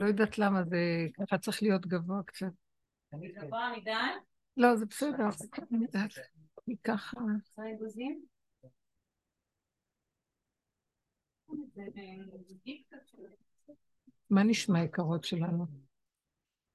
לא 0.00 0.06
יודעת 0.06 0.38
למה 0.38 0.64
זה 0.64 1.06
ככה 1.14 1.38
צריך 1.38 1.62
להיות 1.62 1.86
גבוה 1.86 2.22
קצת. 2.22 2.46
גבוה 3.14 3.72
מדי? 3.76 3.90
לא, 4.56 4.76
זה 4.76 4.86
בסדר, 4.86 5.30
זה 5.30 5.46
ככה. 6.84 7.20
מה 14.30 14.42
נשמע 14.42 14.82
יקרות 14.82 15.24
שלנו? 15.24 15.66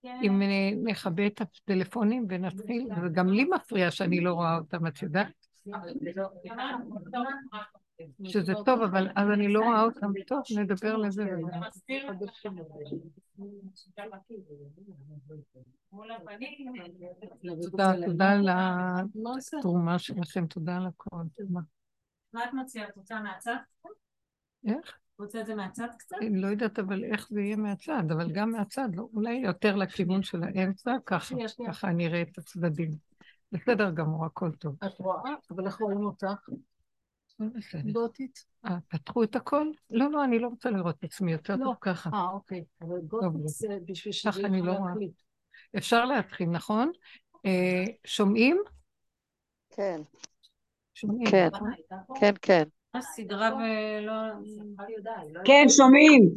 כן. 0.01 0.19
אם 0.23 0.41
נכבה 0.83 1.27
את 1.27 1.41
הטלפונים 1.41 2.25
ונתחיל, 2.29 2.89
וגם 3.03 3.27
לי 3.27 3.45
מפריע 3.45 3.91
שאני 3.91 4.21
לא 4.21 4.33
רואה 4.33 4.57
אותם, 4.57 4.87
את 4.87 5.01
יודעת? 5.01 5.47
שזה 8.23 8.53
טוב, 8.65 8.81
אבל 8.81 9.07
אז 9.15 9.29
אני 9.33 9.47
לא 9.47 9.59
רואה 9.59 9.83
אותם 9.83 10.11
טוב, 10.27 10.41
נדבר 10.57 10.97
לזה. 10.97 11.25
תודה, 17.61 17.93
תודה 18.05 18.31
על 18.31 18.49
התרומה 19.57 19.99
שלכם, 19.99 20.45
תודה 20.45 20.77
על 20.77 20.85
הכל. 20.85 21.17
מה 22.33 22.45
את 22.45 22.53
מציעה? 22.53 22.89
את 22.89 22.97
רוצה 22.97 23.21
מהצד? 23.21 23.55
איך? 24.67 24.97
רוצה 25.19 25.41
את 25.41 25.45
זה 25.45 25.55
מהצד 25.55 25.87
קצת? 25.97 26.15
אני 26.21 26.41
לא 26.41 26.47
יודעת 26.47 26.79
אבל 26.79 27.03
איך 27.03 27.27
זה 27.29 27.41
יהיה 27.41 27.55
מהצד, 27.55 28.03
אבל 28.11 28.31
גם 28.31 28.51
מהצד, 28.51 28.89
לא, 28.93 29.09
אולי 29.13 29.33
יותר 29.33 29.75
לכיוון 29.75 30.23
של 30.23 30.43
האמצע, 30.43 30.95
ככה, 31.05 31.35
ככה 31.67 31.87
אני 31.87 32.07
אראה 32.07 32.21
את 32.21 32.37
הצדדים. 32.37 32.91
בסדר 33.51 33.91
גמור, 33.91 34.25
הכל 34.25 34.51
טוב. 34.51 34.75
את 34.85 34.99
רואה? 34.99 35.33
אבל 35.51 35.65
איך 35.65 35.79
רואים 35.79 36.05
אותך? 36.05 36.49
גותית. 37.91 38.45
אה, 38.65 38.77
פתחו 38.87 39.23
את 39.23 39.35
הכל? 39.35 39.67
לא, 39.89 40.11
לא, 40.11 40.23
אני 40.23 40.39
לא 40.39 40.47
רוצה 40.47 40.69
לראות 40.69 40.95
את 40.99 41.03
עצמי 41.03 41.31
יותר 41.31 41.57
טוב 41.63 41.75
ככה. 41.81 42.09
אה, 42.13 42.29
אוקיי. 42.29 42.63
אבל 42.81 43.01
גותית 43.01 43.47
זה 43.47 43.77
בשביל 43.85 44.13
שזה 44.13 44.41
יהיה 44.41 44.63
לא 44.63 44.73
להחליט. 44.73 45.21
אפשר 45.77 46.05
להתחיל, 46.05 46.49
נכון? 46.49 46.91
אה, 47.45 47.83
שומעים? 48.05 48.61
כן. 49.69 50.01
שומעים, 50.93 51.27
כן? 51.31 51.49
כן, 52.19 52.33
כן. 52.41 52.63
הסדרה 52.93 53.49
ולא... 53.55 54.13
כן, 55.45 55.65
שומעים. 55.69 56.29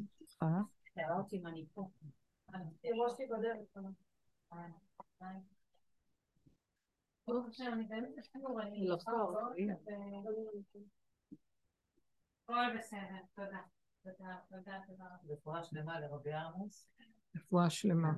רפואה 15.29 15.63
שלמה 15.65 16.01
לרבי 16.01 16.33
עמוס. 16.33 16.89
רפואה 17.37 17.71
שלמה. 17.71 18.13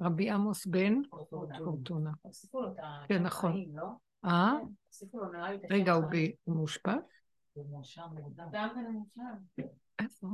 רבי 0.00 0.30
עמוס 0.30 0.66
בן 0.66 0.94
קורטונה. 1.58 2.12
כן, 3.08 3.22
נכון. 3.22 3.52
אה? 4.24 4.52
רגע, 5.70 5.92
הוא 6.44 6.56
מאושפז? 6.56 6.92
איפה? 9.98 10.26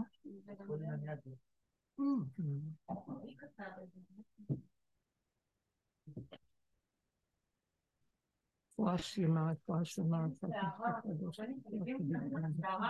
רפואה 8.79 8.99
שלמה, 8.99 9.53
רפואה 9.53 9.85
שלמה, 9.85 10.27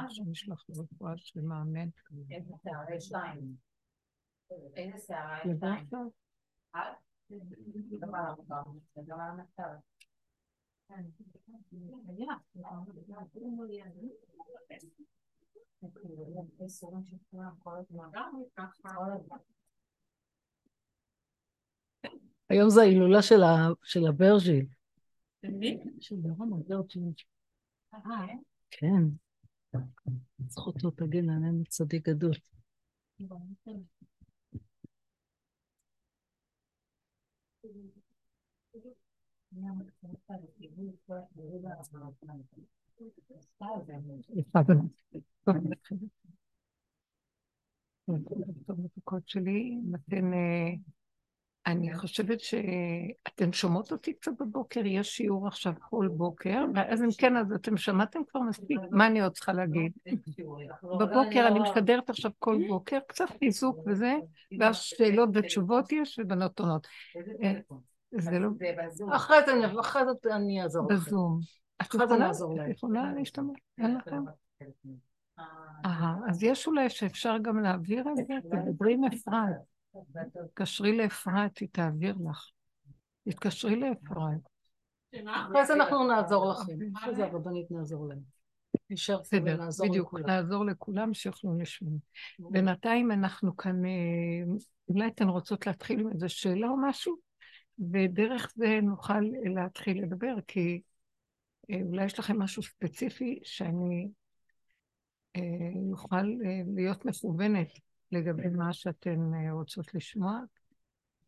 שנשלח 0.09 0.65
רפואה 0.71 1.13
שלמה, 1.17 1.63
אמן. 1.63 1.89
איזה 2.31 2.55
שערה 2.65 2.95
יש 2.95 3.05
שתיים? 3.05 3.55
איזה 4.77 4.99
שערה 5.07 5.39
יש 5.45 5.57
שתיים? 5.57 5.87
היום 22.51 22.71
זה 22.71 22.81
ההילולה 22.81 23.23
של 23.83 24.07
הברג'יל. 24.09 24.67
כן. 28.71 29.05
זכותו 30.49 30.91
תגן 30.91 31.31
עלינו 31.31 31.65
צדיק 31.69 32.09
גדול. 32.09 32.33
שלי, 49.27 49.81
נותן, 49.85 50.31
אני 51.69 51.95
חושבת 51.95 52.41
שאתן 52.41 53.53
שומעות 53.53 53.93
אותי 53.93 54.13
קצת 54.13 54.33
בבוקר, 54.41 54.87
יש 54.87 55.17
שיעור 55.17 55.47
עכשיו 55.47 55.73
כל 55.81 56.09
בוקר, 56.17 56.65
ואז 56.75 57.03
אם 57.03 57.09
כן, 57.19 57.37
אז 57.37 57.53
אתם 57.53 57.77
שמעתם 57.77 58.21
כבר 58.31 58.41
מספיק, 58.41 58.79
מה 58.91 59.07
אני 59.07 59.23
עוד 59.23 59.33
צריכה 59.33 59.53
להגיד? 59.53 59.93
בבוקר 60.83 61.49
אני 61.49 61.61
משתדרת 61.61 62.11
עכשיו 62.11 62.31
כל 62.39 62.59
בוקר, 62.69 62.99
קצת 63.07 63.25
חיזוק 63.39 63.79
וזה, 63.87 64.15
ואז 64.61 64.77
שאלות 64.77 65.29
ותשובות 65.35 65.93
יש, 65.93 66.19
ובנות 66.23 66.61
עונות. 66.61 66.87
זה 68.11 68.39
לא... 68.39 68.49
אחרי 69.13 69.45
זה 69.47 69.53
אני 70.37 70.63
אעזור 70.63 70.87
לכם. 70.87 70.95
בזום. 70.95 71.41
את 71.83 71.95
יכולה 72.71 73.13
להשתמש? 73.13 73.59
אין 73.79 73.97
לכם? 73.97 74.23
אהה, 75.87 76.17
אז 76.29 76.43
יש 76.43 76.67
אולי 76.67 76.91
שאפשר 76.91 77.37
גם 77.43 77.61
להעביר 77.61 78.05
את 78.11 78.17
זה? 78.17 78.35
תדברי 78.51 78.95
עם 78.95 79.05
אפרת. 79.05 79.78
תתקשרי 80.33 80.97
לאפרת, 80.97 81.59
היא 81.59 81.69
תעביר 81.73 82.17
לך. 82.31 82.51
תתקשרי 83.29 83.77
לאפרת. 83.77 84.41
אחרי 85.27 85.67
זה 85.67 85.75
אנחנו 85.75 86.07
נעזור 86.07 86.51
לכם. 86.51 86.73
אחרי 86.97 87.15
זה 87.15 87.25
הרבנית 87.25 87.71
נעזור 87.71 88.09
להם. 88.09 88.39
נשאר 88.91 89.21
בסדר, 89.21 89.59
בדיוק, 89.89 90.15
נעזור 90.15 90.65
לכולם 90.65 91.15
שיוכלו 91.15 91.59
לשמוע. 91.59 91.99
בינתיים 92.39 93.11
אנחנו 93.11 93.57
כאן, 93.57 93.85
אה, 93.85 93.91
אולי 94.89 95.07
אתן 95.09 95.29
רוצות 95.29 95.67
להתחיל 95.67 96.01
עם 96.01 96.09
איזה 96.13 96.29
שאלה 96.29 96.69
או 96.69 96.77
משהו? 96.77 97.17
ודרך 97.93 98.53
זה 98.57 98.79
נוכל 98.83 99.21
להתחיל 99.55 100.03
לדבר, 100.03 100.35
כי 100.47 100.81
אה, 101.71 101.81
אולי 101.83 102.05
יש 102.05 102.19
לכם 102.19 102.39
משהו 102.39 102.63
ספציפי 102.63 103.41
שאני 103.45 104.09
אה, 105.37 105.43
אוכל 105.93 106.17
אה, 106.17 106.61
להיות 106.75 107.05
מכוונת 107.05 107.69
לגבי 108.13 108.49
מה 108.49 108.73
שאתן 108.73 109.31
רוצות 109.51 109.95
לשמוע, 109.95 110.41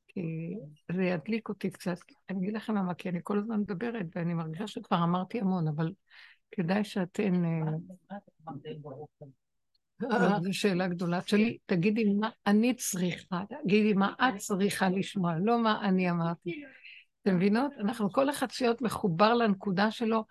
כי 0.09 0.55
זה 0.93 1.03
ידליק 1.03 1.49
אותי 1.49 1.71
קצת. 1.71 1.99
אני 2.31 2.39
אגיד 2.39 2.55
לכם 2.55 2.75
למה, 2.75 2.95
כי 2.95 3.09
אני 3.09 3.21
כל 3.23 3.39
הזמן 3.39 3.61
מדברת, 3.61 4.07
ואני 4.15 4.35
מרגישה 4.35 4.67
שכבר 4.67 5.05
אמרתי 5.05 5.41
המון, 5.41 5.69
אבל 5.69 5.93
כדאי 6.51 6.85
שאתן... 6.85 7.43
זו 10.43 10.53
שאלה 10.53 10.89
גדולה 10.89 11.21
שלי. 11.27 11.59
תגידי 11.67 12.05
מה 12.05 12.31
אני 12.47 12.75
צריכה, 12.75 13.43
תגידי 13.63 13.93
מה 13.93 14.15
את 14.21 14.37
צריכה 14.37 14.89
לשמוע, 14.89 15.35
לא 15.39 15.63
מה 15.63 15.89
אני 15.89 16.11
אמרתי. 16.11 16.63
אתם 17.23 17.37
מבינות? 17.37 17.73
אנחנו 17.81 18.13
כל 18.13 18.31
אחד 18.31 18.47
להיות 18.61 18.83
מחובר 18.83 19.35
לנקודה 19.35 19.91
שלו, 19.91 20.25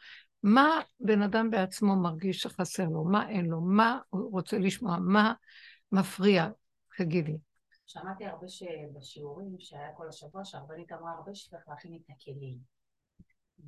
מה 0.43 0.69
בן 0.99 1.21
אדם 1.21 1.49
בעצמו 1.49 1.95
מרגיש 1.95 2.41
שחסר 2.41 2.85
לו, 2.89 3.03
מה 3.03 3.29
אין 3.29 3.45
לו, 3.45 3.61
מה 3.61 3.99
הוא 4.09 4.31
רוצה 4.31 4.59
לשמוע, 4.59 4.97
מה 4.99 5.33
מפריע, 5.91 6.47
תגידי. 6.97 7.37
שמעתי 7.87 8.25
הרבה 8.25 8.47
שבשיעורים 8.47 9.55
שהיה 9.59 9.95
כל 9.97 10.09
השבוע, 10.09 10.45
שהרבנית 10.45 10.91
אמרה 10.91 11.11
הרבה 11.11 11.35
שצריך 11.35 11.67
להכין 11.67 11.95
את 11.95 12.09
הכלים. 12.09 12.57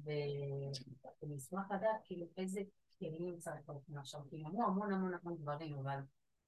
ואני 0.04 1.38
אשמח 1.38 1.72
לדעת 1.72 2.02
כאילו 2.04 2.26
איזה 2.38 2.62
כלים 3.00 3.38
צריך 3.38 3.70
להכין 3.70 3.98
עכשיו, 3.98 4.20
כי 4.30 4.44
אמרו 4.46 4.64
המון 4.64 4.94
המון 4.94 5.12
המון 5.14 5.38
דברים, 5.38 5.80
אבל 5.80 6.00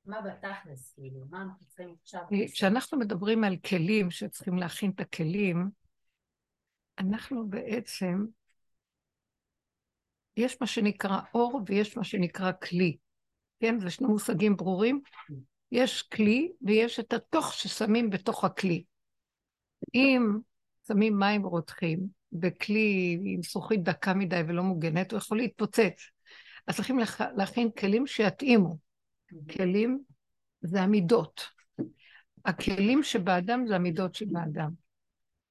מה 0.06 0.22
בתכלס, 0.22 0.94
כאילו, 0.94 1.26
מה 1.30 1.42
אנחנו 1.42 1.66
צריכים 1.66 1.96
עכשיו? 2.02 2.22
כשאנחנו 2.52 3.00
מדברים 3.00 3.44
על 3.44 3.58
כלים, 3.58 4.12
שצריכים 4.12 4.58
להכין 4.58 4.92
את 4.96 5.00
הכלים, 5.00 5.70
אנחנו 7.00 7.50
בעצם, 7.50 8.26
יש 10.38 10.58
מה 10.62 10.68
שנקרא 10.68 11.20
אור 11.34 11.62
ויש 11.66 11.98
מה 11.98 12.04
שנקרא 12.04 12.52
כלי. 12.52 12.98
כן? 13.60 13.80
זה 13.80 13.90
שני 13.90 14.08
מושגים 14.08 14.56
ברורים. 14.56 15.02
יש 15.74 16.02
כלי 16.02 16.52
ויש 16.62 17.00
את 17.00 17.14
התוך 17.14 17.54
ששמים 17.54 18.10
בתוך 18.10 18.44
הכלי. 18.44 18.84
אם 19.94 20.38
שמים 20.88 21.20
מים 21.20 21.44
רותחים 21.44 22.00
בכלי 22.32 23.20
עם 23.24 23.44
זכוכית 23.44 23.84
דקה 23.84 24.14
מדי 24.14 24.42
ולא 24.48 24.64
מוגנת, 24.64 25.12
הוא 25.12 25.18
יכול 25.18 25.38
להתפוצץ. 25.38 26.10
אז 26.68 26.76
צריכים 26.76 27.00
להכין 27.36 27.72
כלים 27.72 28.08
שיתאימו. 28.08 28.78
כלים 29.52 30.00
זה 30.62 30.82
המידות. 30.82 31.50
הכלים 32.46 33.04
שבאדם 33.04 33.68
זה 33.68 33.76
המידות 33.76 34.16
שבאדם. 34.16 34.70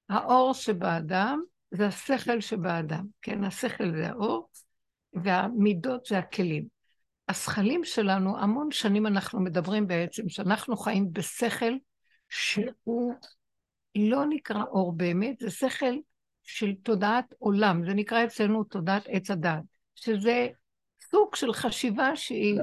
האור 0.09 0.53
שבאדם 0.53 1.41
זה 1.71 1.87
השכל 1.87 2.41
שבאדם, 2.41 3.05
כן? 3.21 3.43
השכל 3.43 3.91
זה 3.95 4.09
האור, 4.09 4.49
והמידות 5.13 6.05
זה 6.05 6.17
הכלים. 6.17 6.72
השכלים 7.33 7.83
שלנו, 7.83 8.37
המון 8.37 8.71
שנים 8.71 9.07
אנחנו 9.07 9.39
מדברים 9.39 9.87
בעצם, 9.87 10.29
שאנחנו 10.29 10.77
חיים 10.77 11.13
בשכל 11.13 11.73
שהוא 12.29 13.13
לא 13.95 14.25
נקרא 14.29 14.63
אור 14.63 14.93
באמת, 14.97 15.39
זה 15.39 15.51
שכל 15.51 15.95
של 16.43 16.75
תודעת 16.83 17.33
עולם, 17.37 17.85
זה 17.85 17.93
נקרא 17.93 18.23
אצלנו 18.23 18.63
תודעת 18.63 19.03
עץ 19.07 19.31
הדעת, 19.31 19.63
שזה 19.95 20.47
סוג 21.11 21.35
של 21.35 21.53
חשיבה 21.53 22.15
שהיא, 22.15 22.59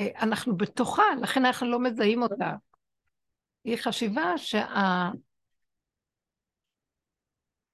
אה, 0.00 0.08
אנחנו 0.20 0.56
בתוכה, 0.56 1.02
לכן 1.22 1.44
אנחנו 1.44 1.70
לא 1.70 1.80
מזהים 1.80 2.22
אותה. 2.22 2.52
היא 3.64 3.76
חשיבה 3.76 4.34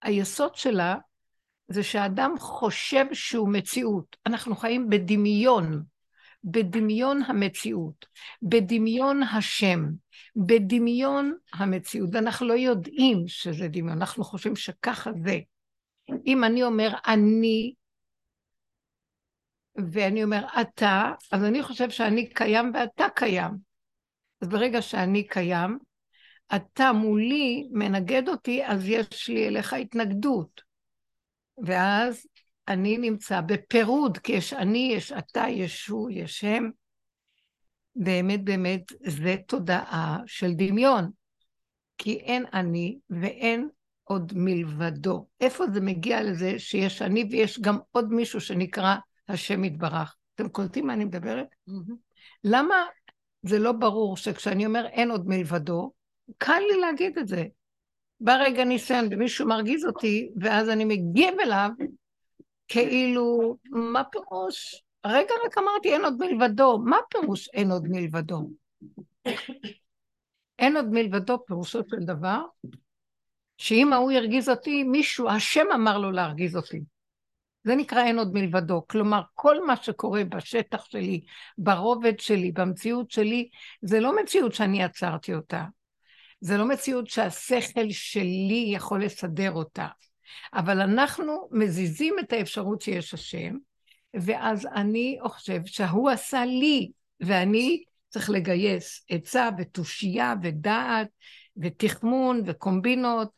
שהיסוד 0.04 0.54
שה... 0.54 0.62
שלה 0.62 0.96
זה 1.68 1.82
שהאדם 1.82 2.34
חושב 2.38 3.04
שהוא 3.12 3.48
מציאות. 3.48 4.16
אנחנו 4.26 4.56
חיים 4.56 4.88
בדמיון, 4.88 5.82
בדמיון 6.44 7.22
המציאות, 7.22 8.06
בדמיון 8.42 9.22
השם, 9.22 9.84
בדמיון 10.36 11.34
המציאות, 11.52 12.10
ואנחנו 12.12 12.46
לא 12.46 12.54
יודעים 12.54 13.24
שזה 13.26 13.68
דמיון, 13.68 13.88
אנחנו 13.98 14.24
חושבים 14.24 14.56
שככה 14.56 15.10
זה. 15.24 15.38
אם 16.26 16.44
אני 16.44 16.62
אומר 16.62 16.94
אני, 17.06 17.74
ואני 19.92 20.24
אומר 20.24 20.46
אתה, 20.60 21.12
אז 21.32 21.44
אני 21.44 21.62
חושב 21.62 21.90
שאני 21.90 22.28
קיים 22.28 22.72
ואתה 22.74 23.06
קיים. 23.14 23.50
אז 24.40 24.48
ברגע 24.48 24.82
שאני 24.82 25.26
קיים, 25.26 25.78
אתה 26.56 26.92
מולי 26.92 27.68
מנגד 27.72 28.28
אותי, 28.28 28.66
אז 28.66 28.88
יש 28.88 29.28
לי 29.28 29.48
אליך 29.48 29.72
התנגדות. 29.72 30.71
ואז 31.58 32.26
אני 32.68 32.98
נמצא 32.98 33.40
בפירוד, 33.40 34.18
כי 34.18 34.32
יש 34.32 34.52
אני, 34.52 34.92
יש 34.96 35.12
אתה, 35.12 35.44
יש 35.48 35.86
הוא, 35.86 36.10
יש 36.10 36.44
הם. 36.44 36.70
באמת 37.96 38.44
באמת 38.44 38.82
זה 39.00 39.36
תודעה 39.46 40.18
של 40.26 40.52
דמיון, 40.52 41.10
כי 41.98 42.16
אין 42.16 42.44
אני 42.52 42.98
ואין 43.10 43.68
עוד 44.04 44.32
מלבדו. 44.36 45.26
איפה 45.40 45.64
זה 45.74 45.80
מגיע 45.80 46.22
לזה 46.22 46.58
שיש 46.58 47.02
אני 47.02 47.24
ויש 47.30 47.60
גם 47.60 47.78
עוד 47.90 48.12
מישהו 48.12 48.40
שנקרא 48.40 48.96
השם 49.28 49.64
יתברך? 49.64 50.16
אתם 50.34 50.48
קולטים 50.48 50.86
מה 50.86 50.94
אני 50.94 51.04
מדברת? 51.04 51.46
Mm-hmm. 51.68 51.94
למה 52.44 52.84
זה 53.42 53.58
לא 53.58 53.72
ברור 53.72 54.16
שכשאני 54.16 54.66
אומר 54.66 54.86
אין 54.86 55.10
עוד 55.10 55.28
מלבדו, 55.28 55.92
קל 56.38 56.60
לי 56.72 56.80
להגיד 56.80 57.18
את 57.18 57.28
זה. 57.28 57.44
בא 58.24 58.36
רגע 58.36 58.64
ניסיון 58.64 59.08
ומישהו 59.10 59.48
מרגיז 59.48 59.86
אותי, 59.86 60.30
ואז 60.40 60.68
אני 60.68 60.84
מגיב 60.84 61.34
אליו, 61.40 61.70
כאילו, 62.68 63.56
מה 63.70 64.04
פירוש? 64.04 64.82
רגע 65.06 65.34
רק 65.46 65.58
אמרתי 65.58 65.92
אין 65.92 66.04
עוד 66.04 66.16
מלבדו, 66.18 66.78
מה 66.78 66.96
פירוש 67.10 67.48
אין 67.48 67.70
עוד 67.70 67.88
מלבדו? 67.88 68.50
אין 70.58 70.76
עוד 70.76 70.88
מלבדו 70.90 71.38
פירושו 71.46 71.80
של 71.90 72.04
דבר, 72.04 72.42
שאם 73.58 73.92
ההוא 73.92 74.12
ירגיז 74.12 74.48
אותי, 74.48 74.84
מישהו, 74.84 75.28
השם 75.28 75.66
אמר 75.74 75.98
לו 75.98 76.10
להרגיז 76.10 76.56
אותי. 76.56 76.80
זה 77.64 77.74
נקרא 77.74 78.04
אין 78.04 78.18
עוד 78.18 78.32
מלבדו. 78.32 78.84
כלומר, 78.86 79.22
כל 79.34 79.66
מה 79.66 79.76
שקורה 79.76 80.24
בשטח 80.24 80.84
שלי, 80.84 81.20
ברובד 81.58 82.20
שלי, 82.20 82.52
במציאות 82.52 83.10
שלי, 83.10 83.48
זה 83.82 84.00
לא 84.00 84.16
מציאות 84.22 84.54
שאני 84.54 84.82
עצרתי 84.82 85.34
אותה. 85.34 85.64
זה 86.42 86.56
לא 86.56 86.68
מציאות 86.68 87.06
שהשכל 87.06 87.90
שלי 87.90 88.70
יכול 88.74 89.04
לסדר 89.04 89.52
אותה. 89.52 89.86
אבל 90.54 90.80
אנחנו 90.80 91.48
מזיזים 91.52 92.16
את 92.20 92.32
האפשרות 92.32 92.80
שיש 92.80 93.14
השם, 93.14 93.56
ואז 94.14 94.66
אני 94.74 95.18
חושב 95.24 95.60
שההוא 95.66 96.10
עשה 96.10 96.44
לי, 96.44 96.90
ואני 97.20 97.84
צריך 98.08 98.30
לגייס 98.30 99.04
עצה 99.08 99.48
ותושייה 99.58 100.34
ודעת 100.42 101.08
ותכמון 101.56 102.42
וקומבינות, 102.46 103.28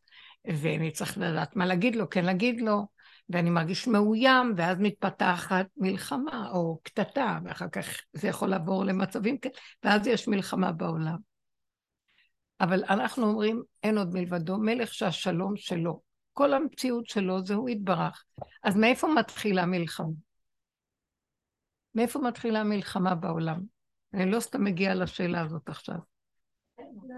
ואני 0.45 0.91
צריך 0.91 1.19
לדעת 1.19 1.57
מה 1.57 1.67
להגיד 1.67 1.97
לו, 1.97 2.11
כן 2.11 2.25
להגיד 2.25 2.61
לו, 2.61 2.87
ואני 3.29 3.51
מרגיש 3.51 3.87
מאוים, 3.87 4.55
ואז 4.57 4.79
מתפתחת 4.81 5.67
מלחמה 5.77 6.51
או 6.51 6.79
קטטה, 6.83 7.39
ואחר 7.45 7.69
כך 7.69 8.01
זה 8.13 8.29
יכול 8.29 8.49
לעבור 8.49 8.85
למצבים 8.85 9.39
כאלה, 9.39 9.55
ואז 9.83 10.07
יש 10.07 10.29
מלחמה 10.29 10.73
בעולם. 10.73 11.34
אבל 12.65 12.85
אנחנו 12.89 13.27
אומרים, 13.27 13.63
אין 13.83 13.99
עוד 13.99 14.15
מלבדו, 14.15 14.59
מלך 14.59 14.95
שהשלום 14.95 15.57
שלו. 15.57 16.01
כל 16.33 16.53
המציאות 16.55 17.07
שלו 17.07 17.45
זה 17.45 17.55
הוא 17.55 17.69
יתברך. 17.69 18.25
אז 18.65 18.77
מאיפה 18.77 19.09
מתחילה 19.09 19.63
המלחמה? 19.63 20.07
מאיפה 21.95 22.19
מתחילה 22.19 22.61
המלחמה 22.61 23.15
בעולם? 23.15 23.61
אני 24.15 24.31
לא 24.31 24.41
סתם 24.41 24.65
מגיעה 24.65 24.95
לשאלה 24.95 25.41
הזאת 25.41 25.69
עכשיו. 25.69 25.97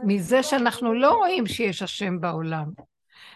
מזה 0.04 0.42
שאנחנו 0.42 0.94
לא 0.94 1.14
רואים 1.14 1.46
שיש 1.46 1.82
השם 1.82 2.20
בעולם. 2.20 2.70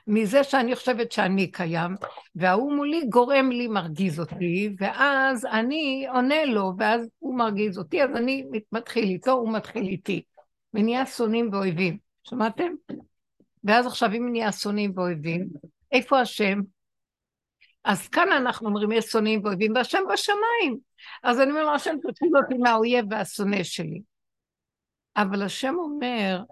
מזה 0.06 0.44
שאני 0.44 0.76
חושבת 0.76 1.12
שאני 1.12 1.50
קיים, 1.50 1.94
וההוא 2.34 2.72
מולי 2.72 3.06
גורם 3.08 3.50
לי, 3.50 3.68
מרגיז 3.68 4.20
אותי, 4.20 4.74
ואז 4.78 5.44
אני 5.44 6.06
עונה 6.12 6.44
לו, 6.44 6.72
ואז 6.78 7.08
הוא 7.18 7.38
מרגיז 7.38 7.78
אותי, 7.78 8.02
אז 8.02 8.10
אני 8.16 8.44
מתחיל 8.72 9.04
איתו, 9.04 9.32
הוא 9.32 9.52
מתחיל 9.52 9.86
איתי. 9.86 10.22
ונהיה 10.74 11.06
שונאים 11.06 11.48
ואויבים. 11.52 11.98
שמעתם? 12.24 12.72
ואז 13.64 13.86
עכשיו 13.86 14.12
אם 14.12 14.28
נהיה 14.32 14.52
שונאים 14.52 14.92
ואויבים, 14.96 15.48
איפה 15.92 16.20
השם? 16.20 16.60
אז 17.84 18.08
כאן 18.08 18.32
אנחנו 18.32 18.68
אומרים, 18.68 18.92
יש 18.92 19.04
שונאים 19.04 19.44
ואויבים, 19.44 19.72
והשם 19.74 20.02
בשמיים. 20.12 20.78
אז 21.22 21.40
אני 21.40 21.50
אומר 21.50 21.68
השם 21.68 21.94
תוציא 22.02 22.26
אותי 22.42 22.54
מהאויב 22.54 23.04
והשונא 23.10 23.62
שלי. 23.62 24.00
אבל 25.16 25.42
השם 25.42 25.74
אומר, 25.78 26.42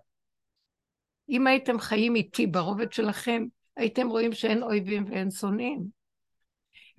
אם 1.29 1.47
הייתם 1.47 1.79
חיים 1.79 2.17
איתי 2.17 2.47
ברובד 2.47 2.93
שלכם, 2.93 3.45
הייתם 3.77 4.09
רואים 4.09 4.33
שאין 4.33 4.63
אויבים 4.63 5.05
ואין 5.11 5.31
שונאים. 5.31 5.85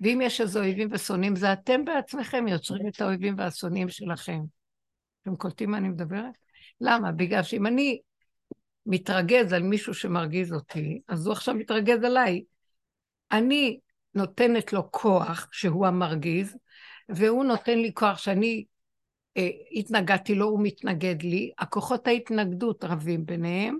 ואם 0.00 0.20
יש 0.22 0.40
איזה 0.40 0.58
אויבים 0.58 0.88
ושונאים, 0.92 1.36
זה 1.36 1.52
אתם 1.52 1.84
בעצמכם 1.84 2.48
יוצרים 2.48 2.88
את 2.88 3.00
האויבים 3.00 3.34
והשונאים 3.38 3.88
שלכם. 3.88 4.40
אתם 5.22 5.36
קולטים 5.36 5.70
מה 5.70 5.78
אני 5.78 5.88
מדברת? 5.88 6.34
למה? 6.80 7.12
בגלל 7.12 7.42
שאם 7.42 7.66
אני 7.66 8.00
מתרגז 8.86 9.52
על 9.52 9.62
מישהו 9.62 9.94
שמרגיז 9.94 10.52
אותי, 10.52 11.00
אז 11.08 11.26
הוא 11.26 11.32
עכשיו 11.32 11.54
מתרגז 11.54 12.04
עליי. 12.04 12.44
אני 13.32 13.80
נותנת 14.14 14.72
לו 14.72 14.92
כוח, 14.92 15.48
שהוא 15.52 15.86
המרגיז, 15.86 16.56
והוא 17.08 17.44
נותן 17.44 17.78
לי 17.78 17.90
כוח 17.94 18.18
שאני 18.18 18.64
אה, 19.36 19.48
התנגדתי 19.72 20.34
לו, 20.34 20.46
הוא 20.46 20.60
מתנגד 20.62 21.22
לי, 21.22 21.50
הכוחות 21.58 22.06
ההתנגדות 22.06 22.84
רבים 22.84 23.26
ביניהם, 23.26 23.78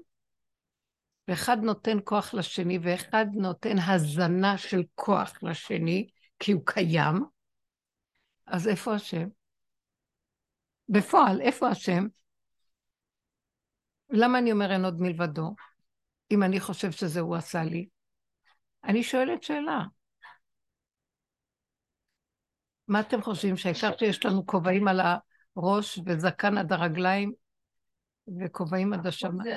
ואחד 1.29 1.57
נותן 1.63 1.99
כוח 2.05 2.35
לשני, 2.35 2.79
ואחד 2.83 3.27
נותן 3.35 3.79
הזנה 3.79 4.59
של 4.59 4.83
כוח 4.95 5.35
לשני, 5.43 6.09
כי 6.39 6.53
הוא 6.53 6.63
קיים, 6.65 7.25
אז 8.47 8.69
איפה 8.69 8.95
השם? 8.95 9.29
בפועל, 10.89 11.41
איפה 11.41 11.69
השם? 11.69 12.07
למה 14.11 14.39
אני 14.39 14.53
אומר 14.53 14.73
אין 14.73 14.85
עוד 14.85 15.01
מלבדו, 15.01 15.55
אם 16.31 16.43
אני 16.43 16.61
חושב 16.61 16.91
שזה 16.91 17.21
הוא 17.21 17.37
עשה 17.37 17.63
לי? 17.63 17.89
אני 18.85 19.03
שואלת 19.03 19.43
שאלה. 19.43 19.83
מה 22.89 23.01
אתם 23.01 23.23
חושבים, 23.23 23.57
שהעיקר 23.57 23.97
שיש 23.99 24.27
לנו 24.27 24.47
כובעים 24.47 24.89
על 24.89 25.01
הראש 25.57 26.01
וזקן 26.07 26.59
עד 26.59 26.73
הרגליים 26.73 27.33
וכובעים 28.41 28.93
עד 28.93 29.07
השמיים? 29.07 29.55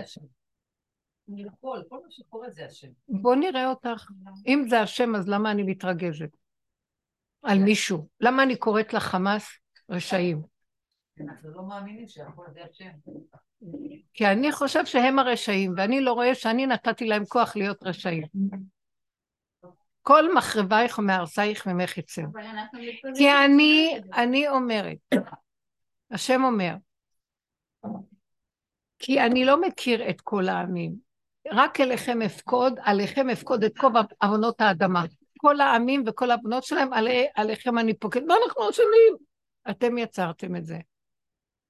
כל 1.89 1.97
מה 2.03 2.11
שקורה 2.11 2.49
זה 2.49 2.65
השם. 2.65 2.87
בוא 3.07 3.35
נראה 3.35 3.69
אותך. 3.69 4.07
אם 4.47 4.65
זה 4.69 4.81
השם, 4.81 5.15
אז 5.15 5.27
למה 5.27 5.51
אני 5.51 5.63
מתרגזת? 5.63 6.29
על 7.43 7.59
מישהו. 7.59 8.07
למה 8.19 8.43
אני 8.43 8.55
קוראת 8.55 8.93
לחמאס 8.93 9.59
רשעים? 9.89 10.52
אנחנו 11.21 11.51
לא 11.51 11.63
מאמינים 11.63 12.07
שהכל 12.07 12.45
זה 12.53 12.59
השם. 12.69 12.89
כי 14.13 14.27
אני 14.27 14.51
חושב 14.51 14.85
שהם 14.85 15.19
הרשעים, 15.19 15.73
ואני 15.77 16.01
לא 16.01 16.13
רואה 16.13 16.35
שאני 16.35 16.65
נתתי 16.65 17.05
להם 17.05 17.25
כוח 17.25 17.55
להיות 17.55 17.83
רשעים. 17.83 18.23
כל 20.01 20.33
מחרבייך 20.33 20.99
ומהרסייך 20.99 21.67
ממך 21.67 21.97
יצאו. 21.97 22.23
כי 23.15 23.31
אני, 23.45 23.99
אני 24.13 24.49
אומרת, 24.49 24.97
השם 26.11 26.43
אומר, 26.43 26.73
כי 28.99 29.21
אני 29.21 29.45
לא 29.45 29.61
מכיר 29.61 30.09
את 30.09 30.21
כל 30.21 30.47
העמים, 30.47 30.93
רק 31.51 31.81
אליכם 31.81 32.21
אפקוד, 32.21 32.79
עליכם 32.83 33.29
אפקוד 33.29 33.63
את 33.63 33.77
כל 33.77 33.89
עוונות 34.21 34.61
האדמה. 34.61 35.03
כל 35.37 35.61
העמים 35.61 36.03
וכל 36.07 36.31
העוונות 36.31 36.63
שלהם, 36.63 36.93
עלי, 36.93 37.27
עליכם 37.35 37.77
אני 37.77 37.93
פוקד. 37.93 38.23
מה 38.23 38.33
אנחנו 38.43 38.69
אשמים? 38.69 39.15
אתם 39.69 39.97
יצרתם 39.97 40.55
את 40.55 40.65
זה. 40.65 40.77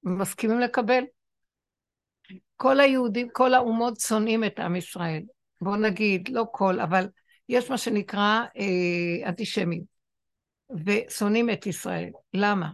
מסכימים 0.04 0.60
לקבל? 0.60 1.04
כל 2.56 2.80
היהודים, 2.80 3.28
כל 3.34 3.54
האומות 3.54 4.00
שונאים 4.00 4.44
את 4.44 4.60
עם 4.60 4.76
ישראל. 4.76 5.24
בואו 5.62 5.76
נגיד, 5.76 6.30
לא 6.30 6.46
כל, 6.52 6.80
אבל 6.80 7.08
יש 7.50 7.70
מה 7.70 7.78
שנקרא 7.78 8.42
אה, 8.58 9.30
אנטישמים, 9.30 9.84
ושונאים 10.86 11.50
את 11.50 11.66
ישראל. 11.66 12.10
למה? 12.34 12.70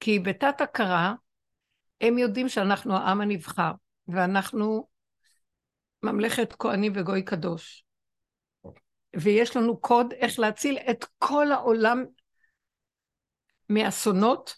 כי 0.00 0.18
בתת 0.18 0.60
הכרה, 0.60 1.14
הם 2.00 2.18
יודעים 2.18 2.48
שאנחנו 2.48 2.96
העם 2.96 3.20
הנבחר, 3.20 3.72
ואנחנו 4.08 4.88
ממלכת 6.02 6.52
כהנים 6.58 6.92
וגוי 6.94 7.22
קדוש. 7.22 7.84
ויש 9.16 9.56
לנו 9.56 9.80
קוד 9.80 10.12
איך 10.12 10.38
להציל 10.38 10.78
את 10.78 11.04
כל 11.18 11.52
העולם 11.52 12.04
מאסונות, 13.68 14.56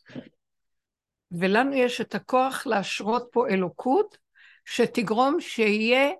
ולנו 1.38 1.74
יש 1.74 2.00
את 2.00 2.14
הכוח 2.14 2.66
להשרות 2.66 3.28
פה 3.32 3.48
אלוקות, 3.48 4.18
שתגרום 4.64 5.40
שיהיה 5.40 6.10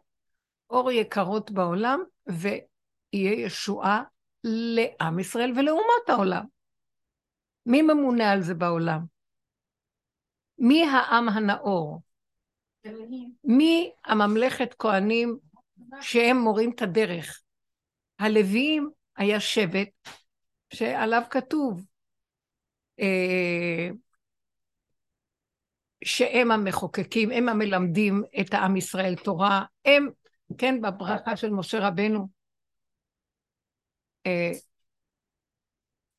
אור 0.70 0.90
יקרות 0.90 1.50
בעולם, 1.50 2.02
ויהיה 2.26 3.32
ישועה 3.32 4.02
לעם 4.44 5.18
ישראל 5.18 5.52
ולאומות 5.56 6.08
העולם. 6.08 6.44
מי 7.66 7.82
ממונה 7.82 8.30
על 8.30 8.42
זה 8.42 8.54
בעולם? 8.54 9.00
מי 10.58 10.84
העם 10.84 11.28
הנאור? 11.28 12.00
מי 13.44 13.92
הממלכת 14.04 14.74
כהנים 14.78 15.38
שהם 16.00 16.36
מורים 16.36 16.70
את 16.74 16.82
הדרך? 16.82 17.42
הלוויים 18.18 18.90
היה 19.16 19.40
שבט 19.40 20.08
שעליו 20.72 21.22
כתוב 21.30 21.86
אה, 23.00 23.88
שהם 26.04 26.50
המחוקקים, 26.50 27.30
הם 27.30 27.48
המלמדים 27.48 28.22
את 28.40 28.54
העם 28.54 28.76
ישראל 28.76 29.14
תורה, 29.14 29.64
הם, 29.84 30.08
כן, 30.58 30.80
בברכה 30.80 31.36
של 31.36 31.50
משה 31.50 31.88
רבנו, 31.88 32.28
אה, 34.26 34.52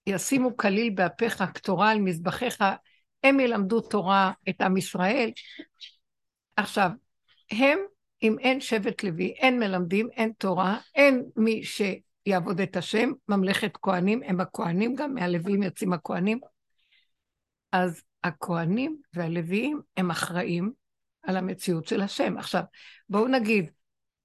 ישימו 0.07 0.57
כליל 0.57 0.89
באפיך 0.89 1.43
כתורה 1.53 1.91
על 1.91 1.99
מזבחיך, 1.99 2.63
הם 3.23 3.39
ילמדו 3.39 3.81
תורה 3.81 4.31
את 4.49 4.61
עם 4.61 4.77
ישראל. 4.77 5.31
עכשיו, 6.55 6.89
הם, 7.51 7.79
אם 8.23 8.39
אין 8.39 8.61
שבט 8.61 9.03
לוי, 9.03 9.33
אין 9.37 9.59
מלמדים, 9.59 10.09
אין 10.11 10.31
תורה, 10.37 10.79
אין 10.95 11.23
מי 11.35 11.61
שיעבוד 11.63 12.61
את 12.61 12.77
השם, 12.77 13.11
ממלכת 13.27 13.77
כהנים, 13.81 14.23
הם 14.23 14.39
הכהנים 14.39 14.95
גם, 14.95 15.13
מהלוויים 15.13 15.63
יוצאים 15.63 15.93
הכהנים. 15.93 16.39
אז 17.71 18.03
הכהנים 18.23 18.97
והלוויים 19.13 19.81
הם 19.97 20.11
אחראים 20.11 20.71
על 21.23 21.37
המציאות 21.37 21.87
של 21.87 22.01
השם. 22.01 22.37
עכשיו, 22.37 22.63
בואו 23.09 23.27
נגיד, 23.27 23.71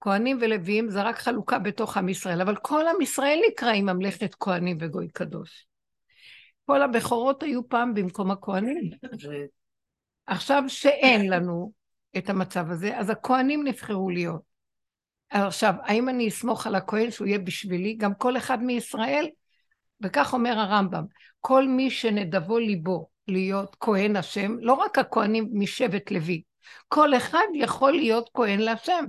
כהנים 0.01 0.39
ולוויים 0.41 0.91
זה 0.91 1.03
רק 1.03 1.19
חלוקה 1.19 1.59
בתוך 1.59 1.97
עם 1.97 2.09
ישראל, 2.09 2.41
אבל 2.41 2.57
כל 2.57 2.85
עם 2.87 3.01
ישראל 3.01 3.41
נקראים 3.49 3.87
ממלכת 3.87 4.35
כהנים 4.35 4.79
וגוי 4.81 5.09
קדוש. 5.09 5.67
כל 6.67 6.83
הבכורות 6.83 7.43
היו 7.43 7.69
פעם 7.69 7.95
במקום 7.95 8.31
הכהנים. 8.31 8.91
עכשיו 10.27 10.63
שאין 10.69 11.31
לנו 11.31 11.73
את 12.19 12.31
המצב 12.31 12.71
הזה, 12.71 12.99
אז 12.99 13.11
הכהנים 13.11 13.67
נבחרו 13.67 14.11
להיות. 14.11 14.43
עכשיו, 15.31 15.75
האם 15.83 16.09
אני 16.09 16.29
אסמוך 16.29 16.67
על 16.67 16.75
הכהן 16.75 17.11
שהוא 17.11 17.27
יהיה 17.27 17.39
בשבילי? 17.39 17.95
גם 17.95 18.15
כל 18.15 18.37
אחד 18.37 18.63
מישראל, 18.63 19.29
וכך 20.01 20.35
אומר 20.35 20.59
הרמב"ם, 20.59 21.05
כל 21.41 21.69
מי 21.69 21.91
שנדבו 21.91 22.59
ליבו 22.59 23.09
להיות 23.29 23.77
כהן 23.81 24.17
השם, 24.17 24.57
לא 24.61 24.73
רק 24.73 24.99
הכהנים 24.99 25.49
משבט 25.53 26.11
לוי, 26.11 26.43
כל 26.89 27.15
אחד 27.15 27.47
יכול 27.55 27.93
להיות 27.93 28.31
כהן 28.35 28.61
להשם. 28.61 29.05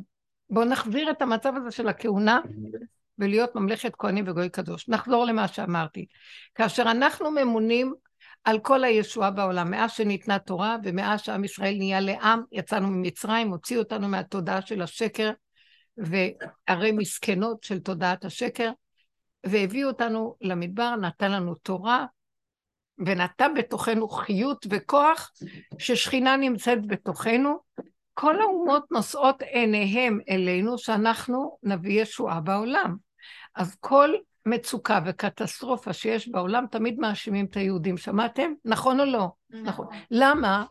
בואו 0.49 0.65
נחזיר 0.65 1.11
את 1.11 1.21
המצב 1.21 1.53
הזה 1.55 1.71
של 1.71 1.88
הכהונה 1.88 2.39
ולהיות 3.17 3.55
ממלכת 3.55 3.91
כהנים 3.97 4.25
וגוי 4.27 4.49
קדוש. 4.49 4.89
נחזור 4.89 5.25
למה 5.25 5.47
שאמרתי. 5.47 6.05
כאשר 6.55 6.81
אנחנו 6.81 7.31
ממונים 7.31 7.93
על 8.43 8.59
כל 8.59 8.83
הישועה 8.83 9.31
בעולם, 9.31 9.71
מאז 9.71 9.91
שניתנה 9.91 10.39
תורה 10.39 10.77
ומאז 10.83 11.21
שעם 11.21 11.43
ישראל 11.43 11.75
נהיה 11.77 11.99
לעם, 11.99 12.41
יצאנו 12.51 12.88
ממצרים, 12.88 13.49
הוציאו 13.49 13.79
אותנו 13.79 14.07
מהתודעה 14.07 14.61
של 14.61 14.81
השקר 14.81 15.31
והרי 15.97 16.91
מסכנות 16.91 17.63
של 17.63 17.79
תודעת 17.79 18.25
השקר, 18.25 18.71
והביאו 19.45 19.88
אותנו 19.88 20.35
למדבר, 20.41 20.95
נתן 20.95 21.31
לנו 21.31 21.55
תורה, 21.55 22.05
ונתן 23.06 23.51
בתוכנו 23.58 24.10
חיות 24.10 24.65
וכוח 24.70 25.32
ששכינה 25.77 26.38
נמצאת 26.38 26.88
בתוכנו, 26.88 27.60
כל 28.13 28.41
האומות 28.41 28.91
נושאות 28.91 29.41
עיניהם 29.41 30.20
אלינו 30.29 30.77
שאנחנו 30.77 31.58
נביא 31.63 32.01
ישועה 32.01 32.39
בעולם. 32.39 32.96
אז 33.56 33.75
כל 33.79 34.15
מצוקה 34.50 35.00
וקטסטרופה 35.06 35.94
שיש 35.94 36.29
בעולם, 36.29 36.65
תמיד 36.72 37.00
מאשימים 37.00 37.46
את 37.46 37.58
היהודים. 37.58 37.98
שמעתם? 37.98 38.51
נכון 38.65 39.00
או 39.00 39.06
לא? 39.06 39.27
נכון. 39.50 39.63
נכון. 39.63 39.88
למה? 40.12 40.65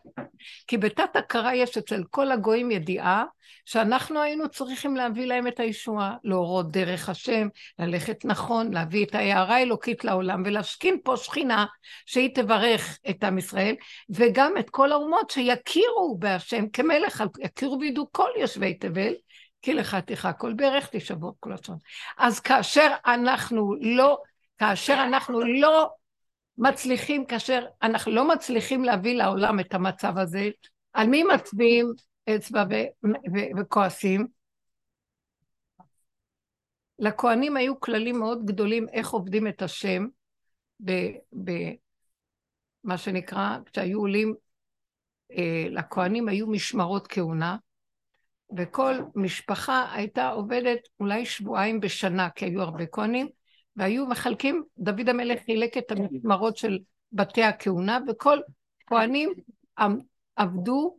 כי 0.67 0.77
בתת 0.77 1.15
הכרה 1.15 1.55
יש 1.55 1.77
אצל 1.77 2.03
כל 2.09 2.31
הגויים 2.31 2.71
ידיעה 2.71 3.25
שאנחנו 3.65 4.21
היינו 4.21 4.49
צריכים 4.49 4.95
להביא 4.95 5.25
להם 5.25 5.47
את 5.47 5.59
הישועה, 5.59 6.15
להורות 6.23 6.71
דרך 6.71 7.09
השם, 7.09 7.47
ללכת 7.79 8.25
נכון, 8.25 8.73
להביא 8.73 9.05
את 9.05 9.15
ההערה 9.15 9.55
האלוקית 9.55 10.03
לעולם 10.03 10.43
ולהשכין 10.45 10.97
פה 11.03 11.17
שכינה 11.17 11.65
שהיא 12.05 12.35
תברך 12.35 12.99
את 13.09 13.23
עם 13.23 13.37
ישראל, 13.37 13.75
וגם 14.09 14.53
את 14.59 14.69
כל 14.69 14.91
האומות 14.91 15.29
שיכירו 15.29 16.17
בהשם 16.19 16.69
כמלך, 16.73 17.23
יכירו 17.39 17.79
וידעו 17.79 18.07
כל 18.11 18.29
יושבי 18.39 18.73
תבל, 18.73 19.13
כי 19.61 19.73
לך 19.73 19.95
תיכה 19.95 20.33
כל 20.33 20.53
ברך, 20.53 20.89
תשבור 20.91 21.35
כל 21.39 21.53
לשון. 21.53 21.77
אז 22.17 22.39
כאשר 22.39 22.95
אנחנו 23.05 23.75
לא, 23.81 24.21
כאשר 24.57 25.03
אנחנו 25.07 25.39
לא 25.41 25.89
מצליחים, 26.57 27.25
כאשר 27.25 27.65
אנחנו 27.81 28.11
לא 28.11 28.27
מצליחים 28.27 28.83
להביא 28.83 29.15
לעולם 29.15 29.59
את 29.59 29.73
המצב 29.73 30.17
הזה, 30.17 30.49
על 30.93 31.07
מי 31.07 31.23
מצביעים 31.23 31.93
אצבע 32.35 32.63
וכועסים? 33.59 34.27
לכהנים 36.99 37.57
היו 37.57 37.79
כללים 37.79 38.19
מאוד 38.19 38.45
גדולים 38.45 38.89
איך 38.89 39.09
עובדים 39.09 39.47
את 39.47 39.61
השם, 39.61 40.07
במה 41.31 42.97
שנקרא, 42.97 43.57
כשהיו 43.65 43.99
עולים, 43.99 44.35
אה, 45.31 45.65
לכהנים 45.69 46.29
היו 46.29 46.47
משמרות 46.47 47.07
כהונה, 47.07 47.57
וכל 48.57 48.93
משפחה 49.15 49.93
הייתה 49.93 50.29
עובדת 50.29 50.79
אולי 50.99 51.25
שבועיים 51.25 51.79
בשנה, 51.79 52.29
כי 52.29 52.45
היו 52.45 52.61
הרבה 52.61 52.85
כהנים, 52.85 53.27
והיו 53.75 54.05
מחלקים, 54.05 54.63
דוד 54.77 55.09
המלך 55.09 55.39
חילק 55.45 55.77
את 55.77 55.91
המשמרות 55.91 56.57
של 56.57 56.79
בתי 57.11 57.43
הכהונה, 57.43 57.99
וכל 58.07 58.39
כהנים 58.87 59.33
עבדו, 60.35 60.97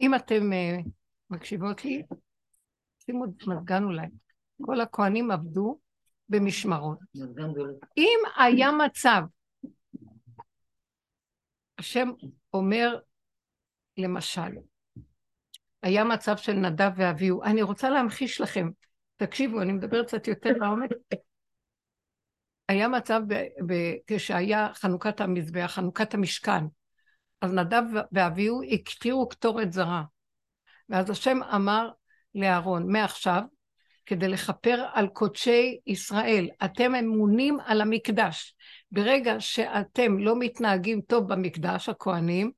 אם 0.00 0.14
אתם 0.14 0.52
uh, 0.52 0.88
מקשיבות 1.30 1.84
לי, 1.84 2.02
שימו 2.98 3.24
מזגן 3.46 3.84
אולי, 3.84 4.06
כל 4.62 4.80
הכהנים 4.80 5.30
עבדו 5.30 5.78
במשמרות. 6.28 6.98
אם 7.96 8.18
היה 8.36 8.70
מצב, 8.72 9.22
השם 11.78 12.08
אומר, 12.52 12.98
למשל, 13.96 14.50
היה 15.84 16.04
מצב 16.04 16.36
של 16.36 16.52
נדב 16.52 16.90
ואביהו. 16.96 17.42
אני 17.42 17.62
רוצה 17.62 17.90
להמחיש 17.90 18.40
לכם, 18.40 18.68
תקשיבו, 19.16 19.60
אני 19.60 19.72
מדברת 19.72 20.06
קצת 20.06 20.28
יותר 20.28 20.52
לעומק. 20.60 20.90
היה 22.68 22.88
מצב 22.88 23.20
ב- 23.26 23.46
ב- 23.66 23.94
כשהיה 24.06 24.68
חנוכת 24.74 25.20
המזבח, 25.20 25.66
חנוכת 25.74 26.14
המשכן. 26.14 26.64
אז 27.40 27.52
נדב 27.52 27.82
ואביהו 28.12 28.62
הקטירו 28.62 29.28
קטורת 29.28 29.72
זרה. 29.72 30.02
ואז 30.88 31.10
השם 31.10 31.42
אמר 31.42 31.90
לאהרון, 32.34 32.92
מעכשיו, 32.92 33.42
כדי 34.06 34.28
לכפר 34.28 34.84
על 34.92 35.08
קודשי 35.08 35.78
ישראל, 35.86 36.48
אתם 36.64 36.94
אמונים 36.94 37.58
על 37.66 37.80
המקדש. 37.80 38.54
ברגע 38.92 39.40
שאתם 39.40 40.18
לא 40.18 40.38
מתנהגים 40.38 41.00
טוב 41.00 41.32
במקדש, 41.32 41.88
הכוהנים, 41.88 42.50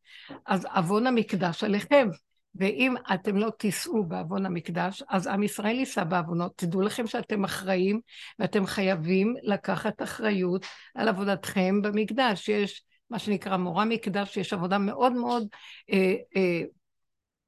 אז 0.47 0.65
עוון 0.65 1.07
המקדש 1.07 1.65
עליכם. 1.65 2.09
ואם 2.59 2.95
אתם 3.15 3.37
לא 3.37 3.51
תישאו 3.51 4.05
בעוון 4.05 4.47
המקדש, 4.47 5.03
אז 5.09 5.27
עם 5.27 5.43
ישראל 5.43 5.79
יישא 5.79 6.05
בעוונות. 6.05 6.53
תדעו 6.57 6.81
לכם 6.81 7.07
שאתם 7.07 7.45
אחראים, 7.45 8.01
ואתם 8.39 8.67
חייבים 8.67 9.35
לקחת 9.43 10.03
אחריות 10.03 10.67
על 10.95 11.09
עבודתכם 11.09 11.83
במקדש. 11.83 12.49
יש 12.49 12.83
מה 13.11 13.19
שנקרא 13.19 13.57
מורה 13.57 13.85
מקדש, 13.85 14.37
יש 14.37 14.53
עבודה 14.53 14.79
מאוד 14.79 15.13
מאוד 15.13 15.47
אה, 15.93 16.15
אה, 16.37 16.63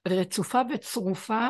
רצופה 0.08 0.60
וצרופה 0.74 1.48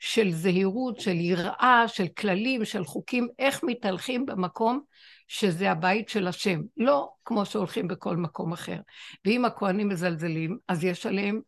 של 0.00 0.30
זהירות, 0.30 1.00
של 1.00 1.14
יראה, 1.14 1.84
של 1.88 2.08
כללים, 2.08 2.64
של 2.64 2.84
חוקים, 2.84 3.28
איך 3.38 3.60
מתהלכים 3.62 4.26
במקום 4.26 4.80
שזה 5.28 5.70
הבית 5.70 6.08
של 6.08 6.26
השם. 6.26 6.60
לא 6.76 7.12
כמו 7.24 7.46
שהולכים 7.46 7.88
בכל 7.88 8.16
מקום 8.16 8.52
אחר. 8.52 8.76
ואם 9.24 9.44
הכוהנים 9.44 9.88
מזלזלים, 9.88 10.58
אז 10.68 10.84
יש 10.84 11.06
עליהם 11.06 11.40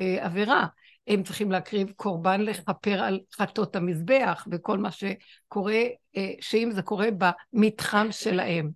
אה, 0.00 0.24
עבירה. 0.24 0.66
הם 1.08 1.22
צריכים 1.22 1.50
להקריב 1.50 1.92
קורבן 1.96 2.40
לכפר 2.40 3.02
על 3.02 3.20
חטות 3.36 3.76
המזבח 3.76 4.46
וכל 4.50 4.78
מה 4.78 4.90
שקורה, 4.90 5.82
אה, 6.16 6.32
שאם 6.40 6.70
זה 6.72 6.82
קורה 6.82 7.08
במתחם 7.52 8.06
שלהם. 8.10 8.70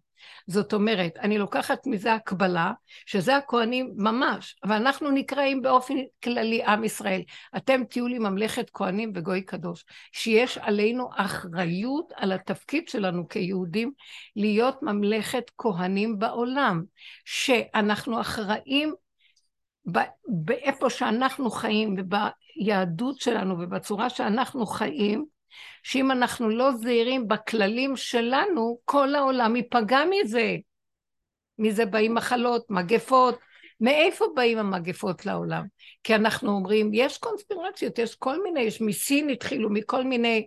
זאת 0.46 0.72
אומרת, 0.72 1.16
אני 1.16 1.38
לוקחת 1.38 1.86
מזה 1.86 2.14
הקבלה, 2.14 2.72
שזה 3.06 3.36
הכהנים 3.36 3.92
ממש, 3.96 4.56
אבל 4.64 4.76
אנחנו 4.76 5.10
נקראים 5.10 5.62
באופן 5.62 5.94
כללי 6.24 6.64
עם 6.64 6.84
ישראל. 6.84 7.22
אתם 7.56 7.84
תהיו 7.84 8.06
לי 8.08 8.18
ממלכת 8.18 8.70
כהנים 8.72 9.12
וגוי 9.14 9.42
קדוש, 9.42 9.84
שיש 10.12 10.58
עלינו 10.58 11.08
אחריות 11.16 12.12
על 12.16 12.32
התפקיד 12.32 12.88
שלנו 12.88 13.28
כיהודים 13.28 13.92
להיות 14.36 14.82
ממלכת 14.82 15.50
כהנים 15.58 16.18
בעולם, 16.18 16.82
שאנחנו 17.24 18.20
אחראים 18.20 18.94
באיפה 20.26 20.90
שאנחנו 20.90 21.50
חיים 21.50 21.96
וביהדות 21.98 23.20
שלנו 23.20 23.54
ובצורה 23.58 24.10
שאנחנו 24.10 24.66
חיים, 24.66 25.26
שאם 25.82 26.10
אנחנו 26.10 26.48
לא 26.48 26.72
זהירים 26.72 27.28
בכללים 27.28 27.96
שלנו, 27.96 28.78
כל 28.84 29.14
העולם 29.14 29.56
ייפגע 29.56 30.00
מזה. 30.10 30.56
מזה 31.58 31.86
באים 31.86 32.14
מחלות, 32.14 32.70
מגפות. 32.70 33.38
מאיפה 33.80 34.24
באים 34.34 34.58
המגפות 34.58 35.26
לעולם? 35.26 35.66
כי 36.02 36.14
אנחנו 36.14 36.50
אומרים, 36.50 36.90
יש 36.94 37.18
קונספירציות, 37.18 37.98
יש 37.98 38.14
כל 38.14 38.42
מיני, 38.42 38.60
יש 38.60 38.80
מסין 38.80 39.28
התחילו, 39.28 39.70
מכל 39.70 40.04
מיני... 40.04 40.46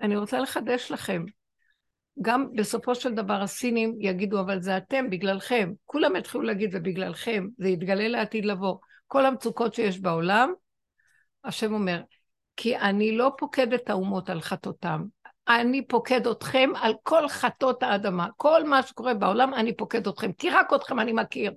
אני 0.00 0.16
רוצה 0.16 0.40
לחדש 0.40 0.92
לכם, 0.92 1.24
גם 2.22 2.46
בסופו 2.54 2.94
של 2.94 3.14
דבר 3.14 3.42
הסינים 3.42 3.96
יגידו, 4.00 4.40
אבל 4.40 4.60
זה 4.60 4.76
אתם, 4.76 5.10
בגללכם. 5.10 5.72
כולם 5.86 6.16
יתחילו 6.16 6.42
להגיד, 6.42 6.72
זה 6.72 6.80
בגללכם, 6.80 7.46
זה 7.58 7.68
יתגלה 7.68 8.08
לעתיד 8.08 8.44
לבוא. 8.44 8.76
כל 9.06 9.26
המצוקות 9.26 9.74
שיש 9.74 10.00
בעולם, 10.00 10.52
השם 11.44 11.74
אומר, 11.74 12.00
כי 12.56 12.76
אני 12.76 13.16
לא 13.16 13.32
פוקד 13.38 13.72
את 13.72 13.90
האומות 13.90 14.30
על 14.30 14.40
חטאותם, 14.40 15.02
אני 15.48 15.86
פוקד 15.86 16.26
אתכם 16.26 16.70
על 16.82 16.94
כל 17.02 17.28
חטאות 17.28 17.82
האדמה. 17.82 18.26
כל 18.36 18.64
מה 18.64 18.82
שקורה 18.82 19.14
בעולם, 19.14 19.54
אני 19.54 19.76
פוקד 19.76 20.08
אתכם, 20.08 20.32
כי 20.32 20.50
רק 20.50 20.72
אתכם 20.74 21.00
אני 21.00 21.12
מכיר. 21.12 21.52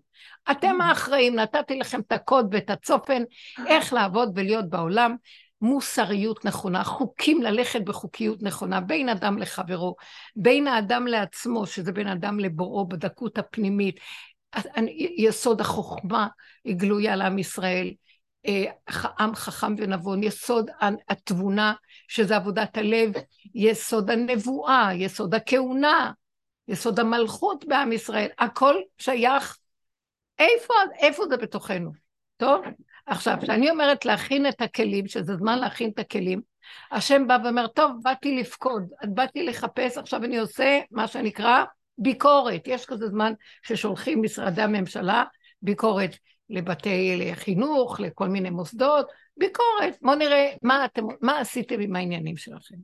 אתם 0.52 0.82
האחראים, 0.82 1.36
נתתי 1.36 1.80
לכם 1.80 2.00
את 2.00 2.12
הקוד 2.12 2.48
ואת 2.52 2.70
הצופן, 2.70 3.24
איך 3.68 3.94
לעבוד 3.94 4.32
ולהיות 4.36 4.70
בעולם. 4.70 5.16
מוסריות 5.62 6.46
נכונה, 6.46 6.84
חוקים 6.84 7.42
ללכת 7.42 7.82
בחוקיות 7.82 8.44
נכונה, 8.44 8.82
בין 8.82 9.10
אדם 9.10 9.38
לחברו, 9.38 9.96
בין 10.36 10.68
האדם 10.68 11.08
לעצמו, 11.08 11.66
שזה 11.66 11.92
בין 11.92 12.08
אדם 12.08 12.40
לבוראו, 12.40 12.88
בדקות 12.88 13.38
הפנימית. 13.38 14.00
יסוד 15.18 15.62
החוכמה 15.62 16.28
היא 16.64 16.76
גלויה 16.76 17.16
לעם 17.16 17.40
ישראל. 17.40 17.92
אה, 18.48 18.66
עם 19.20 19.36
חכם 19.36 19.76
ונבון, 19.78 20.24
יסוד 20.24 20.70
התבונה, 21.10 21.74
שזה 22.08 22.36
עבודת 22.36 22.78
הלב, 22.78 23.12
יסוד 23.56 24.10
הנבואה, 24.12 24.90
יסוד 24.94 25.36
הכהונה, 25.36 26.12
יסוד 26.68 27.00
המלכות 27.00 27.66
בעם 27.68 27.92
ישראל, 27.92 28.30
הכל 28.38 28.76
שייך, 28.98 29.58
איפה, 30.40 30.74
איפה 31.00 31.24
זה 31.30 31.38
בתוכנו? 31.38 31.92
טוב? 32.38 32.66
עכשיו, 33.06 33.38
כשאני 33.42 33.70
אומרת 33.70 34.06
להכין 34.06 34.48
את 34.48 34.62
הכלים, 34.62 35.08
שזה 35.08 35.36
זמן 35.36 35.60
להכין 35.60 35.90
את 35.90 36.00
הכלים, 36.00 36.42
השם 36.92 37.28
בא 37.28 37.38
ואומר, 37.44 37.68
טוב, 37.68 37.92
באתי 38.04 38.38
לפקוד, 38.40 38.84
באתי 39.14 39.44
לחפש, 39.44 39.98
עכשיו 39.98 40.24
אני 40.24 40.38
עושה 40.38 40.80
מה 40.92 41.08
שנקרא 41.08 41.64
ביקורת. 41.98 42.68
יש 42.68 42.86
כזה 42.86 43.08
זמן 43.08 43.34
ששולחים 43.64 44.22
משרדי 44.22 44.62
הממשלה 44.62 45.24
ביקורת 45.62 46.16
לבתי 46.50 47.32
חינוך, 47.36 48.00
לכל 48.00 48.28
מיני 48.28 48.50
מוסדות, 48.50 49.08
ביקורת. 49.38 49.98
בואו 50.02 50.16
נראה 50.16 50.54
מה, 50.62 50.86
אתם, 50.86 51.04
מה 51.22 51.40
עשיתם 51.40 51.80
עם 51.80 51.96
העניינים 51.96 52.38
שלכם. 52.38 52.76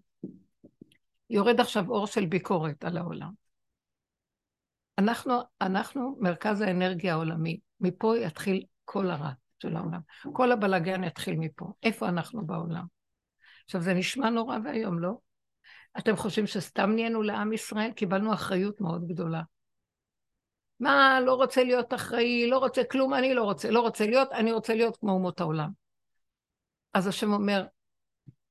יורד 1.29 1.60
עכשיו 1.60 1.89
אור 1.89 2.07
של 2.07 2.25
ביקורת 2.25 2.84
על 2.84 2.97
העולם. 2.97 3.31
אנחנו, 4.97 5.34
אנחנו 5.62 6.17
מרכז 6.19 6.62
האנרגיה 6.62 7.13
העולמי, 7.13 7.60
מפה 7.79 8.17
יתחיל 8.17 8.63
כל 8.86 9.10
הרע 9.10 9.31
של 9.62 9.76
העולם. 9.76 10.00
כל 10.34 10.52
הבלגן 10.52 11.04
יתחיל 11.04 11.36
מפה. 11.39 11.65
איפה 11.84 12.10
אנחנו 12.10 12.45
בעולם? 12.45 12.86
עכשיו, 13.65 13.82
זה 13.82 13.93
נשמע 13.93 14.30
נורא 14.30 14.58
ואיום, 14.65 15.00
לא? 15.00 15.12
אתם 15.97 16.15
חושבים 16.15 16.47
שסתם 16.47 16.91
נהיינו 16.91 17.21
לעם 17.21 17.54
ישראל? 17.54 17.91
קיבלנו 17.91 18.34
אחריות 18.34 18.82
מאוד 18.82 19.08
גדולה. 19.08 19.41
מה, 20.80 21.19
לא 21.26 21.34
רוצה 21.34 21.63
להיות 21.63 21.93
אחראי, 21.93 22.47
לא 22.50 22.58
רוצה 22.58 22.84
כלום, 22.84 23.13
אני 23.13 23.34
לא 23.34 23.43
רוצה, 23.43 23.71
לא 23.71 23.80
רוצה 23.80 24.06
להיות, 24.06 24.32
אני 24.32 24.52
רוצה 24.52 24.76
להיות 24.76 24.97
כמו 24.97 25.12
אומות 25.12 25.41
העולם. 25.41 25.69
אז 26.93 27.08
השם 27.08 27.34
אומר, 27.34 27.65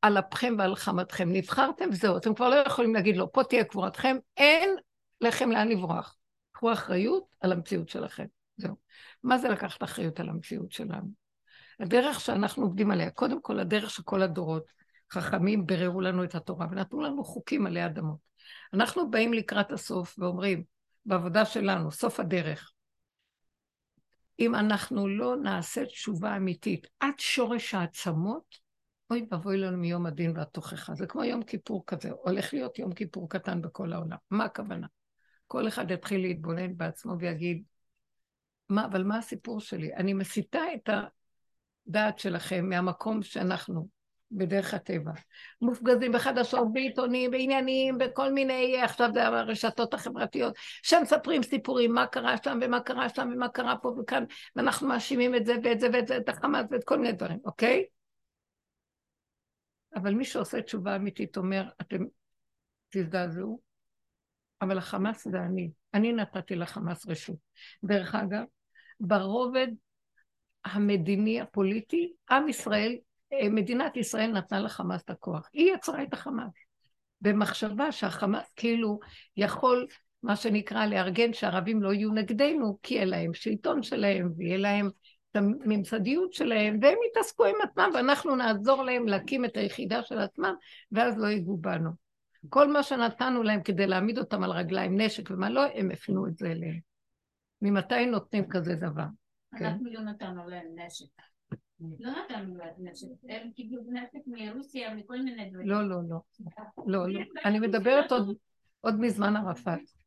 על 0.02 0.18
אפכם 0.18 0.54
ועל 0.58 0.76
חמתכם 0.76 1.28
נבחרתם, 1.32 1.84
וזהו, 1.92 2.16
אתם 2.16 2.34
כבר 2.34 2.48
לא 2.48 2.54
יכולים 2.54 2.94
להגיד 2.94 3.16
לו, 3.16 3.32
פה 3.32 3.44
תהיה 3.44 3.64
קבורתכם, 3.64 4.16
אין 4.36 4.76
לכם 5.20 5.50
לאן 5.50 5.68
לברוח. 5.68 6.16
קחו 6.52 6.72
אחריות 6.72 7.24
על 7.40 7.52
המציאות 7.52 7.88
שלכם, 7.88 8.26
זהו. 8.60 8.76
מה 9.22 9.38
זה 9.38 9.48
לקחת 9.48 9.82
אחריות 9.82 10.20
על 10.20 10.28
המציאות 10.28 10.72
שלנו? 10.72 11.08
הדרך 11.80 12.20
שאנחנו 12.20 12.62
עובדים 12.62 12.90
עליה, 12.90 13.10
קודם 13.10 13.42
כל 13.42 13.60
הדרך 13.60 13.90
שכל 13.90 14.22
הדורות 14.22 14.64
חכמים 15.12 15.66
ביררו 15.66 16.00
לנו 16.00 16.24
את 16.24 16.34
התורה 16.34 16.66
ונתנו 16.70 17.00
לנו 17.00 17.24
חוקים 17.24 17.66
עלי 17.66 17.86
אדמות. 17.86 18.18
אנחנו 18.74 19.10
באים 19.10 19.32
לקראת 19.32 19.72
הסוף 19.72 20.18
ואומרים, 20.18 20.64
בעבודה 21.06 21.44
שלנו, 21.44 21.90
סוף 21.92 22.20
הדרך. 22.20 22.72
אם 24.40 24.54
אנחנו 24.54 25.08
לא 25.08 25.36
נעשה 25.36 25.86
תשובה 25.86 26.36
אמיתית 26.36 26.86
עד 27.00 27.14
שורש 27.18 27.74
העצמות, 27.74 28.58
אוי 29.10 29.26
ואבוי 29.30 29.58
לנו 29.58 29.78
מיום 29.78 30.06
הדין 30.06 30.36
והתוכחה. 30.36 30.94
זה 30.94 31.06
כמו 31.06 31.24
יום 31.24 31.42
כיפור 31.42 31.84
כזה, 31.86 32.10
הולך 32.10 32.54
להיות 32.54 32.78
יום 32.78 32.92
כיפור 32.92 33.28
קטן 33.28 33.62
בכל 33.62 33.92
העולם. 33.92 34.16
מה 34.30 34.44
הכוונה? 34.44 34.86
כל 35.46 35.68
אחד 35.68 35.90
יתחיל 35.90 36.20
להתבונן 36.20 36.76
בעצמו 36.76 37.18
ויגיד, 37.18 37.62
מה, 38.70 38.84
אבל 38.84 39.02
מה 39.02 39.18
הסיפור 39.18 39.60
שלי? 39.60 39.94
אני 39.94 40.12
מסיטה 40.12 40.60
את 40.74 40.90
הדעת 41.86 42.18
שלכם 42.18 42.68
מהמקום 42.68 43.22
שאנחנו, 43.22 43.88
בדרך 44.32 44.74
הטבע. 44.74 45.12
מופגזים 45.60 46.12
בחדשות, 46.12 46.72
בעיתונים, 46.72 47.30
בעניינים, 47.30 47.98
בכל 47.98 48.32
מיני, 48.32 48.82
עכשיו 48.82 49.10
זה 49.14 49.26
הרשתות 49.26 49.94
החברתיות, 49.94 50.54
שמספרים 50.82 51.42
סיפורים, 51.42 51.92
מה 51.92 52.06
קרה 52.06 52.36
שם 52.44 52.58
ומה 52.62 52.80
קרה 52.80 53.08
שם 53.08 53.30
ומה 53.34 53.48
קרה 53.48 53.76
פה 53.76 53.88
וכאן, 53.88 54.24
ואנחנו 54.56 54.88
מאשימים 54.88 55.34
את 55.34 55.46
זה 55.46 55.56
ואת 55.64 55.80
זה 55.80 55.88
ואת 55.92 56.06
זה, 56.06 56.16
את 56.16 56.28
החמאס 56.28 56.66
ואת 56.70 56.84
כל 56.84 56.98
מיני 56.98 57.12
דברים, 57.12 57.38
אוקיי? 57.44 57.84
אבל 59.94 60.14
מי 60.14 60.24
שעושה 60.24 60.62
תשובה 60.62 60.96
אמיתית 60.96 61.36
אומר, 61.36 61.68
אתם 61.80 62.04
תזדעזעו, 62.90 63.60
אבל 64.62 64.78
החמאס 64.78 65.28
זה 65.28 65.38
אני. 65.38 65.70
אני 65.94 66.12
נתתי 66.12 66.56
לחמאס 66.56 67.06
רשות. 67.06 67.36
דרך 67.84 68.14
אגב, 68.14 68.44
ברובד 69.00 69.68
המדיני 70.64 71.40
הפוליטי, 71.40 72.12
עם 72.30 72.48
ישראל 72.48 72.96
אה, 73.32 73.48
מדינת 73.48 73.96
ישראל 73.96 74.32
נתנה 74.32 74.60
לחמאס 74.60 75.02
את 75.02 75.10
הכוח. 75.10 75.48
היא 75.52 75.72
יצרה 75.74 76.02
את 76.02 76.14
החמאס. 76.14 76.52
במחשבה 77.20 77.92
שהחמאס 77.92 78.52
כאילו 78.56 78.98
יכול, 79.36 79.86
מה 80.22 80.36
שנקרא, 80.36 80.86
לארגן 80.86 81.32
שהערבים 81.32 81.82
לא 81.82 81.92
יהיו 81.92 82.10
נגדנו, 82.12 82.78
כי 82.82 82.94
יהיה 82.94 83.04
להם 83.04 83.34
שלטון 83.34 83.82
שלהם, 83.82 84.32
ויהיה 84.36 84.56
להם 84.56 84.90
את 85.30 85.36
הממסדיות 85.36 86.32
שלהם, 86.32 86.78
והם 86.82 86.98
יתעסקו 87.10 87.44
עם 87.44 87.54
עצמם, 87.62 87.90
ואנחנו 87.94 88.36
נעזור 88.36 88.82
להם 88.82 89.08
להקים 89.08 89.44
את 89.44 89.56
היחידה 89.56 90.02
של 90.02 90.18
עצמם, 90.18 90.54
ואז 90.92 91.18
לא 91.18 91.26
ייגעו 91.26 91.56
בנו. 91.56 91.90
כל 92.48 92.72
מה 92.72 92.82
שנתנו 92.82 93.42
להם 93.42 93.62
כדי 93.62 93.86
להעמיד 93.86 94.18
אותם 94.18 94.44
על 94.44 94.50
רגליים, 94.50 95.00
נשק 95.00 95.30
ומה 95.30 95.50
לא, 95.50 95.62
הם 95.74 95.90
הפנו 95.90 96.26
את 96.26 96.36
זה 96.36 96.50
אליהם. 96.50 96.89
ממתי 97.62 98.06
נותנים 98.06 98.44
כזה 98.48 98.74
דבר? 98.74 99.04
אנחנו 99.52 99.84
כן? 99.84 99.92
לא 99.92 100.00
נתנו 100.00 100.48
להם 100.48 100.66
נשק. 100.74 101.06
לא 102.00 102.10
נתנו 102.10 102.54
נשק, 102.78 103.06
הם 103.28 103.50
קיבלו 103.56 103.82
נשק 103.90 104.26
מרוסיה, 104.26 104.94
מכל 104.94 105.22
מיני 105.22 105.50
דברים. 105.50 105.68
לא, 105.68 105.88
לא, 105.88 105.96
לא. 106.08 106.20
לא, 106.86 107.08
לא. 107.08 107.20
אני 107.44 107.60
מדברת 107.60 108.12
עוד 108.80 109.00
מזמן 109.00 109.36
ערפאת. 109.36 109.99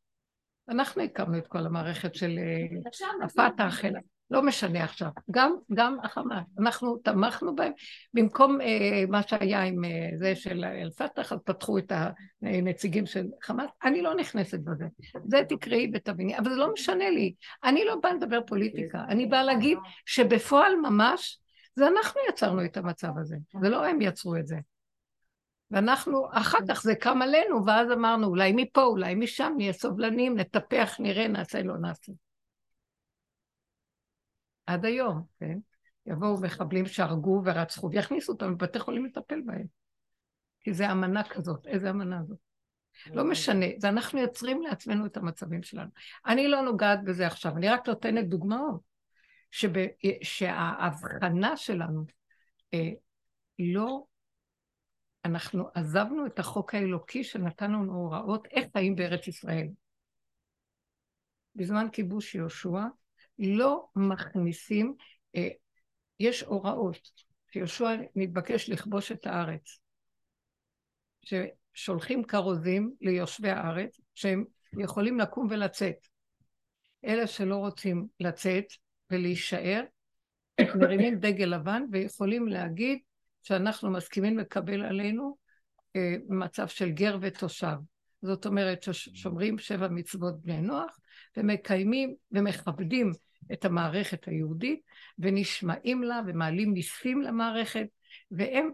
אנחנו 0.68 1.02
הקמנו 1.02 1.38
את 1.38 1.46
כל 1.46 1.66
המערכת 1.66 2.14
של 2.14 2.38
אה, 2.38 3.24
הפת"ח, 3.24 3.84
לא 4.30 4.42
משנה 4.42 4.84
עכשיו. 4.84 5.08
גם, 5.30 5.56
גם 5.74 5.96
החמאס. 6.02 6.44
אנחנו 6.58 6.96
תמכנו 6.96 7.54
בהם. 7.54 7.72
במקום 8.14 8.60
אה, 8.60 9.04
מה 9.08 9.22
שהיה 9.22 9.62
עם 9.62 9.84
אה, 9.84 9.90
זה 10.16 10.36
של 10.36 10.64
אל-פת"ח, 10.64 11.32
אז 11.32 11.38
פתחו 11.44 11.78
את 11.78 11.92
הנציגים 12.42 13.06
של 13.06 13.26
חמאס. 13.42 13.70
אני 13.84 14.02
לא 14.02 14.14
נכנסת 14.14 14.58
בזה. 14.60 14.84
זה 15.24 15.40
תקראי 15.48 15.90
ותביני. 15.94 16.38
אבל 16.38 16.50
זה 16.50 16.56
לא 16.56 16.72
משנה 16.72 17.10
לי. 17.10 17.34
אני 17.64 17.84
לא 17.84 17.96
באה 18.02 18.14
לדבר 18.14 18.40
פוליטיקה. 18.46 19.04
אני 19.08 19.26
באה 19.26 19.42
להגיד 19.42 19.78
שבפועל 20.06 20.72
ממש 20.76 21.40
זה 21.76 21.86
אנחנו 21.86 22.20
יצרנו 22.28 22.64
את 22.64 22.76
המצב 22.76 23.18
הזה, 23.20 23.36
זה 23.60 23.68
לא 23.68 23.86
הם 23.86 24.00
יצרו 24.00 24.36
את 24.36 24.46
זה. 24.46 24.56
ואנחנו, 25.74 26.26
אחר 26.32 26.58
כך 26.68 26.82
זה 26.82 26.94
קם 26.94 27.22
עלינו, 27.22 27.66
ואז 27.66 27.90
אמרנו, 27.92 28.26
אולי 28.26 28.52
מפה, 28.56 28.82
אולי 28.82 29.14
משם, 29.14 29.52
נהיה 29.56 29.72
סובלניים, 29.72 30.38
נטפח, 30.38 30.96
נראה, 30.98 31.28
נעשה, 31.28 31.62
לא 31.62 31.78
נעשה. 31.78 32.12
עד 34.66 34.84
היום, 34.84 35.22
כן? 35.40 35.58
יבואו 36.06 36.40
מחבלים 36.40 36.86
שהרגו 36.86 37.42
ורצחו 37.44 37.90
ויכניסו 37.90 38.32
אותם 38.32 38.52
לבתי 38.52 38.78
חולים 38.78 39.04
לטפל 39.04 39.40
בהם. 39.46 39.66
כי 40.60 40.74
זה 40.74 40.92
אמנה 40.92 41.22
כזאת, 41.24 41.66
איזה 41.66 41.90
אמנה 41.90 42.22
זאת? 42.28 42.38
לא 43.06 43.24
משנה, 43.24 43.66
זה 43.78 43.88
אנחנו 43.88 44.20
יוצרים 44.20 44.62
לעצמנו 44.62 45.06
את 45.06 45.16
המצבים 45.16 45.62
שלנו. 45.62 45.90
אני 46.26 46.48
לא 46.48 46.62
נוגעת 46.62 47.04
בזה 47.04 47.26
עכשיו, 47.26 47.56
אני 47.56 47.68
רק 47.68 47.88
נותנת 47.88 48.28
דוגמאות, 48.28 48.80
שב, 49.50 49.72
שההבחנה 50.22 51.56
שלנו 51.56 52.04
אה, 52.74 52.90
לא, 53.58 54.04
אנחנו 55.24 55.68
עזבנו 55.74 56.26
את 56.26 56.38
החוק 56.38 56.74
האלוקי 56.74 57.24
שנתן 57.24 57.70
לנו 57.70 57.92
הוראות 57.92 58.46
איך 58.50 58.66
חיים 58.72 58.96
בארץ 58.96 59.28
ישראל. 59.28 59.68
בזמן 61.54 61.86
כיבוש 61.92 62.34
יהושע 62.34 62.80
לא 63.38 63.86
מכניסים, 63.96 64.94
אה, 65.36 65.48
יש 66.20 66.42
הוראות, 66.42 67.10
שיהושע 67.52 67.96
מתבקש 68.16 68.70
לכבוש 68.70 69.12
את 69.12 69.26
הארץ. 69.26 69.78
ששולחים 71.22 72.24
כרוזים 72.24 72.94
ליושבי 73.00 73.50
הארץ, 73.50 74.00
שהם 74.14 74.44
יכולים 74.78 75.20
לקום 75.20 75.46
ולצאת. 75.50 76.06
אלה 77.04 77.26
שלא 77.26 77.56
רוצים 77.56 78.06
לצאת 78.20 78.64
ולהישאר, 79.10 79.82
מרימים 80.80 81.18
דגל 81.18 81.44
לבן 81.44 81.82
ויכולים 81.92 82.48
להגיד 82.48 82.98
שאנחנו 83.44 83.90
מסכימים 83.90 84.38
לקבל 84.38 84.82
עלינו 84.82 85.36
אה, 85.96 86.14
מצב 86.28 86.68
של 86.68 86.90
גר 86.90 87.18
ותושב. 87.20 87.76
זאת 88.22 88.46
אומרת 88.46 88.82
ששומרים 88.82 89.58
שבע 89.58 89.88
מצוות 89.88 90.40
בני 90.42 90.60
נוח 90.60 90.98
ומקיימים 91.36 92.14
ומכבדים 92.32 93.10
את 93.52 93.64
המערכת 93.64 94.28
היהודית 94.28 94.80
ונשמעים 95.18 96.02
לה 96.02 96.20
ומעלים 96.26 96.72
מיסים 96.72 97.22
למערכת 97.22 97.86
והם 98.30 98.70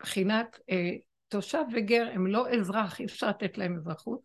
מבחינת 0.00 0.58
אה, 0.70 0.90
תושב 1.28 1.64
וגר 1.72 2.08
הם 2.12 2.26
לא 2.26 2.50
אזרח, 2.50 3.00
אי 3.00 3.04
אפשר 3.04 3.28
לתת 3.28 3.58
להם 3.58 3.76
אזרחות, 3.76 4.20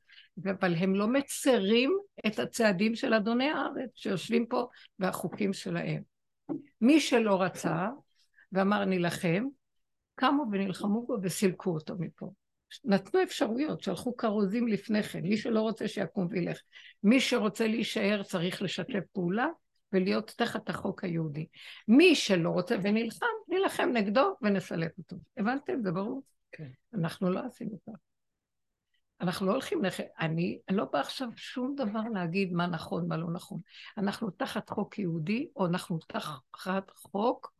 אבל 0.45 0.75
הם 0.75 0.95
לא 0.95 1.07
מצרים 1.07 1.97
את 2.27 2.39
הצעדים 2.39 2.95
של 2.95 3.13
אדוני 3.13 3.49
הארץ 3.49 3.89
שיושבים 3.95 4.45
פה 4.45 4.67
והחוקים 4.99 5.53
שלהם. 5.53 6.01
מי 6.81 6.99
שלא 6.99 7.41
רצה 7.41 7.87
ואמר 8.51 8.85
נילחם, 8.85 9.45
קמו 10.15 10.45
ונלחמו 10.51 11.05
בו 11.05 11.17
וסילקו 11.21 11.73
אותו 11.73 11.95
מפה. 11.99 12.31
נתנו 12.83 13.23
אפשרויות, 13.23 13.81
שלחו 13.81 14.17
כרוזים 14.17 14.67
לפני 14.67 15.03
כן, 15.03 15.21
מי 15.21 15.37
שלא 15.37 15.61
רוצה 15.61 15.87
שיקום 15.87 16.27
וילך. 16.29 16.59
מי 17.03 17.19
שרוצה 17.19 17.67
להישאר 17.67 18.23
צריך 18.23 18.61
לשתף 18.61 19.03
פעולה 19.13 19.47
ולהיות 19.93 20.33
תחת 20.37 20.69
החוק 20.69 21.03
היהודי. 21.03 21.45
מי 21.87 22.15
שלא 22.15 22.49
רוצה 22.49 22.75
ונלחם, 22.83 23.25
נילחם 23.47 23.89
נגדו 23.93 24.35
ונסלק 24.41 24.91
אותו. 24.97 25.15
הבנתם? 25.37 25.81
זה 25.83 25.91
ברור? 25.91 26.23
כן. 26.51 26.69
אנחנו 26.93 27.29
לא 27.29 27.39
עשינו 27.39 27.77
כך. 27.87 27.93
אנחנו 29.21 29.45
לא 29.45 29.51
הולכים 29.51 29.83
לח... 29.83 29.99
אני, 30.19 30.59
אני 30.69 30.77
לא 30.77 30.85
באה 30.93 31.01
עכשיו 31.01 31.29
שום 31.35 31.75
דבר 31.75 32.01
להגיד 32.13 32.53
מה 32.53 32.67
נכון, 32.67 33.07
מה 33.07 33.17
לא 33.17 33.31
נכון. 33.33 33.59
אנחנו 33.97 34.29
תחת 34.29 34.69
חוק 34.69 34.99
יהודי, 34.99 35.47
או 35.55 35.65
אנחנו 35.65 35.99
תחת 36.07 36.89
חוק 36.89 37.53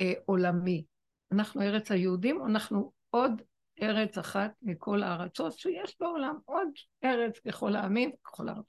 אה, 0.00 0.12
עולמי. 0.24 0.84
אנחנו 1.32 1.62
ארץ 1.62 1.90
היהודים, 1.90 2.46
אנחנו 2.46 2.92
עוד 3.10 3.42
ארץ 3.82 4.18
אחת 4.18 4.50
מכל 4.62 5.02
הארצות 5.02 5.58
שיש 5.58 5.96
בעולם, 6.00 6.36
עוד 6.44 6.68
ארץ 7.04 7.38
ככל 7.48 7.76
העמים 7.76 8.10
וככל 8.14 8.48
הארץ. 8.48 8.64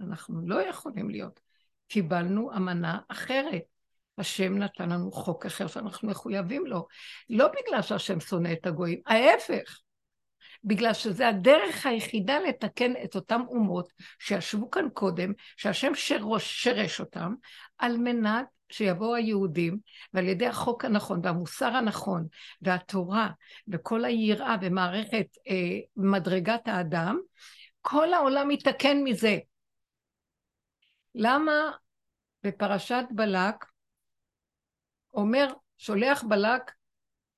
אנחנו 0.00 0.48
לא 0.48 0.62
יכולים 0.62 1.10
להיות. 1.10 1.40
קיבלנו 1.88 2.56
אמנה 2.56 2.98
אחרת. 3.08 3.62
השם 4.18 4.58
נתן 4.58 4.88
לנו 4.88 5.12
חוק 5.12 5.46
אחר 5.46 5.66
שאנחנו 5.66 6.08
מחויבים 6.08 6.66
לו. 6.66 6.86
לא 7.30 7.48
בגלל 7.48 7.82
שהשם 7.82 8.20
שונא 8.20 8.52
את 8.52 8.66
הגויים, 8.66 9.00
ההפך. 9.06 9.80
בגלל 10.64 10.92
שזה 10.94 11.28
הדרך 11.28 11.86
היחידה 11.86 12.38
לתקן 12.38 12.92
את 13.04 13.14
אותם 13.14 13.40
אומות 13.48 13.92
שישבו 14.18 14.70
כאן 14.70 14.88
קודם, 14.92 15.32
שהשם 15.56 15.94
שרוש, 15.94 16.64
שרש 16.64 17.00
אותם, 17.00 17.34
על 17.78 17.96
מנת 17.96 18.46
שיבואו 18.68 19.14
היהודים, 19.14 19.78
ועל 20.12 20.28
ידי 20.28 20.46
החוק 20.46 20.84
הנכון 20.84 21.20
והמוסר 21.22 21.66
הנכון 21.76 22.26
והתורה 22.62 23.30
וכל 23.68 24.04
היראה 24.04 24.56
במערכת 24.56 25.26
אה, 25.48 25.78
מדרגת 25.96 26.68
האדם, 26.68 27.20
כל 27.80 28.14
העולם 28.14 28.50
יתקן 28.50 29.02
מזה. 29.04 29.38
למה 31.14 31.52
בפרשת 32.42 33.04
בלק 33.10 33.64
אומר, 35.14 35.46
שולח 35.78 36.22
בלק 36.22 36.72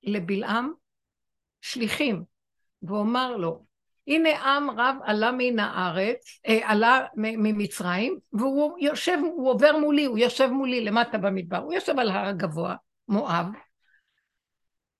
לבלעם 0.03 0.73
שליחים, 1.61 2.23
ואומר 2.83 3.37
לו, 3.37 3.65
הנה 4.09 4.29
עם 4.43 4.69
רב 4.69 4.95
עלה 5.03 5.31
מן 5.31 5.59
הארץ, 5.59 6.39
אה, 6.47 6.71
עלה 6.71 7.05
ממצרים, 7.15 8.19
והוא 8.33 8.79
יושב, 8.79 9.17
הוא 9.21 9.51
עובר 9.51 9.77
מולי, 9.77 10.05
הוא 10.05 10.17
יושב 10.17 10.47
מולי 10.47 10.85
למטה 10.85 11.17
במדבר, 11.17 11.57
הוא 11.57 11.73
יושב 11.73 11.99
על 11.99 12.09
הר 12.09 12.25
הגבוה, 12.27 12.75
מואב, 13.07 13.45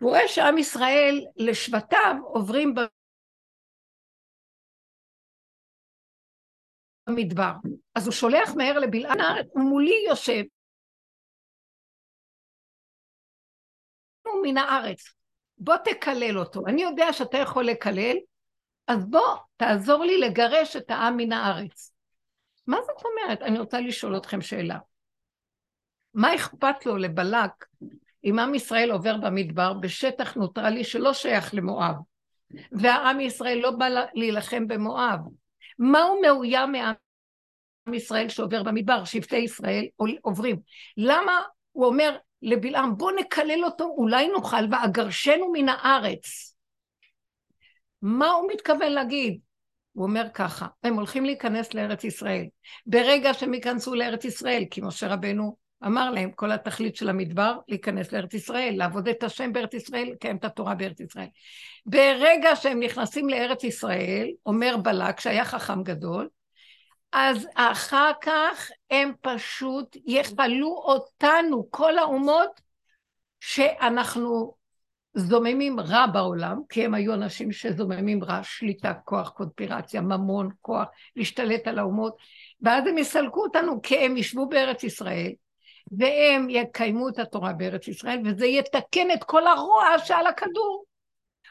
הוא 0.01 0.09
רואה 0.09 0.27
שעם 0.27 0.57
ישראל 0.57 1.25
לשבטיו 1.35 2.15
עוברים 2.23 2.75
במדבר. 7.07 7.51
אז 7.95 8.05
הוא 8.05 8.13
שולח 8.13 8.49
מהר 8.57 8.79
לבלעם 8.79 9.19
הארץ, 9.19 9.47
ומולי 9.55 10.05
יושב. 10.09 10.43
הוא 14.21 14.43
מן 14.43 14.57
הארץ, 14.57 15.13
בוא 15.57 15.77
תקלל 15.77 16.39
אותו. 16.39 16.61
אני 16.67 16.81
יודע 16.81 17.13
שאתה 17.13 17.37
יכול 17.37 17.65
לקלל, 17.65 18.17
אז 18.89 19.05
בוא 19.05 19.35
תעזור 19.57 20.03
לי 20.03 20.17
לגרש 20.17 20.75
את 20.75 20.91
העם 20.91 21.17
מן 21.17 21.31
הארץ. 21.31 21.93
מה 22.67 22.77
זאת 22.81 23.05
אומרת? 23.05 23.41
אני 23.41 23.59
רוצה 23.59 23.79
לשאול 23.79 24.17
אתכם 24.17 24.41
שאלה. 24.41 24.77
מה 26.13 26.35
אכפת 26.35 26.85
לו 26.85 26.97
לבלק 26.97 27.51
אם 28.23 28.39
עם 28.39 28.55
ישראל 28.55 28.91
עובר 28.91 29.17
במדבר 29.17 29.73
בשטח 29.73 30.35
נוטרלי 30.35 30.83
שלא 30.83 31.13
שייך 31.13 31.53
למואב, 31.53 31.95
והעם 32.71 33.19
ישראל 33.19 33.57
לא 33.57 33.71
בא 33.71 33.87
להילחם 34.13 34.67
במואב? 34.67 35.19
מה 35.79 36.01
הוא 36.01 36.21
מאוים 36.21 36.71
מעם 36.71 37.93
ישראל 37.93 38.29
שעובר 38.29 38.63
במדבר, 38.63 39.05
שבטי 39.05 39.37
ישראל 39.37 39.85
עוברים? 40.21 40.59
למה 40.97 41.41
הוא 41.71 41.85
אומר 41.85 42.17
לבלעם, 42.41 42.97
בוא 42.97 43.11
נקלל 43.11 43.65
אותו, 43.65 43.83
אולי 43.83 44.27
נוכל 44.27 44.65
ואגרשנו 44.71 45.51
מן 45.51 45.69
הארץ. 45.69 46.48
מה 48.01 48.31
הוא 48.31 48.49
מתכוון 48.51 48.91
להגיד? 48.91 49.39
הוא 49.93 50.05
אומר 50.05 50.27
ככה, 50.33 50.67
הם 50.83 50.93
הולכים 50.93 51.25
להיכנס 51.25 51.73
לארץ 51.73 52.03
ישראל. 52.03 52.45
ברגע 52.85 53.33
שהם 53.33 53.53
ייכנסו 53.53 53.95
לארץ 53.95 54.25
ישראל, 54.25 54.63
כי 54.71 54.81
משה 54.81 55.07
רבנו 55.07 55.57
אמר 55.85 56.11
להם, 56.11 56.31
כל 56.31 56.51
התכלית 56.51 56.95
של 56.95 57.09
המדבר, 57.09 57.57
להיכנס 57.67 58.11
לארץ 58.11 58.33
ישראל, 58.33 58.73
לעבוד 58.77 59.07
את 59.07 59.23
השם 59.23 59.53
בארץ 59.53 59.73
ישראל, 59.73 60.09
לקיים 60.11 60.37
את 60.37 60.45
התורה 60.45 60.75
בארץ 60.75 60.99
ישראל. 60.99 61.27
ברגע 61.85 62.55
שהם 62.55 62.79
נכנסים 62.79 63.29
לארץ 63.29 63.63
ישראל, 63.63 64.29
אומר 64.45 64.77
בלק, 64.77 65.19
שהיה 65.19 65.45
חכם 65.45 65.83
גדול, 65.83 66.29
אז 67.11 67.47
אחר 67.55 68.11
כך 68.21 68.71
הם 68.91 69.11
פשוט 69.21 69.97
יכלו 70.05 70.81
אותנו, 70.85 71.67
כל 71.71 71.97
האומות, 71.97 72.61
שאנחנו 73.39 74.53
זוממים 75.13 75.79
רע 75.79 76.05
בעולם, 76.07 76.61
כי 76.69 76.85
הם 76.85 76.93
היו 76.93 77.13
אנשים 77.13 77.51
שזוממים 77.51 78.23
רע, 78.23 78.39
שליטה, 78.43 78.93
כוח, 78.93 79.29
קונפירציה, 79.29 80.01
ממון, 80.01 80.49
כוח, 80.61 80.87
להשתלט 81.15 81.67
על 81.67 81.79
האומות, 81.79 82.17
ואז 82.61 82.87
הם 82.87 82.97
יסלקו 82.97 83.43
אותנו, 83.43 83.81
כי 83.81 83.97
הם 83.97 84.17
ישבו 84.17 84.49
בארץ 84.49 84.83
ישראל, 84.83 85.31
והם 85.91 86.49
יקיימו 86.49 87.09
את 87.09 87.19
התורה 87.19 87.53
בארץ 87.53 87.87
ישראל, 87.87 88.21
וזה 88.25 88.45
יתקן 88.45 89.11
את 89.13 89.23
כל 89.23 89.47
הרוע 89.47 89.85
שעל 90.03 90.27
הכדור. 90.27 90.85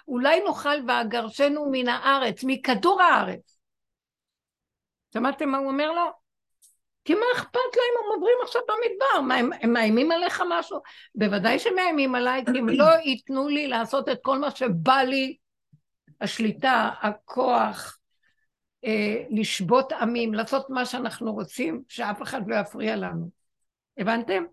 אולי 0.08 0.40
נוכל 0.40 0.88
ואגרשנו 0.88 1.68
מן 1.70 1.88
הארץ, 1.88 2.44
מכדור 2.44 3.02
הארץ. 3.02 3.58
שמעתם 5.14 5.48
מה 5.48 5.58
הוא 5.58 5.68
אומר 5.68 5.92
לו? 5.92 6.27
כי 7.08 7.14
מה 7.14 7.26
אכפת 7.36 7.54
להם 7.54 8.04
הם 8.04 8.12
עוברים 8.14 8.36
עכשיו 8.42 8.62
במדבר? 8.68 9.20
מה, 9.20 9.34
הם, 9.34 9.50
הם 9.62 9.72
מאיימים 9.72 10.12
עליך 10.12 10.42
משהו? 10.48 10.78
בוודאי 11.14 11.58
שמאיימים 11.58 12.14
עליי, 12.14 12.44
כי 12.44 12.58
הם 12.58 12.68
לא 12.68 12.88
ייתנו 13.04 13.48
לי 13.48 13.68
לעשות 13.68 14.08
את 14.08 14.18
כל 14.22 14.38
מה 14.38 14.50
שבא 14.50 14.96
לי, 14.96 15.36
השליטה, 16.20 16.90
הכוח, 17.00 17.98
אה, 18.84 19.22
לשבות 19.30 19.92
עמים, 19.92 20.34
לעשות 20.34 20.70
מה 20.70 20.86
שאנחנו 20.86 21.32
רוצים, 21.32 21.82
שאף 21.88 22.22
אחד 22.22 22.48
לא 22.48 22.56
יפריע 22.56 22.96
לנו. 22.96 23.30
הבנתם? 23.98 24.44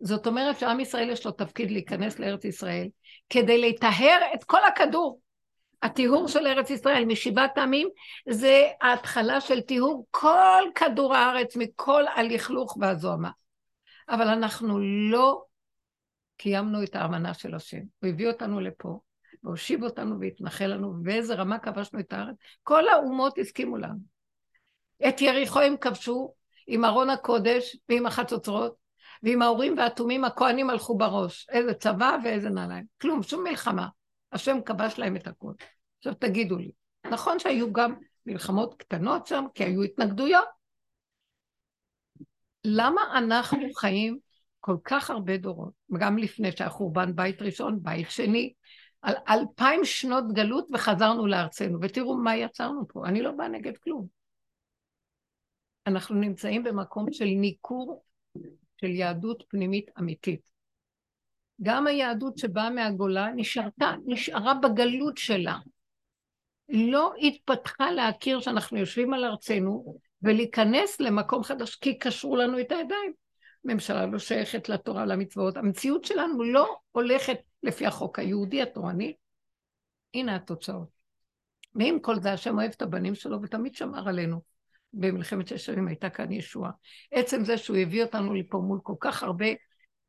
זאת 0.00 0.26
אומרת 0.26 0.58
שעם 0.58 0.80
ישראל 0.80 1.10
יש 1.10 1.26
לו 1.26 1.32
תפקיד 1.32 1.70
להיכנס 1.70 2.18
לארץ 2.18 2.44
ישראל 2.44 2.88
כדי 3.30 3.70
לטהר 3.70 4.18
את 4.34 4.44
כל 4.44 4.64
הכדור. 4.64 5.20
הטיהור 5.82 6.28
של 6.28 6.46
ארץ 6.46 6.70
ישראל 6.70 7.04
משבעת 7.04 7.58
עמים 7.58 7.88
זה 8.28 8.68
ההתחלה 8.80 9.40
של 9.40 9.60
טיהור 9.60 10.06
כל 10.10 10.62
כדור 10.74 11.14
הארץ 11.14 11.56
מכל 11.56 12.04
הלכלוך 12.16 12.76
והזוהמה. 12.80 13.30
אבל 14.08 14.28
אנחנו 14.28 14.78
לא 15.10 15.44
קיימנו 16.36 16.82
את 16.82 16.96
האמנה 16.96 17.34
של 17.34 17.54
השם. 17.54 17.80
הוא 18.02 18.10
הביא 18.10 18.28
אותנו 18.28 18.60
לפה, 18.60 19.00
והושיב 19.42 19.82
אותנו 19.82 20.20
והתנחל 20.20 20.66
לנו, 20.66 20.94
ואיזה 21.04 21.34
רמה 21.34 21.58
כבשנו 21.58 22.00
את 22.00 22.12
הארץ. 22.12 22.36
כל 22.62 22.88
האומות 22.88 23.38
הסכימו 23.38 23.76
לנו. 23.76 23.98
את 25.08 25.20
יריחו 25.20 25.60
הם 25.60 25.76
כבשו 25.76 26.34
עם 26.66 26.84
ארון 26.84 27.10
הקודש 27.10 27.76
ועם 27.88 28.06
החצוצרות, 28.06 28.74
ועם 29.22 29.42
האורים 29.42 29.78
והתומים 29.78 30.24
הכהנים 30.24 30.70
הלכו 30.70 30.98
בראש. 30.98 31.46
איזה 31.50 31.74
צבא 31.74 32.16
ואיזה 32.24 32.50
נעליים. 32.50 32.84
כלום, 33.00 33.22
שום 33.22 33.44
מלחמה. 33.44 33.86
השם 34.32 34.56
כבש 34.64 34.98
להם 34.98 35.16
את 35.16 35.26
הכול. 35.26 35.54
עכשיו 35.98 36.14
תגידו 36.14 36.56
לי, 36.56 36.72
נכון 37.10 37.38
שהיו 37.38 37.72
גם 37.72 37.94
מלחמות 38.26 38.74
קטנות 38.74 39.26
שם, 39.26 39.44
כי 39.54 39.64
היו 39.64 39.82
התנגדויות? 39.82 40.48
למה 42.64 43.00
אנחנו 43.18 43.72
חיים 43.74 44.18
כל 44.60 44.76
כך 44.84 45.10
הרבה 45.10 45.36
דורות, 45.36 45.72
גם 45.98 46.18
לפני 46.18 46.52
שהחורבן 46.52 47.16
בית 47.16 47.42
ראשון, 47.42 47.78
בית 47.82 48.10
שני, 48.10 48.52
על 49.02 49.14
אלפיים 49.28 49.84
שנות 49.84 50.24
גלות 50.32 50.68
וחזרנו 50.72 51.26
לארצנו, 51.26 51.78
ותראו 51.82 52.16
מה 52.16 52.36
יצרנו 52.36 52.88
פה, 52.88 53.06
אני 53.06 53.22
לא 53.22 53.32
באה 53.32 53.48
נגד 53.48 53.76
כלום. 53.76 54.06
אנחנו 55.86 56.16
נמצאים 56.16 56.64
במקום 56.64 57.12
של 57.12 57.24
ניכור 57.24 58.04
של 58.80 58.90
יהדות 58.90 59.44
פנימית 59.48 59.90
אמיתית. 59.98 60.51
גם 61.62 61.86
היהדות 61.86 62.38
שבאה 62.38 62.70
מהגולה 62.70 63.28
נשארתה, 63.36 63.94
נשארה 64.06 64.54
בגלות 64.54 65.18
שלה. 65.18 65.58
לא 66.68 67.12
התפתחה 67.20 67.90
להכיר 67.90 68.40
שאנחנו 68.40 68.78
יושבים 68.78 69.14
על 69.14 69.24
ארצנו 69.24 69.98
ולהיכנס 70.22 71.00
למקום 71.00 71.42
חדש, 71.42 71.74
כי 71.74 71.98
קשרו 71.98 72.36
לנו 72.36 72.60
את 72.60 72.72
הידיים. 72.72 73.12
ממשלה 73.64 74.06
לא 74.06 74.18
שייכת 74.18 74.68
לתורה, 74.68 75.06
למצוות. 75.06 75.56
המציאות 75.56 76.04
שלנו 76.04 76.42
לא 76.44 76.76
הולכת 76.92 77.36
לפי 77.62 77.86
החוק 77.86 78.18
היהודי 78.18 78.62
התורני. 78.62 79.14
הנה 80.14 80.36
התוצאות. 80.36 80.88
ועם 81.74 82.00
כל 82.00 82.20
זה, 82.20 82.32
השם 82.32 82.58
אוהב 82.58 82.70
את 82.76 82.82
הבנים 82.82 83.14
שלו 83.14 83.42
ותמיד 83.42 83.74
שמר 83.74 84.08
עלינו. 84.08 84.40
במלחמת 84.92 85.48
שש 85.48 85.66
שנים 85.66 85.88
הייתה 85.88 86.10
כאן 86.10 86.32
ישועה. 86.32 86.70
עצם 87.12 87.44
זה 87.44 87.58
שהוא 87.58 87.76
הביא 87.76 88.02
אותנו 88.02 88.34
לפה 88.34 88.58
מול 88.58 88.80
כל 88.82 88.94
כך 89.00 89.22
הרבה 89.22 89.46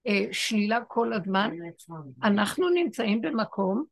אה, 0.08 0.26
שלילה 0.32 0.86
כל 0.88 1.14
הזמן, 1.14 1.52
אנחנו 2.24 2.70
נמצאים 2.70 3.22
במקום 3.22 3.84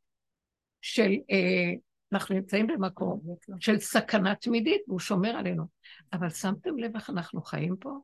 של, 0.80 1.10
אה, 1.30 1.72
אנחנו 2.12 2.34
נמצאים 2.34 2.66
במקום 2.66 3.20
של 3.60 3.78
סכנה 3.78 4.34
תמידית, 4.34 4.82
והוא 4.88 5.00
שומר 5.00 5.30
עלינו. 5.30 5.64
אבל 6.12 6.30
שמתם 6.30 6.78
לב 6.78 6.96
איך 6.96 7.10
אנחנו 7.10 7.42
חיים 7.42 7.76
פה? 7.80 7.98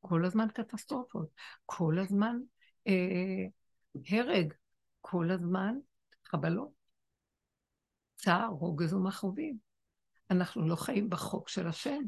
כל 0.00 0.24
הזמן 0.24 0.46
קטסטרופות, 0.54 1.28
כל 1.66 1.98
הזמן 1.98 2.36
אה, 2.86 3.44
הרג, 4.10 4.52
כל 5.00 5.30
הזמן 5.30 5.74
חבלות, 6.24 6.70
צער, 8.14 8.48
רוגז 8.48 8.94
ומכאובים. 8.94 9.56
אנחנו 10.30 10.68
לא 10.68 10.76
חיים 10.76 11.10
בחוק 11.10 11.48
של 11.48 11.66
השם. 11.66 12.02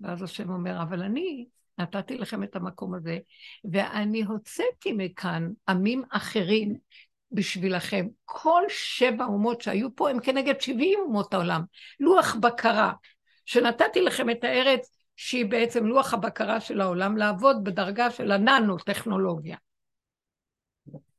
ואז 0.00 0.22
השם 0.22 0.50
אומר, 0.50 0.82
אבל 0.82 1.02
אני 1.02 1.46
נתתי 1.78 2.18
לכם 2.18 2.42
את 2.42 2.56
המקום 2.56 2.94
הזה, 2.94 3.18
ואני 3.72 4.22
הוצאתי 4.22 4.92
מכאן 4.96 5.50
עמים 5.68 6.02
אחרים 6.10 6.76
בשבילכם. 7.32 8.06
כל 8.24 8.62
שבע 8.68 9.24
אומות 9.24 9.60
שהיו 9.60 9.96
פה 9.96 10.10
הם 10.10 10.20
כנגד 10.20 10.60
שבעים 10.60 10.98
אומות 11.02 11.34
העולם. 11.34 11.62
לוח 12.00 12.34
בקרה, 12.34 12.92
שנתתי 13.44 14.00
לכם 14.00 14.30
את 14.30 14.44
הארץ 14.44 14.90
שהיא 15.16 15.46
בעצם 15.46 15.86
לוח 15.86 16.14
הבקרה 16.14 16.60
של 16.60 16.80
העולם, 16.80 17.16
לעבוד 17.16 17.64
בדרגה 17.64 18.10
של 18.10 18.32
הננו-טכנולוגיה. 18.32 19.56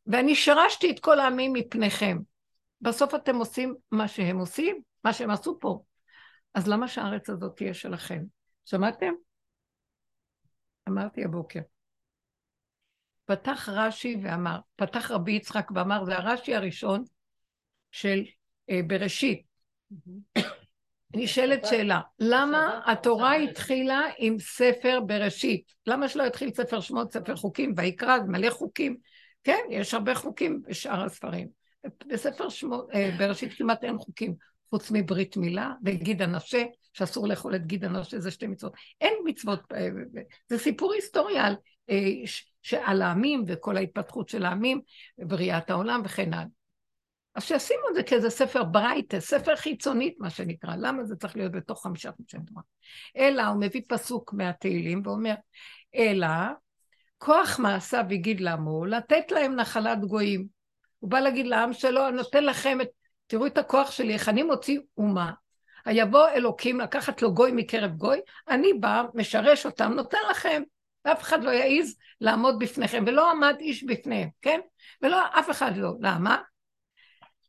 ואני 0.07 0.35
שרשתי 0.35 0.91
את 0.91 0.99
כל 0.99 1.19
העמים 1.19 1.53
מפניכם. 1.53 2.17
בסוף 2.81 3.15
אתם 3.15 3.35
עושים 3.35 3.75
מה 3.91 4.07
שהם 4.07 4.37
עושים, 4.37 4.81
מה 5.03 5.13
שהם 5.13 5.31
עשו 5.31 5.57
פה. 5.59 5.83
אז 6.53 6.67
למה 6.67 6.87
שהארץ 6.87 7.29
הזאת 7.29 7.55
תהיה 7.55 7.73
שלכם? 7.73 8.23
שמעתם? 8.65 9.13
אמרתי 10.89 11.23
הבוקר. 11.23 11.59
פתח 13.25 13.69
רש"י 13.71 14.17
ואמר, 14.23 14.59
פתח 14.75 15.11
רבי 15.11 15.31
יצחק 15.31 15.71
ואמר, 15.75 16.05
זה 16.05 16.17
הרש"י 16.17 16.55
הראשון 16.55 17.03
של 17.91 18.23
אה, 18.69 18.79
בראשית. 18.87 19.41
נשאלת 21.15 21.65
שאלה, 21.65 22.01
למה 22.19 22.81
התורה 22.85 23.35
התחילה 23.35 24.01
עם 24.17 24.39
ספר 24.39 24.99
בראשית? 25.05 25.73
למה 25.87 26.09
שלא 26.09 26.23
יתחיל 26.23 26.51
ספר 26.53 26.79
שמות, 26.79 27.13
ספר 27.13 27.35
חוקים, 27.35 27.73
ויקרא, 27.77 28.17
מלא 28.27 28.49
חוקים? 28.49 28.97
כן, 29.43 29.59
יש 29.69 29.93
הרבה 29.93 30.15
חוקים 30.15 30.61
בשאר 30.67 31.03
הספרים. 31.03 31.47
בספר 32.07 32.49
שמות, 32.49 32.89
אה, 32.93 33.11
בראשית 33.17 33.53
כמעט 33.53 33.83
אין 33.83 33.97
חוקים, 33.97 34.35
חוץ 34.69 34.91
מברית 34.91 35.37
מילה 35.37 35.71
וגיד 35.83 36.21
הנשה, 36.21 36.63
שאסור 36.93 37.27
לאכול 37.27 37.55
את 37.55 37.67
גיד 37.67 37.85
הנשה, 37.85 38.19
זה 38.19 38.31
שתי 38.31 38.47
מצוות. 38.47 38.73
אין 39.01 39.13
מצוות, 39.25 39.59
אה, 39.73 39.87
זה 40.49 40.57
סיפור 40.57 40.93
היסטורי 40.93 41.39
על, 41.39 41.55
אה, 41.89 42.81
על 42.85 43.01
העמים 43.01 43.43
וכל 43.47 43.77
ההתפתחות 43.77 44.29
של 44.29 44.45
העמים, 44.45 44.81
בריאת 45.17 45.69
העולם 45.69 46.01
וכן 46.05 46.33
הלאה. 46.33 46.47
אז 47.35 47.43
שישימו 47.43 47.89
את 47.89 47.95
זה 47.95 48.03
כאיזה 48.03 48.29
ספר 48.29 48.63
ברייטה, 48.63 49.19
ספר 49.19 49.55
חיצונית, 49.55 50.15
מה 50.19 50.29
שנקרא. 50.29 50.75
למה 50.75 51.03
זה 51.03 51.15
צריך 51.15 51.35
להיות 51.35 51.51
בתוך 51.51 51.83
חמישה 51.83 52.11
חודשי 52.11 52.37
תורה? 52.47 52.61
אלא 53.17 53.41
הוא 53.41 53.61
מביא 53.61 53.81
פסוק 53.87 54.33
מהתהילים 54.33 55.01
ואומר, 55.05 55.33
אלא 55.95 56.27
כוח 57.17 57.59
מעשיו 57.59 58.05
הגיד 58.11 58.41
לעמו, 58.41 58.85
לתת 58.85 59.31
להם 59.31 59.55
נחלת 59.55 59.99
גויים. 59.99 60.47
הוא 60.99 61.09
בא 61.09 61.19
להגיד 61.19 61.45
לעם 61.45 61.73
שלו, 61.73 62.07
אני 62.07 62.15
נותן 62.15 62.43
לכם 62.43 62.81
את, 62.81 62.87
תראו 63.27 63.45
את 63.45 63.57
הכוח 63.57 63.91
שלי, 63.91 64.13
איך 64.13 64.29
אני 64.29 64.43
מוציא 64.43 64.79
אומה. 64.97 65.31
היבוא 65.85 66.29
אלוקים 66.29 66.79
לקחת 66.79 67.21
לו 67.21 67.33
גוי 67.33 67.51
מקרב 67.51 67.91
גוי, 67.91 68.19
אני 68.49 68.73
בא, 68.73 69.03
משרש 69.13 69.65
אותם, 69.65 69.93
נותן 69.93 70.17
לכם. 70.31 70.63
ואף 71.05 71.21
אחד 71.21 71.43
לא 71.43 71.49
יעז 71.49 71.95
לעמוד 72.21 72.59
בפניכם, 72.59 73.03
ולא 73.07 73.31
עמד 73.31 73.55
איש 73.59 73.83
בפניהם, 73.83 74.29
כן? 74.41 74.59
ולא, 75.01 75.17
אף 75.39 75.49
אחד 75.49 75.77
לא. 75.77 75.93
למה? 75.99 76.37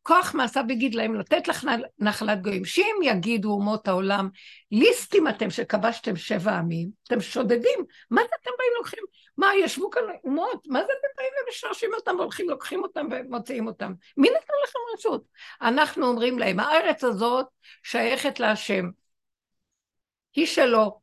כוח 0.06 0.34
מעשיו 0.34 0.64
יגיד 0.68 0.94
להם 0.94 1.14
לתת 1.14 1.48
לך 1.48 1.66
נחלת 1.98 2.42
גויים. 2.42 2.64
שאם 2.64 2.96
יגידו 3.02 3.50
אומות 3.50 3.88
העולם, 3.88 4.28
ליסטים 4.72 5.28
אתם 5.28 5.50
שכבשתם 5.50 6.16
שבע 6.16 6.52
עמים, 6.52 6.88
אתם 7.06 7.20
שודדים, 7.20 7.84
מה 8.10 8.20
זה 8.22 8.34
אתם 8.42 8.50
באים 8.58 8.72
לוקחים? 8.78 9.04
מה, 9.36 9.46
ישבו 9.64 9.90
כאן 9.90 10.02
אומות, 10.24 10.66
מה 10.66 10.78
זה 10.78 10.92
אתם 11.00 11.08
באים 11.16 11.32
ומשרשים 11.46 11.90
אותם 11.94 12.14
והולכים, 12.18 12.50
לוקחים 12.50 12.82
אותם 12.82 13.06
ומוציאים 13.10 13.66
אותם? 13.66 13.92
מי 14.16 14.28
נתן 14.28 14.54
לכם 14.64 14.78
רשות? 14.94 15.24
אנחנו 15.62 16.06
אומרים 16.06 16.38
להם, 16.38 16.60
הארץ 16.60 17.04
הזאת 17.04 17.46
שייכת 17.82 18.40
להשם, 18.40 18.84
היא 20.34 20.46
שלו. 20.46 21.00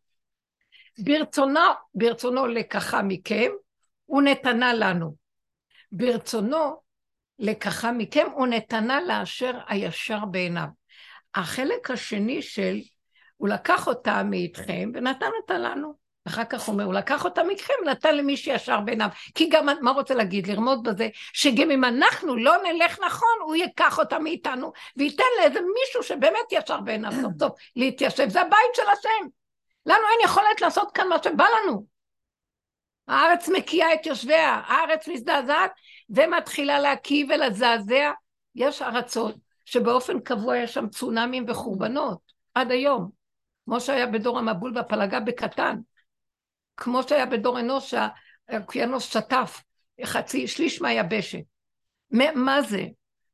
ברצונו, 1.00 1.60
ברצונו 1.96 2.48
לקחה 2.48 3.02
מכם, 3.02 3.52
הוא 4.06 4.22
נתנה 4.22 4.74
לנו. 4.74 5.16
ברצונו 5.92 6.82
לקחה 7.41 7.91
מכם 7.91 8.27
ונתנה 8.38 9.01
לאשר 9.01 9.51
הישר 9.67 10.25
בעיניו. 10.25 10.67
החלק 11.36 11.91
השני 11.91 12.41
של, 12.41 12.77
הוא 13.38 13.49
לקח 13.49 13.88
אותה 13.88 14.23
מאיתכם 14.23 14.91
ונתן 14.93 15.30
אותה 15.41 15.58
לנו. 15.58 15.93
אחר 16.27 16.43
כך 16.43 16.62
הוא 16.62 16.73
אומר, 16.73 16.84
הוא 16.84 16.93
לקח 16.93 17.25
אותה 17.25 17.43
מכם, 17.43 17.73
נתן 17.86 18.17
למי 18.17 18.38
שישר 18.38 18.80
בעיניו. 18.80 19.08
כי 19.36 19.49
גם, 19.49 19.67
מה 19.82 19.91
רוצה 19.91 20.13
להגיד? 20.13 20.47
לרמוד 20.47 20.84
בזה, 20.84 21.10
שגם 21.34 21.71
אם 21.71 21.84
אנחנו 21.84 22.36
לא 22.36 22.56
נלך 22.63 22.99
נכון, 23.06 23.38
הוא 23.41 23.56
ייקח 23.56 23.99
אותה 23.99 24.19
מאיתנו, 24.19 24.71
וייתן 24.97 25.23
לאיזה 25.39 25.60
מישהו 25.60 26.04
שבאמת 26.04 26.51
ישר 26.51 26.82
בעיניו 26.82 27.12
סוף 27.21 27.32
סוף 27.39 27.60
להתיישב. 27.75 28.30
זה 28.30 28.41
הבית 28.41 28.75
של 28.75 28.89
השם. 28.93 29.27
לנו 29.86 30.04
אין 30.12 30.25
יכולת 30.25 30.62
לעשות 30.62 30.91
כאן 30.93 31.08
מה 31.08 31.15
שבא 31.23 31.45
לנו. 31.45 31.86
הארץ 33.08 33.49
מקיאה 33.49 33.93
את 33.93 34.06
יושביה, 34.06 34.62
הארץ 34.67 35.08
מזדעזעת 35.08 35.71
ומתחילה 36.15 36.80
להקיא 36.80 37.26
ולזעזע. 37.30 38.12
יש 38.56 38.82
ארצות 38.82 39.36
שבאופן 39.65 40.19
קבוע 40.19 40.58
יש 40.58 40.74
שם 40.74 40.89
צונאמים 40.89 41.45
וחורבנות, 41.47 42.19
עד 42.54 42.71
היום. 42.71 43.10
כמו 43.65 43.80
שהיה 43.80 44.08
בדור 44.08 44.39
המבול 44.39 44.71
והפלגה 44.76 45.19
בקטן. 45.19 45.78
כמו 46.78 47.04
שהיה 47.04 47.26
בדור 47.26 47.60
אנוש 47.60 47.95
שהאוקיינוס 48.50 49.04
שטף 49.04 49.63
חצי, 50.04 50.47
שליש 50.47 50.82
מהיבשת. 50.82 51.39
מה 52.36 52.62
זה? 52.62 52.86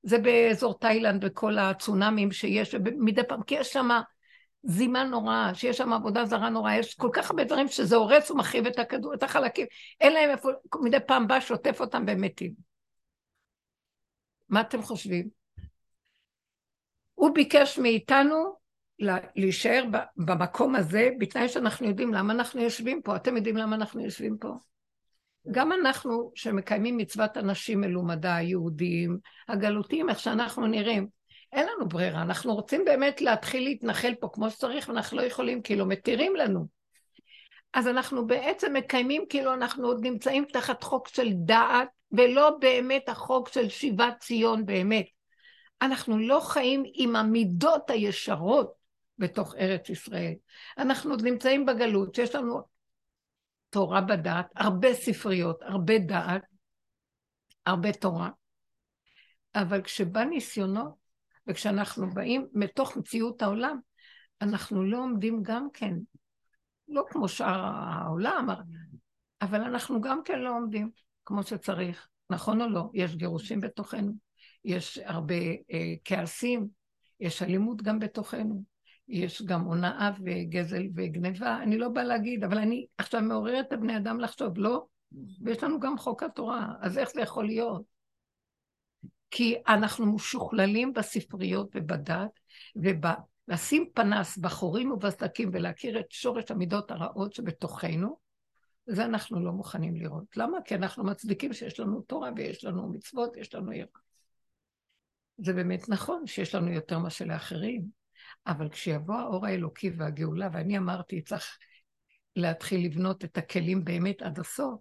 זה 0.04 0.18
באזור 0.18 0.80
תאילנד 0.80 1.24
וכל 1.26 1.58
הצונאמים 1.58 2.32
שיש, 2.32 2.76
מדי 2.76 3.24
פעם, 3.24 3.44
כי 3.44 3.56
יש 3.56 3.74
שם 3.74 3.90
זימה 4.64 5.04
נוראה, 5.04 5.56
שיש 5.56 5.78
שם 5.78 5.94
עבודה 5.94 6.26
זרה 6.26 6.50
נוראה, 6.50 6.78
יש 6.78 6.96
כל 6.96 7.10
כך 7.14 7.30
הרבה 7.30 7.44
דברים 7.44 7.68
שזה 7.68 7.96
הורס 7.96 8.32
ומחריב 8.32 8.68
את 8.68 8.80
הכדור, 8.80 9.14
את 9.14 9.24
החלקים, 9.24 9.66
אין 10.02 10.14
להם 10.14 10.30
איפה, 10.30 10.50
מדי 10.82 10.98
פעם 11.08 11.28
בא, 11.28 11.40
שוטף 11.40 11.82
אותם 11.82 12.04
והם. 12.08 12.22
מה 14.50 14.62
אתם 14.62 14.82
חושבים? 14.82 15.30
הוא 17.14 17.30
ביקש 17.34 17.80
מאיתנו 17.80 18.56
להישאר 19.36 19.84
במקום 20.18 20.76
הזה, 20.76 21.10
בתנאי 21.20 21.50
שאנחנו 21.50 21.88
יודעים 21.88 22.14
למה 22.14 22.34
אנחנו 22.34 22.62
יושבים 22.62 23.02
פה. 23.02 23.16
אתם 23.16 23.38
יודעים 23.38 23.58
למה 23.58 23.76
אנחנו 23.76 24.02
יושבים 24.02 24.38
פה? 24.38 24.50
גם 25.52 25.72
אנחנו 25.72 26.32
שמקיימים 26.36 26.98
מצוות 26.98 27.38
אנשים 27.38 27.82
מלומדה, 27.82 28.36
היהודים, 28.36 29.18
הגלותיים, 29.48 30.10
איך 30.10 30.20
שאנחנו 30.20 30.68
נראים, 30.68 31.08
אין 31.54 31.68
לנו 31.68 31.88
ברירה, 31.88 32.22
אנחנו 32.22 32.56
רוצים 32.56 32.86
באמת 32.86 33.22
להתחיל 33.22 33.64
להתנחל 33.64 34.14
פה 34.20 34.30
כמו 34.34 34.50
שצריך, 34.50 34.90
ואנחנו 34.90 35.18
לא 35.18 35.22
יכולים, 35.22 35.62
כאילו 35.62 35.86
מתירים 35.86 36.36
לנו. 36.36 36.77
אז 37.74 37.88
אנחנו 37.88 38.28
בעצם 38.28 38.74
מקיימים 38.74 39.26
כאילו 39.30 39.54
אנחנו 39.54 39.88
עוד 39.88 40.00
נמצאים 40.02 40.46
תחת 40.54 40.84
חוק 40.84 41.08
של 41.08 41.30
דעת, 41.34 41.88
ולא 42.12 42.58
באמת 42.60 43.10
החוק 43.10 43.50
של 43.50 43.70
שיבת 43.70 44.18
ציון 44.20 44.66
באמת. 44.66 45.06
אנחנו 45.82 46.20
לא 46.20 46.40
חיים 46.40 46.84
עם 46.94 47.16
המידות 47.16 47.90
הישרות 47.90 48.74
בתוך 49.18 49.56
ארץ 49.56 49.90
ישראל. 49.90 50.34
אנחנו 50.78 51.12
עוד 51.12 51.22
נמצאים 51.22 51.66
בגלות, 51.66 52.16
שיש 52.16 52.36
לנו 52.36 52.62
תורה 53.70 54.02
בדעת, 54.02 54.46
הרבה 54.56 54.94
ספריות, 54.94 55.62
הרבה 55.62 56.00
דעת, 56.00 56.42
הרבה 57.66 57.94
תורה, 57.94 58.30
אבל 59.56 59.82
כשבא 59.82 60.24
ניסיונות, 60.24 60.94
וכשאנחנו 61.48 62.14
באים 62.14 62.48
מתוך 62.54 62.98
מציאות 62.98 63.42
העולם, 63.42 63.80
אנחנו 64.42 64.84
לא 64.84 64.98
עומדים 64.98 65.40
גם 65.44 65.68
כן, 65.74 65.94
לא 66.88 67.04
כמו 67.10 67.28
שאר 67.28 67.66
העולם, 67.66 68.48
אבל 69.42 69.62
אנחנו 69.62 70.02
גם 70.02 70.22
כן 70.26 70.40
לא 70.40 70.56
עומדים 70.56 70.90
כמו 71.26 71.44
שצריך, 71.44 72.08
נכון 72.30 72.62
או 72.62 72.70
לא? 72.70 72.84
יש 72.94 73.16
גירושים 73.16 73.62
בתוכנו, 73.62 74.12
יש 74.66 74.98
הרבה 74.98 75.36
אה, 75.72 75.94
כעסים, 76.06 76.68
יש 77.20 77.42
אלימות 77.44 77.82
גם 77.82 78.00
בתוכנו, 78.00 78.64
יש 79.08 79.42
גם 79.42 79.62
הונאה 79.62 80.12
וגזל 80.26 80.84
וגניבה, 80.96 81.60
אני 81.64 81.78
לא 81.78 81.90
באה 81.90 82.04
להגיד, 82.04 82.44
אבל 82.44 82.58
אני 82.58 82.86
עכשיו 82.98 83.22
מעוררת 83.22 83.68
את 83.68 83.74
הבני 83.74 83.98
אדם 83.98 84.20
לחשוב, 84.20 84.58
לא? 84.58 84.86
ויש 85.42 85.64
לנו 85.64 85.80
גם 85.80 85.98
חוק 85.98 86.24
התורה, 86.24 86.68
אז 86.82 86.98
איך 86.98 87.10
זה 87.10 87.22
יכול 87.22 87.46
להיות? 87.46 87.84
כי 89.32 89.56
אנחנו 89.68 90.16
משוכללים 90.16 90.94
בספריות 90.94 91.70
ובדת, 91.76 92.40
ולשים 93.48 93.90
פנס 93.94 94.38
בחורים 94.38 94.92
ובסדקים 94.92 95.50
ולהכיר 95.54 96.00
את 96.00 96.12
שורש 96.12 96.52
המידות 96.52 96.92
הרעות 96.92 97.34
שבתוכנו, 97.34 98.18
זה 98.88 99.06
אנחנו 99.06 99.46
לא 99.46 99.52
מוכנים 99.52 99.96
לראות. 99.96 100.38
למה? 100.38 100.58
כי 100.66 100.76
אנחנו 100.76 101.04
מצדיקים 101.04 101.54
שיש 101.54 101.80
לנו 101.80 102.02
תורה 102.02 102.30
ויש 102.36 102.66
לנו 102.66 102.90
מצוות, 102.90 103.38
יש 103.38 103.56
לנו 103.56 103.74
ירק. 103.74 104.00
זה 105.38 105.54
באמת 105.54 105.90
נכון 105.90 106.28
שיש 106.28 106.56
לנו 106.56 106.72
יותר 106.72 107.00
מאשר 107.00 107.26
לאחרים, 107.26 107.86
אבל 108.48 108.70
כשיבוא 108.70 109.16
האור 109.16 109.46
האלוקי 109.46 109.90
והגאולה, 109.98 110.50
ואני 110.54 110.78
אמרתי, 110.78 111.22
צריך 111.22 111.58
להתחיל 112.36 112.86
לבנות 112.86 113.24
את 113.24 113.38
הכלים 113.38 113.84
באמת 113.84 114.22
עד 114.22 114.40
הסוף, 114.40 114.80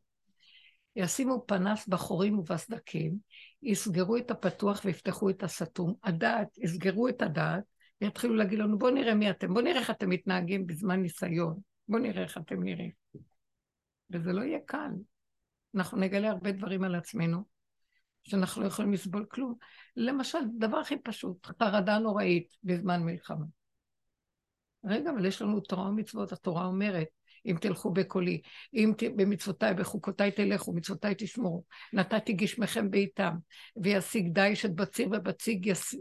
ישימו 0.96 1.44
פנס 1.46 1.88
בחורים 1.88 2.38
ובסדקים, 2.38 3.18
יסגרו 3.62 4.16
את 4.16 4.31
הפתוח 4.31 4.81
ויפתחו 4.85 5.31
את 5.31 5.42
הסתום, 5.42 5.94
הדעת, 6.05 6.59
יסגרו 6.59 7.09
את 7.09 7.22
הדעת, 7.22 7.64
ויתחילו 8.00 8.35
להגיד 8.35 8.59
לנו, 8.59 8.78
בואו 8.78 8.94
נראה 8.94 9.14
מי 9.14 9.30
אתם, 9.30 9.48
בואו 9.48 9.64
נראה 9.64 9.80
איך 9.80 9.90
אתם 9.90 10.11
מתנהגים 10.11 10.66
בזמן 10.66 11.02
ניסיון, 11.02 11.61
בואו 11.88 12.02
נראה 12.02 12.22
איך 12.22 12.38
אתם 12.38 12.62
נראים. 12.62 12.90
וזה 14.11 14.32
לא 14.32 14.42
יהיה 14.42 14.59
קל. 14.66 14.90
אנחנו 15.74 15.98
נגלה 15.98 16.30
הרבה 16.30 16.52
דברים 16.52 16.85
על 16.85 16.94
עצמנו, 16.94 17.44
שאנחנו 18.24 18.62
לא 18.62 18.66
יכולים 18.66 18.92
לסבול 18.92 19.26
כלום. 19.30 19.54
למשל, 19.96 20.38
דבר 20.59 20.78
הכי 20.78 20.98
פשוט, 20.98 21.46
חרדה 21.46 21.98
נוראית 21.98 22.48
בזמן 22.64 23.02
מלחמה. 23.02 23.44
רגע, 24.85 25.11
אבל 25.11 25.24
יש 25.24 25.42
לנו 25.42 25.61
תורה 25.61 25.88
ומצוות, 25.88 26.32
התורה 26.32 26.64
אומרת, 26.64 27.06
אם 27.46 27.56
תלכו 27.61 27.90
בקולי, 27.90 28.40
אם 28.74 28.92
ת... 28.98 29.02
במצוותיי, 29.16 29.74
בחוקותיי 29.74 30.30
תלכו, 30.30 30.72
מצוותיי 30.72 31.14
תשמעו. 31.18 31.64
נתתי 31.92 32.32
גשמכם 32.32 32.90
בעיתם, 32.90 33.35
וישיג 33.76 34.28
דיש 34.32 34.64
את 34.64 34.74
בציר, 34.74 35.09
ובציר 35.09 35.59
יס... 35.62 35.94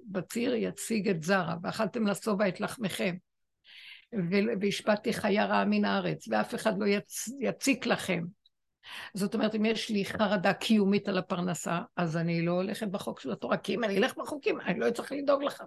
יציג 0.55 1.09
את 1.09 1.23
זרע, 1.23 1.55
ואכלתם 1.63 2.07
לשובע 2.07 2.47
את 2.47 2.61
לחמכם. 2.61 3.15
והשפעתי 4.61 5.13
חיה 5.13 5.45
רעה 5.45 5.65
מן 5.65 5.85
הארץ, 5.85 6.27
ואף 6.27 6.55
אחד 6.55 6.73
לא 6.79 6.85
יצ... 6.85 7.29
יציק 7.39 7.85
לכם. 7.85 8.23
זאת 9.13 9.33
אומרת, 9.33 9.55
אם 9.55 9.65
יש 9.65 9.89
לי 9.89 10.05
חרדה 10.05 10.53
קיומית 10.53 11.07
על 11.07 11.17
הפרנסה, 11.17 11.79
אז 11.97 12.17
אני 12.17 12.41
לא 12.41 12.51
הולכת 12.51 12.87
בחוק 12.87 13.19
של 13.19 13.31
התורה, 13.31 13.57
כי 13.57 13.75
אם 13.75 13.83
אני 13.83 13.97
אלך 13.97 14.17
בחוקים, 14.17 14.61
אני 14.61 14.79
לא 14.79 14.91
צריך 14.91 15.11
לדאוג 15.11 15.43
לך. 15.43 15.63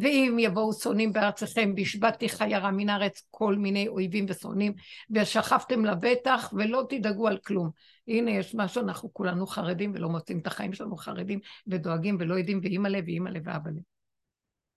ואם 0.00 0.36
יבואו 0.40 0.72
שונאים 0.72 1.12
בארצכם, 1.12 1.72
והשבתתי 1.76 2.28
חיה 2.28 2.58
רע 2.58 2.70
מן 2.70 2.88
הארץ 2.88 3.22
כל 3.30 3.54
מיני 3.56 3.88
אויבים 3.88 4.26
ושונאים, 4.28 4.74
ושכבתם 5.10 5.84
לבטח, 5.84 6.52
ולא 6.56 6.86
תדאגו 6.88 7.28
על 7.28 7.38
כלום. 7.38 7.70
הנה, 8.08 8.30
יש 8.30 8.54
משהו, 8.54 8.82
אנחנו 8.82 9.12
כולנו 9.12 9.46
חרדים 9.46 9.92
ולא 9.94 10.08
מוצאים 10.08 10.38
את 10.38 10.46
החיים 10.46 10.72
שלנו 10.72 10.96
חרדים, 10.96 11.40
ודואגים 11.66 12.16
ולא 12.20 12.34
יודעים, 12.34 12.60
ואימא'לה 12.62 12.98
ואימא'לה 13.06 13.40
ואבא'לה. 13.44 13.80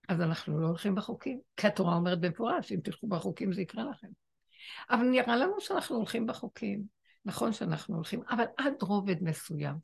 אז 0.10 0.22
אנחנו 0.22 0.60
לא 0.60 0.68
הולכים 0.68 0.96
בחוקים, 0.96 1.40
כי 1.58 1.68
התורה 1.68 1.96
אומרת 1.96 2.20
במפורש, 2.20 2.72
אם 2.72 2.80
תלכו 2.84 3.08
בחוקים 3.08 3.54
זה 3.54 3.62
יקרה 3.62 3.84
לכם. 3.84 4.08
אבל 4.90 5.04
נראה 5.04 5.36
לנו 5.36 5.54
שאנחנו 5.60 5.96
הולכים 5.96 6.28
בחוקים. 6.28 6.84
נכון 7.26 7.54
שאנחנו 7.54 7.96
הולכים, 7.96 8.22
אבל 8.30 8.44
עד 8.58 8.74
רובד 8.82 9.24
מסוים. 9.24 9.76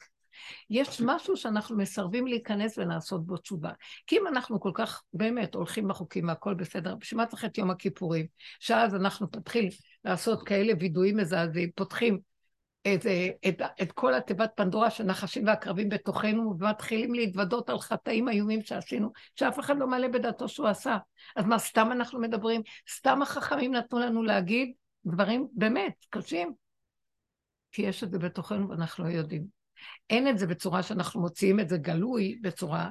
יש 0.70 1.02
משהו 1.02 1.38
שאנחנו 1.38 1.78
מסרבים 1.78 2.28
להיכנס 2.28 2.78
ולעשות 2.78 3.26
בו 3.26 3.38
תשובה. 3.38 3.72
כי 4.08 4.18
אם 4.18 4.28
אנחנו 4.28 4.60
כל 4.60 4.72
כך 4.74 5.04
באמת 5.14 5.56
הולכים 5.56 5.88
בחוקים 5.88 6.28
והכל 6.28 6.54
בסדר, 6.54 6.96
בשביל 6.96 7.22
מה 7.22 7.26
צריך 7.26 7.46
את 7.46 7.58
יום 7.58 7.72
הכיפורים? 7.72 8.26
שאז 8.60 8.96
אנחנו 8.96 9.32
פותחים 9.32 9.70
לעשות 10.06 10.48
כאלה 10.48 10.74
וידויים 10.80 11.18
מזעזעים, 11.18 11.70
פותחים 11.76 12.20
את, 12.88 13.06
את, 13.48 13.62
את 13.82 13.92
כל 13.92 14.14
התיבת 14.14 14.52
פנדורה 14.56 14.90
של 14.90 15.04
נחשים 15.04 15.48
ועקרבים 15.48 15.90
בתוכנו, 15.90 16.56
ומתחילים 16.60 17.14
להתוודות 17.14 17.70
על 17.70 17.80
חטאים 17.80 18.30
איומים 18.30 18.62
שעשינו, 18.62 19.12
שאף 19.36 19.60
אחד 19.60 19.78
לא 19.78 19.88
מעלה 19.88 20.08
בדעתו 20.08 20.48
שהוא 20.48 20.68
עשה. 20.68 20.98
אז 21.36 21.46
מה, 21.46 21.60
סתם 21.60 21.92
אנחנו 21.92 22.20
מדברים? 22.20 22.62
סתם 22.96 23.22
החכמים 23.22 23.76
נתנו 23.76 24.00
לנו 24.00 24.24
להגיד 24.24 24.74
דברים 25.06 25.48
באמת 25.54 26.06
קשים? 26.10 26.54
כי 27.72 27.82
יש 27.82 28.04
את 28.04 28.12
זה 28.12 28.20
בתוכנו 28.20 28.70
ואנחנו 28.70 29.04
לא 29.04 29.10
יודעים. 29.10 29.65
אין 30.10 30.28
את 30.28 30.38
זה 30.38 30.48
בצורה 30.48 30.84
שאנחנו 30.84 31.22
מוציאים 31.22 31.60
את 31.60 31.70
זה 31.70 31.78
גלוי, 31.78 32.40
בצורה, 32.42 32.90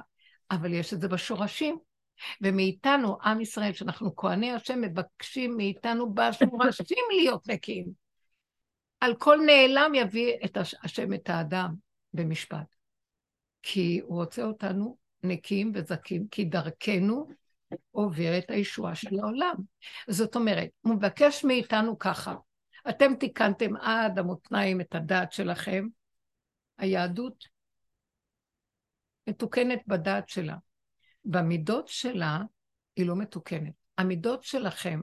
אבל 0.51 0.73
יש 0.73 0.93
את 0.93 1.01
זה 1.01 1.07
בשורשים. 1.07 1.77
ומאיתנו, 2.41 3.17
עם 3.23 3.41
ישראל, 3.41 3.73
שאנחנו 3.73 4.15
כהני 4.15 4.51
השם, 4.51 4.81
מבקשים 4.81 5.57
מאיתנו 5.57 6.13
בשורשים 6.13 6.97
להיות 7.17 7.47
נקיים. 7.49 7.85
על 8.99 9.15
כל 9.15 9.39
נעלם 9.45 9.95
יביא 9.95 10.33
את 10.45 10.57
השם 10.83 11.13
את 11.13 11.29
האדם 11.29 11.73
במשפט. 12.13 12.75
כי 13.63 14.01
הוא 14.03 14.15
רוצה 14.21 14.43
אותנו 14.43 14.97
נקיים 15.23 15.71
וזכים, 15.75 16.27
כי 16.27 16.45
דרכנו 16.45 17.27
עוברת 17.91 18.45
הישועה 18.49 18.95
של 18.95 19.19
העולם. 19.19 19.55
זאת 20.07 20.35
אומרת, 20.35 20.69
הוא 20.81 20.95
מבקש 20.95 21.43
מאיתנו 21.43 21.99
ככה, 21.99 22.35
אתם 22.89 23.15
תיקנתם 23.19 23.75
עד 23.75 24.19
המותניים 24.19 24.81
את 24.81 24.95
הדעת 24.95 25.31
שלכם, 25.31 25.87
היהדות 26.77 27.43
מתוקנת 29.27 29.79
בדעת 29.87 30.29
שלה. 30.29 30.55
במידות 31.25 31.87
שלה 31.87 32.39
היא 32.95 33.05
לא 33.05 33.15
מתוקנת. 33.15 33.73
המידות 33.97 34.43
שלכם, 34.43 35.01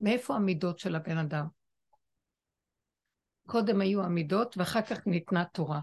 מאיפה 0.00 0.34
המידות 0.34 0.78
של 0.78 0.96
הבן 0.96 1.18
אדם? 1.18 1.46
קודם 3.46 3.80
היו 3.80 4.02
המידות 4.02 4.56
ואחר 4.56 4.82
כך 4.82 5.06
ניתנה 5.06 5.44
תורה. 5.44 5.80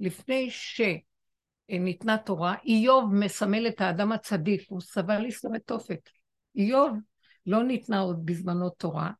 לפני 0.00 0.50
שניתנה 0.50 2.18
תורה, 2.18 2.54
איוב 2.64 3.14
מסמל 3.14 3.68
את 3.68 3.80
האדם 3.80 4.12
הצדיק, 4.12 4.64
הוא 4.68 4.80
סבל 4.80 5.18
לסתום 5.18 5.58
תופת. 5.58 6.08
איוב 6.56 6.98
לא 7.46 7.64
ניתנה 7.64 7.98
עוד 7.98 8.26
בזמנו 8.26 8.70
תורה, 8.70 9.10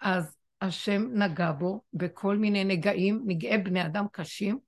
אז 0.00 0.37
השם 0.60 1.02
נגע 1.12 1.52
בו 1.52 1.82
בכל 1.92 2.36
מיני 2.36 2.64
נגעים, 2.64 3.22
נגעי 3.26 3.58
בני 3.58 3.86
אדם 3.86 4.06
קשים, 4.12 4.58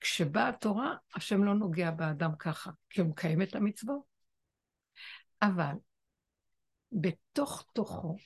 וכשבאה 0.00 0.48
התורה, 0.48 0.94
השם 1.14 1.44
לא 1.44 1.54
נוגע 1.54 1.90
באדם 1.90 2.30
ככה, 2.38 2.70
כי 2.90 3.00
הוא 3.00 3.08
מקיים 3.08 3.42
את 3.42 3.54
המצוות. 3.54 4.02
אבל 5.42 5.74
בתוך 6.92 7.64
תוכו, 7.72 8.16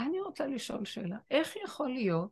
אני 0.00 0.20
רוצה 0.20 0.46
לשאול 0.46 0.84
שאלה, 0.84 1.16
איך 1.30 1.56
יכול 1.64 1.90
להיות 1.90 2.30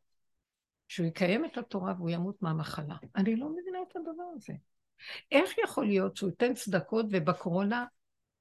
שהוא 0.88 1.06
יקיים 1.06 1.44
את 1.44 1.58
התורה 1.58 1.94
והוא 1.96 2.10
ימות 2.10 2.42
מהמחלה? 2.42 2.96
אני 3.16 3.36
לא 3.36 3.48
מבינה 3.48 3.78
את 3.88 3.96
הדבר 3.96 4.24
הזה. 4.36 4.52
איך 5.32 5.58
יכול 5.58 5.86
להיות 5.86 6.16
שהוא 6.16 6.30
ייתן 6.30 6.54
צדקות 6.54 7.06
ובקורונה 7.10 7.84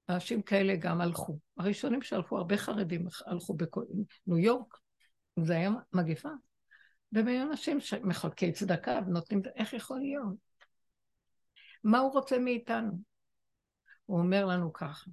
אנשים 0.09 0.41
כאלה 0.41 0.75
גם 0.75 1.01
הלכו. 1.01 1.39
הראשונים 1.57 2.01
שהלכו, 2.01 2.37
הרבה 2.37 2.57
חרדים 2.57 3.07
הלכו 3.25 3.53
בניו 3.53 4.39
יורק, 4.39 4.77
זה 5.39 5.53
היה 5.53 5.71
מגפה. 5.93 6.29
והם 7.11 7.49
אנשים 7.51 7.79
שמחלקי 7.79 8.51
צדקה 8.51 8.99
ונותנים, 9.07 9.41
איך 9.55 9.73
יכול 9.73 9.99
להיות? 9.99 10.35
מה 11.83 11.99
הוא 11.99 12.11
רוצה 12.11 12.39
מאיתנו? 12.39 12.91
הוא 14.05 14.19
אומר 14.19 14.45
לנו 14.45 14.73
ככה, 14.73 15.09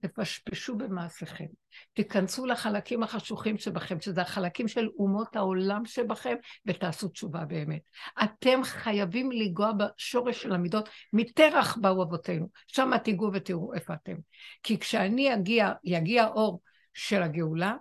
תפשפשו 0.00 0.76
במעשיכם. 0.76 1.46
תיכנסו 1.92 2.46
לחלקים 2.46 3.02
החשוכים 3.02 3.58
שבכם, 3.58 4.00
שזה 4.00 4.22
החלקים 4.22 4.68
של 4.68 4.88
אומות 4.98 5.36
העולם 5.36 5.84
שבכם, 5.84 6.34
ותעשו 6.66 7.08
תשובה 7.08 7.44
באמת. 7.44 7.82
אתם 8.22 8.64
חייבים 8.64 9.32
לנגוע 9.32 9.72
בשורש 9.72 10.42
של 10.42 10.52
המידות, 10.52 10.88
מטרח 11.12 11.76
באו 11.76 12.02
אבותינו. 12.02 12.48
שם 12.66 12.90
תיגעו 13.04 13.30
ותראו 13.32 13.74
איפה 13.74 13.94
אתם. 13.94 14.14
כי 14.62 14.78
כשאני 14.78 15.34
אגיע, 15.34 15.72
יגיע 15.84 16.26
אור 16.26 16.60
של 16.94 17.22
הגאולה, 17.22 17.74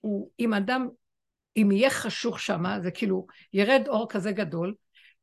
הוא, 0.00 0.30
אם 0.40 0.54
אדם, 0.54 0.88
אם 1.56 1.68
יהיה 1.72 1.90
חשוך 1.90 2.40
שמה, 2.40 2.80
זה 2.80 2.90
כאילו, 2.90 3.26
ירד 3.52 3.82
אור 3.88 4.08
כזה 4.08 4.32
גדול, 4.32 4.74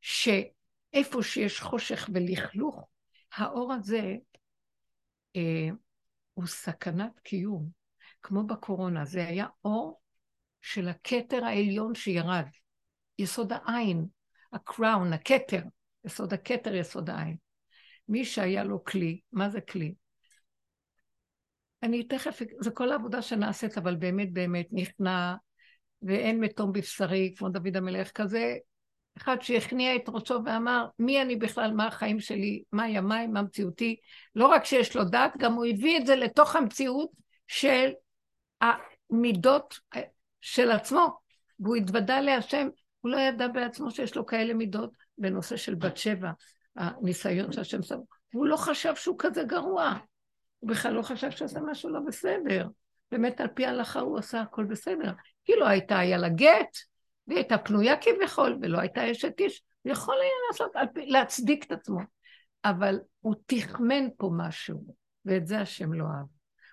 שאיפה 0.01 1.23
שיש 1.23 1.59
חושך 1.59 2.09
ולכלוך, 2.13 2.87
האור 3.35 3.73
הזה, 3.73 4.15
אה, 5.35 5.69
הוא 6.39 6.47
סכנת 6.47 7.19
קיום. 7.19 7.69
כמו 8.21 8.43
בקורונה, 8.43 9.05
זה 9.05 9.27
היה 9.27 9.47
אור 9.65 10.01
של 10.61 10.87
הכתר 10.87 11.45
העליון 11.45 11.95
שירד. 11.95 12.45
יסוד 13.19 13.53
העין, 13.53 14.05
הקראון, 14.53 15.13
הכתר, 15.13 15.61
יסוד 16.05 16.33
הכתר, 16.33 16.75
יסוד 16.75 17.09
העין. 17.09 17.37
מי 18.09 18.25
שהיה 18.25 18.63
לו 18.63 18.83
כלי, 18.83 19.19
מה 19.31 19.49
זה 19.49 19.61
כלי? 19.61 19.93
אני 21.83 22.03
תכף, 22.03 22.41
זה 22.59 22.71
כל 22.71 22.91
העבודה 22.91 23.21
שנעשית, 23.21 23.77
אבל 23.77 23.95
באמת 23.95 24.33
באמת 24.33 24.67
נכנע, 24.71 25.35
ואין 26.01 26.39
מתום 26.39 26.71
בבשרי, 26.71 27.33
כמו 27.37 27.49
דוד 27.49 27.77
המלך 27.77 28.11
כזה, 28.11 28.57
אחד 29.21 29.41
שהכניע 29.41 29.95
את 29.95 30.03
ראשו 30.07 30.39
ואמר, 30.45 30.85
מי 30.99 31.21
אני 31.21 31.35
בכלל, 31.35 31.73
מה 31.73 31.87
החיים 31.87 32.19
שלי, 32.19 32.63
מה 32.71 32.89
ימיי, 32.89 33.27
מה 33.27 33.41
מציאותי. 33.41 33.95
לא 34.35 34.47
רק 34.47 34.65
שיש 34.65 34.95
לו 34.95 35.03
דעת, 35.03 35.37
גם 35.37 35.53
הוא 35.53 35.65
הביא 35.65 35.97
את 35.97 36.05
זה 36.05 36.15
לתוך 36.15 36.55
המציאות 36.55 37.09
של 37.47 37.91
המידות 38.61 39.79
של 40.41 40.71
עצמו. 40.71 41.19
והוא 41.59 41.75
התוודה 41.75 42.21
להשם, 42.21 42.67
הוא 43.01 43.11
לא 43.11 43.17
ידע 43.17 43.47
בעצמו 43.47 43.91
שיש 43.91 44.15
לו 44.15 44.25
כאלה 44.25 44.53
מידות 44.53 44.91
בנושא 45.17 45.57
של 45.57 45.75
בת 45.75 45.97
שבע, 45.97 46.31
הניסיון 46.75 47.51
שהשם 47.51 47.81
שם. 47.81 47.99
הוא 48.33 48.47
לא 48.47 48.57
חשב 48.57 48.95
שהוא 48.95 49.15
כזה 49.19 49.43
גרוע. 49.43 49.93
הוא 50.59 50.69
בכלל 50.69 50.93
לא 50.93 51.01
חשב 51.01 51.31
שעשה 51.31 51.59
משהו 51.59 51.89
לא 51.89 51.99
בסדר. 52.07 52.67
באמת, 53.11 53.41
על 53.41 53.47
פי 53.47 53.65
ההלכה 53.65 53.99
הוא 53.99 54.17
עשה 54.17 54.41
הכל 54.41 54.65
בסדר. 54.65 55.11
כאילו 55.45 55.67
הייתה, 55.67 55.99
היה 55.99 56.17
לה 56.17 56.29
גט, 56.29 56.77
והיא 57.29 57.39
הייתה 57.39 57.57
פנויה 57.57 57.95
כביכול, 57.97 58.57
ולא 58.61 58.79
הייתה 58.79 59.11
אשת 59.11 59.39
איש, 59.39 59.61
יכול 59.85 60.15
היה 60.21 60.31
לעשות, 60.49 60.71
להצדיק 60.95 61.65
את 61.65 61.71
עצמו. 61.71 61.99
אבל 62.65 62.99
הוא 63.19 63.35
תחמן 63.45 64.07
פה 64.17 64.29
משהו, 64.37 64.95
ואת 65.25 65.47
זה 65.47 65.59
השם 65.59 65.93
לא 65.93 66.03
אהב. 66.03 66.25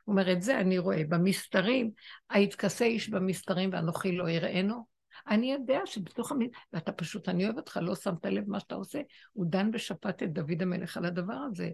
הוא 0.04 0.12
אומר, 0.12 0.32
את 0.32 0.42
זה 0.42 0.60
אני 0.60 0.78
רואה. 0.78 1.02
במסתרים, 1.08 1.90
היתכסה 2.30 2.84
איש 2.84 3.08
במסתרים 3.08 3.70
ואנוכי 3.72 4.16
לא 4.16 4.28
יראינו. 4.28 4.86
אני 5.28 5.52
יודע 5.52 5.80
שבתוך 5.84 6.32
המ... 6.32 6.38
ואתה 6.72 6.92
פשוט, 6.92 7.28
אני 7.28 7.44
אוהב 7.44 7.56
אותך, 7.56 7.80
לא 7.82 7.94
שמת 7.94 8.26
לב 8.26 8.44
מה 8.48 8.60
שאתה 8.60 8.74
עושה. 8.74 9.00
הוא 9.32 9.46
דן 9.48 9.70
ושפט 9.72 10.22
את 10.22 10.32
דוד 10.32 10.62
המלך 10.62 10.96
על 10.96 11.04
הדבר 11.04 11.38
הזה. 11.50 11.70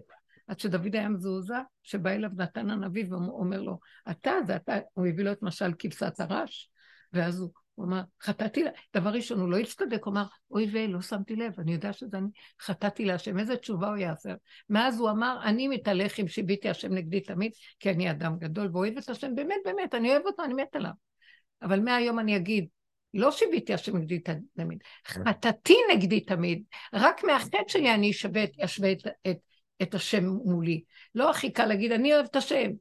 עד 0.47 0.59
שדוד 0.59 0.95
היה 0.95 1.09
מזועזע, 1.09 1.61
שבא 1.83 2.09
אליו 2.09 2.29
נתן 2.35 2.69
הנביא 2.69 3.05
ואומר 3.09 3.61
לו, 3.61 3.79
אתה, 4.11 4.31
זה 4.47 4.55
אתה, 4.55 4.77
הוא 4.93 5.07
הביא 5.07 5.25
לו 5.25 5.31
את 5.31 5.41
משל 5.41 5.71
כבשת 5.79 6.19
הרש, 6.19 6.69
ואז 7.13 7.39
הוא 7.39 7.49
הוא 7.75 7.85
אמר, 7.85 8.01
חטאתי, 8.21 8.63
דבר 8.95 9.09
ראשון, 9.09 9.39
הוא 9.39 9.51
לא 9.51 9.57
הצטדק, 9.57 10.03
הוא 10.03 10.11
אמר, 10.11 10.25
אוי 10.51 10.69
ויי, 10.73 10.87
לא 10.87 11.01
שמתי 11.01 11.35
לב, 11.35 11.59
אני 11.59 11.73
יודע 11.73 11.93
שזה 11.93 12.17
אני, 12.17 12.27
חטאתי 12.61 13.05
להשם, 13.05 13.39
איזה 13.39 13.57
תשובה 13.57 13.87
הוא 13.87 13.97
יעשה. 13.97 14.33
מאז 14.69 14.99
הוא 14.99 15.09
אמר, 15.09 15.39
אני 15.43 15.67
מתהלך 15.67 16.17
עם 16.17 16.27
שיביתי 16.27 16.69
השם 16.69 16.93
נגדי 16.93 17.21
תמיד, 17.21 17.51
כי 17.79 17.89
אני 17.89 18.11
אדם 18.11 18.37
גדול 18.37 18.69
ואוהב 18.73 18.97
את 18.97 19.09
השם, 19.09 19.35
באמת, 19.35 19.57
באמת, 19.65 19.95
אני 19.95 20.09
אוהב 20.09 20.21
אותו, 20.25 20.43
אני 20.43 20.53
מת 20.53 20.75
עליו. 20.75 20.91
אבל 21.61 21.79
מהיום 21.79 22.19
אני 22.19 22.35
אגיד, 22.35 22.67
לא 23.13 23.31
שיביתי 23.31 23.73
השם 23.73 23.97
נגדי 23.97 24.19
תמיד, 24.53 24.77
חטאתי 25.07 25.75
נגדי 25.93 26.19
תמיד, 26.19 26.63
רק 26.93 27.23
מהחטא 27.23 27.57
שלי 27.67 27.93
אני 27.93 28.11
אשווה, 28.11 28.43
אשווה 28.61 28.91
את, 28.91 29.07
את, 29.27 29.37
את 29.81 29.93
השם 29.93 30.25
מולי. 30.25 30.83
לא 31.15 31.29
הכי 31.29 31.51
קל 31.51 31.65
להגיד, 31.65 31.91
אני 31.91 32.13
אוהב 32.13 32.25
את 32.25 32.35
השם. 32.35 32.71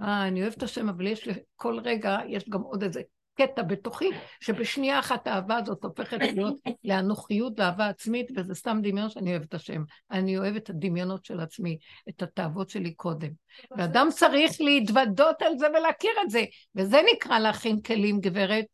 אה, 0.00 0.28
אני 0.28 0.42
אוהב 0.42 0.52
את 0.56 0.62
השם, 0.62 0.88
אבל 0.88 1.06
יש 1.06 1.26
לי, 1.26 1.32
כל 1.56 1.78
רגע 1.84 2.18
יש 2.28 2.48
גם 2.48 2.60
עוד 2.60 2.82
איזה 2.82 3.02
קטע 3.34 3.62
בתוכי, 3.62 4.10
שבשנייה 4.40 4.98
אחת 4.98 5.26
האהבה 5.26 5.56
הזאת 5.56 5.84
הופכת 5.84 6.18
להיות 6.20 6.54
לאנוכיות 6.84 7.52
ואהבה 7.60 7.88
עצמית, 7.88 8.26
וזה 8.36 8.54
סתם 8.54 8.80
דמיון 8.82 9.10
שאני 9.10 9.30
אוהבת 9.30 9.48
את 9.48 9.54
השם. 9.54 9.82
אני 10.10 10.38
אוהבת 10.38 10.62
את 10.62 10.70
הדמיונות 10.70 11.24
של 11.24 11.40
עצמי, 11.40 11.78
את 12.08 12.22
התאוות 12.22 12.70
שלי 12.70 12.94
קודם. 12.94 13.30
ואדם 13.76 14.08
צריך 14.10 14.60
להתוודות 14.60 15.42
על 15.42 15.58
זה 15.58 15.66
ולהכיר 15.68 16.10
את 16.24 16.30
זה, 16.30 16.44
וזה 16.74 17.00
נקרא 17.14 17.38
להכין 17.38 17.80
כלים, 17.80 18.20
גברת. 18.20 18.64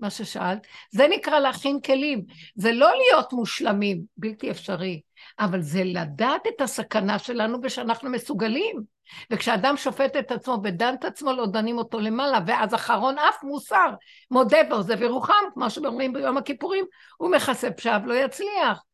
מה 0.00 0.10
ששאלת, 0.10 0.66
זה 0.90 1.06
נקרא 1.08 1.38
להכין 1.38 1.80
כלים. 1.80 2.24
זה 2.54 2.72
לא 2.72 2.90
להיות 2.96 3.32
מושלמים, 3.32 4.02
בלתי 4.16 4.50
אפשרי, 4.50 5.00
אבל 5.38 5.60
זה 5.60 5.84
לדעת 5.84 6.46
את 6.56 6.60
הסכנה 6.60 7.18
שלנו 7.18 7.58
ושאנחנו 7.62 8.10
מסוגלים. 8.10 8.93
וכשאדם 9.30 9.76
שופט 9.76 10.16
את 10.16 10.32
עצמו 10.32 10.60
ודן 10.64 10.94
את 10.94 11.04
עצמו, 11.04 11.32
לא 11.32 11.46
דנים 11.46 11.78
אותו 11.78 12.00
למעלה, 12.00 12.38
ואז 12.46 12.74
אחרון 12.74 13.18
אף 13.18 13.42
מוסר, 13.42 13.94
מודה 14.30 14.58
ועוזב 14.70 15.02
ירוחם, 15.02 15.44
כמו 15.54 15.70
שאומרים 15.70 16.12
ביום 16.12 16.36
הכיפורים, 16.36 16.84
הוא 17.16 17.30
מכסה 17.30 17.70
פשעיו, 17.70 18.00
לא 18.04 18.14
יצליח. 18.14 18.84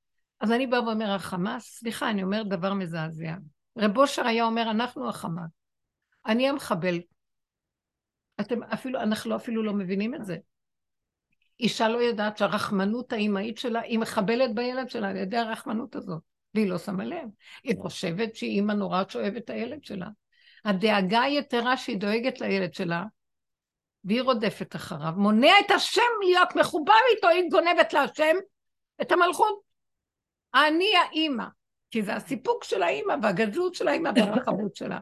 אז 0.41 0.53
אני 0.53 0.67
באה 0.67 0.85
ואומר, 0.85 1.11
החמאס, 1.11 1.79
סליחה, 1.79 2.11
אני 2.11 2.23
אומר 2.23 2.43
דבר 2.43 2.75
מזעזע. 2.75 3.35
רב 3.79 3.99
אושר 3.99 4.27
היה 4.27 4.45
אומר, 4.45 4.71
אנחנו 4.71 5.09
החמאס. 5.09 5.51
אני 6.27 6.49
המחבל. 6.49 7.01
אתם 8.41 8.63
אפילו, 8.63 9.01
אנחנו 9.01 9.37
אפילו 9.37 9.63
לא 9.63 9.73
מבינים 9.73 10.15
את 10.15 10.25
זה. 10.25 10.37
אישה 11.61 11.89
לא 11.89 11.99
יודעת 11.99 12.39
שהרחמנות 12.39 13.13
האימהית 13.13 13.59
שלה, 13.59 13.81
היא 13.81 13.99
מחבלת 13.99 14.55
בילד 14.55 14.91
שלה 14.91 15.09
על 15.09 15.17
ידי 15.17 15.37
הרחמנות 15.37 15.97
הזאת. 15.97 16.30
והיא 16.55 16.69
לא 16.69 16.79
שמה 16.79 17.05
לב. 17.05 17.29
היא 17.65 17.77
חושבת 17.79 18.37
שהיא 18.37 18.51
אימא 18.51 18.73
נורא 18.73 19.03
שאוהבת 19.09 19.45
את 19.45 19.51
הילד 19.51 19.85
שלה. 19.85 20.07
הדאגה 20.65 21.21
היתרה 21.21 21.77
שהיא 21.77 21.99
דואגת 21.99 22.41
לילד 22.41 22.75
שלה, 22.75 23.05
והיא 24.05 24.23
רודפת 24.23 24.77
אחריו, 24.77 25.13
מונע 25.17 25.53
את 25.67 25.71
השם 25.71 26.03
להיות 26.25 26.57
מחובר 26.57 26.93
איתו, 27.17 27.29
היא 27.29 27.51
גונבת 27.51 27.93
להשם 27.93 28.37
את 29.03 29.13
המלכות. 29.13 29.61
אני 30.55 30.97
האימא, 30.97 31.45
כי 31.91 32.03
זה 32.03 32.15
הסיפוק 32.15 32.65
של 32.65 32.83
האימא 32.83 33.15
והגדלות 33.23 33.75
של 33.75 33.89
האימא 33.89 34.11
והרחבות 34.17 34.77
שלה. 34.77 34.99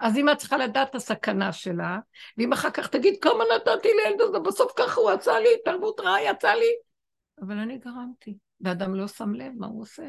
אז 0.00 0.16
אימא 0.16 0.34
צריכה 0.34 0.56
לדעת 0.56 0.90
את 0.90 0.94
הסכנה 0.94 1.52
שלה, 1.52 1.98
ואם 2.38 2.52
אחר 2.52 2.70
כך 2.70 2.88
תגיד 2.88 3.14
כמה 3.20 3.44
נתתי 3.56 3.88
לילד 3.88 4.20
הזה, 4.20 4.38
בסוף 4.38 4.72
ככה 4.76 5.00
הוא 5.00 5.10
עשה 5.10 5.40
לי, 5.40 5.48
תרבות 5.64 6.00
רעה 6.00 6.22
יצא 6.22 6.52
לי. 6.52 6.70
אבל 7.42 7.58
אני 7.58 7.78
גרמתי, 7.78 8.34
ואדם 8.60 8.94
לא 8.94 9.08
שם 9.08 9.34
לב 9.34 9.52
מה 9.56 9.66
הוא 9.66 9.82
עושה. 9.82 10.02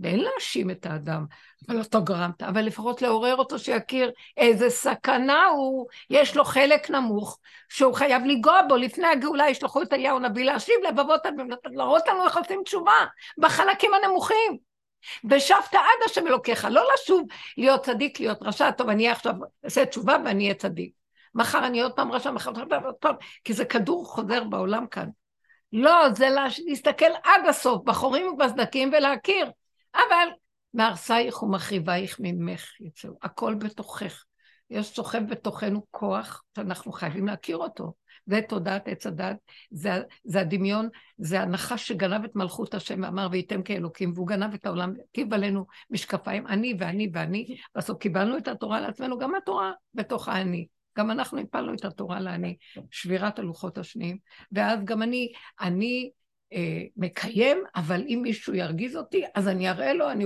ואין 0.00 0.20
להאשים 0.20 0.70
את 0.70 0.86
האדם, 0.86 1.26
אבל 1.68 1.80
אתה 1.80 2.00
גרמת, 2.00 2.42
אבל 2.42 2.62
לפחות 2.62 3.02
לעורר 3.02 3.36
אותו 3.36 3.58
שיכיר 3.58 4.10
איזה 4.36 4.70
סכנה 4.70 5.44
הוא, 5.46 5.86
יש 6.10 6.36
לו 6.36 6.44
חלק 6.44 6.90
נמוך, 6.90 7.38
שהוא 7.68 7.94
חייב 7.94 8.22
לנגוע 8.24 8.62
בו, 8.68 8.76
לפני 8.76 9.06
הגאולה 9.06 9.48
ישלחו 9.48 9.82
את 9.82 9.92
אליהו 9.92 10.16
הנביא 10.16 10.44
להשיב 10.44 10.74
לבבות, 10.88 11.20
להראות 11.64 12.02
לנו 12.08 12.24
איך 12.24 12.36
עושים 12.36 12.62
תשובה, 12.64 13.06
בחלקים 13.38 13.90
הנמוכים. 13.94 14.70
ושבת 15.30 15.74
עד 15.74 16.04
השם 16.04 16.26
אלוקיך, 16.26 16.64
לא 16.70 16.82
לשוב 16.94 17.22
להיות 17.56 17.84
צדיק, 17.84 18.20
להיות 18.20 18.38
רשע, 18.42 18.70
טוב, 18.70 18.88
אני 18.88 19.08
עכשיו 19.08 19.34
אעשה 19.64 19.86
תשובה 19.86 20.16
ואני 20.24 20.44
אהיה 20.44 20.54
צדיק. 20.54 20.92
מחר 21.34 21.66
אני 21.66 21.80
עוד 21.80 21.92
פעם 21.92 22.12
רשע, 22.12 22.30
מחר 22.30 22.50
עוד 22.84 22.94
פעם, 22.94 23.14
כי 23.44 23.52
זה 23.52 23.64
כדור 23.64 24.06
חוזר 24.06 24.44
בעולם 24.44 24.86
כאן. 24.86 25.08
לא, 25.72 26.12
זה 26.12 26.28
להסתכל 26.66 27.10
עד 27.24 27.46
הסוף, 27.48 27.82
בחורים 27.84 28.26
ובסדקים 28.26 28.90
ולהכיר. 28.92 29.50
אבל 29.94 30.28
מהרסייך 30.74 31.42
ומחריבייך 31.42 32.16
ממך 32.20 32.80
יצאו, 32.80 33.10
הכל 33.22 33.54
בתוכך. 33.54 34.24
יש 34.70 34.86
סוחב 34.86 35.22
בתוכנו 35.28 35.86
כוח 35.90 36.42
שאנחנו 36.56 36.92
חייבים 36.92 37.26
להכיר 37.26 37.56
אותו. 37.56 37.92
זה 38.26 38.40
תודעת 38.48 38.88
עץ 38.88 39.06
הדת, 39.06 39.36
זה, 39.70 39.90
זה 40.24 40.40
הדמיון, 40.40 40.88
זה 41.18 41.40
הנחש 41.40 41.88
שגנב 41.88 42.24
את 42.24 42.36
מלכות 42.36 42.74
השם 42.74 43.02
ואמר 43.02 43.28
וייתם 43.30 43.62
כאלוקים, 43.62 44.12
והוא 44.14 44.26
גנב 44.26 44.54
את 44.54 44.66
העולם, 44.66 44.92
הטיב 45.04 45.34
עלינו 45.34 45.66
משקפיים, 45.90 46.46
אני 46.46 46.74
ואני 46.78 47.10
ואני, 47.12 47.56
בסוף 47.76 47.98
קיבלנו 47.98 48.38
את 48.38 48.48
התורה 48.48 48.80
לעצמנו, 48.80 49.18
גם 49.18 49.34
התורה 49.34 49.72
בתוך 49.94 50.28
האני. 50.28 50.66
גם 50.98 51.10
אנחנו 51.10 51.38
הפלנו 51.38 51.74
את 51.74 51.84
התורה 51.84 52.20
לאני, 52.20 52.56
שבירת 52.90 53.38
הלוחות 53.38 53.78
השניים, 53.78 54.18
ואז 54.52 54.84
גם 54.84 55.02
אני, 55.02 55.32
אני 55.60 56.10
אה, 56.52 56.82
מקיים, 56.96 57.64
אבל 57.76 58.04
אם 58.08 58.20
מישהו 58.22 58.54
ירגיז 58.54 58.96
אותי, 58.96 59.24
אז 59.34 59.48
אני 59.48 59.70
אראה 59.70 59.92
לו, 59.92 60.10
אני, 60.10 60.24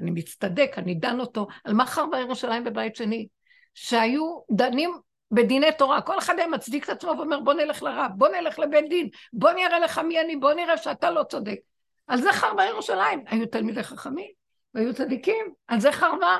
אני 0.00 0.10
מצטדק, 0.10 0.72
אני 0.76 0.94
דן 0.94 1.20
אותו, 1.20 1.46
על 1.64 1.74
מה 1.74 1.86
חרבה 1.86 2.18
ירושלים 2.18 2.64
בבית 2.64 2.96
שני, 2.96 3.26
שהיו 3.74 4.40
דנים 4.50 4.90
בדיני 5.30 5.72
תורה, 5.78 6.00
כל 6.00 6.18
אחד 6.18 6.34
היה 6.38 6.48
מצדיק 6.48 6.84
את 6.84 6.88
עצמו 6.88 7.14
ואומר 7.18 7.40
בוא 7.40 7.52
נלך 7.52 7.82
לרב, 7.82 8.10
בוא 8.16 8.28
נלך 8.28 8.58
לבית 8.58 8.88
דין, 8.88 9.08
בוא 9.32 9.50
נראה 9.52 9.78
לך 9.78 9.98
מי 9.98 10.20
אני, 10.20 10.36
בוא 10.36 10.52
נראה 10.52 10.76
שאתה 10.76 11.10
לא 11.10 11.22
צודק. 11.22 11.58
על 12.06 12.20
זה 12.20 12.32
חרבה 12.32 12.64
ירושלים, 12.64 13.24
היו 13.26 13.46
תלמידי 13.46 13.82
חכמים, 13.82 14.30
והיו 14.74 14.94
צדיקים, 14.94 15.46
על 15.68 15.80
זה 15.80 15.92
חרבה. 15.92 16.38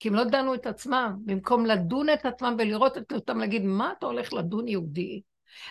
כי 0.00 0.08
הם 0.08 0.14
לא 0.14 0.24
דנו 0.24 0.54
את 0.54 0.66
עצמם, 0.66 1.16
במקום 1.24 1.66
לדון 1.66 2.08
את 2.08 2.26
עצמם 2.26 2.56
ולראות 2.58 2.98
את 2.98 3.12
אותם, 3.12 3.38
להגיד, 3.38 3.62
מה 3.62 3.92
אתה 3.98 4.06
הולך 4.06 4.32
לדון 4.32 4.68
יהודי? 4.68 5.22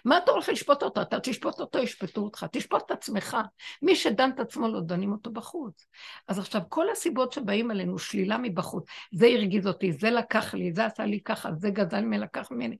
מה 0.05 0.17
אתה 0.17 0.31
הולך 0.31 0.49
לשפוט 0.49 0.83
אותו? 0.83 1.01
אתה 1.01 1.19
תשפוט 1.19 1.59
אותו, 1.59 1.79
ישפטו 1.79 2.21
אותך. 2.21 2.45
תשפוט 2.51 2.81
את 2.85 2.91
עצמך. 2.91 3.37
מי 3.81 3.95
שדן 3.95 4.29
את 4.29 4.39
עצמו 4.39 4.67
לא 4.67 4.81
דנים 4.81 5.11
אותו 5.11 5.31
בחוץ. 5.31 5.87
אז 6.27 6.39
עכשיו, 6.39 6.61
כל 6.69 6.89
הסיבות 6.89 7.33
שבאים 7.33 7.71
עלינו, 7.71 7.99
שלילה 7.99 8.37
מבחוץ, 8.37 8.85
זה 9.11 9.27
הרגיז 9.27 9.67
אותי, 9.67 9.93
זה 9.93 10.09
לקח 10.11 10.53
לי, 10.53 10.73
זה 10.73 10.85
עשה 10.85 11.05
לי 11.05 11.21
ככה, 11.21 11.49
זה 11.53 11.69
גזל 11.69 12.01
ממני, 12.01 12.17
לקח 12.17 12.51
ממני. 12.51 12.77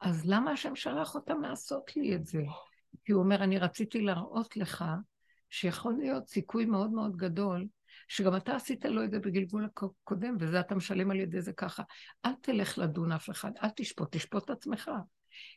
אז 0.00 0.22
למה 0.26 0.50
השם 0.50 0.76
שלח 0.76 1.14
אותם 1.14 1.42
לעשות 1.42 1.96
לי 1.96 2.14
את 2.14 2.26
זה? 2.26 2.42
כי 3.04 3.12
הוא 3.12 3.22
אומר, 3.22 3.44
אני 3.44 3.58
רציתי 3.58 4.00
להראות 4.00 4.56
לך 4.56 4.84
שיכול 5.50 5.94
להיות 5.98 6.28
סיכוי 6.28 6.64
מאוד 6.64 6.90
מאוד 6.90 7.16
גדול, 7.16 7.66
שגם 8.10 8.36
אתה 8.36 8.56
עשית 8.56 8.84
לו 8.84 9.04
את 9.04 9.10
זה 9.10 9.18
בגלגול 9.18 9.64
הקודם, 9.64 10.36
וזה 10.40 10.60
אתה 10.60 10.74
משלם 10.74 11.10
על 11.10 11.20
ידי 11.20 11.40
זה 11.40 11.52
ככה. 11.52 11.82
אל 12.26 12.30
תלך 12.42 12.78
לדון 12.78 13.12
אף 13.12 13.30
אחד, 13.30 13.50
אל 13.62 13.68
תשפוט, 13.76 14.16
תשפוט 14.16 14.44
את 14.44 14.50
עצמך. 14.50 14.90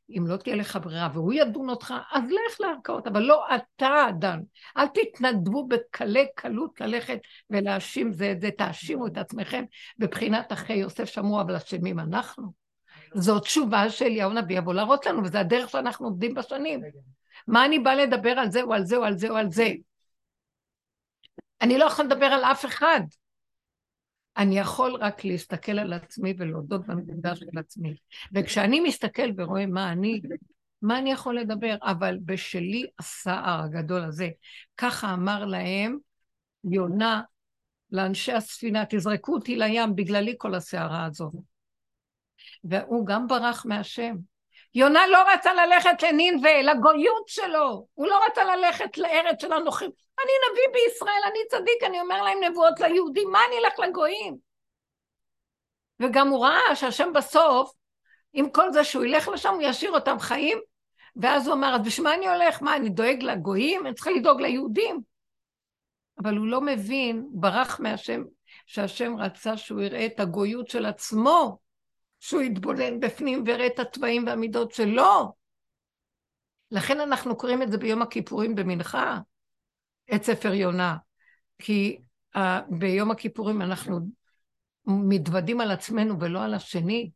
אם 0.09 0.27
לא 0.27 0.37
תהיה 0.37 0.55
לך 0.55 0.79
ברירה 0.83 1.09
והוא 1.13 1.33
ידון 1.33 1.69
אותך, 1.69 1.93
אז 2.11 2.23
לך 2.23 2.61
לערכאות, 2.61 3.07
אבל 3.07 3.21
לא 3.21 3.45
אתה 3.55 4.05
דן. 4.19 4.39
אל 4.77 4.87
תתנדבו 4.87 5.67
בקלי 5.67 6.25
קלות 6.35 6.81
ללכת 6.81 7.19
ולהאשים 7.49 8.11
זה 8.11 8.31
את 8.31 8.41
זה, 8.41 8.49
תאשימו 8.57 9.07
את 9.07 9.17
עצמכם 9.17 9.63
בבחינת 9.97 10.53
אחי 10.53 10.73
יוסף 10.73 11.05
שמוע, 11.05 11.41
אבל 11.41 11.55
אשמים 11.55 11.99
אנחנו. 11.99 12.53
זו 13.13 13.39
תשובה 13.39 13.89
שאליהו 13.89 14.31
הנביא 14.31 14.57
יבוא 14.57 14.73
להראות 14.73 15.05
לנו, 15.05 15.23
וזה 15.23 15.39
הדרך 15.39 15.69
שאנחנו 15.69 16.07
עובדים 16.07 16.33
בשנים. 16.33 16.81
מה 17.47 17.65
אני 17.65 17.79
באה 17.79 17.95
לדבר 17.95 18.31
על 18.31 18.51
זה 18.51 18.61
או 18.61 18.73
על 18.73 18.85
זה 18.85 18.97
או 18.97 19.03
על 19.03 19.17
זה 19.17 19.29
או 19.29 19.35
על 19.37 19.51
זה? 19.51 19.71
אני 21.61 21.77
לא 21.77 21.85
יכול 21.85 22.05
לדבר 22.05 22.25
על 22.25 22.43
אף 22.43 22.65
אחד. 22.65 23.01
אני 24.37 24.59
יכול 24.59 24.95
רק 24.95 25.25
להסתכל 25.25 25.79
על 25.79 25.93
עצמי 25.93 26.33
ולהודות 26.37 26.87
בנקודה 26.87 27.35
של 27.35 27.59
עצמי. 27.59 27.95
וכשאני 28.33 28.79
מסתכל 28.79 29.29
ורואה 29.37 29.65
מה 29.65 29.91
אני, 29.91 30.21
מה 30.81 30.99
אני 30.99 31.11
יכול 31.11 31.39
לדבר? 31.39 31.75
אבל 31.81 32.17
בשלי 32.25 32.85
הסער 32.99 33.63
הגדול 33.63 34.03
הזה. 34.03 34.29
ככה 34.77 35.13
אמר 35.13 35.45
להם 35.45 35.97
יונה 36.63 37.21
לאנשי 37.91 38.31
הספינה, 38.31 38.83
תזרקו 38.89 39.33
אותי 39.33 39.55
לים, 39.55 39.95
בגללי 39.95 40.35
כל 40.37 40.55
הסערה 40.55 41.05
הזאת. 41.05 41.33
והוא 42.63 43.05
גם 43.07 43.27
ברח 43.27 43.65
מהשם. 43.65 44.15
יונה 44.75 45.07
לא 45.07 45.17
רצה 45.33 45.53
ללכת 45.53 46.03
לנינווה, 46.03 46.61
לגויות 46.61 47.27
שלו. 47.27 47.87
הוא 47.93 48.07
לא 48.07 48.19
רצה 48.27 48.43
ללכת 48.43 48.97
לארץ 48.97 49.41
של 49.41 49.53
הנוחים. 49.53 49.91
אני 50.19 50.31
נביא 50.49 50.63
בישראל, 50.73 51.21
אני 51.25 51.39
צדיק, 51.49 51.83
אני 51.83 52.01
אומר 52.01 52.21
להם 52.21 52.37
נבואות 52.43 52.79
ליהודים, 52.79 53.31
מה 53.31 53.39
אני 53.47 53.57
אלך 53.57 53.79
לגויים? 53.79 54.37
וגם 55.99 56.27
הוא 56.27 56.45
ראה 56.45 56.75
שהשם 56.75 57.13
בסוף, 57.13 57.73
עם 58.33 58.49
כל 58.49 58.71
זה 58.71 58.83
שהוא 58.83 59.03
ילך 59.03 59.27
לשם, 59.27 59.53
הוא 59.53 59.61
ישאיר 59.61 59.91
אותם 59.91 60.19
חיים, 60.19 60.57
ואז 61.15 61.47
הוא 61.47 61.55
אמר, 61.55 61.75
אז 61.75 61.81
בשביל 61.81 62.07
מה 62.07 62.13
אני 62.13 62.27
הולך? 62.27 62.61
מה, 62.61 62.75
אני 62.75 62.89
דואג 62.89 63.23
לגויים? 63.23 63.85
אני 63.85 63.95
צריכה 63.95 64.11
לדאוג 64.11 64.41
ליהודים. 64.41 65.01
אבל 66.23 66.37
הוא 66.37 66.47
לא 66.47 66.61
מבין, 66.61 67.27
ברח 67.31 67.79
מהשם, 67.79 68.23
שהשם 68.65 69.15
רצה 69.17 69.57
שהוא 69.57 69.81
יראה 69.81 70.05
את 70.05 70.19
הגויות 70.19 70.67
של 70.67 70.85
עצמו, 70.85 71.57
שהוא 72.23 72.41
יתבונן 72.41 72.99
בפנים 72.99 73.43
ויראה 73.45 73.67
את 73.67 73.79
התוואים 73.79 74.27
והמידות 74.27 74.71
שלו. 74.71 75.33
לכן 76.71 76.99
אנחנו 76.99 77.37
קוראים 77.37 77.61
את 77.61 77.71
זה 77.71 77.77
ביום 77.77 78.01
הכיפורים 78.01 78.55
במנחה, 78.55 79.19
את 80.15 80.23
ספר 80.23 80.53
יונה. 80.53 80.97
כי 81.59 81.97
uh, 82.35 82.39
ביום 82.69 83.11
הכיפורים 83.11 83.61
אנחנו 83.61 83.99
מתוודים 84.85 85.61
על 85.61 85.71
עצמנו 85.71 86.19
ולא 86.19 86.43
על 86.43 86.53
השני. 86.53 87.11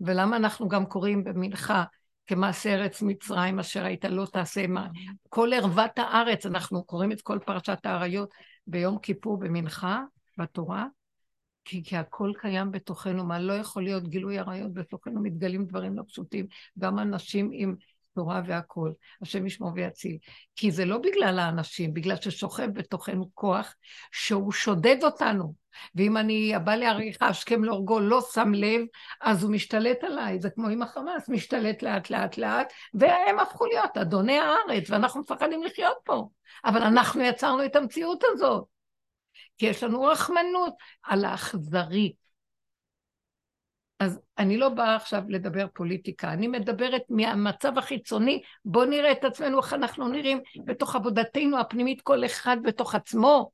ולמה 0.00 0.36
אנחנו 0.36 0.68
גם 0.68 0.86
קוראים 0.86 1.24
במנחה 1.24 1.84
כמעשה 2.26 2.74
ארץ 2.74 3.02
מצרים 3.02 3.58
אשר 3.58 3.84
היית 3.84 4.04
לא 4.04 4.26
תעשה 4.32 4.66
מה. 4.66 4.88
כל 5.28 5.50
ערוות 5.52 5.98
הארץ, 5.98 6.46
אנחנו 6.46 6.84
קוראים 6.84 7.12
את 7.12 7.20
כל 7.20 7.38
פרשת 7.46 7.86
האריות 7.86 8.30
ביום 8.66 8.98
כיפור 8.98 9.38
במנחה, 9.38 10.02
בתורה, 10.38 10.86
כי, 11.68 11.84
כי 11.84 11.96
הכל 11.96 12.32
קיים 12.38 12.70
בתוכנו, 12.70 13.24
מה 13.24 13.38
לא 13.38 13.52
יכול 13.52 13.82
להיות 13.82 14.08
גילוי 14.08 14.38
עריות 14.38 14.72
בתוכנו, 14.72 15.22
מתגלים 15.22 15.64
דברים 15.64 15.96
לא 15.96 16.02
פשוטים, 16.08 16.46
גם 16.78 16.98
אנשים 16.98 17.50
עם 17.52 17.74
תורה 18.14 18.42
והכול, 18.46 18.94
השם 19.22 19.46
ישמור 19.46 19.72
ויציל. 19.74 20.16
כי 20.56 20.70
זה 20.70 20.84
לא 20.84 20.98
בגלל 20.98 21.38
האנשים, 21.38 21.94
בגלל 21.94 22.16
ששוכב 22.16 22.68
בתוכנו 22.72 23.30
כוח 23.34 23.74
שהוא 24.12 24.52
שודד 24.52 24.96
אותנו. 25.02 25.54
ואם 25.94 26.16
אני, 26.16 26.54
הבא 26.54 26.74
לעריכה, 26.74 27.26
השכם 27.26 27.64
להורגו, 27.64 28.00
לא 28.00 28.20
שם 28.32 28.52
לב, 28.54 28.80
אז 29.22 29.42
הוא 29.42 29.52
משתלט 29.52 30.04
עליי. 30.04 30.40
זה 30.40 30.50
כמו 30.50 30.68
עם 30.68 30.82
החמאס, 30.82 31.28
משתלט 31.28 31.82
לאט 31.82 32.10
לאט 32.10 32.38
לאט, 32.38 32.72
והם 32.94 33.38
הפכו 33.38 33.66
להיות 33.66 33.96
אדוני 33.96 34.38
הארץ, 34.38 34.90
ואנחנו 34.90 35.20
מפחדים 35.20 35.62
לחיות 35.62 35.96
פה. 36.04 36.28
אבל 36.64 36.82
אנחנו 36.82 37.22
יצרנו 37.22 37.64
את 37.64 37.76
המציאות 37.76 38.24
הזאת. 38.32 38.77
כי 39.58 39.66
יש 39.66 39.82
לנו 39.82 40.02
רחמנות 40.02 40.74
על 41.02 41.24
האכזרי. 41.24 42.12
אז 44.00 44.20
אני 44.38 44.56
לא 44.56 44.68
באה 44.68 44.96
עכשיו 44.96 45.22
לדבר 45.28 45.66
פוליטיקה, 45.74 46.32
אני 46.32 46.48
מדברת 46.48 47.02
מהמצב 47.08 47.78
החיצוני, 47.78 48.42
בואו 48.64 48.84
נראה 48.84 49.12
את 49.12 49.24
עצמנו 49.24 49.58
איך 49.58 49.74
אנחנו 49.74 50.08
נראים 50.08 50.40
בתוך 50.64 50.96
עבודתנו 50.96 51.60
הפנימית, 51.60 52.00
כל 52.00 52.24
אחד 52.24 52.56
בתוך 52.62 52.94
עצמו. 52.94 53.50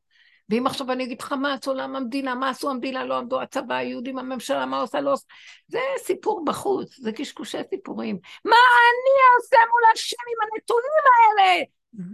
ואם 0.49 0.67
עכשיו 0.67 0.93
אני 0.93 1.05
אגיד 1.05 1.21
לך 1.21 1.33
מה 1.33 1.53
עשו 1.53 1.75
לעם 1.75 1.97
המדינה, 1.97 2.35
מה 2.35 2.49
עשו 2.49 2.71
המדינה, 2.71 3.05
לא 3.05 3.19
עמדו 3.19 3.41
הצבא, 3.41 3.75
היהודים, 3.75 4.19
הממשלה, 4.19 4.67
מה 4.67 4.81
עושה, 4.81 5.01
לא 5.01 5.13
עושה, 5.13 5.27
זה 5.69 5.79
סיפור 5.99 6.45
בחוץ, 6.45 6.97
זה 6.99 7.13
קשקושי 7.13 7.59
סיפורים. 7.71 8.19
מה 8.45 8.57
אני 8.57 9.15
אעשה 9.37 9.57
מול 9.57 9.83
השם 9.95 10.17
עם 10.33 10.49
הנתונים 10.53 11.05
האלה? 11.07 11.65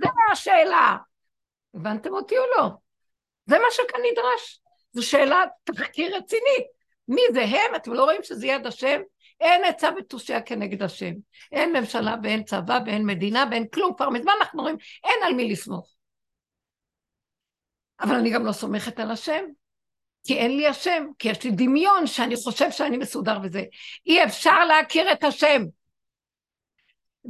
זה 0.01 0.09
השאלה. 0.33 0.97
הבנתם 1.75 2.13
אותי 2.13 2.39
או 2.39 2.43
לא? 2.57 2.71
זה 3.51 3.59
מה 3.59 3.65
שכאן 3.71 4.01
נדרש. 4.13 4.61
זו 4.93 5.07
שאלה 5.07 5.45
תחקיר 5.65 6.17
רצינית. 6.17 6.67
מי 7.09 7.23
זה 7.33 7.43
הם? 7.43 7.75
אתם 7.77 7.93
לא 7.93 8.05
רואים 8.05 8.23
שזה 8.23 8.47
יד 8.47 8.67
השם? 8.67 9.01
אין 9.41 9.65
עצה 9.65 9.89
ותושייה 9.99 10.43
כנגד 10.43 10.83
השם. 10.83 11.13
אין 11.53 11.77
ממשלה 11.77 12.17
ואין 12.23 12.45
צבא 12.45 12.81
ואין 12.87 13.07
מדינה 13.07 13.45
ואין 13.51 13.67
כלום. 13.69 13.95
כבר 13.97 14.11
מזמן 14.11 14.33
אנחנו 14.41 14.63
רואים, 14.63 14.77
אין 15.05 15.23
על 15.27 15.35
מי 15.35 15.53
לסמוך. 15.53 15.95
אבל 18.01 18.15
אני 18.15 18.31
גם 18.31 18.47
לא 18.47 18.53
סומכת 18.53 19.01
על 19.01 19.11
השם, 19.11 19.45
כי 20.27 20.37
אין 20.37 20.57
לי 20.57 20.67
השם, 20.67 21.07
כי 21.19 21.29
יש 21.29 21.45
לי 21.45 21.51
דמיון 21.51 22.07
שאני 22.07 22.37
חושב 22.37 22.71
שאני 22.71 22.97
מסודר 22.97 23.39
וזה. 23.43 23.65
אי 24.07 24.25
אפשר 24.25 24.65
להכיר 24.65 25.13
את 25.13 25.25
השם. 25.25 25.63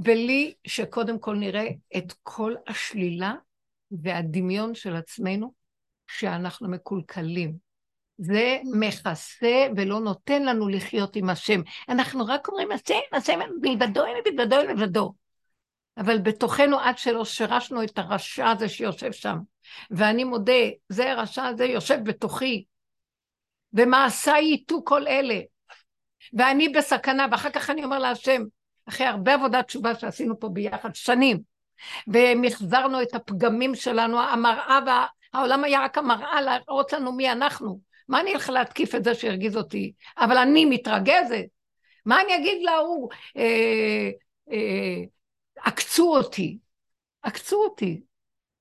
ולי 0.05 0.55
שקודם 0.67 1.19
כל 1.19 1.37
נראה 1.37 1.67
את 1.97 2.13
כל 2.23 2.55
השלילה 2.67 3.35
והדמיון 3.91 4.75
של 4.75 4.97
עצמנו 4.97 5.60
שאנחנו 6.19 6.69
מקולקלים. 6.69 7.71
זה 8.19 8.59
מכסה 8.73 9.67
ולא 9.77 10.01
נותן 10.01 10.43
לנו 10.43 10.69
לחיות 10.69 11.17
עם 11.17 11.31
השם. 11.31 11.61
אנחנו 11.89 12.27
רק 12.27 12.49
אומרים, 12.49 12.73
השם, 12.73 12.95
השם, 13.13 13.39
מלבדו, 13.63 14.05
אין 14.05 14.17
מלבדו, 14.27 14.61
אין 14.61 14.71
מלבדו. 14.71 15.13
אבל 15.99 16.19
בתוכנו, 16.19 16.81
עד 16.81 16.99
שלא 16.99 17.25
שירשנו 17.25 17.83
את 17.83 17.99
הרשע 17.99 18.51
הזה 18.51 18.69
שיושב 18.69 19.13
שם, 19.13 19.39
ואני 19.91 20.25
מודה, 20.25 20.63
זה 20.89 21.13
הרשע 21.13 21.45
הזה 21.45 21.65
יושב 21.65 21.99
בתוכי, 22.05 22.65
ומעשיי 23.73 24.45
ייטו 24.45 24.85
כל 24.85 25.07
אלה, 25.07 25.41
ואני 26.33 26.69
בסכנה, 26.69 27.27
ואחר 27.31 27.51
כך 27.51 27.71
אני 27.71 27.85
אומר 27.85 27.99
להשם, 27.99 28.43
אחרי 28.89 29.07
הרבה 29.07 29.35
עבודת 29.35 29.67
תשובה 29.67 29.95
שעשינו 29.95 30.41
פה 30.41 30.49
ביחד, 30.49 30.95
שנים, 30.95 31.41
ומחזרנו 32.09 33.03
את 33.03 33.15
הפגמים 33.15 33.75
שלנו, 33.75 34.21
המראה 34.21 34.79
וה... 34.87 35.07
העולם 35.33 35.65
היה 35.65 35.85
רק 35.85 35.99
המראה 35.99 36.41
להראות 36.41 36.93
לנו 36.93 37.13
מי 37.13 37.33
אנחנו. 37.33 37.81
מה 38.09 38.21
אני 38.21 38.35
אלך 38.35 38.49
להתקיף 38.49 38.95
את 38.95 39.05
זה 39.05 39.15
שהרגיז 39.15 39.57
אותי? 39.57 39.93
אבל 40.19 40.37
אני 40.39 40.65
מתרגזת. 40.65 41.47
מה 42.07 42.21
אני 42.21 42.37
אגיד 42.37 42.63
להוא? 42.63 43.11
אה, 43.37 44.11
אה, 44.53 45.05
עקצו 45.57 46.17
אותי. 46.17 46.59
עקצו 47.23 47.65
אותי. 47.65 48.01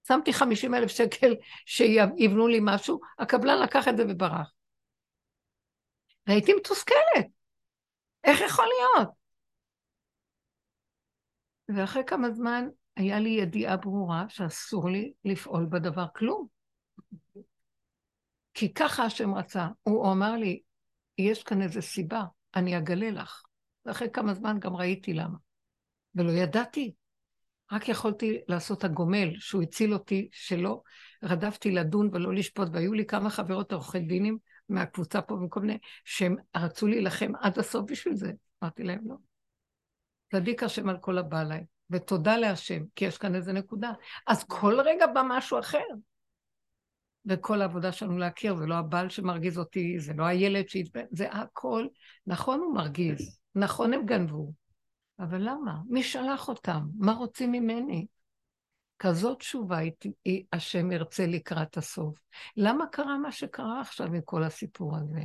שמתי 0.08 0.34
50 0.34 0.74
אלף 0.74 0.92
שקל 0.92 1.36
שיבנו 1.66 2.48
לי 2.48 2.60
משהו, 2.62 3.00
הקבלן 3.20 3.62
לקח 3.62 3.88
את 3.88 3.98
זה 3.98 4.04
וברח. 4.10 4.52
והייתי 6.28 6.54
מתוסכלת. 6.54 7.26
איך 8.24 8.42
יכול 8.42 8.66
להיות? 8.66 9.10
ואחרי 11.68 12.04
כמה 12.08 12.32
זמן 12.32 12.68
היה 12.96 13.20
לי 13.20 13.30
ידיעה 13.30 13.78
ברורה 13.78 14.26
שאסור 14.30 14.90
לי 14.90 15.14
לפעול 15.26 15.68
בדבר 15.70 16.06
כלום. 16.16 16.59
כי 18.60 18.74
ככה 18.74 19.04
השם 19.04 19.36
רצה. 19.36 19.68
הוא 19.84 20.12
אמר 20.12 20.32
לי, 20.32 20.62
יש 21.18 21.44
כאן 21.44 21.62
איזו 21.62 21.82
סיבה, 21.82 22.24
אני 22.56 22.78
אגלה 22.78 23.12
לך. 23.12 23.44
ואחרי 23.86 24.08
כמה 24.14 24.34
זמן 24.34 24.60
גם 24.60 24.76
ראיתי 24.76 25.14
למה. 25.14 25.38
ולא 26.16 26.32
ידעתי. 26.32 26.94
רק 27.72 27.90
יכולתי 27.90 28.40
לעשות 28.48 28.84
הגומל, 28.84 29.30
שהוא 29.40 29.62
הציל 29.62 29.94
אותי, 29.94 30.30
שלא 30.32 30.82
רדפתי 31.24 31.72
לדון 31.72 32.10
ולא 32.14 32.34
לשפוט, 32.34 32.68
והיו 32.74 32.94
לי 32.94 33.06
כמה 33.06 33.30
חברות 33.30 33.74
עורכי 33.74 34.00
דינים, 34.00 34.38
מהקבוצה 34.70 35.22
פה 35.22 35.34
וכל 35.34 35.60
מיני, 35.60 35.78
שהם 36.06 36.36
רצו 36.58 36.88
להילחם 36.88 37.32
עד 37.42 37.60
הסוף 37.60 37.92
בשביל 37.92 38.16
זה. 38.16 38.32
אמרתי 38.64 38.84
להם, 38.84 39.00
לא. 39.06 39.16
צדיק 40.32 40.64
השם 40.64 40.90
על 40.90 40.98
כל 40.98 41.18
הבא 41.18 41.40
עליי, 41.40 41.66
ותודה 41.90 42.38
להשם, 42.38 42.84
כי 42.96 43.06
יש 43.06 43.18
כאן 43.18 43.36
איזה 43.36 43.54
נקודה. 43.54 43.92
אז 44.28 44.44
כל 44.44 44.80
רגע 44.82 45.08
בא 45.08 45.22
משהו 45.26 45.60
אחר. 45.60 45.86
וכל 47.26 47.62
העבודה 47.62 47.92
שלנו 47.92 48.18
להכיר, 48.18 48.56
זה 48.56 48.66
לא 48.66 48.76
הבעל 48.76 49.10
שמרגיז 49.10 49.58
אותי, 49.58 50.00
זה 50.00 50.14
לא 50.14 50.26
הילד 50.26 50.70
שהתבן, 50.70 51.06
זה 51.12 51.32
הכל. 51.32 51.88
נכון 52.28 52.60
הוא 52.60 52.76
מרגיז, 52.76 53.40
נכון 53.56 53.94
הם 53.94 54.06
גנבו, 54.06 54.54
אבל 55.20 55.42
למה? 55.42 55.78
מי 55.90 56.04
שלח 56.04 56.48
אותם? 56.48 56.82
מה 56.98 57.14
רוצים 57.14 57.52
ממני? 57.52 58.06
כזאת 59.00 59.40
תשובה 59.40 59.80
השם 60.54 60.92
ירצה 60.92 61.28
לקראת 61.28 61.78
הסוף. 61.78 62.20
למה 62.58 62.88
קרה 62.88 63.18
מה 63.18 63.32
שקרה 63.32 63.82
עכשיו 63.82 64.08
עם 64.08 64.22
כל 64.22 64.44
הסיפור 64.44 64.98
הזה? 64.98 65.22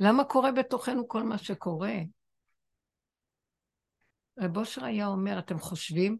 למה 0.00 0.24
קורה 0.24 0.52
בתוכנו 0.52 1.08
כל 1.08 1.22
מה 1.22 1.38
שקורה? 1.38 1.94
רב 4.38 4.56
אושר 4.56 4.84
היה 4.84 5.06
אומר, 5.06 5.38
אתם 5.38 5.58
חושבים 5.58 6.16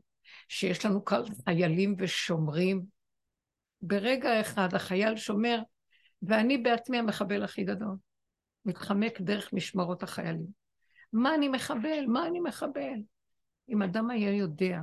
שיש 0.49 0.87
לנו 0.87 1.05
חיילים 1.45 1.97
ושומרים? 1.99 3.00
ברגע 3.83 4.41
אחד 4.41 4.75
החייל 4.75 5.17
שומר, 5.17 5.59
ואני 6.23 6.59
בעצמי 6.59 6.99
המחבל 6.99 7.43
הכי 7.43 7.65
גדול. 7.65 7.97
מתחמק 8.65 9.21
דרך 9.21 9.53
משמרות 9.53 10.03
החיילים. 10.03 10.47
מה 11.13 11.35
אני 11.35 11.49
מחבל? 11.49 12.05
מה 12.09 12.27
אני 12.27 12.41
מחבל? 12.41 12.99
אם 13.69 13.83
אדם 13.83 14.11
היה 14.11 14.37
יודע 14.37 14.81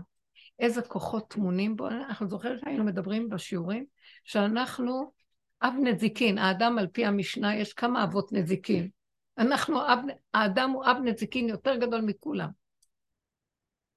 איזה 0.59 0.81
כוחות 0.81 1.29
טמונים 1.29 1.75
בו, 1.75 1.87
אנחנו 1.87 2.27
זוכרים 2.29 2.57
שהיינו 2.59 2.83
מדברים 2.83 3.29
בשיעורים, 3.29 3.85
שאנחנו 4.23 5.11
אב 5.61 5.73
נזיקין, 5.83 6.37
האדם 6.37 6.77
על 6.77 6.87
פי 6.87 7.05
המשנה, 7.05 7.55
יש 7.55 7.73
כמה 7.73 8.03
אבות 8.03 8.33
נזיקין. 8.33 8.89
אנחנו, 9.37 9.81
אב, 9.81 9.99
האדם 10.33 10.69
הוא 10.69 10.85
אב 10.85 10.97
נזיקין 11.03 11.49
יותר 11.49 11.75
גדול 11.75 12.01
מכולם. 12.01 12.49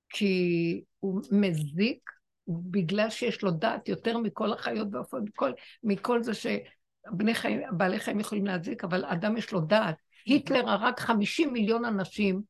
כי 0.08 0.82
הוא 1.00 1.20
מזיק 1.32 2.10
בגלל 2.48 3.10
שיש 3.10 3.42
לו 3.42 3.50
דעת 3.50 3.88
יותר 3.88 4.18
מכל 4.18 4.52
החיות 4.52 4.90
באופן, 4.90 5.18
מכל, 5.24 5.52
מכל 5.82 6.22
זה 6.22 6.32
שבני 6.34 7.34
חיים, 7.34 7.60
בעלי 7.72 8.00
חיים 8.00 8.20
יכולים 8.20 8.46
להזיק, 8.46 8.84
אבל 8.84 9.04
אדם 9.04 9.36
יש 9.36 9.52
לו 9.52 9.60
דעת. 9.60 9.96
היטלר 10.24 10.68
הרג 10.68 11.00
50 11.00 11.52
מיליון 11.52 11.84
אנשים, 11.84 12.42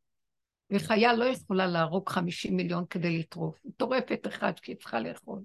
וחיה 0.73 1.13
לא 1.13 1.25
יכולה 1.25 1.67
להרוג 1.67 2.09
50 2.09 2.57
מיליון 2.57 2.85
כדי 2.91 3.19
לטרוף. 3.19 3.61
היא 3.65 3.73
טורפת 3.77 4.27
אחד 4.27 4.53
כי 4.63 4.73
היא 4.73 4.79
צריכה 4.79 5.01
לאכול. 5.01 5.41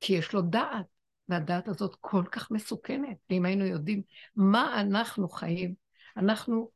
כי 0.00 0.12
יש 0.12 0.32
לו 0.32 0.42
דעת, 0.42 0.86
והדעת 1.28 1.68
הזאת 1.68 1.96
כל 2.00 2.24
כך 2.30 2.50
מסוכנת. 2.50 3.16
ואם 3.30 3.44
היינו 3.44 3.64
יודעים 3.64 4.02
מה 4.36 4.80
אנחנו 4.80 5.28
חיים, 5.28 5.74
אנחנו 6.16 6.70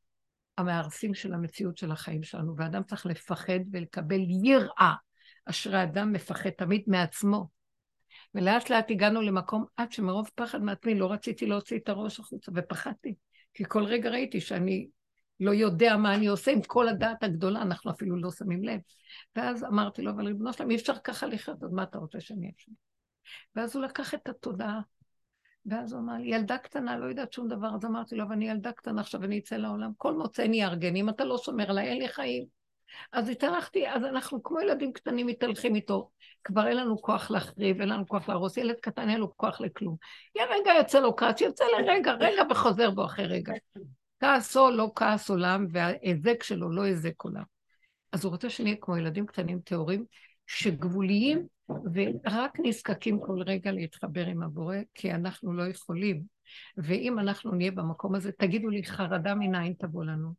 המארסים 0.58 1.14
של 1.14 1.34
המציאות 1.34 1.76
של 1.76 1.90
החיים 1.92 2.22
שלנו, 2.22 2.56
ואדם 2.56 2.82
צריך 2.82 3.06
לפחד 3.06 3.60
ולקבל 3.72 4.20
יראה. 4.44 4.94
אשרי 5.46 5.82
אדם 5.82 6.12
מפחד 6.12 6.50
תמיד 6.50 6.82
מעצמו. 6.86 7.48
ולאט 8.34 8.70
לאט 8.70 8.90
הגענו 8.90 9.22
למקום 9.22 9.64
עד 9.76 9.92
שמרוב 9.92 10.30
פחד 10.34 10.62
מעצמי 10.62 10.94
לא 10.94 11.12
רציתי 11.12 11.46
להוציא 11.46 11.78
את 11.78 11.88
הראש 11.88 12.20
החוצה, 12.20 12.52
ופחדתי. 12.54 13.14
כי 13.54 13.64
כל 13.68 13.84
רגע 13.84 14.10
ראיתי 14.10 14.40
שאני 14.40 14.88
לא 15.40 15.50
יודע 15.50 15.96
מה 15.96 16.14
אני 16.14 16.26
עושה 16.26 16.52
עם 16.52 16.62
כל 16.62 16.88
הדעת 16.88 17.22
הגדולה, 17.22 17.62
אנחנו 17.62 17.90
אפילו 17.90 18.16
לא 18.16 18.30
שמים 18.30 18.64
לב. 18.64 18.80
ואז 19.36 19.64
אמרתי 19.64 20.02
לו, 20.02 20.10
אבל 20.10 20.26
ריבונו 20.26 20.52
שלם, 20.52 20.70
אי 20.70 20.76
אפשר 20.76 20.98
ככה 20.98 21.26
לחיות, 21.26 21.62
אז 21.62 21.72
מה 21.72 21.82
אתה 21.82 21.98
רוצה 21.98 22.20
שאני 22.20 22.46
אעשה? 22.46 22.72
ואז 23.56 23.76
הוא 23.76 23.84
לקח 23.84 24.14
את 24.14 24.28
התודעה, 24.28 24.80
ואז 25.66 25.92
הוא 25.92 26.00
אמר 26.00 26.12
לי, 26.12 26.34
ילדה 26.34 26.58
קטנה, 26.58 26.98
לא 26.98 27.06
יודעת 27.06 27.32
שום 27.32 27.48
דבר, 27.48 27.74
אז 27.74 27.84
אמרתי 27.84 28.16
לו, 28.16 28.24
אבל 28.24 28.32
אני 28.32 28.50
ילדה 28.50 28.72
קטנה, 28.72 29.00
עכשיו 29.00 29.24
אני 29.24 29.38
אצא 29.38 29.56
לעולם, 29.56 29.90
כל 29.96 30.14
מוצא 30.14 30.44
אני 30.44 30.64
אארגן, 30.64 30.96
אם 30.96 31.08
אתה 31.08 31.24
לא 31.24 31.38
שומר 31.38 31.70
עליי, 31.70 31.88
אין 31.88 31.98
לי 31.98 32.08
חיים. 32.08 32.59
אז 33.12 33.28
התהלכתי, 33.28 33.88
אז 33.88 34.04
אנחנו 34.04 34.42
כמו 34.42 34.60
ילדים 34.60 34.92
קטנים 34.92 35.26
מתהלכים 35.26 35.74
איתו. 35.74 36.10
כבר 36.44 36.66
אין 36.68 36.76
לנו 36.76 37.02
כוח 37.02 37.30
להחריב, 37.30 37.80
אין 37.80 37.88
לנו 37.88 38.08
כוח 38.08 38.28
להרוס. 38.28 38.56
ילד 38.56 38.76
קטן 38.80 39.08
אין 39.08 39.20
לו 39.20 39.36
כוח 39.36 39.60
לכלום. 39.60 39.96
יהיה 40.36 40.46
רגע 40.50 40.70
יוצא 40.78 41.00
לו 41.00 41.16
כעס, 41.16 41.40
יוצא 41.40 41.64
לרגע, 41.64 42.12
רגע 42.12 42.42
וחוזר 42.50 42.90
בו 42.90 43.04
אחרי 43.04 43.26
רגע. 43.26 43.52
כעסו 44.20 44.70
לא 44.70 44.90
כעס 44.94 45.30
עולם, 45.30 45.66
וההיזק 45.70 46.42
שלו 46.42 46.70
לא 46.70 46.82
היזק 46.82 47.22
עולם. 47.22 47.42
אז 48.12 48.24
הוא 48.24 48.30
רוצה 48.30 48.50
שנהיה 48.50 48.76
כמו 48.80 48.96
ילדים 48.96 49.26
קטנים 49.26 49.60
טהורים, 49.60 50.04
שגבוליים 50.46 51.46
ורק 51.68 52.60
נזקקים 52.60 53.20
כל 53.20 53.42
רגע 53.46 53.72
להתחבר 53.72 54.26
עם 54.26 54.42
הבורא, 54.42 54.76
כי 54.94 55.12
אנחנו 55.12 55.52
לא 55.52 55.62
יכולים. 55.68 56.22
ואם 56.76 57.18
אנחנו 57.18 57.54
נהיה 57.54 57.70
במקום 57.70 58.14
הזה, 58.14 58.32
תגידו 58.32 58.68
לי, 58.68 58.84
חרדה 58.84 59.34
מנין 59.34 59.72
תבוא 59.72 60.04
לנו? 60.04 60.34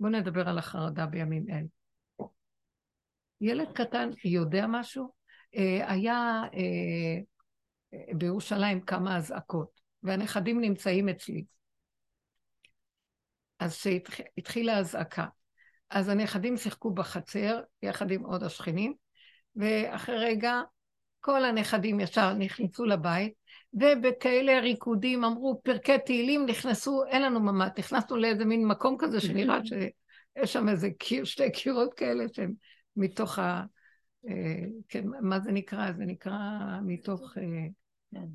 בואו 0.00 0.12
נדבר 0.12 0.48
על 0.48 0.58
החרדה 0.58 1.06
בימים 1.06 1.44
אלה. 1.50 1.75
ילד 3.40 3.72
קטן 3.72 4.10
יודע 4.24 4.66
משהו? 4.68 5.12
אה, 5.56 5.92
היה 5.92 6.42
אה, 6.54 7.22
בירושלים 8.14 8.80
כמה 8.80 9.16
אזעקות, 9.16 9.80
והנכדים 10.02 10.60
נמצאים 10.60 11.08
אצלי. 11.08 11.44
אז 13.58 13.86
כשהתחילה 14.04 14.76
האזעקה, 14.76 15.26
אז 15.90 16.08
הנכדים 16.08 16.56
שיחקו 16.56 16.94
בחצר 16.94 17.60
יחד 17.82 18.10
עם 18.10 18.22
עוד 18.22 18.42
השכנים, 18.42 18.94
ואחרי 19.56 20.18
רגע 20.18 20.60
כל 21.20 21.44
הנכדים 21.44 22.00
ישר 22.00 22.32
נכנסו 22.32 22.84
לבית, 22.84 23.32
ובכאלה 23.74 24.60
ריקודים 24.60 25.24
אמרו 25.24 25.60
פרקי 25.64 25.98
תהילים, 25.98 26.46
נכנסו, 26.46 27.04
אין 27.04 27.22
לנו 27.22 27.40
ממ"ד, 27.40 27.70
נכנסנו 27.78 28.16
לאיזה 28.16 28.44
מין 28.44 28.66
מקום 28.66 28.96
כזה 28.98 29.20
שנראה 29.20 29.58
שיש 29.66 30.52
שם 30.52 30.68
איזה 30.68 30.88
קיר, 30.98 31.24
שתי 31.24 31.52
קירות 31.52 31.94
כאלה 31.94 32.24
שהם 32.32 32.52
מתוך 32.96 33.38
ה... 33.38 33.64
אה, 34.28 34.64
כן, 34.88 35.04
מה 35.20 35.40
זה 35.40 35.52
נקרא? 35.52 35.92
זה 35.92 36.04
נקרא 36.04 36.38
מתוך... 36.82 37.38
אה, 37.38 37.66
כן. 38.14 38.26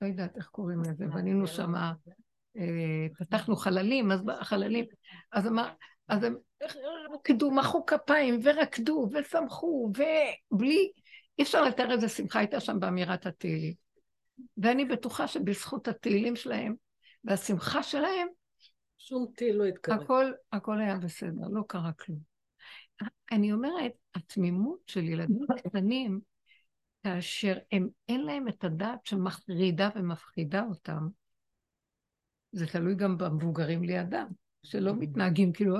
לא 0.00 0.06
יודעת 0.06 0.36
איך 0.36 0.46
קוראים 0.46 0.82
לזה, 0.82 1.06
בנינו 1.06 1.46
שם, 1.46 1.74
אה, 2.56 3.06
פתחנו 3.18 3.56
חללים, 3.56 4.12
אז 4.12 4.20
חללים, 4.40 4.84
אז 5.32 5.46
אמר, 5.46 5.72
אז 6.08 6.24
הם 6.24 6.36
רקדו, 7.14 7.50
מחאו 7.50 7.86
כפיים, 7.86 8.40
ורקדו, 8.42 9.08
ושמחו, 9.12 9.92
ובלי, 10.52 10.92
אי 11.38 11.44
אפשר 11.44 11.64
לתאר 11.64 11.92
איזה 11.92 12.08
שמחה 12.08 12.38
הייתה 12.38 12.60
שם 12.60 12.80
באמירת 12.80 13.26
התהילים. 13.26 13.74
ואני 14.56 14.84
בטוחה 14.84 15.28
שבזכות 15.28 15.88
התהילים 15.88 16.36
שלהם 16.36 16.74
והשמחה 17.24 17.82
שלהם, 17.82 18.28
שום 18.98 19.26
טיל 19.36 19.56
לא 19.56 19.64
התקרב. 19.64 20.02
הכל, 20.02 20.32
הכל 20.52 20.80
היה 20.80 20.96
בסדר, 20.96 21.48
לא 21.50 21.62
קרה 21.66 21.92
כלום. 21.92 22.29
אני 23.32 23.52
אומרת, 23.52 23.92
התמימות 24.14 24.78
של 24.86 25.04
ילדים 25.04 25.46
קטנים, 25.64 26.20
כאשר 27.02 27.58
הם, 27.72 27.88
אין 28.08 28.20
להם 28.20 28.48
את 28.48 28.64
הדעת 28.64 29.06
שמחרידה 29.06 29.88
ומפחידה 29.94 30.62
אותם, 30.68 31.08
זה 32.52 32.66
תלוי 32.66 32.94
גם 32.94 33.18
במבוגרים 33.18 33.82
לידם, 33.82 34.26
שלא 34.62 34.92
מתנהגים 34.98 35.52
כאילו, 35.52 35.76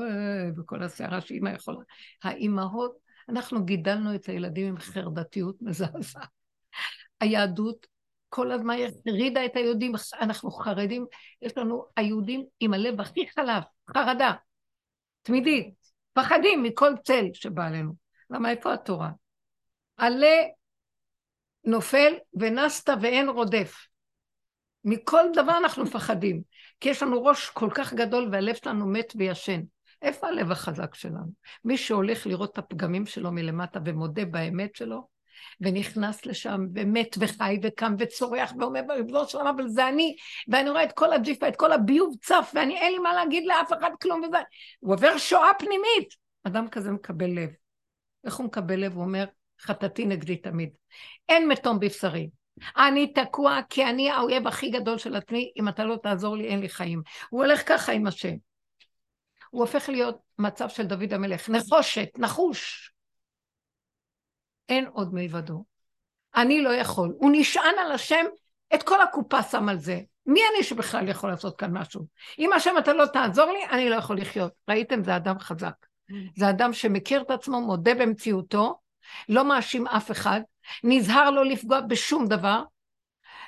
וכל 0.57 0.83
הסערה 0.83 1.21
שאימא 1.21 1.49
יכולה. 1.49 1.79
האימהות, 2.23 2.97
אנחנו 3.29 3.65
גידלנו 3.65 4.15
את 4.15 4.27
הילדים 4.27 4.67
עם 4.67 4.79
חרדתיות 4.79 5.63
מזעזעת. 5.67 6.29
היהדות 7.21 7.87
כל 8.29 8.53
הזמן 8.53 8.75
החרידה 8.75 9.45
את 9.45 9.57
היהודים, 9.57 9.93
אנחנו 10.21 10.51
חרדים, 10.51 11.07
יש 11.43 11.59
לנו 11.59 11.85
היהודים 11.97 12.45
עם 12.61 12.75
הלב 12.75 13.01
הכי 13.01 13.29
חלב, 13.29 13.63
חרדה, 13.95 14.33
תמידית, 15.23 15.75
פחדים 16.13 16.63
מכל 16.63 16.93
צל 17.05 17.25
שבא 17.33 17.67
עלינו. 17.67 17.95
למה 18.31 18.51
איפה 18.51 18.75
התורה? 18.75 19.11
עלה 19.97 20.37
נופל 21.65 22.13
ונסת 22.35 22.89
ואין 23.01 23.29
רודף. 23.29 23.75
מכל 24.85 25.25
דבר 25.35 25.59
אנחנו 25.59 25.85
מפחדים, 25.85 26.43
כי 26.81 26.89
יש 26.89 27.03
לנו 27.03 27.25
ראש 27.25 27.51
כל 27.51 27.69
כך 27.75 27.95
גדול 27.95 28.29
והלב 28.33 28.55
שלנו 28.55 28.87
מת 28.87 29.13
וישן. 29.17 29.61
איפה 30.03 30.27
הלב 30.27 30.51
החזק 30.51 30.95
שלנו? 30.95 31.33
מי 31.65 31.77
שהולך 31.77 32.27
לראות 32.27 32.53
את 32.53 32.59
הפגמים 32.59 33.07
שלו 33.07 33.33
מלמטה 33.33 33.81
ומודה 33.85 34.25
באמת 34.25 34.75
שלו, 34.75 35.09
ונכנס 35.61 36.27
לשם, 36.27 36.61
ומת 36.75 37.17
וחי 37.21 37.59
וקם 37.63 37.95
וצורח 37.99 38.53
ואומר, 38.59 38.81
ריבונו 38.89 39.29
של 39.29 39.39
אבל 39.39 39.69
זה 39.69 39.89
אני, 39.89 40.17
ואני 40.49 40.71
רואה 40.71 40.85
את 40.85 40.93
כל 40.93 41.13
הג'יפה, 41.13 41.49
את 41.49 41.57
כל 41.57 41.73
הביוב 41.73 42.17
צף, 42.23 42.53
ואני 42.55 42.79
אין 42.79 42.93
לי 42.93 42.99
מה 42.99 43.13
להגיד 43.13 43.45
לאף 43.47 43.73
אחד 43.73 43.91
כלום 44.03 44.23
וזה. 44.23 44.39
הוא 44.81 44.95
עובר 44.95 45.19
שואה 45.19 45.55
פנימית. 45.59 46.15
אדם 46.45 46.69
כזה 46.69 46.91
מקבל 46.91 47.31
לב. 47.31 47.51
איך 48.25 48.35
הוא 48.35 48.47
מקבל 48.47 48.81
לב? 48.81 48.95
הוא 48.95 49.03
אומר, 49.03 49.25
חטאתי 49.61 50.05
נגדי 50.05 50.37
תמיד. 50.37 50.71
אין 51.29 51.49
מתום 51.49 51.81
בבשרי. 51.81 52.31
אני 52.77 53.13
תקוע 53.13 53.61
כי 53.71 53.85
אני 53.85 54.11
האויב 54.11 54.47
הכי 54.47 54.71
גדול 54.71 54.99
של 54.99 55.17
עצמי, 55.17 55.53
אם 55.57 55.69
אתה 55.69 55.85
לא 55.85 55.97
תעזור 56.03 56.37
לי 56.37 56.49
אין 56.49 56.61
לי 56.61 56.69
חיים. 56.69 57.03
הוא 57.31 57.45
הולך 57.45 57.69
ככה 57.69 57.93
עם 57.93 58.07
השם. 58.07 58.35
הוא 59.51 59.61
הופך 59.61 59.89
להיות 59.89 60.19
מצב 60.39 60.69
של 60.69 60.87
דוד 60.87 61.13
המלך, 61.13 61.49
נחושת, 61.49 62.09
נחוש. 62.19 62.90
אין 64.71 64.87
עוד 64.93 65.15
מלבדו. 65.15 65.65
אני 66.37 66.63
לא 66.63 66.71
יכול. 66.75 67.15
הוא 67.19 67.31
נשען 67.35 67.75
על 67.79 67.93
השם, 67.93 68.25
את 68.75 68.83
כל 68.83 69.01
הקופה 69.01 69.43
שם 69.43 69.69
על 69.69 69.79
זה. 69.79 70.01
מי 70.27 70.41
אני 70.55 70.65
שבכלל 70.65 71.09
יכול 71.09 71.31
לעשות 71.31 71.59
כאן 71.59 71.79
משהו? 71.79 72.07
אם 72.39 72.53
השם 72.53 72.75
אתה 72.79 72.93
לא 72.93 73.07
תעזור 73.07 73.47
לי, 73.47 73.65
אני 73.71 73.91
לא 73.91 73.95
יכול 73.95 74.21
לחיות. 74.21 74.53
ראיתם? 74.69 75.05
זה 75.05 75.17
אדם 75.17 75.39
חזק. 75.39 75.75
זה 76.37 76.51
אדם 76.51 76.73
שמכיר 76.73 77.23
את 77.23 77.31
עצמו, 77.31 77.61
מודה 77.61 77.95
במציאותו, 77.95 78.79
לא 79.29 79.45
מאשים 79.45 79.87
אף 79.87 80.11
אחד, 80.11 80.41
נזהר 80.85 81.31
לא 81.31 81.45
לפגוע 81.45 81.81
בשום 81.81 82.27
דבר, 82.27 82.63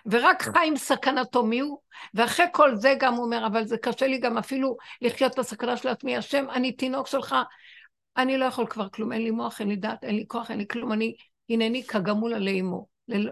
ורק 0.06 0.42
חי 0.42 0.66
עם 0.66 0.76
סכנתו 0.76 1.44
מי 1.44 1.60
הוא, 1.60 1.78
ואחרי 2.14 2.46
כל 2.52 2.76
זה 2.76 2.94
גם 2.98 3.14
הוא 3.14 3.24
אומר, 3.24 3.46
אבל 3.46 3.66
זה 3.66 3.76
קשה 3.78 4.06
לי 4.06 4.18
גם 4.18 4.38
אפילו 4.38 4.76
לחיות 5.00 5.32
את 5.34 5.38
הסכנה 5.38 5.76
של 5.76 5.88
עצמי, 5.88 6.16
השם, 6.16 6.50
אני 6.50 6.72
תינוק 6.72 7.06
שלך, 7.06 7.36
אני 8.16 8.38
לא 8.38 8.44
יכול 8.44 8.66
כבר 8.66 8.88
כלום, 8.88 9.12
אין 9.12 9.22
לי 9.22 9.30
מוח, 9.30 9.60
אין 9.60 9.68
לי 9.68 9.76
דת, 9.76 10.04
אין 10.04 10.16
לי 10.16 10.24
כוח, 10.28 10.50
אין 10.50 10.58
לי 10.58 10.66
כלום, 10.66 10.92
אני 10.92 11.14
הנני 11.50 11.82
כגמול 11.82 12.34
עלי 12.34 12.60
אמו. 12.60 12.86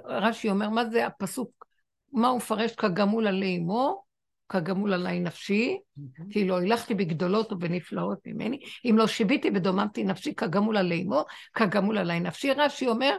רש"י 0.05 0.51
אומר, 0.51 0.69
מה 0.69 0.85
זה 0.85 1.07
הפסוק, 1.07 1.67
מה 2.13 2.29
הוא 2.29 2.37
מפרש 2.37 2.75
כגמול 2.75 3.27
עלי 3.27 3.57
אמו? 3.57 4.03
כגמול 4.49 4.93
עלי 4.93 5.21
נפשי, 5.21 5.79
כי 6.31 6.49
לא 6.49 6.59
הילכתי 6.59 6.95
בגדולות 6.95 7.53
ובנפלאות 7.53 8.19
ממני, 8.27 8.61
אם 8.85 8.95
לא 8.99 9.07
שיביתי 9.07 9.51
ודוממתי 9.55 10.05
נפשי 10.05 10.35
כגמול 10.35 10.77
עלי 10.77 11.03
אמו, 11.03 11.25
כגמול 11.55 11.99
עלי 11.99 12.21
נפשי. 12.21 12.53
רש"י 12.53 12.89
אומר, 12.89 13.17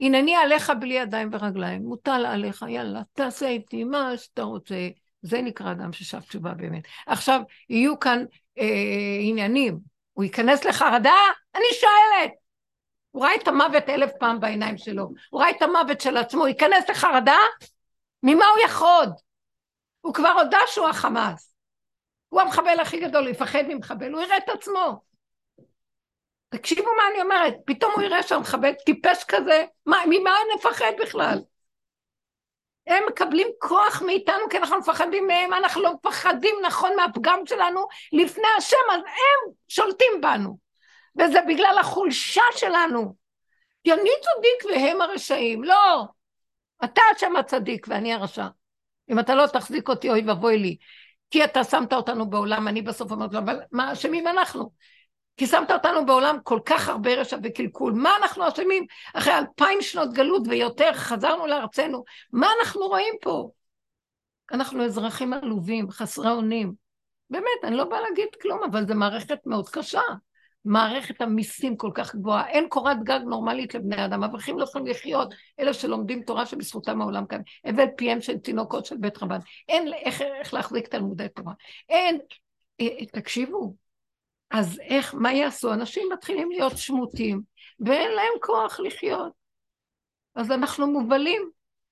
הנני 0.00 0.34
עליך 0.34 0.72
בלי 0.80 0.94
ידיים 0.94 1.28
ורגליים, 1.32 1.82
מוטל 1.82 2.26
עליך, 2.26 2.64
יאללה, 2.68 3.02
תעשה 3.12 3.48
איתי 3.48 3.84
מה 3.84 4.16
שאתה 4.16 4.42
רוצה. 4.42 4.88
זה 5.22 5.42
נקרא 5.42 5.72
אדם 5.72 5.92
ששב 5.92 6.20
תשובה 6.20 6.54
באמת. 6.54 6.82
עכשיו, 7.06 7.40
יהיו 7.70 7.98
כאן 7.98 8.24
אה, 8.58 9.18
עניינים, 9.20 9.78
הוא 10.16 10.24
ייכנס 10.24 10.64
לחרדה? 10.64 11.16
אני 11.54 11.64
שואלת. 11.80 12.32
הוא 13.10 13.24
ראה 13.24 13.34
את 13.34 13.48
המוות 13.48 13.88
אלף 13.88 14.10
פעם 14.20 14.40
בעיניים 14.40 14.78
שלו, 14.78 15.08
הוא 15.30 15.40
ראה 15.40 15.50
את 15.50 15.62
המוות 15.62 16.00
של 16.00 16.16
עצמו, 16.16 16.40
הוא 16.40 16.48
ייכנס 16.48 16.90
לחרדה? 16.90 17.38
ממה 18.22 18.44
הוא 18.46 18.64
יחרוד? 18.64 19.10
הוא 20.00 20.14
כבר 20.14 20.28
הודה 20.28 20.58
שהוא 20.66 20.88
החמאס. 20.88 21.54
הוא 22.28 22.40
המחבל 22.40 22.80
הכי 22.80 23.00
גדול, 23.00 23.22
הוא 23.22 23.30
יפחד 23.30 23.62
ממחבל, 23.68 24.12
הוא 24.12 24.22
יראה 24.22 24.36
את 24.36 24.48
עצמו. 24.48 25.00
תקשיבו 26.48 26.90
מה 26.96 27.02
אני 27.12 27.22
אומרת, 27.22 27.54
פתאום 27.66 27.92
הוא 27.94 28.02
יראה 28.02 28.22
שהמחבל 28.22 28.72
טיפש 28.86 29.24
כזה, 29.28 29.64
מה, 29.86 29.96
ממה 30.08 30.32
נפחד 30.56 30.92
בכלל? 31.00 31.38
הם 32.86 33.04
מקבלים 33.08 33.48
כוח 33.58 34.02
מאיתנו 34.06 34.48
כי 34.50 34.58
אנחנו 34.58 34.78
מפחדים 34.78 35.26
מהם, 35.26 35.52
אנחנו 35.52 35.82
לא 35.82 35.92
מפחדים 35.94 36.56
נכון 36.66 36.90
מהפגם 36.96 37.38
שלנו 37.46 37.86
לפני 38.12 38.48
השם, 38.58 38.76
אז 38.92 39.00
הם 39.00 39.52
שולטים 39.68 40.20
בנו. 40.22 40.58
וזה 41.18 41.38
בגלל 41.48 41.76
החולשה 41.80 42.42
שלנו. 42.56 43.14
כי 43.84 43.92
אני 43.92 44.10
צדיק 44.20 44.72
והם 44.72 45.02
הרשעים. 45.02 45.64
לא, 45.64 46.04
אתה 46.84 47.02
השם 47.16 47.36
הצדיק 47.36 47.86
ואני 47.88 48.14
הרשע. 48.14 48.46
אם 49.10 49.18
אתה 49.18 49.34
לא 49.34 49.46
תחזיק 49.46 49.88
אותי, 49.88 50.10
אוי 50.10 50.22
ואבוי 50.26 50.58
לי. 50.58 50.76
כי 51.30 51.44
אתה 51.44 51.64
שמת 51.64 51.92
אותנו 51.92 52.30
בעולם, 52.30 52.68
אני 52.68 52.82
בסוף 52.82 53.10
אומרת 53.10 53.32
לו, 53.32 53.38
אבל 53.38 53.60
מה 53.72 53.92
אשמים 53.92 54.26
אנחנו? 54.26 54.70
כי 55.36 55.46
שמת 55.46 55.70
אותנו 55.70 56.06
בעולם 56.06 56.36
כל 56.42 56.60
כך 56.66 56.88
הרבה 56.88 57.14
רשע 57.14 57.36
וקלקול. 57.42 57.92
מה 57.92 58.10
אנחנו 58.22 58.48
אשמים? 58.48 58.86
אחרי 59.14 59.38
אלפיים 59.38 59.82
שנות 59.82 60.12
גלות 60.12 60.42
ויותר 60.48 60.92
חזרנו 60.92 61.46
לארצנו. 61.46 62.04
מה 62.32 62.48
אנחנו 62.60 62.80
רואים 62.86 63.14
פה? 63.22 63.50
אנחנו 64.52 64.84
אזרחים 64.84 65.32
עלובים, 65.32 65.90
חסרי 65.90 66.30
אונים. 66.30 66.72
באמת, 67.30 67.64
אני 67.64 67.76
לא 67.76 67.84
באה 67.84 68.00
להגיד 68.00 68.28
כלום, 68.42 68.60
אבל 68.70 68.86
זו 68.86 68.94
מערכת 68.94 69.38
מאוד 69.46 69.68
קשה. 69.68 70.00
מערכת 70.66 71.20
המיסים 71.20 71.76
כל 71.76 71.90
כך 71.94 72.14
גבוהה, 72.14 72.48
אין 72.48 72.68
קורת 72.68 73.02
גג 73.02 73.20
נורמלית 73.26 73.74
לבני 73.74 74.04
אדם, 74.04 74.24
אברכים 74.24 74.58
לא 74.58 74.64
יכולים 74.64 74.86
לחיות, 74.86 75.34
אלה 75.60 75.74
שלומדים 75.74 76.22
תורה 76.22 76.46
שבזכותם 76.46 77.00
העולם 77.00 77.26
כאן, 77.26 77.40
הבל 77.64 77.86
פיהם 77.96 78.20
של 78.20 78.38
תינוקות 78.38 78.86
של 78.86 78.96
בית 78.96 79.22
רבן, 79.22 79.38
אין 79.68 79.92
איך, 79.92 80.22
איך 80.22 80.54
להחזיק 80.54 80.88
תלמודי 80.88 81.26
תורה, 81.28 81.52
אין, 81.88 82.18
אה, 82.80 82.86
אה, 83.00 83.06
תקשיבו, 83.06 83.74
אז 84.50 84.80
איך, 84.80 85.14
מה 85.14 85.32
יעשו? 85.32 85.72
אנשים 85.72 86.08
מתחילים 86.12 86.50
להיות 86.50 86.78
שמוטים, 86.78 87.42
ואין 87.80 88.10
להם 88.10 88.32
כוח 88.42 88.80
לחיות. 88.80 89.32
אז 90.34 90.50
אנחנו 90.50 90.86
מובלים, 90.86 91.50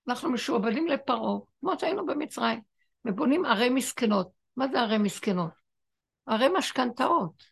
אנחנו 0.09 0.31
משועבדים 0.31 0.87
לפרעה, 0.87 1.39
כמו 1.61 1.73
שהיינו 1.79 2.07
במצרים, 2.07 2.61
ובונים 3.05 3.45
ערי 3.45 3.71
מסכנות. 3.71 4.29
מה 4.57 4.69
זה 4.69 4.81
ערי 4.81 4.99
מסכנות? 4.99 5.51
ערי 6.27 6.49
משכנתאות. 6.59 7.45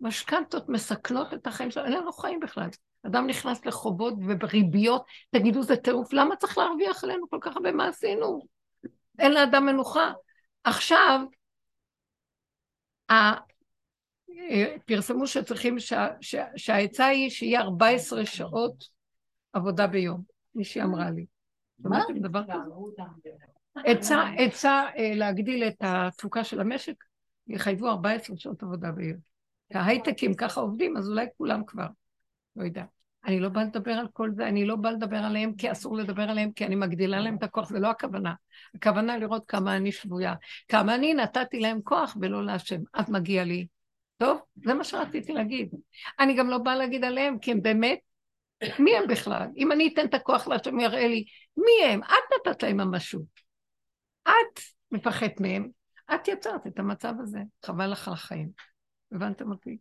משכנתות 0.00 0.68
מסכנות 0.68 1.34
את 1.34 1.46
החיים 1.46 1.70
שלנו, 1.70 1.86
אין 1.86 1.94
לנו 1.94 2.12
חיים 2.12 2.40
בכלל. 2.40 2.68
אדם 3.06 3.26
נכנס 3.26 3.66
לחובות 3.66 4.14
ובריביות, 4.26 5.04
תגידו, 5.30 5.62
זה 5.62 5.76
טירוף, 5.76 6.12
למה 6.12 6.36
צריך 6.36 6.58
להרוויח 6.58 7.04
עלינו 7.04 7.30
כל 7.30 7.38
כך 7.40 7.56
הרבה? 7.56 7.72
מה 7.72 7.88
עשינו? 7.88 8.40
אין 9.18 9.32
לאדם 9.32 9.66
מנוחה. 9.66 10.12
עכשיו, 10.64 11.20
פרסמו 14.86 15.26
שצריכים, 15.26 15.76
שהעצה 16.56 17.06
היא 17.06 17.30
שיהיה 17.30 17.60
14 17.60 18.26
שעות 18.26 18.84
עבודה 19.52 19.86
ביום, 19.86 20.22
מישהי 20.54 20.82
אמרה 20.82 21.10
לי. 21.10 21.26
שמעתם 21.82 22.18
דבר 22.18 22.42
כזה? 22.44 22.52
עצה, 23.76 24.22
עצה 24.38 24.84
אה, 24.98 25.14
להגדיל 25.14 25.64
את 25.64 25.76
התפוקה 25.80 26.44
של 26.44 26.60
המשק, 26.60 27.04
יחייבו 27.48 27.88
14 27.88 28.36
שעות 28.36 28.62
עבודה 28.62 28.92
ביום. 28.92 29.18
ההייטקים 29.74 30.34
ככה 30.34 30.60
עובדים, 30.60 30.96
אז 30.96 31.08
אולי 31.08 31.26
כולם 31.36 31.64
כבר, 31.66 31.86
לא 32.56 32.64
יודע. 32.64 32.84
אני 33.24 33.40
לא 33.40 33.48
באה 33.48 33.64
לדבר 33.64 33.92
על 33.92 34.08
כל 34.12 34.30
זה, 34.36 34.48
אני 34.48 34.64
לא 34.64 34.76
באה 34.76 34.92
לדבר 34.92 35.16
עליהם 35.16 35.54
כי 35.54 35.72
אסור 35.72 35.96
לדבר 35.96 36.22
עליהם, 36.22 36.52
כי 36.52 36.66
אני 36.66 36.74
מגדילה 36.74 37.20
להם 37.20 37.36
את 37.36 37.42
הכוח, 37.42 37.68
זה 37.68 37.80
לא 37.80 37.90
הכוונה. 37.90 38.34
הכוונה 38.74 39.18
לראות 39.18 39.44
כמה 39.48 39.76
אני 39.76 39.92
שבויה, 39.92 40.34
כמה 40.68 40.94
אני 40.94 41.14
נתתי 41.14 41.60
להם 41.60 41.80
כוח 41.84 42.16
ולא 42.20 42.44
להשם, 42.44 42.80
אז 42.94 43.10
מגיע 43.10 43.44
לי. 43.44 43.66
טוב, 44.22 44.40
זה 44.64 44.74
מה 44.74 44.84
שרציתי 44.84 45.32
להגיד. 45.32 45.70
אני 46.20 46.34
גם 46.34 46.50
לא 46.50 46.58
באה 46.58 46.76
להגיד 46.76 47.04
עליהם, 47.04 47.38
כי 47.38 47.52
הם 47.52 47.62
באמת, 47.62 47.98
מי 48.78 48.96
הם 48.96 49.04
בכלל? 49.08 49.46
אם 49.56 49.72
אני 49.72 49.90
אתן 49.92 50.06
את 50.06 50.14
הכוח 50.14 50.48
להשם, 50.48 50.80
יראה 50.80 51.08
לי, 51.08 51.24
מי 51.56 51.86
הם? 51.92 52.02
את 52.02 52.48
נתת 52.48 52.62
להם 52.62 52.76
ממשות. 52.76 53.22
את 54.22 54.60
מפחדת 54.90 55.40
מהם, 55.40 55.68
את 56.14 56.28
יצרת 56.28 56.66
את 56.66 56.78
המצב 56.78 57.14
הזה, 57.20 57.38
חבל 57.66 57.86
לך 57.86 58.08
על 58.08 58.14
החיים. 58.14 58.48
הבנתם 59.12 59.50
אותי? 59.50 59.78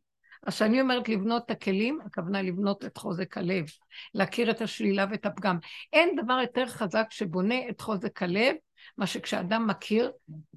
אז 0.47 0.55
כשאני 0.55 0.81
אומרת 0.81 1.09
לבנות 1.09 1.45
את 1.45 1.51
הכלים, 1.51 1.99
הכוונה 2.05 2.41
לבנות 2.41 2.85
את 2.85 2.97
חוזק 2.97 3.37
הלב, 3.37 3.65
להכיר 4.13 4.51
את 4.51 4.61
השלילה 4.61 5.05
ואת 5.11 5.25
הפגם. 5.25 5.57
אין 5.93 6.15
דבר 6.23 6.39
יותר 6.41 6.67
חזק 6.67 7.07
שבונה 7.09 7.69
את 7.69 7.81
חוזק 7.81 8.23
הלב, 8.23 8.55
מה 8.97 9.07
שכשאדם 9.07 9.67
מכיר 9.67 10.11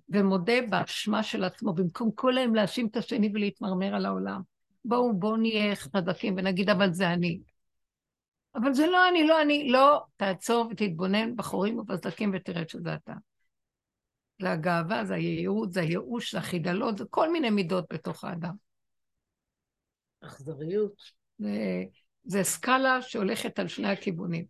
ומודה 0.08 0.54
באשמה 0.70 1.22
של 1.22 1.44
עצמו, 1.44 1.72
במקום 1.72 2.10
כל 2.14 2.38
היום 2.38 2.54
להאשים 2.54 2.86
את 2.86 2.96
השני 2.96 3.30
ולהתמרמר 3.34 3.94
על 3.94 4.06
העולם. 4.06 4.40
בואו, 4.84 5.18
בואו 5.18 5.36
נהיה 5.36 5.76
חזקים 5.76 6.34
ונגיד, 6.36 6.70
אבל 6.70 6.92
זה 6.92 7.12
אני. 7.12 7.40
אבל 8.54 8.72
זה 8.72 8.86
לא 8.86 9.08
אני, 9.08 9.26
לא 9.26 9.42
אני, 9.42 9.68
לא, 9.68 10.04
תעצור 10.16 10.68
ותתבונן 10.70 11.36
בחורים 11.36 11.78
ובסדקים 11.78 12.30
ותראה 12.34 12.62
שזה 12.68 12.94
אתה. 12.94 13.12
זה 14.40 14.50
הגאווה, 14.50 15.04
זה 15.04 15.14
היהירות, 15.14 15.72
זה 15.72 15.80
הייאוש, 15.80 16.32
זה 16.32 16.38
החידלות, 16.38 16.98
זה 16.98 17.04
כל 17.10 17.32
מיני 17.32 17.50
מידות 17.50 17.84
בתוך 17.92 18.24
האדם. 18.24 18.54
אכזריות. 20.24 21.02
זה, 21.38 21.84
זה 22.24 22.44
סקאלה 22.44 23.02
שהולכת 23.02 23.58
על 23.58 23.68
שני 23.68 23.88
הכיוונים. 23.88 24.44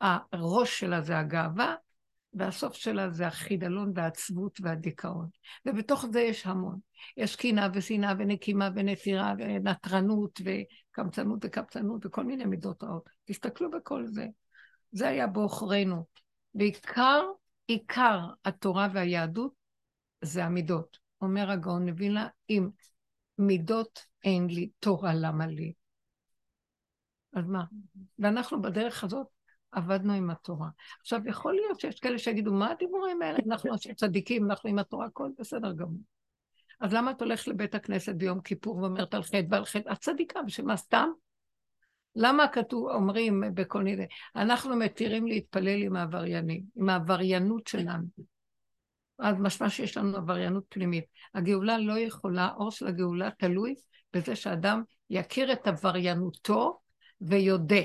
הראש 0.00 0.80
שלה 0.80 1.00
זה 1.00 1.18
הגאווה, 1.18 1.74
והסוף 2.34 2.74
שלה 2.74 3.10
זה 3.10 3.26
החידלון 3.26 3.92
והעצבות 3.94 4.58
והדיכאון. 4.60 5.28
ובתוך 5.66 6.06
זה 6.12 6.20
יש 6.20 6.46
המון. 6.46 6.78
יש 7.16 7.36
קנאה 7.36 7.68
ושנאה 7.74 8.12
ונקימה 8.18 8.68
ונטירה 8.74 9.34
ונטרנות 9.38 10.40
וקמצנות 10.44 11.38
וקבצנות 11.42 12.06
וכל 12.06 12.24
מיני 12.24 12.44
מידות 12.44 12.82
רעות. 12.82 13.08
תסתכלו 13.24 13.70
בכל 13.70 14.06
זה. 14.06 14.26
זה 14.92 15.08
היה 15.08 15.26
בעוכרינו. 15.26 16.04
בעיקר, 16.54 17.22
עיקר 17.66 18.20
התורה 18.44 18.88
והיהדות 18.94 19.52
זה 20.22 20.44
המידות. 20.44 20.98
אומר 21.20 21.50
הגאון 21.50 21.88
מווילנה, 21.88 22.28
אם 22.50 22.68
מידות 23.38 24.06
אין 24.24 24.46
לי, 24.46 24.70
תורה 24.78 25.14
למה 25.14 25.46
לי? 25.46 25.72
אז 27.32 27.48
מה? 27.48 27.64
ואנחנו 28.18 28.62
בדרך 28.62 29.04
הזאת 29.04 29.26
עבדנו 29.72 30.12
עם 30.12 30.30
התורה. 30.30 30.68
עכשיו, 31.00 31.20
יכול 31.26 31.54
להיות 31.54 31.80
שיש 31.80 32.00
כאלה 32.00 32.18
שיגידו, 32.18 32.52
מה 32.52 32.70
הדיבורים 32.70 33.22
האלה? 33.22 33.38
אנחנו 33.46 33.72
אנשים 33.72 33.94
צדיקים, 33.94 34.50
אנחנו 34.50 34.70
עם 34.70 34.78
התורה, 34.78 35.06
הכל 35.06 35.30
בסדר 35.38 35.72
גמור. 35.72 36.02
אז 36.80 36.92
למה 36.92 37.10
את 37.10 37.22
הולכת 37.22 37.48
לבית 37.48 37.74
הכנסת 37.74 38.14
ביום 38.14 38.40
כיפור 38.40 38.76
ואומרת 38.76 39.14
על 39.14 39.22
חטא 39.22 39.46
ועל 39.50 39.64
חטא? 39.64 39.92
את 39.92 39.98
צדיקה, 39.98 40.42
בשביל 40.42 40.66
מה 40.66 40.76
סתם? 40.76 41.08
למה 42.16 42.48
כתוב, 42.48 42.90
אומרים 42.90 43.42
בכל 43.54 43.82
מיני, 43.82 44.06
אנחנו 44.36 44.76
מתירים 44.76 45.26
להתפלל 45.26 45.82
עם 45.82 45.96
העבריינים, 45.96 46.62
עם 46.76 46.88
העבריינות 46.88 47.66
שלנו. 47.66 48.04
אז 49.18 49.36
משמע 49.38 49.70
שיש 49.70 49.96
לנו 49.96 50.16
עבריינות 50.16 50.64
פנימית. 50.68 51.04
הגאולה 51.34 51.78
לא 51.78 51.98
יכולה, 51.98 52.48
אור 52.56 52.70
של 52.70 52.86
הגאולה 52.86 53.30
תלוי 53.30 53.74
בזה 54.12 54.36
שאדם 54.36 54.82
יכיר 55.10 55.52
את 55.52 55.66
עבריינותו 55.66 56.80
ויודה. 57.20 57.82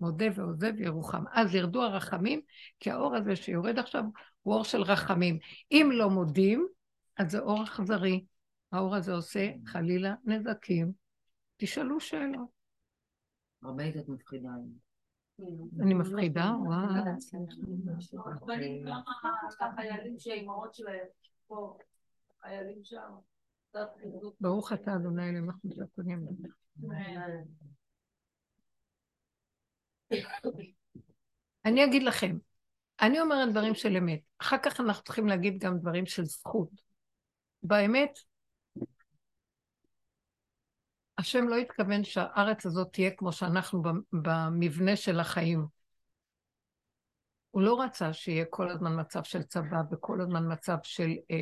מודה 0.00 0.26
ועוזב 0.34 0.80
ירוחם. 0.80 1.24
אז 1.32 1.54
ירדו 1.54 1.82
הרחמים, 1.82 2.40
כי 2.80 2.90
האור 2.90 3.16
הזה 3.16 3.36
שיורד 3.36 3.78
עכשיו 3.78 4.04
הוא 4.42 4.54
אור 4.54 4.64
של 4.64 4.82
רחמים. 4.82 5.38
אם 5.72 5.88
לא 5.92 6.10
מודים, 6.10 6.66
אז 7.16 7.30
זה 7.30 7.38
אור 7.38 7.64
אכזרי. 7.64 8.24
האור 8.72 8.96
הזה 8.96 9.12
עושה 9.12 9.50
חלילה 9.66 10.14
נזקים. 10.24 10.92
תשאלו 11.56 12.00
שאלות. 12.00 12.48
רבנית 13.62 13.96
את 13.96 14.08
מפחידה. 14.08 14.50
אני 15.80 15.94
מפחידה? 15.94 16.52
וואו. 16.64 16.88
החיילים 19.60 20.18
שהאימהות 20.18 20.74
שלהם 20.74 21.06
פה, 21.46 21.78
חיילים 22.40 22.78
שם. 22.84 23.12
ברוך 24.40 24.72
אתה 24.72 24.96
אדוני 24.96 25.28
אלוהים 25.28 25.50
אנחנו 25.50 25.70
הקונים. 25.82 26.26
אני 31.64 31.84
אגיד 31.84 32.02
לכם, 32.02 32.36
אני 33.00 33.20
אומרת 33.20 33.50
דברים 33.50 33.74
של 33.74 33.96
אמת, 33.96 34.20
אחר 34.38 34.56
כך 34.62 34.80
אנחנו 34.80 35.04
צריכים 35.04 35.26
להגיד 35.26 35.58
גם 35.58 35.78
דברים 35.78 36.06
של 36.06 36.24
זכות. 36.24 36.68
באמת, 37.62 38.18
השם 41.18 41.48
לא 41.48 41.56
התכוון 41.56 42.04
שהארץ 42.04 42.66
הזאת 42.66 42.92
תהיה 42.92 43.10
כמו 43.10 43.32
שאנחנו 43.32 43.82
במבנה 44.12 44.96
של 44.96 45.20
החיים. 45.20 45.66
הוא 47.50 47.62
לא 47.62 47.80
רצה 47.82 48.12
שיהיה 48.12 48.44
כל 48.50 48.70
הזמן 48.70 49.00
מצב 49.00 49.22
של 49.22 49.42
צבא 49.42 49.82
וכל 49.90 50.20
הזמן 50.20 50.52
מצב 50.52 50.76
של 50.82 51.10
אה, 51.30 51.36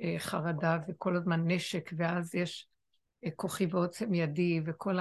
אה, 0.00 0.18
חרדה 0.18 0.78
וכל 0.88 1.16
הזמן 1.16 1.50
נשק, 1.50 1.90
ואז 1.96 2.34
יש 2.34 2.68
אה, 3.24 3.30
כוחי 3.36 3.66
ועוצם 3.66 4.14
ידי 4.14 4.60
וכל 4.66 4.96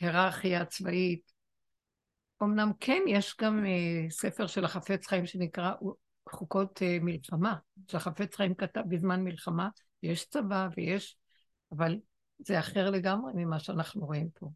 ההיררכיה 0.00 0.60
הצבאית. 0.60 1.31
אמנם 2.42 2.72
כן, 2.80 3.02
יש 3.08 3.36
גם 3.40 3.66
אה, 3.66 4.10
ספר 4.10 4.46
של 4.46 4.64
החפץ 4.64 5.06
חיים 5.06 5.26
שנקרא 5.26 5.72
חוקות 6.28 6.82
אה, 6.82 6.98
מלחמה, 7.00 7.56
שהחפץ 7.90 8.34
חיים 8.34 8.54
כתב 8.54 8.82
בזמן 8.88 9.24
מלחמה, 9.24 9.68
יש 10.02 10.28
צבא 10.28 10.68
ויש, 10.76 11.16
אבל 11.72 11.98
זה 12.38 12.58
אחר 12.58 12.90
לגמרי 12.90 13.32
ממה 13.34 13.58
שאנחנו 13.58 14.06
רואים 14.06 14.28
פה. 14.34 14.50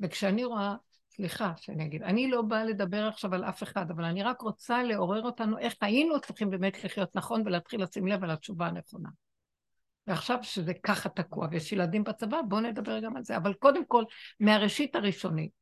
וכשאני 0.00 0.44
רואה, 0.44 0.74
סליחה 1.10 1.52
שאני 1.56 1.84
אגיד, 1.84 2.02
אני 2.02 2.30
לא 2.30 2.42
באה 2.42 2.64
לדבר 2.64 3.08
עכשיו 3.08 3.34
על 3.34 3.44
אף 3.44 3.62
אחד, 3.62 3.90
אבל 3.90 4.04
אני 4.04 4.22
רק 4.22 4.40
רוצה 4.40 4.82
לעורר 4.82 5.22
אותנו 5.22 5.58
איך 5.58 5.74
היינו 5.80 6.20
צריכים 6.20 6.50
באמת 6.50 6.84
לחיות 6.84 7.16
נכון 7.16 7.42
ולהתחיל 7.46 7.82
לשים 7.82 8.06
לב 8.06 8.24
על 8.24 8.30
התשובה 8.30 8.66
הנכונה. 8.66 9.08
ועכשיו 10.06 10.38
שזה 10.42 10.72
ככה 10.74 11.08
תקוע 11.08 11.48
ויש 11.50 11.72
ילדים 11.72 12.04
בצבא, 12.04 12.42
בואו 12.48 12.60
נדבר 12.60 13.00
גם 13.00 13.16
על 13.16 13.24
זה. 13.24 13.36
אבל 13.36 13.54
קודם 13.54 13.86
כל, 13.86 14.04
מהראשית 14.40 14.96
הראשונית. 14.96 15.61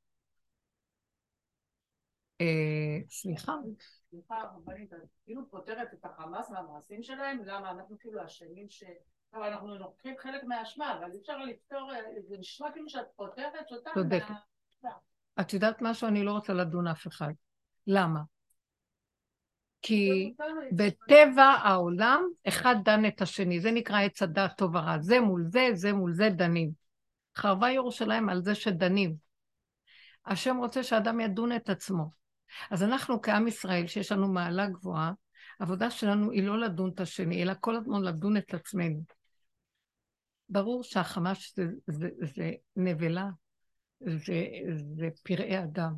אה, 2.41 2.99
סליחה. 3.09 3.53
סליחה, 4.11 4.43
רבנית, 4.57 4.91
כאילו 5.25 5.51
פותרת 5.51 5.89
את 5.95 6.05
החמאס 6.05 6.51
מהמעשים 6.51 7.03
שלהם, 7.03 7.45
למה 7.45 7.71
אנחנו 7.71 7.97
כאילו 7.99 8.27
אשמים 8.27 8.69
ש... 8.69 8.85
אבל 9.35 9.53
אנחנו 9.53 9.77
לוקחים 9.77 10.15
חלק 10.19 10.45
מהאשמה, 10.45 10.99
אבל 10.99 11.13
אי 11.13 11.19
אפשר 11.21 11.39
לפתור, 11.39 11.91
זה 12.29 12.37
נשמע 12.39 12.73
כאילו 12.73 12.89
שאת 12.89 13.07
פותרת 13.17 13.73
אותם. 13.73 13.91
צודקת. 13.95 14.35
את 15.41 15.53
יודעת 15.53 15.77
משהו? 15.81 16.09
אני 16.09 16.25
לא 16.25 16.33
רוצה 16.33 16.53
לדון 16.53 16.87
אף 16.87 17.07
אחד. 17.07 17.33
למה? 17.87 18.21
כי 19.83 20.35
בטבע 20.73 21.43
העולם, 21.43 22.23
אחד 22.49 22.75
דן 22.85 23.07
את 23.07 23.23
השני, 23.23 23.61
זה 23.61 23.71
נקרא 23.71 24.01
עץ 24.01 24.23
הדעת 24.23 24.59
טוב 24.59 24.75
ורע. 24.75 24.99
זה 25.01 25.21
מול 25.21 25.45
זה, 25.49 25.69
זה 25.75 25.93
מול 25.93 26.13
זה 26.13 26.29
דנים. 26.31 26.71
חרבה 27.37 27.71
ירושלים 27.71 28.29
על 28.29 28.43
זה 28.43 28.55
שדנים. 28.55 29.15
השם 30.27 30.57
רוצה 30.57 30.83
שאדם 30.83 31.21
ידון 31.21 31.53
את 31.53 31.69
עצמו. 31.69 32.20
אז 32.71 32.83
אנחנו 32.83 33.23
כעם 33.23 33.49
ישראל, 33.49 33.87
שיש 33.87 34.13
לנו 34.13 34.29
מעלה 34.33 34.67
גבוהה, 34.67 35.13
העבודה 35.61 35.91
שלנו 35.91 36.31
היא 36.31 36.43
לא 36.43 36.61
לדון 36.61 36.91
את 36.95 37.01
השני, 37.01 37.43
אלא 37.43 37.53
כל 37.61 37.77
הזמן 37.77 38.03
לדון 38.03 38.37
את 38.37 38.55
עצמנו. 38.55 39.01
ברור 40.49 40.83
שהחמאס 40.83 41.53
זה, 41.57 41.65
זה, 41.87 42.09
זה 42.37 42.51
נבלה, 42.77 43.27
זה, 44.01 44.45
זה 44.97 45.09
פראי 45.23 45.59
אדם. 45.59 45.93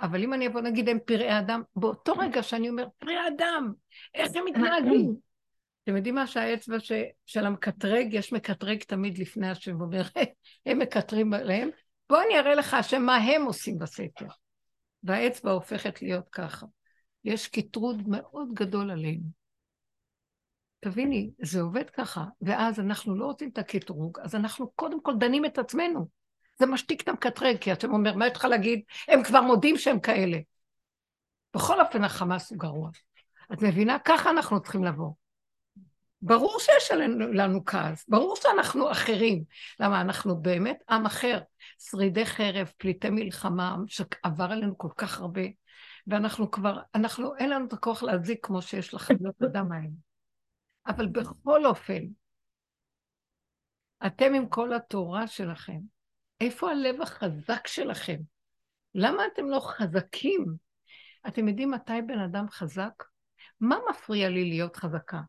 אבל 0.00 0.22
אם 0.22 0.34
אני 0.34 0.46
אבוא 0.46 0.60
נגיד 0.60 0.88
הם 0.88 0.98
פראי 1.06 1.38
אדם, 1.38 1.62
באותו 1.76 2.12
רגע 2.12 2.42
שאני 2.42 2.68
אומר, 2.68 2.86
פראי 2.98 3.16
אדם, 3.36 3.72
איך 4.14 4.28
הם 4.34 4.44
מתנהגים? 4.44 5.16
אתם 5.84 5.96
יודעים 5.96 6.14
מה 6.14 6.26
שהאצבע 6.26 6.80
ש, 6.80 6.92
של 7.26 7.46
המקטרג, 7.46 8.08
יש 8.12 8.32
מקטרג 8.32 8.82
תמיד 8.82 9.18
לפני 9.18 9.50
השם, 9.50 9.80
ואומר, 9.80 10.02
הם 10.66 10.78
מקטרגים 10.78 11.34
עליהם, 11.34 11.68
בוא 12.08 12.18
אני 12.26 12.38
אראה 12.38 12.54
לך 12.54 12.74
השם 12.74 13.02
מה 13.02 13.16
הם 13.16 13.44
עושים 13.44 13.78
בסתר. 13.78 14.26
והאצבע 15.06 15.50
הופכת 15.50 16.02
להיות 16.02 16.28
ככה. 16.32 16.66
יש 17.24 17.48
קיטרוג 17.48 18.08
מאוד 18.08 18.48
גדול 18.54 18.90
עלינו. 18.90 19.26
תביני, 20.80 21.30
זה 21.42 21.60
עובד 21.60 21.90
ככה, 21.90 22.24
ואז 22.42 22.80
אנחנו 22.80 23.16
לא 23.16 23.24
רוצים 23.24 23.48
את 23.48 23.58
הקטרוג, 23.58 24.18
אז 24.22 24.34
אנחנו 24.34 24.70
קודם 24.70 25.02
כל 25.02 25.12
דנים 25.18 25.44
את 25.44 25.58
עצמנו. 25.58 26.08
זה 26.58 26.66
משתיק 26.66 27.02
את 27.02 27.08
המקטרג, 27.08 27.56
כי 27.56 27.72
אתם 27.72 27.92
אומר, 27.92 28.16
מה 28.16 28.26
יש 28.26 28.36
לך 28.36 28.44
להגיד? 28.44 28.80
הם 29.08 29.22
כבר 29.22 29.40
מודים 29.40 29.78
שהם 29.78 30.00
כאלה. 30.00 30.38
בכל 31.54 31.80
אופן, 31.80 32.04
החמאס 32.04 32.50
הוא 32.50 32.58
גרוע. 32.58 32.90
את 33.52 33.62
מבינה? 33.62 33.98
ככה 34.04 34.30
אנחנו 34.30 34.60
צריכים 34.62 34.84
לבוא. 34.84 35.10
ברור 36.22 36.56
שיש 36.60 36.90
לנו, 36.90 37.32
לנו 37.32 37.64
כעס, 37.64 38.08
ברור 38.08 38.36
שאנחנו 38.36 38.90
אחרים. 38.90 39.44
למה? 39.80 40.00
אנחנו 40.00 40.42
באמת 40.42 40.82
עם 40.90 41.06
אחר. 41.06 41.38
שרידי 41.78 42.26
חרב, 42.26 42.72
פליטי 42.76 43.10
מלחמה, 43.10 43.76
שעבר 43.86 44.44
עלינו 44.44 44.78
כל 44.78 44.88
כך 44.96 45.20
הרבה, 45.20 45.42
ואנחנו 46.06 46.50
כבר, 46.50 46.78
אנחנו, 46.94 47.36
אין 47.36 47.50
לנו 47.50 47.66
את 47.66 47.72
הכוח 47.72 48.02
להזיק 48.02 48.46
כמו 48.46 48.62
שיש 48.62 48.94
לחיות 48.94 49.42
אדם 49.44 49.72
האלה. 49.72 49.88
אבל 50.86 51.06
בכל 51.06 51.66
אופן, 51.66 52.02
אתם 54.06 54.34
עם 54.34 54.48
כל 54.48 54.74
התורה 54.74 55.26
שלכם, 55.26 55.78
איפה 56.40 56.70
הלב 56.70 57.02
החזק 57.02 57.66
שלכם? 57.66 58.16
למה 58.94 59.22
אתם 59.32 59.46
לא 59.46 59.60
חזקים? 59.60 60.46
אתם 61.28 61.48
יודעים 61.48 61.70
מתי 61.70 62.02
בן 62.06 62.18
אדם 62.18 62.48
חזק? 62.50 63.04
מה 63.60 63.76
מפריע 63.90 64.28
לי 64.28 64.44
להיות 64.44 64.76
חזקה? 64.76 65.20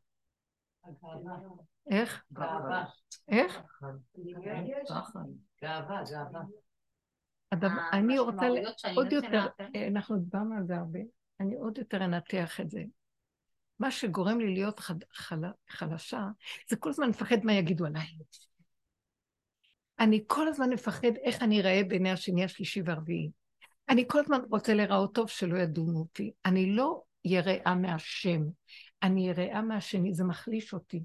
איך? 1.91 2.23
גאווה. 2.33 2.85
איך? 3.29 3.61
גאווה, 5.61 6.03
גאווה. 6.11 6.41
אה, 7.53 7.89
אני 7.93 8.19
רוצה 8.19 8.47
עוד. 8.95 9.11
יותר, 9.11 9.47
אה, 9.75 9.88
אנחנו 9.88 10.17
דיברנו 10.17 10.57
על 10.57 10.63
זה 10.67 10.77
הרבה, 10.77 10.99
אני 11.39 11.55
עוד 11.55 11.77
יותר 11.77 12.05
אנתח 12.05 12.59
את 12.59 12.69
זה. 12.69 12.83
מה 13.79 13.91
שגורם 13.91 14.39
לי 14.39 14.53
להיות 14.53 14.79
חלשה, 15.69 16.27
זה 16.69 16.75
כל 16.75 16.89
הזמן 16.89 17.09
לפחד 17.09 17.38
מה 17.43 17.53
יגידו 17.53 17.85
עליי. 17.85 18.07
אני 19.99 20.23
כל 20.27 20.47
הזמן 20.47 20.69
מפחד 20.69 21.15
איך 21.23 21.43
אני 21.43 21.61
אראה 21.61 21.81
בעיני 21.88 22.11
השני, 22.11 22.43
השלישי 22.43 22.81
והרביעי. 22.85 23.31
אני 23.89 24.05
כל 24.07 24.19
הזמן 24.19 24.39
רוצה 24.49 24.73
להיראות 24.73 25.15
טוב 25.15 25.29
שלא 25.29 25.57
ידונו 25.57 25.99
אותי. 25.99 26.31
אני 26.45 26.75
לא 26.75 27.01
יראה 27.25 27.75
מהשם, 27.75 28.41
אני 29.04 29.28
יראה 29.28 29.62
מהשני, 29.62 30.14
זה 30.14 30.24
מחליש 30.24 30.74
אותי. 30.74 31.04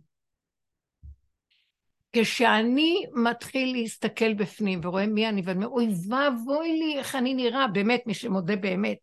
כשאני 2.12 3.06
מתחיל 3.12 3.72
להסתכל 3.72 4.34
בפנים 4.34 4.80
ורואה 4.82 5.06
מי 5.06 5.28
אני, 5.28 5.42
ואני 5.44 5.56
אומר, 5.56 5.68
אוי 5.68 5.88
ואבוי 6.08 6.78
לי 6.78 6.98
איך 6.98 7.14
אני 7.14 7.34
נראה, 7.34 7.66
באמת, 7.68 8.06
מי 8.06 8.14
שמודה 8.14 8.56
באמת. 8.56 8.98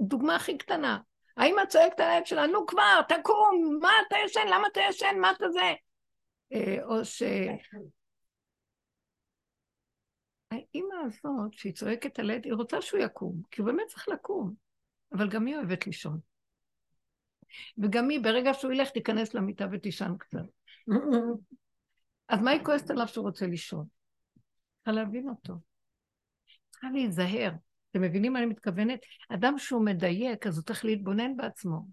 דוגמה 0.00 0.36
הכי 0.36 0.58
קטנה, 0.58 0.98
האמא 1.36 1.66
צועקת 1.68 2.00
על 2.00 2.08
הילד 2.08 2.26
שלה, 2.26 2.46
נו 2.46 2.66
כבר, 2.66 3.00
תקום, 3.08 3.78
מה 3.82 3.90
אתה 4.06 4.16
ישן, 4.24 4.46
למה 4.50 4.66
אתה 4.72 4.80
ישן, 4.88 5.18
מה 5.20 5.30
אתה 5.30 5.50
זה? 5.50 5.72
אה, 6.52 6.84
או 6.84 7.04
ש... 7.04 7.22
האימא 10.50 10.94
הזאת, 11.06 11.52
שהיא 11.52 11.72
צועקת 11.72 12.18
על 12.18 12.30
הילד, 12.30 12.44
היא 12.44 12.54
רוצה 12.54 12.82
שהוא 12.82 13.00
יקום, 13.00 13.42
כי 13.50 13.60
הוא 13.60 13.66
באמת 13.70 13.86
צריך 13.86 14.08
לקום, 14.08 14.54
אבל 15.12 15.28
גם 15.28 15.46
היא 15.46 15.56
אוהבת 15.56 15.86
לישון. 15.86 16.29
וגם 17.78 18.08
היא, 18.08 18.20
ברגע 18.20 18.54
שהוא 18.54 18.72
ילך, 18.72 18.90
תיכנס 18.90 19.34
למיטה 19.34 19.66
ותישן 19.72 20.12
קצת. 20.18 20.44
אז 22.28 22.40
מה 22.40 22.50
היא 22.50 22.64
כועסת 22.64 22.90
עליו 22.90 23.08
שהוא 23.08 23.24
רוצה 23.24 23.46
לישון? 23.46 23.84
צריכה 24.76 24.92
להבין 24.92 25.28
אותו. 25.28 25.54
צריכה 26.70 26.86
להיזהר. 26.90 27.50
אתם 27.90 28.00
מבינים 28.00 28.32
מה 28.32 28.38
אני 28.38 28.46
מתכוונת? 28.46 29.00
אדם 29.28 29.58
שהוא 29.58 29.84
מדייק, 29.84 30.46
אז 30.46 30.56
הוא 30.56 30.64
צריך 30.64 30.84
להתבונן 30.84 31.36
בעצמו. 31.36 31.86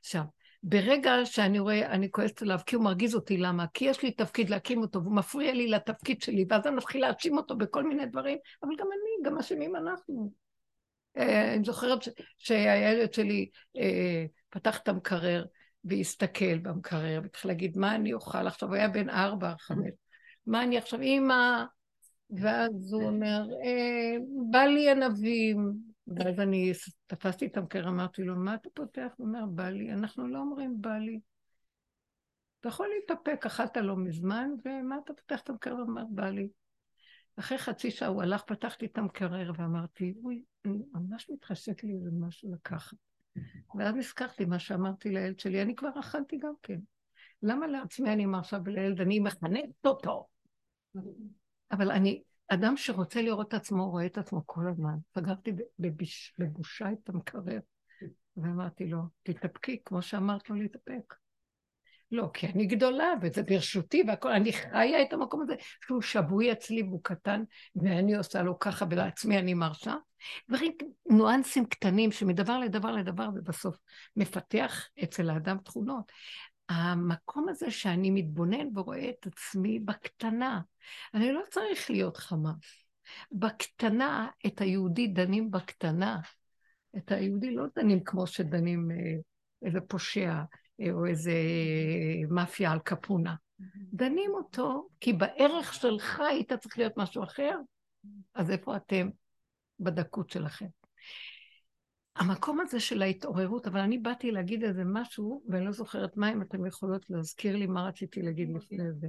עכשיו, 0.00 0.22
ברגע 0.62 1.12
שאני 1.24 1.58
רואה, 1.58 1.86
אני 1.86 2.10
כועסת 2.10 2.42
עליו 2.42 2.58
כי 2.66 2.76
הוא 2.76 2.84
מרגיז 2.84 3.14
אותי, 3.14 3.36
למה? 3.36 3.66
כי 3.74 3.84
יש 3.84 4.02
לי 4.02 4.10
תפקיד 4.10 4.50
להקים 4.50 4.80
אותו, 4.80 5.02
והוא 5.02 5.16
מפריע 5.16 5.52
לי 5.52 5.68
לתפקיד 5.68 6.22
שלי, 6.22 6.44
ואז 6.48 6.66
אני 6.66 6.76
מתחיל 6.76 7.00
להאשים 7.00 7.36
אותו 7.36 7.56
בכל 7.56 7.84
מיני 7.84 8.06
דברים, 8.06 8.38
אבל 8.62 8.72
גם 8.78 8.86
אני, 8.86 9.30
גם 9.30 9.38
אשמים 9.38 9.76
אנחנו. 9.76 10.32
אה, 11.16 11.54
אני 11.54 11.64
זוכרת 11.64 11.98
שהילד 12.38 13.12
שלי 13.14 13.50
אה, 13.76 14.24
פתח 14.52 14.78
את 14.78 14.88
המקרר 14.88 15.44
והסתכל 15.84 16.58
במקרר, 16.58 17.20
והתחיל 17.22 17.50
להגיד, 17.50 17.78
מה 17.78 17.94
אני 17.94 18.12
אוכל 18.12 18.46
עכשיו? 18.46 18.68
הוא 18.68 18.76
היה 18.76 18.88
בן 18.88 19.10
ארבע, 19.10 19.54
חמש. 19.58 19.92
מה 20.46 20.62
אני 20.62 20.78
עכשיו, 20.78 21.00
אמא, 21.00 21.64
ואז 22.30 22.92
הוא 22.92 23.02
אומר, 23.02 23.46
אה, 23.64 24.16
בא 24.50 24.58
לי 24.58 24.90
ענבים. 24.90 25.72
ואז 26.06 26.40
אני 26.40 26.72
תפסתי 27.06 27.46
את 27.46 27.56
המקר, 27.56 27.88
אמרתי 27.88 28.22
לו, 28.22 28.36
מה 28.36 28.54
אתה 28.54 28.68
פותח? 28.74 29.08
הוא 29.16 29.26
אומר, 29.26 29.46
בא 29.46 29.68
לי. 29.68 29.92
אנחנו 29.92 30.28
לא 30.28 30.38
אומרים 30.38 30.80
בא 30.80 30.98
לי. 30.98 31.20
אתה 32.60 32.68
יכול 32.68 32.88
להתאפק, 32.88 33.46
אכלת 33.46 33.76
לא 33.76 33.96
מזמן, 33.96 34.50
ומה 34.64 34.98
אתה 35.04 35.12
פותח 35.12 35.40
את 35.40 35.50
המקרר 35.50 35.76
ואומר, 35.76 36.04
בא 36.10 36.30
לי. 36.30 36.48
אחרי 37.36 37.58
חצי 37.58 37.90
שעה 37.90 38.08
הוא 38.08 38.22
הלך, 38.22 38.42
פתחתי 38.42 38.86
את 38.86 38.98
המקרר 38.98 39.52
ואמרתי, 39.56 40.14
אוי, 40.24 40.42
אני 40.64 40.78
ממש 40.92 41.30
מתחשק 41.30 41.84
לי 41.84 41.94
איזה 41.94 42.10
משהו 42.12 42.52
לקחת. 42.52 42.96
ואז 43.78 43.94
נזכרתי 43.94 44.44
מה 44.44 44.58
שאמרתי 44.58 45.10
לילד 45.10 45.38
שלי, 45.38 45.62
אני 45.62 45.74
כבר 45.74 45.90
אכלתי 46.00 46.38
גם 46.38 46.52
כן. 46.62 46.78
למה 47.42 47.66
לעצמי 47.66 48.12
אני 48.12 48.24
אומר 48.24 48.38
עכשיו 48.38 48.60
לילד, 48.66 49.00
אני 49.00 49.20
מחנכת 49.20 49.86
אותו? 49.86 50.28
אבל 51.70 51.90
אני, 51.90 52.22
אדם 52.48 52.76
שרוצה 52.76 53.22
לראות 53.22 53.48
את 53.48 53.54
עצמו, 53.54 53.90
רואה 53.90 54.06
את 54.06 54.18
עצמו 54.18 54.42
כל 54.46 54.68
הזמן. 54.70 54.94
סגרתי 55.14 55.52
בבש, 55.78 56.34
בבושה 56.38 56.92
את 56.92 57.08
המקרר, 57.08 57.60
ואמרתי 58.36 58.86
לו, 58.86 58.98
תתאפקי, 59.22 59.82
כמו 59.84 60.02
שאמרת 60.02 60.50
לו 60.50 60.56
להתאפק. 60.56 61.14
לא, 62.12 62.30
כי 62.34 62.46
אני 62.46 62.66
גדולה, 62.66 63.12
וזה 63.22 63.42
ברשותי 63.42 64.02
והכל, 64.08 64.32
אני 64.32 64.52
חיה 64.52 65.02
את 65.02 65.12
המקום 65.12 65.42
הזה, 65.42 65.54
שהוא 65.80 66.02
שבוי 66.02 66.52
אצלי 66.52 66.82
והוא 66.82 67.00
קטן, 67.02 67.42
ואני 67.76 68.16
עושה 68.16 68.42
לו 68.42 68.58
ככה, 68.58 68.84
ולעצמי 68.90 69.38
אני 69.38 69.54
מרשה. 69.54 69.94
דברים, 70.48 70.72
ניואנסים 71.10 71.66
קטנים, 71.66 72.12
שמדבר 72.12 72.58
לדבר 72.58 72.92
לדבר, 72.92 73.28
ובסוף 73.34 73.76
מפתח 74.16 74.88
אצל 75.04 75.30
האדם 75.30 75.58
תכונות. 75.58 76.12
המקום 76.68 77.48
הזה 77.48 77.70
שאני 77.70 78.10
מתבונן 78.10 78.78
ורואה 78.78 79.10
את 79.10 79.26
עצמי 79.26 79.78
בקטנה, 79.78 80.60
אני 81.14 81.32
לא 81.32 81.40
צריך 81.50 81.90
להיות 81.90 82.16
חמאס. 82.16 82.84
בקטנה, 83.32 84.28
את 84.46 84.60
היהודי 84.60 85.06
דנים 85.06 85.50
בקטנה. 85.50 86.20
את 86.96 87.12
היהודי 87.12 87.54
לא 87.54 87.64
דנים 87.76 88.04
כמו 88.04 88.26
שדנים 88.26 88.90
אה, 88.90 88.96
איזה 89.62 89.80
פושע 89.80 90.42
אה, 90.80 90.92
או 90.92 91.06
איזה 91.06 91.32
מאפיה 92.30 92.72
על 92.72 92.78
קפונה. 92.78 93.34
דנים 93.92 94.30
אותו, 94.34 94.88
כי 95.00 95.12
בערך 95.12 95.74
שלך 95.74 96.20
היית 96.20 96.52
צריך 96.52 96.78
להיות 96.78 96.92
משהו 96.96 97.24
אחר, 97.24 97.58
אז 98.34 98.50
איפה 98.50 98.76
אתם 98.76 99.08
בדקות 99.82 100.30
שלכם? 100.30 100.66
המקום 102.16 102.60
הזה 102.60 102.80
של 102.80 103.02
ההתעוררות, 103.02 103.66
אבל 103.66 103.80
אני 103.80 103.98
באתי 103.98 104.30
להגיד 104.30 104.64
איזה 104.64 104.82
משהו, 104.84 105.42
ואני 105.48 105.64
לא 105.64 105.72
זוכרת 105.72 106.16
מה, 106.16 106.32
אם 106.32 106.42
אתן 106.42 106.66
יכולות 106.66 107.10
להזכיר 107.10 107.56
לי 107.56 107.66
מה 107.66 107.86
רציתי 107.86 108.22
להגיד 108.22 108.48
לפני 108.56 108.92
זה. 108.92 109.06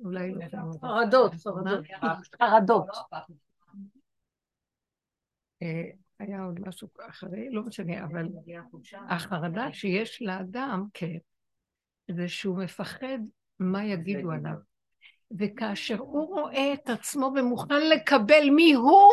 אולי 0.00 0.34
לא. 0.34 0.40
חרדות, 0.80 1.32
חרדות. 1.34 1.86
חרדות. 2.42 2.86
אה, 5.62 5.90
היה 6.18 6.44
עוד 6.44 6.68
משהו 6.68 6.88
אחרי, 7.08 7.50
לא 7.50 7.62
משנה, 7.62 8.04
אבל 8.04 8.28
החרדה 9.08 9.72
שיש 9.72 10.22
לאדם, 10.22 10.86
כן, 10.94 11.16
זה 12.10 12.28
שהוא 12.28 12.58
מפחד 12.58 13.18
מה 13.58 13.84
יגידו 13.84 14.30
עליו. 14.30 14.56
וכאשר 15.38 15.98
הוא 15.98 16.26
רואה 16.26 16.74
את 16.74 16.90
עצמו 16.90 17.32
ומוכן 17.36 17.88
לקבל 17.94 18.50
מי 18.56 18.72
הוא, 18.74 19.10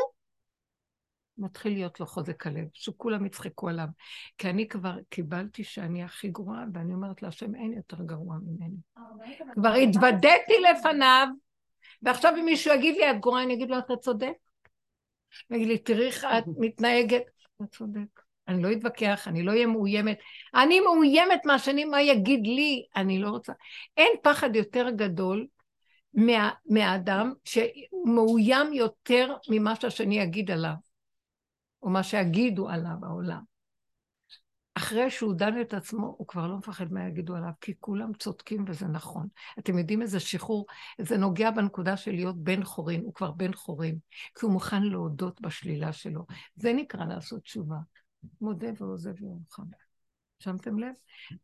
מתחיל 1.37 1.73
להיות 1.73 1.99
לו 1.99 2.05
חוזק 2.05 2.47
הלב, 2.47 2.65
שכולם 2.73 3.25
יצחקו 3.25 3.69
עליו. 3.69 3.87
כי 4.37 4.49
אני 4.49 4.67
כבר 4.67 4.95
קיבלתי 5.09 5.63
שאני 5.63 6.03
הכי 6.03 6.27
גרועה, 6.27 6.63
ואני 6.73 6.93
אומרת 6.93 7.21
להשם, 7.21 7.55
אין 7.55 7.73
יותר 7.73 7.97
גרוע 8.03 8.37
ממני. 8.43 8.77
כבר 9.53 9.73
התוודעתי 9.73 10.53
לפניו, 10.71 11.27
ועכשיו 12.01 12.33
אם 12.39 12.45
מישהו 12.45 12.73
יגיד 12.73 12.95
לי, 12.95 13.11
את 13.11 13.19
גרועה, 13.19 13.43
אני 13.43 13.53
אגיד 13.53 13.69
לו, 13.69 13.77
אתה 13.77 13.95
צודק. 13.95 14.33
הוא 15.49 15.57
יגיד 15.57 15.67
לי, 15.67 15.77
תראי 15.77 16.07
איך 16.07 16.25
את 16.25 16.43
מתנהגת. 16.57 17.23
אתה 17.55 17.65
צודק. 17.65 18.21
אני 18.47 18.63
לא 18.63 18.71
אתווכח, 18.71 19.27
אני 19.27 19.43
לא 19.43 19.51
אהיה 19.51 19.67
מאוימת. 19.67 20.17
אני 20.55 20.79
מאוימת 20.79 21.45
מהשני, 21.45 21.85
מה 21.85 22.01
יגיד 22.01 22.47
לי? 22.47 22.85
אני 22.95 23.19
לא 23.19 23.29
רוצה. 23.29 23.53
אין 23.97 24.11
פחד 24.23 24.55
יותר 24.55 24.89
גדול 24.89 25.47
מה, 26.13 26.51
מהאדם 26.65 27.33
שהוא 27.45 28.07
מאוים 28.07 28.73
יותר 28.73 29.35
ממה 29.49 29.75
שהשני 29.75 30.19
יגיד 30.19 30.51
עליו. 30.51 30.73
או 31.83 31.89
מה 31.89 32.03
שיגידו 32.03 32.69
עליו 32.69 32.95
העולם. 33.03 33.41
אחרי 34.75 35.11
שהוא 35.11 35.33
דן 35.33 35.61
את 35.61 35.73
עצמו, 35.73 36.15
הוא 36.17 36.27
כבר 36.27 36.47
לא 36.47 36.57
מפחד 36.57 36.93
מה 36.93 37.07
יגידו 37.07 37.35
עליו, 37.35 37.51
כי 37.61 37.73
כולם 37.79 38.13
צודקים 38.13 38.65
וזה 38.67 38.87
נכון. 38.87 39.27
אתם 39.59 39.77
יודעים 39.77 40.01
איזה 40.01 40.19
שחרור, 40.19 40.65
זה 41.01 41.17
נוגע 41.17 41.51
בנקודה 41.51 41.97
של 41.97 42.11
להיות 42.11 42.43
בן 42.43 42.63
חורין, 42.63 43.01
הוא 43.01 43.13
כבר 43.13 43.31
בן 43.31 43.53
חורין, 43.53 43.97
כי 44.39 44.45
הוא 44.45 44.53
מוכן 44.53 44.83
להודות 44.83 45.41
בשלילה 45.41 45.93
שלו. 45.93 46.25
זה 46.55 46.73
נקרא 46.73 47.05
לעשות 47.05 47.41
תשובה. 47.41 47.77
מודה 48.41 48.67
ועוזב 48.77 49.21
ירוחם. 49.21 49.63
שמתם 50.43 50.79
לב? 50.79 50.93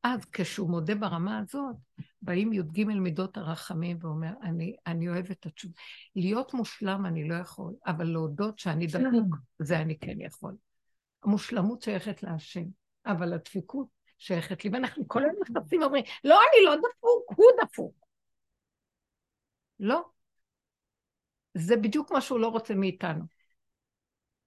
אז 0.04 0.26
כשהוא 0.26 0.70
מודה 0.70 0.96
ברמה 0.96 1.40
הזאת, 1.40 1.76
באים 2.22 2.54
י"ג 2.54 2.84
מידות 2.84 3.38
הרחמים 3.38 3.98
ואומר, 4.02 4.32
אני, 4.44 4.76
אני 4.88 5.10
אוהב 5.10 5.32
את 5.32 5.46
התשובה. 5.46 5.74
להיות 6.16 6.54
מושלם 6.54 7.06
אני 7.06 7.28
לא 7.28 7.36
יכול, 7.36 7.74
אבל 7.86 8.08
להודות 8.08 8.60
שאני 8.60 8.88
דפוק, 8.88 9.36
זה 9.60 9.80
אני 9.80 10.00
כן 10.00 10.22
יכול. 10.22 10.56
המושלמות 11.24 11.82
שייכת 11.82 12.24
להשם, 12.24 12.66
אבל 13.06 13.34
הדפיקות 13.34 13.88
שייכת 14.18 14.66
לי. 14.66 14.70
ואנחנו 14.74 15.08
כל 15.08 15.24
הזמן 15.24 15.40
מחפשים 15.42 15.82
ואומרים, 15.82 16.04
לא, 16.24 16.36
אני 16.36 16.66
לא 16.66 16.76
דפוק, 16.76 17.24
הוא 17.38 17.46
דפוק. 17.64 17.96
לא. 19.80 20.02
זה 21.54 21.78
בדיוק 21.78 22.12
מה 22.12 22.22
שהוא 22.22 22.40
לא 22.40 22.48
רוצה 22.48 22.76
מאיתנו. 22.76 23.39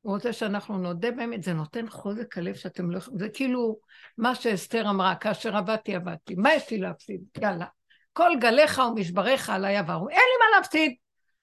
הוא 0.02 0.14
רוצה 0.14 0.32
שאנחנו 0.32 0.78
נודה 0.78 1.10
באמת, 1.10 1.42
זה 1.42 1.52
נותן 1.52 1.88
חוזק 1.88 2.38
הלב 2.38 2.54
שאתם 2.54 2.90
לא 2.90 2.98
יכולים, 2.98 3.18
זה 3.18 3.28
כאילו 3.28 3.78
מה 4.18 4.34
שאסתר 4.34 4.90
אמרה, 4.90 5.14
כאשר 5.14 5.56
עבדתי, 5.56 5.94
עבדתי. 5.94 6.34
מה 6.34 6.54
יש 6.54 6.70
לי 6.70 6.78
להפסיד? 6.78 7.20
יאללה. 7.42 7.66
כל 8.12 8.30
גליך 8.40 8.78
ומשבריך 8.78 9.50
עליי 9.50 9.76
עברו, 9.76 10.08
אין 10.08 10.18
לי 10.18 10.46
מה 10.46 10.58
להפסיד. 10.58 10.94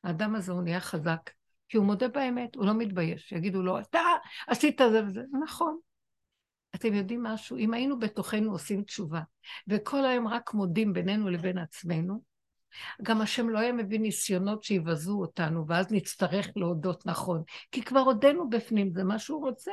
האדם 0.04 0.36
הזה 0.36 0.52
הוא 0.52 0.62
נהיה 0.62 0.80
חזק, 0.80 1.30
כי 1.70 1.78
הוא 1.78 1.86
מודה 1.86 2.08
באמת, 2.08 2.56
הוא 2.56 2.66
לא 2.66 2.74
מתבייש. 2.74 3.32
יגידו 3.32 3.62
לו, 3.64 3.80
אתה 3.80 4.02
עשית 4.48 4.82
זה 4.92 5.04
וזה. 5.08 5.22
נכון. 5.44 5.78
אתם 6.76 6.94
יודעים 6.94 7.24
משהו? 7.24 7.58
אם 7.58 7.74
היינו 7.74 8.00
בתוכנו 8.00 8.52
עושים 8.52 8.84
תשובה, 8.84 9.22
וכל 9.68 10.06
היום 10.06 10.28
רק 10.28 10.54
מודים 10.54 10.94
בינינו 10.94 11.30
לבין 11.30 11.58
עצמנו, 11.58 12.22
גם 13.02 13.22
השם 13.22 13.50
לא 13.50 13.60
היה 13.60 13.74
מביא 13.74 14.00
ניסיונות 14.00 14.64
שיבזו 14.64 15.20
אותנו, 15.20 15.68
ואז 15.68 15.92
נצטרך 15.92 16.48
להודות 16.56 17.06
נכון. 17.06 17.44
כי 17.72 17.84
כבר 17.84 18.00
הודינו 18.00 18.50
בפנים, 18.50 18.94
זה 18.94 19.04
מה 19.04 19.20
שהוא 19.20 19.46
רוצה. 19.46 19.72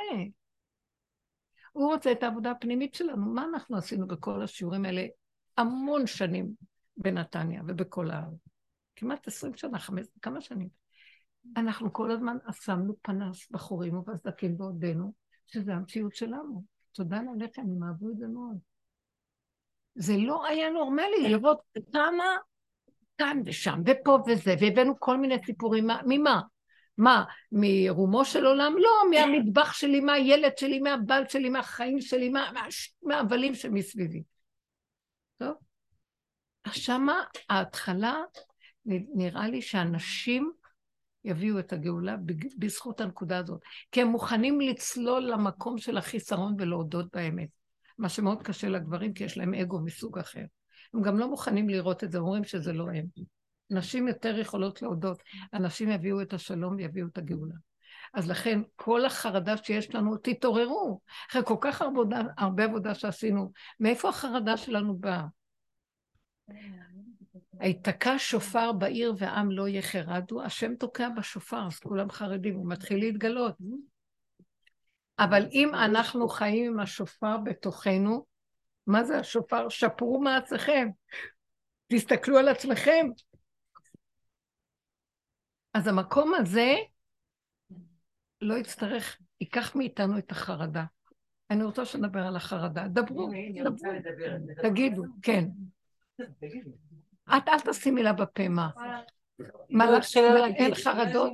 הוא 1.73 1.93
רוצה 1.93 2.13
את 2.13 2.23
העבודה 2.23 2.51
הפנימית 2.51 2.95
שלנו. 2.95 3.35
מה 3.35 3.45
אנחנו 3.45 3.77
עשינו 3.77 4.07
בכל 4.07 4.43
השיעורים 4.43 4.85
האלה 4.85 5.07
המון 5.57 6.07
שנים 6.07 6.51
בנתניה 6.97 7.63
ובכל 7.69 8.11
הארץ? 8.11 8.39
כמעט 8.97 9.29
עשרים 9.29 9.55
שנה, 9.55 9.79
חמש, 9.79 10.07
כמה 10.23 10.41
שנים. 10.41 10.69
אנחנו 11.57 11.93
כל 11.93 12.11
הזמן 12.11 12.37
שמנו 12.53 12.95
פנס 13.03 13.51
בחורים 13.51 13.97
ובסדקים 13.97 14.59
בעודנו, 14.59 15.13
שזה 15.47 15.75
המציאות 15.75 16.15
שלנו. 16.15 16.65
תודה 16.93 17.21
ללכם, 17.23 17.63
הם 17.63 17.83
אהבו 17.85 18.11
את 18.11 18.17
זה 18.19 18.27
מאוד. 18.27 18.59
זה 19.95 20.17
לא 20.17 20.47
היה 20.47 20.71
נורמלי 20.71 21.29
לראות 21.29 21.61
כמה 21.93 22.25
כאן 23.19 23.41
ושם, 23.45 23.81
ופה 23.87 24.19
וזה, 24.27 24.55
והבאנו 24.61 25.01
כל 25.01 25.19
מיני 25.19 25.37
סיפורים, 25.47 25.87
ממה? 26.07 26.41
מה, 26.99 27.25
מרומו 27.53 28.25
של 28.25 28.47
עולם? 28.47 28.75
לא, 28.79 28.91
מהמטבח 29.11 29.73
שלי, 29.73 30.01
מהילד 30.01 30.59
שלי, 30.59 30.79
מהבעל 30.79 31.29
שלי, 31.29 31.49
מהחיים 31.51 32.01
שלי, 32.01 32.29
מה, 32.29 32.51
מה, 32.55 32.67
מהבלים 33.03 33.55
שמסביבי. 33.55 34.23
טוב? 35.39 35.55
שמה 36.71 37.23
ההתחלה, 37.49 38.15
נראה 39.15 39.49
לי 39.49 39.63
שאנשים 39.63 40.53
יביאו 41.25 41.59
את 41.59 41.73
הגאולה 41.73 42.17
בזכות 42.59 43.01
הנקודה 43.01 43.39
הזאת. 43.39 43.61
כי 43.93 44.03
הם 44.03 44.09
מוכנים 44.09 44.61
לצלול 44.61 45.23
למקום 45.23 45.79
של 45.79 45.97
החיסרון 45.97 46.55
ולהודות 46.59 47.07
באמת. 47.13 47.49
מה 47.99 48.09
שמאוד 48.09 48.43
קשה 48.43 48.69
לגברים, 48.69 49.13
כי 49.13 49.25
יש 49.25 49.39
להם 49.39 49.55
אגו 49.55 49.81
מסוג 49.81 50.19
אחר. 50.19 50.45
הם 50.97 51.03
גם 51.03 51.19
לא 51.19 51.29
מוכנים 51.29 51.69
לראות 51.69 52.05
את 52.05 52.13
זה, 52.13 52.19
אומרים 52.19 52.45
שזה 52.45 52.73
לא 52.73 52.87
הם. 52.95 53.07
נשים 53.71 54.09
יותר 54.09 54.39
יכולות 54.39 54.83
להודות, 54.83 55.23
אנשים 55.55 55.91
יביאו 55.91 56.23
את 56.23 56.33
השלום 56.33 56.77
ויביאו 56.77 57.07
את 57.07 57.19
הגאולה. 57.19 57.55
אז 58.15 58.31
לכן, 58.31 58.61
כל 58.77 59.05
החרדה 59.05 59.57
שיש 59.57 59.95
לנו, 59.95 60.17
תתעוררו. 60.17 61.01
אחרי 61.31 61.43
כל 61.45 61.57
כך 61.61 61.83
הרבה, 61.83 62.21
הרבה 62.39 62.65
עבודה 62.65 62.95
שעשינו, 62.95 63.53
מאיפה 63.81 64.09
החרדה 64.09 64.57
שלנו 64.57 64.99
באה? 64.99 65.27
היתקע 67.61 68.15
שופר 68.19 68.73
בעיר 68.73 69.15
ועם 69.19 69.51
לא 69.51 69.69
יחרדו, 69.69 70.43
השם 70.43 70.75
תוקע 70.75 71.09
בשופר, 71.09 71.67
אז 71.67 71.79
כולם 71.79 72.11
חרדים, 72.11 72.55
הוא 72.55 72.69
מתחיל 72.69 72.99
להתגלות. 72.99 73.55
אבל 75.19 75.47
אם 75.53 75.75
אנחנו 75.75 76.29
חיים 76.29 76.73
עם 76.73 76.81
השופר 76.81 77.37
בתוכנו, 77.37 78.36
מה 78.87 79.05
זה 79.05 79.19
השופר? 79.19 79.69
שפרו 79.69 80.21
מעשיכם. 80.21 80.89
תסתכלו 81.87 82.39
על 82.39 82.49
עצמכם. 82.49 83.07
אז 85.75 85.87
המקום 85.87 86.35
הזה 86.35 86.75
לא 88.41 88.55
יצטרך, 88.55 89.19
ייקח 89.41 89.77
מאיתנו 89.77 90.19
את 90.19 90.31
החרדה. 90.31 90.85
אני 91.51 91.65
רוצה 91.65 91.85
שנדבר 91.85 92.27
על 92.27 92.37
החרדה. 92.37 92.89
דברו, 92.89 93.31
דברו, 93.65 93.93
תגידו, 94.63 95.03
כן. 95.23 95.45
את 97.27 97.49
אל 97.49 97.61
תשימי 97.71 98.03
לה 98.03 98.13
בפה 98.13 98.49
מה. 98.49 98.71
מה 99.71 99.91
לך, 99.91 100.07
אין 100.57 100.75
חרדות? 100.75 101.33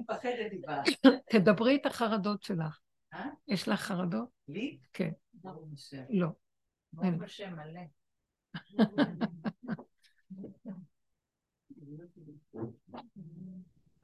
תדברי 1.30 1.76
את 1.76 1.86
החרדות 1.86 2.42
שלך. 2.42 2.78
אה? 3.14 3.26
יש 3.48 3.68
לך 3.68 3.80
חרדות? 3.80 4.28
לי? 4.48 4.78
כן. 4.92 5.10
לא. 6.10 6.28
אין. 7.02 7.10
ברוך 7.10 7.22
השם 7.22 7.56
מלא. 7.56 7.80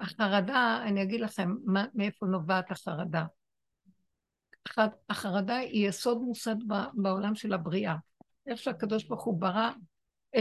החרדה, 0.00 0.82
אני 0.86 1.02
אגיד 1.02 1.20
לכם 1.20 1.54
מה, 1.64 1.84
מאיפה 1.94 2.26
נובעת 2.26 2.70
החרדה. 2.70 3.24
הח- 4.66 4.94
החרדה 5.08 5.56
היא 5.56 5.88
יסוד 5.88 6.18
מוסד 6.18 6.56
בעולם 6.94 7.34
של 7.34 7.52
הבריאה. 7.52 7.96
איך 8.46 8.58
שהקדוש 8.58 9.04
ברוך 9.04 9.24
הוא 9.24 9.40
ברא 9.40 9.70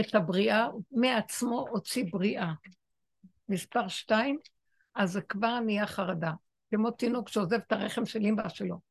את 0.00 0.14
הבריאה, 0.14 0.66
מעצמו 0.92 1.66
הוציא 1.70 2.04
בריאה. 2.12 2.52
מספר 3.48 3.88
שתיים, 3.88 4.38
אז 4.94 5.12
זה 5.12 5.22
כבר 5.22 5.60
נהיה 5.60 5.86
חרדה. 5.86 6.32
כמו 6.70 6.90
תינוק 6.90 7.28
שעוזב 7.28 7.56
את 7.66 7.72
הרחם 7.72 8.06
של 8.06 8.20
אמא 8.22 8.48
שלו. 8.48 8.87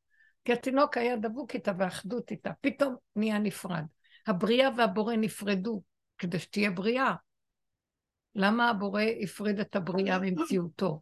כי 0.48 0.54
התינוק 0.54 0.98
היה 0.98 1.16
דבוק 1.16 1.56
איתה 1.56 1.72
ואחדות 1.78 2.32
איתה, 2.32 2.52
פתאום 2.62 2.96
נהיה 3.16 3.40
נפרד. 3.40 3.84
הבריאה 4.28 4.70
והבורא 4.78 5.16
נפרדו 5.16 5.82
כדי 6.18 6.40
שתהיה 6.40 6.72
בריאה. 6.72 7.16
למה 8.36 8.70
הבורא 8.70 9.02
הפריד 9.24 9.60
את 9.60 9.76
הבריאה 9.76 10.20
ממציאותו? 10.20 11.02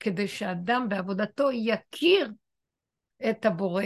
כדי 0.00 0.28
שאדם 0.28 0.86
בעבודתו 0.88 1.48
יכיר 1.52 2.32
את 3.30 3.44
הבורא, 3.44 3.84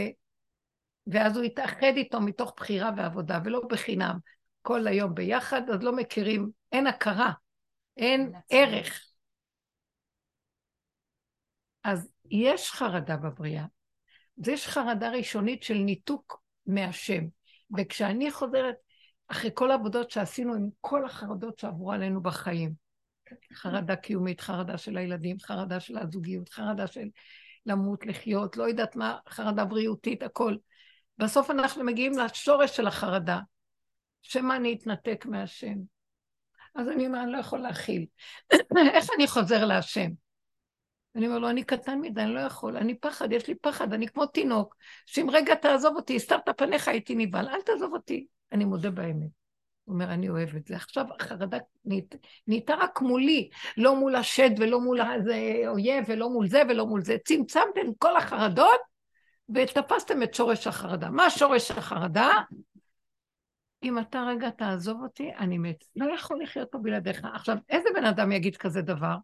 ואז 1.07 1.37
הוא 1.37 1.45
יתאחד 1.45 1.93
איתו 1.97 2.20
מתוך 2.20 2.55
בחירה 2.57 2.91
ועבודה, 2.97 3.39
ולא 3.45 3.62
בחינם. 3.70 4.18
כל 4.62 4.87
היום 4.87 5.14
ביחד, 5.14 5.70
אז 5.70 5.82
לא 5.82 5.97
מכירים, 5.97 6.51
אין 6.72 6.87
הכרה, 6.87 7.32
אין. 7.97 8.32
ערך. 8.51 9.07
אז 11.84 12.09
יש 12.30 12.70
חרדה 12.70 13.16
בבריאה. 13.16 13.64
אז 14.41 14.49
יש 14.49 14.68
חרדה 14.68 15.11
ראשונית 15.11 15.62
של 15.62 15.74
ניתוק 15.74 16.43
מהשם. 16.66 17.24
וכשאני 17.76 18.30
חוזרת, 18.30 18.74
אחרי 19.28 19.51
כל 19.55 19.70
העבודות 19.70 20.11
שעשינו 20.11 20.55
עם 20.55 20.68
כל 20.80 21.05
החרדות 21.05 21.59
שעברו 21.59 21.93
עלינו 21.93 22.22
בחיים, 22.22 22.72
חרדה 23.53 23.97
קיומית, 23.97 24.41
חרדה 24.41 24.78
של 24.78 24.97
הילדים, 24.97 25.37
חרדה 25.41 25.80
של 25.80 25.99
הזוגיות, 25.99 26.49
חרדה 26.49 26.87
של 26.87 27.09
למות, 27.66 28.07
לחיות, 28.07 28.57
לא 28.57 28.64
יודעת 28.64 28.97
מה, 28.97 29.18
חרדה 29.28 29.64
בריאותית, 29.64 30.22
הכל. 30.22 30.57
בסוף 31.18 31.51
אנחנו 31.51 31.84
מגיעים 31.84 32.12
לשורש 32.18 32.76
של 32.76 32.87
החרדה, 32.87 33.41
שמא 34.22 34.57
אני 34.57 34.74
אתנתק 34.74 35.26
מהשם. 35.26 35.76
אז 36.74 36.89
אני 36.89 37.07
אומר, 37.07 37.22
אני 37.22 37.32
לא 37.32 37.39
יכול 37.39 37.59
להכיל. 37.59 38.07
איך 38.95 39.07
אני 39.16 39.26
חוזר 39.26 39.64
להשם? 39.64 40.11
אני 41.17 41.27
אומר 41.27 41.39
לו, 41.39 41.51
אני 41.51 41.64
קטן 41.64 42.01
מדי, 42.01 42.21
אני 42.23 42.35
לא 42.35 42.41
יכול, 42.41 42.77
אני 42.77 42.95
פחד, 42.95 43.33
יש 43.33 43.49
לי 43.49 43.55
פחד, 43.55 43.93
אני 43.93 44.09
כמו 44.09 44.27
תינוק, 44.27 44.77
שאם 45.07 45.27
רגע 45.33 45.55
תעזוב 45.55 45.97
אותי, 45.97 46.17
הסתרת 46.17 46.49
פניך, 46.57 46.89
הייתי 46.89 47.14
נבהל, 47.14 47.49
אל 47.49 47.62
תעזוב 47.62 47.93
אותי. 47.93 48.27
אני 48.53 48.64
מודה 48.64 48.91
באמת. 48.91 49.29
הוא 49.85 49.95
אומר, 49.95 50.12
אני 50.12 50.29
אוהב 50.29 50.57
את 50.57 50.67
זה. 50.67 50.77
עכשיו 50.77 51.07
החרדה 51.21 51.59
נהיית- 51.85 52.17
נהייתה 52.47 52.75
רק 52.75 53.01
מולי, 53.01 53.49
לא 53.77 53.97
מול 53.97 54.17
השד 54.17 54.51
ולא 54.59 54.81
מול 54.81 55.01
איזה 55.01 55.62
אויב 55.67 56.05
ולא 56.09 56.31
מול 56.31 56.49
זה 56.49 56.62
ולא 56.69 56.87
מול 56.87 57.01
זה. 57.05 57.17
צמצמתם 57.25 57.95
כל 57.99 58.17
החרדות 58.17 58.81
ותפסתם 59.55 60.23
את 60.23 60.35
שורש 60.35 60.67
החרדה. 60.67 61.11
מה 61.11 61.31
שורש 61.31 61.71
החרדה? 61.71 62.31
אם 63.83 63.99
אתה 63.99 64.23
רגע 64.29 64.51
תעזוב 64.51 65.03
אותי, 65.03 65.31
אני 65.39 65.59
מת. 65.59 65.85
לא 65.97 66.14
יכול 66.14 66.43
לחיות 66.43 66.69
פה 66.71 66.79
בלעדיך. 66.79 67.25
עכשיו, 67.35 67.57
איזה 67.69 67.89
בן 67.95 68.05
אדם 68.05 68.33
יגיד 68.33 68.57
כזה 68.57 68.83
דבר? 68.83 69.17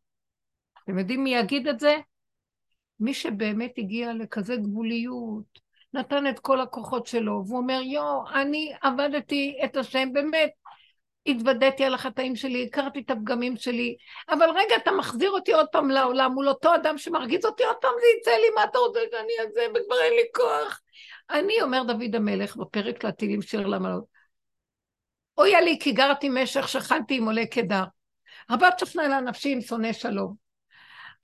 אתם 0.85 0.99
יודעים 0.99 1.25
מי 1.25 1.35
יגיד 1.35 1.69
את 1.69 1.81
זה? 1.81 1.97
מי 3.01 3.15
שבאמת 3.15 3.73
הגיע 3.79 4.13
לכזה 4.13 4.57
גבוליות, 4.57 5.59
נתן 5.95 6.27
את 6.27 6.39
כל 6.39 6.61
הכוחות 6.61 7.07
שלו, 7.07 7.45
והוא 7.47 7.59
אומר, 7.59 7.81
יואו, 7.83 8.25
אני 8.35 8.73
עבדתי 8.83 9.59
את 9.65 9.77
השם, 9.77 10.13
באמת, 10.13 10.51
התוודעתי 11.27 11.85
על 11.85 11.95
החטאים 11.95 12.37
שלי, 12.37 12.67
הכרתי 12.67 13.01
את 13.01 13.11
הפגמים 13.11 13.57
שלי, 13.57 13.97
אבל 14.29 14.51
רגע, 14.51 14.77
אתה 14.77 14.91
מחזיר 14.91 15.31
אותי 15.31 15.53
עוד 15.53 15.67
פעם 15.73 15.91
לעולם 15.91 16.33
מול 16.33 16.49
אותו 16.49 16.75
אדם 16.75 16.99
שמרגיז 16.99 17.45
אותי, 17.45 17.65
עוד 17.65 17.77
פעם 17.81 17.93
זה 18.01 18.07
יצא 18.19 18.31
לי, 18.31 18.51
מה 18.55 18.65
אתה 18.65 18.79
רוצה 18.79 19.01
שאני 19.11 19.33
אעשה, 19.41 19.61
וכבר 19.71 19.97
אין 20.03 20.13
לי 20.13 20.25
כוח. 20.35 20.81
אני, 21.31 21.63
אומר 21.63 21.83
דוד 21.83 22.15
המלך 22.15 22.57
בפרק 22.57 23.05
לתהילים 23.05 23.43
שיר 23.43 23.67
למלות, 23.67 24.05
אויה 25.39 25.61
לי 25.61 25.79
כי 25.81 25.93
גרתי 25.93 26.29
משך, 26.29 26.69
שכנתי 26.69 27.17
עם 27.17 27.25
עולי 27.25 27.47
קדר. 27.47 27.85
רבת 28.51 28.79
שכנה 28.79 29.09
לה 29.09 29.21
נפשי 29.21 29.53
עם 29.53 29.61
שונא 29.61 29.93
שלום. 29.93 30.42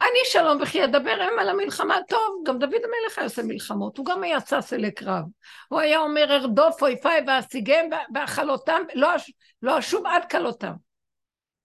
אני 0.01 0.19
שלום 0.25 0.59
וכי 0.63 0.85
אדבר 0.85 1.17
הם 1.21 1.39
על 1.39 1.49
המלחמה, 1.49 1.97
טוב, 2.09 2.43
גם 2.47 2.59
דוד 2.59 2.73
המלך 2.75 3.19
היה 3.19 3.25
עושה 3.27 3.43
מלחמות, 3.43 3.99
הוא 3.99 4.07
גם 4.07 4.23
היה 4.23 4.41
שש 4.41 4.73
אלי 4.73 4.91
קרב. 4.91 5.25
הוא 5.69 5.81
היה 5.81 5.99
אומר, 5.99 6.27
ארדוף 6.31 6.83
אויפיי 6.83 7.25
ואשיגם 7.27 7.85
ואכלותם, 8.15 8.83
לא, 8.95 9.09
לא 9.63 9.79
אשוב 9.79 10.07
עד 10.07 10.31
כלותם. 10.31 10.73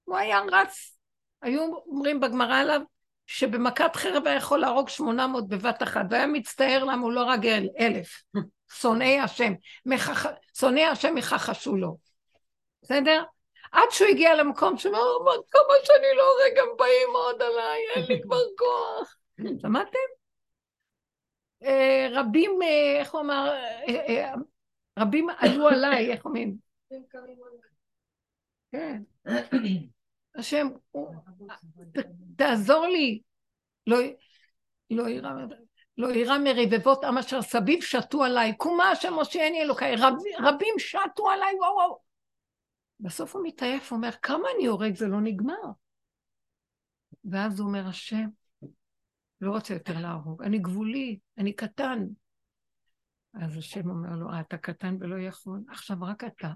הוא 0.04 0.18
היה 0.18 0.42
רץ. 0.52 0.98
היו 1.42 1.62
אומרים 1.88 2.20
בגמרא 2.20 2.56
עליו, 2.56 2.82
שבמכת 3.28 3.96
חרב 3.96 4.28
היה 4.28 4.36
יכול 4.36 4.60
להרוג 4.60 4.90
800 4.90 5.48
בבת 5.48 5.84
אחת, 5.84 6.06
והיה 6.10 6.28
מצטער 6.28 6.84
למה 6.84 7.02
הוא 7.02 7.12
לא 7.12 7.22
הרג 7.22 7.48
אל- 7.48 7.70
אלף. 7.80 8.24
שונאי 8.82 9.20
השם. 9.20 9.54
שונאי 10.58 10.86
השם 10.86 11.18
יכחשו 11.18 11.76
לו. 11.76 11.98
בסדר? 12.82 13.24
עד 13.74 13.89
שהוא 13.91 14.07
הגיע 14.07 14.36
למקום 14.36 14.78
שהוא 14.78 14.95
"אבל 14.95 15.41
כמה 15.51 15.74
שאני 15.84 16.17
לא 16.17 16.24
הורג, 16.24 16.59
הם 16.59 16.78
באים 16.78 17.09
עוד 17.13 17.41
עליי, 17.41 17.82
אין 17.95 18.05
לי 18.07 18.21
כבר 18.21 18.38
כוח. 18.57 19.15
שמעתם? 19.61 19.99
אה, 21.63 22.07
רבים, 22.11 22.61
אה, 22.61 22.99
איך 22.99 23.13
הוא 23.13 23.21
אמר, 23.21 23.53
אה, 23.89 24.34
רבים 24.99 25.28
עלו 25.38 25.67
עליי, 25.74 26.11
איך 26.11 26.26
אומרים? 26.26 26.55
כן. 28.71 29.01
השם, 30.36 30.67
תעזור 32.38 32.88
לי. 32.88 33.21
לא, 33.88 33.97
לא 34.89 35.03
יירא 35.09 35.30
לא 35.97 36.07
יירא 36.07 36.38
מרבבות 36.38 37.03
עם 37.03 37.17
אשר 37.17 37.41
סביב 37.41 37.82
שתו 37.84 38.24
עליי, 38.24 38.57
קומה 38.57 38.89
השם 38.89 39.13
הושיעני 39.13 39.62
אלוקיי, 39.62 39.95
רב, 39.95 40.13
רבים 40.39 40.74
שתו 40.78 41.29
עליי, 41.29 41.55
וואו 41.55 41.74
וואו. 41.75 42.13
בסוף 43.04 43.36
הוא 43.36 43.43
מתעייף, 43.47 43.92
הוא 43.92 43.97
אומר, 43.97 44.09
כמה 44.21 44.47
אני 44.55 44.66
הורג, 44.66 44.96
זה 44.96 45.08
לא 45.08 45.21
נגמר. 45.21 45.71
ואז 47.32 47.59
הוא 47.59 47.67
אומר, 47.67 47.88
השם, 47.88 48.25
לא 49.42 49.51
רוצה 49.51 49.74
יותר 49.74 50.00
להרוג, 50.00 50.43
אני 50.43 50.59
גבולי, 50.59 51.20
אני 51.38 51.54
קטן. 51.54 52.05
אז 53.34 53.58
השם 53.58 53.89
אומר 53.89 54.16
לו, 54.16 54.30
אה, 54.30 54.39
אתה 54.39 54.58
קטן 54.58 54.97
ולא 55.00 55.20
יכול, 55.20 55.59
עכשיו 55.70 55.97
רק 56.01 56.24
אתה. 56.24 56.51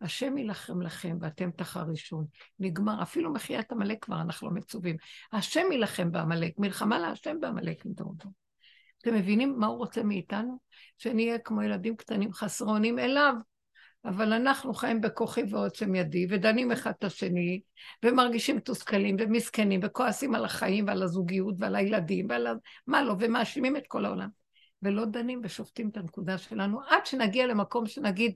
השם 0.00 0.38
יילחם 0.38 0.82
לכם 0.82 1.18
ואתם 1.20 1.50
תחרישון. 1.50 2.26
נגמר, 2.58 3.02
אפילו 3.02 3.32
מחיית 3.32 3.72
עמלק 3.72 4.04
כבר 4.04 4.20
אנחנו 4.20 4.48
לא 4.48 4.54
מצווים. 4.54 4.96
השם 5.32 5.72
יילחם 5.72 6.12
בעמלק, 6.12 6.52
מלחמה 6.58 6.98
להשם 6.98 7.40
בעמלק 7.40 7.86
מדורדור. 7.86 8.32
אתם 9.02 9.14
מבינים 9.14 9.58
מה 9.58 9.66
הוא 9.66 9.78
רוצה 9.78 10.02
מאיתנו? 10.02 10.58
שנהיה 10.98 11.38
כמו 11.38 11.62
ילדים 11.62 11.96
קטנים 11.96 12.32
חסרונים 12.32 12.98
אליו, 12.98 13.34
אבל 14.04 14.32
אנחנו 14.32 14.74
חיים 14.74 15.00
בכוחי 15.00 15.42
ועוצם 15.50 15.94
ידי, 15.94 16.26
ודנים 16.30 16.72
אחד 16.72 16.92
את 16.98 17.04
השני, 17.04 17.60
ומרגישים 18.04 18.56
מתוסכלים 18.56 19.16
ומסכנים, 19.18 19.80
וכועסים 19.82 20.34
על 20.34 20.44
החיים 20.44 20.86
ועל 20.86 21.02
הזוגיות 21.02 21.54
ועל 21.58 21.76
הילדים 21.76 22.26
ועל. 22.28 22.46
מה 22.86 23.02
לא, 23.02 23.14
ומאשימים 23.20 23.76
את 23.76 23.86
כל 23.88 24.04
העולם. 24.04 24.28
ולא 24.82 25.04
דנים 25.04 25.40
ושופטים 25.44 25.88
את 25.88 25.96
הנקודה 25.96 26.38
שלנו, 26.38 26.80
עד 26.88 27.06
שנגיע 27.06 27.46
למקום 27.46 27.86
שנגיד, 27.86 28.34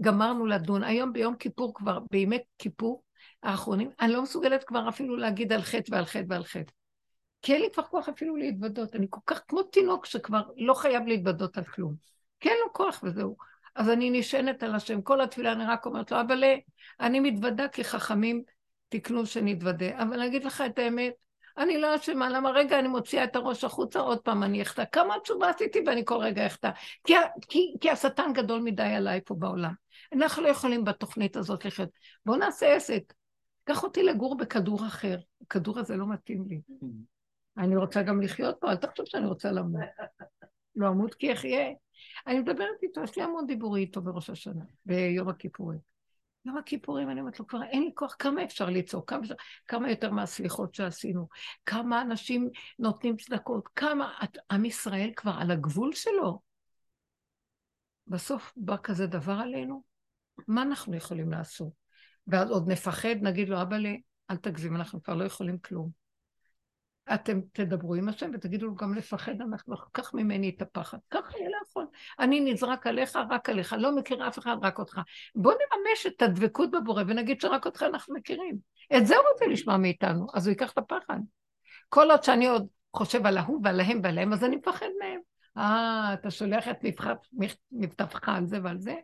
גמרנו 0.00 0.46
לדון. 0.46 0.84
היום 0.84 1.12
ביום 1.12 1.36
כיפור 1.36 1.74
כבר, 1.74 1.98
בימי 2.10 2.38
כיפור 2.58 3.02
האחרונים, 3.42 3.90
אני 4.00 4.12
לא 4.12 4.22
מסוגלת 4.22 4.64
כבר 4.64 4.88
אפילו 4.88 5.16
להגיד 5.16 5.52
על 5.52 5.62
חטא 5.62 5.94
ועל 5.94 6.04
חטא 6.04 6.24
ועל 6.28 6.44
חטא. 6.44 6.72
כי 7.42 7.52
אין 7.52 7.60
לי 7.62 7.68
כבר 7.72 7.82
כוח 7.82 8.08
אפילו 8.08 8.36
להתוודות. 8.36 8.94
אני 8.94 9.06
כל 9.10 9.20
כך 9.26 9.42
כמו 9.48 9.62
תינוק 9.62 10.06
שכבר 10.06 10.42
לא 10.56 10.74
חייב 10.74 11.06
להתוודות 11.06 11.58
על 11.58 11.64
כלום. 11.64 11.94
כי 12.40 12.48
אין 12.48 12.58
לו 12.66 12.72
כוח 12.72 13.00
וזהו. 13.04 13.36
אז 13.74 13.88
אני 13.88 14.10
נשענת 14.10 14.62
על 14.62 14.74
השם. 14.74 15.02
כל 15.02 15.20
התפילה 15.20 15.52
אני 15.52 15.64
רק 15.64 15.86
אומרת 15.86 16.10
לו, 16.10 16.20
אבל 16.20 16.44
אה, 16.44 16.56
אני 17.00 17.20
מתוודה 17.20 17.68
כי 17.68 17.84
חכמים 17.84 18.42
תקנו 18.88 19.26
שנתוודה. 19.26 20.02
אבל 20.02 20.12
אני 20.12 20.26
אגיד 20.26 20.44
לך 20.44 20.62
את 20.66 20.78
האמת, 20.78 21.12
אני 21.58 21.78
לא 21.78 21.96
אשמה, 21.96 22.30
למה 22.30 22.50
רגע 22.50 22.78
אני 22.78 22.88
מוציאה 22.88 23.24
את 23.24 23.36
הראש 23.36 23.64
החוצה, 23.64 24.00
עוד 24.00 24.18
פעם 24.18 24.42
אני 24.42 24.62
אחטא. 24.62 24.84
כמה 24.92 25.14
תשובה 25.22 25.50
עשיתי 25.50 25.82
ואני 25.86 26.02
כל 26.04 26.16
רגע 26.16 26.46
אחטא. 26.46 26.70
כי, 27.04 27.14
כי, 27.48 27.74
כי 27.80 27.90
השטן 27.90 28.32
גדול 28.34 28.60
מדי 28.60 28.82
עליי 28.82 29.20
פה 29.24 29.34
בעולם. 29.34 29.72
אנחנו 30.12 30.42
לא 30.42 30.48
יכולים 30.48 30.84
בתוכנית 30.84 31.36
הזאת 31.36 31.64
לחיות. 31.64 31.88
בואו 32.26 32.38
נעשה 32.38 32.74
עסק. 32.74 33.12
קח 33.64 33.82
אותי 33.82 34.02
לגור 34.02 34.36
בכדור 34.36 34.86
אחר. 34.86 35.16
הכדור 35.42 35.78
הזה 35.78 35.96
לא 35.96 36.06
מתאים 36.06 36.44
לי. 36.48 36.60
אני 37.58 37.76
רוצה 37.76 38.02
גם 38.02 38.22
לחיות 38.22 38.56
פה, 38.60 38.70
אל 38.70 38.76
תחשוב 38.76 39.06
שאני 39.06 39.26
רוצה 39.26 39.52
למות. 39.52 39.80
לא 40.76 40.88
אמות 40.88 41.14
כי 41.14 41.32
אחיה. 41.32 41.66
אני 42.26 42.38
מדברת 42.38 42.82
איתו, 42.82 43.02
יש 43.02 43.16
לי 43.16 43.22
המון 43.22 43.46
דיבורי 43.46 43.80
איתו 43.80 44.02
בראש 44.02 44.30
השנה, 44.30 44.64
ביום 44.86 45.28
הכיפורים. 45.28 45.78
יום 46.44 46.56
הכיפורים, 46.58 47.10
אני 47.10 47.20
אומרת 47.20 47.40
לו, 47.40 47.46
כבר 47.46 47.62
אין 47.62 47.82
לי 47.82 47.90
כוח, 47.94 48.16
כמה 48.18 48.44
אפשר 48.44 48.70
לצעוק, 48.70 49.10
כמה, 49.10 49.20
אפשר- 49.22 49.34
כמה 49.68 49.90
יותר 49.90 50.10
מהסליחות 50.10 50.74
שעשינו, 50.74 51.28
כמה 51.66 52.02
אנשים 52.02 52.50
נותנים 52.78 53.16
צדקות, 53.16 53.68
כמה, 53.76 54.12
את- 54.24 54.38
עם 54.50 54.64
ישראל 54.64 55.10
כבר 55.16 55.32
על 55.38 55.50
הגבול 55.50 55.92
שלו. 55.92 56.40
בסוף 58.06 58.52
בא 58.56 58.76
כזה 58.82 59.06
דבר 59.06 59.32
עלינו, 59.32 59.82
מה 60.48 60.62
אנחנו 60.62 60.96
יכולים 60.96 61.30
לעשות? 61.30 61.72
ואז 62.26 62.50
עוד 62.50 62.68
נפחד, 62.68 63.16
נגיד 63.22 63.48
לו, 63.48 63.62
אבא, 63.62 63.76
אל 64.30 64.36
תגזים, 64.36 64.76
אנחנו 64.76 65.02
כבר 65.02 65.14
לא 65.14 65.24
יכולים 65.24 65.58
כלום. 65.58 66.01
אתם 67.14 67.40
תדברו 67.52 67.94
עם 67.94 68.08
השם 68.08 68.30
ותגידו 68.34 68.66
לו 68.66 68.74
גם 68.74 68.94
לפחד, 68.94 69.40
אנחנו, 69.40 69.76
קח 69.92 70.14
ממני 70.14 70.52
את 70.56 70.62
הפחד. 70.62 70.98
ככה 71.10 71.38
לא 71.38 71.56
יכול. 71.68 71.86
אני 72.18 72.52
נזרק 72.52 72.86
עליך, 72.86 73.16
רק 73.30 73.48
עליך, 73.48 73.74
לא 73.78 73.96
מכיר 73.96 74.28
אף 74.28 74.38
אחד, 74.38 74.56
רק 74.62 74.78
אותך. 74.78 75.00
בוא 75.34 75.52
נממש 75.52 76.06
את 76.06 76.22
הדבקות 76.22 76.70
בבורא 76.70 77.02
ונגיד 77.06 77.40
שרק 77.40 77.66
אותך 77.66 77.82
אנחנו 77.82 78.14
מכירים. 78.14 78.56
את 78.96 79.06
זה 79.06 79.16
הוא 79.16 79.24
רוצה 79.32 79.46
לשמוע 79.46 79.76
מאיתנו, 79.76 80.26
אז 80.34 80.46
הוא 80.46 80.50
ייקח 80.50 80.72
את 80.72 80.78
הפחד. 80.78 81.18
כל 81.88 82.10
עוד 82.10 82.22
שאני 82.22 82.46
עוד 82.46 82.66
חושב 82.96 83.26
על 83.26 83.38
ההוא 83.38 83.60
ועל 83.64 83.80
ההם 83.80 84.00
ועל 84.02 84.18
ההם, 84.18 84.32
אז 84.32 84.44
אני 84.44 84.56
מפחד 84.56 84.86
מהם. 84.98 85.20
אה, 85.56 86.14
אתה 86.14 86.30
שולח 86.30 86.68
את 86.68 86.84
מבטח- 86.84 87.28
מבטחך 87.72 88.28
על 88.28 88.46
זה 88.46 88.58
ועל 88.62 88.78
זה? 88.78 88.94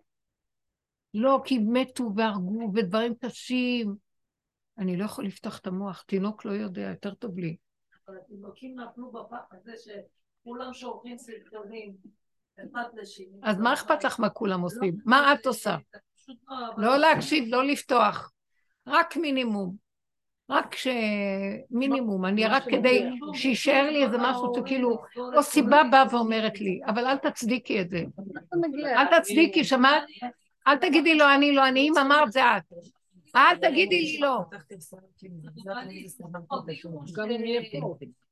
לא, 1.14 1.40
כי 1.44 1.58
מתו 1.58 2.12
והרגו 2.16 2.72
ודברים 2.74 3.14
קשים. 3.20 3.94
אני 4.78 4.96
לא 4.96 5.04
יכול 5.04 5.24
לפתוח 5.24 5.58
את 5.58 5.66
המוח, 5.66 6.04
תינוק 6.06 6.44
לא 6.44 6.52
יודע, 6.52 6.80
יותר 6.82 7.14
טוב 7.14 7.38
לי. 7.38 7.56
אבל 8.08 8.16
התינוקים 8.16 8.80
נפלו 8.80 9.10
בפח 9.12 9.52
הזה 9.52 9.72
שכולם 9.76 10.74
שולחים 10.74 11.18
סרטונים 11.18 11.92
אחד 12.58 12.84
לשני. 12.94 13.26
אז 13.42 13.58
מה 13.58 13.74
אכפת 13.74 14.04
לך 14.04 14.20
מה 14.20 14.30
כולם 14.30 14.60
עושים? 14.60 14.96
מה 15.04 15.34
את 15.34 15.46
עושה? 15.46 15.76
פשוט 16.16 16.36
לא 16.76 16.96
להקשיב, 16.96 17.44
לא 17.48 17.64
לפתוח. 17.64 18.32
רק 18.86 19.16
מינימום. 19.16 19.74
רק 20.50 20.74
ש... 20.74 20.88
מינימום. 21.70 22.24
אני 22.24 22.46
רק 22.46 22.64
כדי 22.64 23.10
שיישאר 23.34 23.90
לי 23.90 24.04
איזה 24.04 24.16
משהו 24.18 24.52
שכאילו, 24.56 25.02
או 25.36 25.42
סיבה 25.42 25.82
באה 25.90 26.04
ואומרת 26.10 26.60
לי, 26.60 26.80
אבל 26.86 27.06
אל 27.06 27.16
תצדיקי 27.16 27.80
את 27.80 27.90
זה. 27.90 28.02
אל 28.84 29.20
תצדיקי, 29.20 29.64
שמעת? 29.64 30.02
אל 30.66 30.76
תגידי 30.76 31.14
לו 31.14 31.24
אני 31.34 31.52
לא 31.52 31.68
אני, 31.68 31.88
אם 31.88 31.98
אמרת 31.98 32.32
זה 32.32 32.40
את. 32.56 32.62
אל 33.36 33.58
תגידי 33.58 34.00
לי 34.00 34.18
לא. 34.20 34.44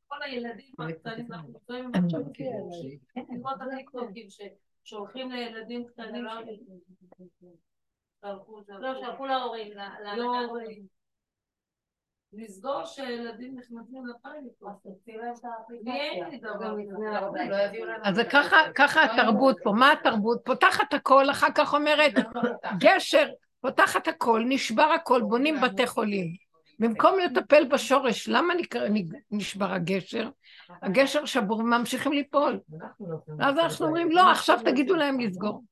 כל 0.09 0.23
הילדים 0.23 0.75
הקטנים, 0.79 1.33
אנחנו 1.33 1.53
הטיקטוקים 4.09 5.31
לילדים 5.31 5.87
קטנים 5.87 6.25
לא, 8.69 8.95
שלחו 9.01 9.27
להורים, 9.27 9.73
להורים. 10.17 10.97
לסגור 12.33 12.85
שילדים 12.85 13.59
נכנסים 13.59 14.07
לפיילוט. 14.07 14.63
אין 15.87 16.31
לי 16.31 16.39
דבר 16.39 16.77
כזה. 16.91 17.83
אז 18.03 18.15
זה 18.15 18.25
ככה, 18.25 18.57
ככה 18.75 19.05
התרבות 19.05 19.57
פה. 19.63 19.73
מה 19.73 19.93
התרבות? 19.93 20.41
פותחת 20.45 20.95
הכל, 20.95 21.31
אחר 21.31 21.47
כך 21.55 21.75
אומרת, 21.75 22.13
גשר, 22.83 23.29
פותחת 23.61 24.09
הכל, 24.09 24.45
נשבר 24.49 24.83
הכל, 24.83 25.23
בונים 25.23 25.61
בתי 25.61 25.87
חולים. 25.87 26.47
במקום 26.79 27.19
לטפל 27.19 27.65
בשורש, 27.65 28.29
למה 28.29 28.55
נשבר 29.31 29.73
הגשר? 29.73 30.31
הגשר 30.83 31.25
שבור 31.25 31.59
וממשיכים 31.59 32.13
ליפול. 32.13 32.61
ואז 33.39 33.59
אנחנו 33.59 33.87
אומרים, 33.87 34.11
לא, 34.11 34.31
עכשיו 34.31 34.59
תגידו 34.65 34.95
להם 34.97 35.21
לסגור. 35.21 35.65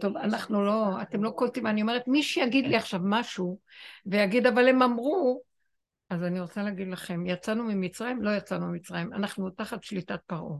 טוב, 0.00 0.16
אנחנו 0.16 0.64
לא, 0.64 1.02
אתם 1.02 1.24
לא 1.24 1.30
קולטים, 1.30 1.66
אני 1.66 1.82
אומרת, 1.82 2.08
מי 2.08 2.22
שיגיד 2.22 2.66
לי 2.66 2.76
עכשיו 2.76 3.00
משהו, 3.02 3.58
ויגיד, 4.06 4.46
אבל 4.46 4.68
הם 4.68 4.82
אמרו, 4.82 5.42
אז 6.10 6.22
אני 6.22 6.40
רוצה 6.40 6.62
להגיד 6.62 6.88
לכם, 6.88 7.26
יצאנו 7.26 7.64
ממצרים? 7.64 8.22
לא 8.22 8.30
יצאנו 8.30 8.66
ממצרים, 8.66 9.12
אנחנו 9.12 9.50
תחת 9.50 9.82
שליטת 9.82 10.20
פרעה. 10.26 10.58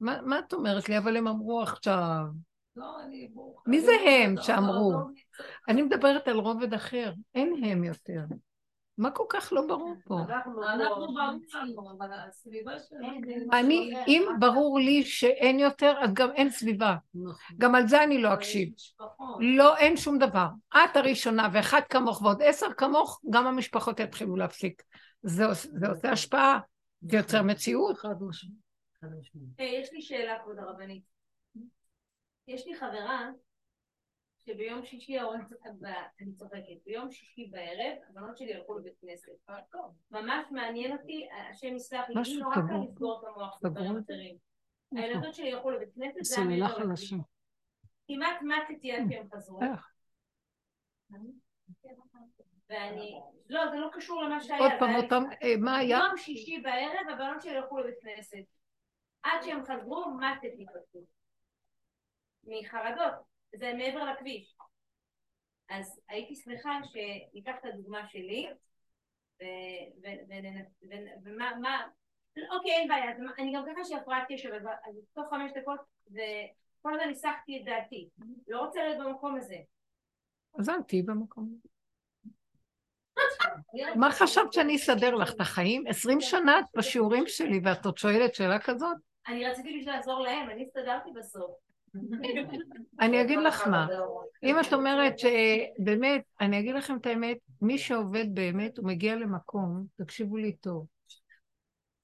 מה, 0.00 0.22
מה 0.22 0.38
את 0.38 0.52
אומרת 0.52 0.88
לי? 0.88 0.98
אבל 0.98 1.16
הם 1.16 1.28
אמרו 1.28 1.62
עכשיו. 1.62 2.24
לא, 2.76 2.96
מי. 3.66 3.80
זה 3.80 3.92
הם 4.06 4.36
לא, 4.36 4.42
שאמרו? 4.42 4.92
לא, 4.92 4.98
אני 5.68 5.82
מדברת 5.82 6.28
על 6.28 6.36
רובד 6.36 6.74
אחר, 6.74 7.12
אין 7.34 7.64
הם 7.64 7.84
יותר. 7.84 8.20
מה 8.98 9.10
כל 9.10 9.24
כך 9.28 9.52
לא 9.52 9.66
ברור 9.66 9.94
פה? 10.04 10.20
אנחנו 10.20 10.52
ברור 10.78 11.18
לנו, 11.54 11.90
אבל 11.98 12.12
הסביבה 12.28 12.78
שלנו... 12.78 13.08
אני, 13.52 13.94
אם 14.06 14.22
ברור 14.40 14.78
לי 14.78 15.02
שאין 15.04 15.58
יותר, 15.58 15.94
אז 16.00 16.10
גם 16.12 16.30
אין 16.34 16.50
סביבה. 16.50 16.96
גם 17.58 17.74
על 17.74 17.88
זה 17.88 18.04
אני 18.04 18.22
לא 18.22 18.34
אקשיב. 18.34 18.68
לא, 19.40 19.76
אין 19.76 19.96
שום 19.96 20.18
דבר. 20.18 20.46
את 20.76 20.96
הראשונה, 20.96 21.48
ואחד 21.52 21.80
כמוך 21.88 22.22
ועוד 22.22 22.42
עשר 22.42 22.66
כמוך, 22.76 23.20
גם 23.30 23.46
המשפחות 23.46 24.00
יתחילו 24.00 24.36
להפסיק. 24.36 24.82
זה, 25.22 25.46
עוש- 25.46 25.66
זה 25.72 25.88
עושה 25.88 26.10
השפעה, 26.12 26.58
זה 27.02 27.16
יוצר 27.16 27.42
מציאות. 27.42 27.96
היי, 29.58 29.80
יש 29.80 29.92
לי 29.92 30.02
שאלה, 30.02 30.38
כבוד 30.42 30.58
הרבנית. 30.58 31.13
יש 32.48 32.66
לי 32.66 32.76
חברה 32.76 33.30
שביום 34.46 34.84
שישי 34.84 35.18
ההורים 35.18 35.44
צוחקים, 35.44 35.72
אני 36.20 36.32
צוחקת, 36.32 36.84
ביום 36.84 37.10
שישי 37.10 37.46
בערב 37.50 37.98
הבנות 38.08 38.36
שלי 38.36 38.54
הלכו 38.54 38.78
לבית 38.78 38.98
כנסת. 39.00 39.32
ממש 40.10 40.46
מעניין 40.50 40.92
אותי, 40.98 41.28
השם 41.50 41.76
יסלח 41.76 42.08
לי, 42.08 42.14
לי 42.24 42.36
נורא 42.36 42.54
קל 42.54 42.60
סגור. 42.60 42.84
לסגור 42.84 43.20
את 43.22 43.28
המוח 43.28 43.58
בדברים? 43.62 43.98
אחרים. 43.98 44.36
הילדות 44.96 45.34
שלי 45.34 45.52
הלכו 45.52 45.70
לבית 45.70 45.94
כנסת, 45.94 46.24
זה 46.24 46.42
לכביש. 46.48 46.72
חלשה. 46.72 47.16
כמעט 48.08 48.42
מתתי 48.42 48.92
עד 48.92 49.02
שהם 49.10 49.28
חזרו. 49.34 49.60
איך? 49.62 49.90
ואני, 52.70 53.20
לא, 53.48 53.70
זה 53.70 53.76
לא 53.76 53.88
קשור 53.92 54.22
למה 54.22 54.40
שהיה. 54.40 54.58
עוד 54.58 54.72
פעם, 54.78 55.08
פעם, 55.08 55.24
אה, 55.42 55.56
מה 55.58 55.76
היה? 55.76 55.98
יום 55.98 56.16
שישי 56.16 56.60
בערב 56.60 57.08
הבנות 57.10 57.42
שלי 57.42 57.56
הלכו 57.56 57.78
לבית 57.78 57.94
כנסת. 58.00 58.44
עד 59.22 59.42
שהם 59.42 59.64
חזרו, 59.64 60.04
מתתי 60.14 60.66
פשוט. 60.66 61.04
מחרדות. 62.46 63.14
זה 63.54 63.72
מעבר 63.78 64.04
לכביש. 64.04 64.56
אז 65.68 66.00
הייתי 66.08 66.34
שמחה 66.34 66.78
שניקח 66.84 67.54
את 67.60 67.64
הדוגמה 67.64 68.08
שלי, 68.08 68.48
ומה, 71.24 71.50
מה, 71.60 71.86
אוקיי, 72.56 72.72
אין 72.72 72.88
בעיה, 72.88 73.10
אני 73.38 73.52
גם 73.54 73.64
ככה 73.66 73.84
שהפרעת 73.84 74.24
קשב, 74.28 74.50
אז 74.88 74.94
תוך 75.14 75.26
חמש 75.30 75.52
דקות, 75.56 75.80
וכל 76.06 76.94
הזמן 76.94 77.08
ניסחתי 77.08 77.60
את 77.60 77.64
דעתי. 77.64 78.08
לא 78.48 78.60
רוצה 78.60 78.82
להיות 78.82 79.06
במקום 79.06 79.36
הזה. 79.36 79.56
אז 80.58 80.68
אל 80.68 80.82
תהיי 80.82 81.02
במקום 81.02 81.48
הזה. 81.58 81.68
מה 83.96 84.12
חשבת 84.12 84.52
שאני 84.52 84.76
אסדר 84.76 85.14
לך 85.14 85.34
את 85.34 85.40
החיים? 85.40 85.84
עשרים 85.86 86.20
שנה 86.20 86.58
את 86.58 86.64
בשיעורים 86.76 87.24
שלי 87.26 87.60
ואת 87.64 87.84
עוד 87.84 87.98
שואלת 87.98 88.34
שאלה 88.34 88.58
כזאת? 88.58 88.96
אני 89.28 89.46
רציתי 89.46 89.78
בשביל 89.78 89.94
לעזור 89.94 90.20
להם, 90.20 90.50
אני 90.50 90.62
הסתדרתי 90.62 91.10
בסוף. 91.16 91.50
אני 93.00 93.22
אגיד 93.22 93.38
לך 93.38 93.66
מה, 93.66 93.86
אם 94.42 94.56
את 94.60 94.72
אומרת 94.72 95.18
שבאמת, 95.18 96.22
אני 96.40 96.60
אגיד 96.60 96.74
לכם 96.74 96.96
את 96.96 97.06
האמת, 97.06 97.36
מי 97.62 97.78
שעובד 97.78 98.24
באמת, 98.34 98.78
הוא 98.78 98.86
מגיע 98.86 99.16
למקום, 99.16 99.86
תקשיבו 99.96 100.36
לי 100.36 100.52
טוב, 100.52 100.86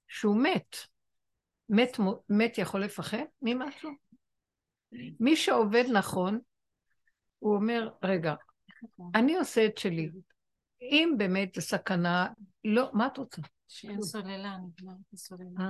שהוא 0.07 0.43
מת. 0.43 0.75
מת, 1.69 1.97
מת 2.29 2.57
יכול 2.57 2.83
לפחד 2.83 3.23
ממשהו? 3.41 3.91
מי 5.19 5.35
שעובד 5.35 5.83
נכון, 5.91 6.39
הוא 7.39 7.55
אומר, 7.55 7.89
רגע, 8.03 8.33
אני 9.15 9.35
עושה 9.35 9.65
את 9.65 9.77
שלי. 9.77 10.09
אם 10.81 11.13
באמת 11.17 11.55
זו 11.55 11.61
סכנה, 11.61 12.27
לא, 12.65 12.89
מה 12.93 13.07
את 13.07 13.17
רוצה? 13.17 13.41
שאין 13.67 14.01
סוללה, 14.01 14.57
נגמר 14.57 14.93
את 14.93 15.13
הסוללה. 15.13 15.49
אה, 15.59 15.65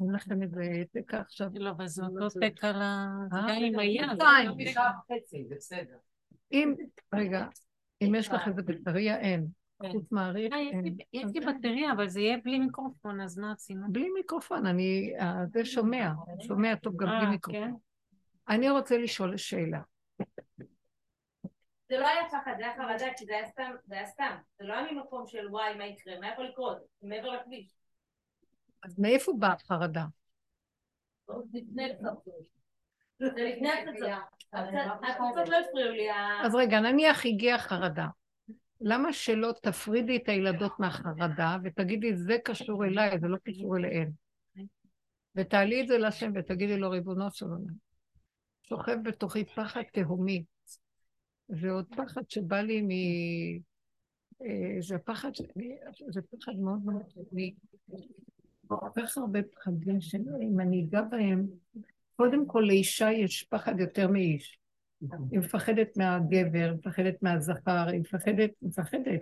אין 0.00 0.14
לכם 0.14 0.42
איזה 0.42 0.60
העתק 0.62 1.14
עכשיו. 1.14 1.48
לא, 1.54 1.70
אבל 1.70 1.86
זה 1.86 2.02
אותו 2.04 2.40
טק 2.40 2.64
על 2.64 2.82
ה... 2.82 3.06
זה 3.30 3.36
אה? 3.36 3.42
גם 3.42 3.62
עם 3.64 3.78
היד. 3.78 4.00
וחצי, 5.10 5.44
בסדר. 5.50 5.96
אם, 6.52 6.74
רגע, 7.14 7.46
אם 8.02 8.14
יש 8.14 8.28
לך 8.28 8.48
איזה 8.48 8.62
בטריה, 8.62 9.18
אין. 9.18 9.46
חוץ 9.92 10.12
מעריך, 10.12 10.52
אה, 10.52 10.58
יש 10.60 10.72
אין. 10.72 10.84
לי- 10.84 10.96
יש 11.12 11.24
לי 11.34 11.40
בטריה, 11.40 11.92
אבל 11.92 12.08
זה 12.08 12.20
יהיה 12.20 12.36
בלי 12.44 12.58
מיקרופון, 12.58 13.20
אז 13.20 13.38
מה 13.38 13.52
עשינו? 13.52 13.92
בלי 13.92 14.08
מיקרופון, 14.10 14.66
אני, 14.66 15.12
אה, 15.20 15.42
זה 15.52 15.64
שומע, 15.64 16.12
שומע 16.40 16.74
טוב 16.74 16.96
גם 16.96 17.08
בלי 17.08 17.26
מיקרופון. 17.30 17.62
כן? 17.62 17.72
אני 18.48 18.70
רוצה 18.70 18.98
לשאול 18.98 19.36
שאלה. 19.36 19.80
זה 21.92 21.98
לא 21.98 22.08
היה 22.08 22.28
פחד, 22.28 22.52
זה 22.58 22.64
היה 22.64 22.76
חרדה, 22.76 23.12
כי 23.16 23.24
זה 23.24 23.32
היה 23.32 23.46
סתם, 23.46 23.70
זה 23.84 23.94
היה 23.94 24.06
סתם. 24.06 24.36
זה 24.58 24.64
לא 24.64 24.74
היה 24.74 24.92
ממקום 24.92 25.26
של 25.26 25.48
וואי, 25.50 25.74
מה 25.74 25.86
יקרה, 25.86 26.20
מה 26.20 26.28
יכול 26.28 26.44
לקרות? 26.44 26.78
מעבר 27.02 27.28
לכביש. 27.28 27.74
אז 28.82 28.98
מאיפה 28.98 29.32
באה 29.38 29.52
החרדה? 29.52 30.04
זה 33.18 33.42
לפני. 33.42 33.70
הקבוצות 35.08 35.48
לא 35.48 35.56
הפריעו 35.56 35.90
לי. 35.90 36.08
אז 36.44 36.54
רגע, 36.54 36.80
נניח 36.80 37.26
הגיעה 37.26 37.58
חרדה. 37.58 38.06
למה 38.80 39.12
שלא 39.12 39.52
תפרידי 39.62 40.16
את 40.16 40.28
הילדות 40.28 40.80
מהחרדה 40.80 41.56
ותגידי, 41.64 42.16
זה 42.16 42.36
קשור 42.44 42.84
אליי, 42.84 43.18
זה 43.20 43.28
לא 43.28 43.36
קשור 43.44 43.76
אליהן. 43.76 44.10
ותעלי 45.36 45.82
את 45.82 45.88
זה 45.88 45.98
להשם 45.98 46.32
ותגידי 46.34 46.76
לו, 46.76 46.90
ריבונו 46.90 47.30
של 47.30 47.46
עולם. 47.46 47.74
שוכב 48.62 48.96
בתוכי 49.02 49.44
פחד 49.44 49.82
תהומי. 49.92 50.44
ועוד 51.48 51.86
פחד 51.96 52.22
שבא 52.28 52.60
לי 52.60 52.82
מ... 52.82 52.90
אה, 54.44 54.76
זה 54.80 54.98
פחד, 54.98 55.30
זה 56.08 56.20
פחד 56.22 56.52
מאוד 56.56 56.84
מאוד 56.84 57.02
תהומי. 57.02 57.54
כל 58.66 58.88
כך 58.94 59.18
הרבה 59.18 59.42
פחדים 59.42 60.00
שאם 60.00 60.60
אני 60.60 60.84
אגע 60.84 61.02
בהם, 61.02 61.46
קודם 62.16 62.46
כל 62.46 62.64
לאישה 62.66 63.10
יש 63.12 63.42
פחד 63.42 63.80
יותר 63.80 64.08
מאיש. 64.08 64.58
היא 65.30 65.38
מפחדת 65.38 65.96
מהגבר, 65.96 66.74
מפחדת 66.78 67.22
מהזכר, 67.22 67.86
היא 67.88 68.00
מפחדת, 68.00 68.50
מפחדת, 68.62 69.20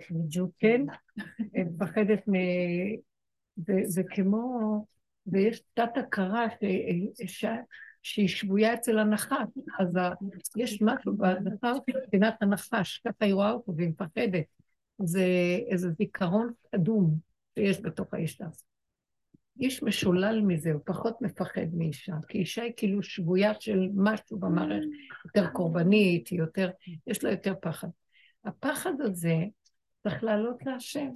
כן? 0.59 0.81
היא 1.53 1.65
מפחדת 1.65 2.27
מ... 2.29 2.33
זה, 3.83 4.03
כמו, 4.03 4.85
ויש 5.27 5.63
תת-הכרה. 5.73 6.47
שהיא 8.03 8.27
שבויה 8.27 8.73
אצל 8.73 8.99
הנחש, 8.99 9.47
אז. 9.79 9.97
יש 10.57 10.81
משהו 10.81 11.13
בזכר 11.17 11.73
מבחינת 11.89 12.33
הנחש, 12.41 13.01
ככה 13.07 13.25
היא 13.25 13.33
רואה 13.33 13.51
אותו 13.51 13.73
והיא 13.75 13.89
מפחדת. 13.89 14.43
זה 15.03 15.25
איזה 15.67 15.89
זיכרון 15.91 16.51
קדום 16.71 17.15
שיש 17.55 17.81
בתוך 17.81 18.13
האישה. 18.13 18.45
איש 19.59 19.83
משולל 19.83 20.41
מזה, 20.41 20.71
הוא 20.71 20.81
פחות 20.85 21.21
מפחד 21.21 21.67
מאישה, 21.73 22.15
כי 22.27 22.37
אישה 22.37 22.61
היא 22.61 22.73
כאילו 22.77 23.03
שבויה 23.03 23.53
של 23.59 23.89
משהו 23.95 24.39
במערכת, 24.39 24.87
יותר 25.25 25.49
קורבנית, 25.49 26.27
היא 26.27 26.39
יותר, 26.39 26.69
יש 27.07 27.23
לה 27.23 27.31
יותר 27.31 27.53
פחד. 27.61 27.87
הפחד 28.45 28.93
הזה 28.99 29.35
צריך 30.03 30.23
לעלות 30.23 30.65
להשם 30.65 31.09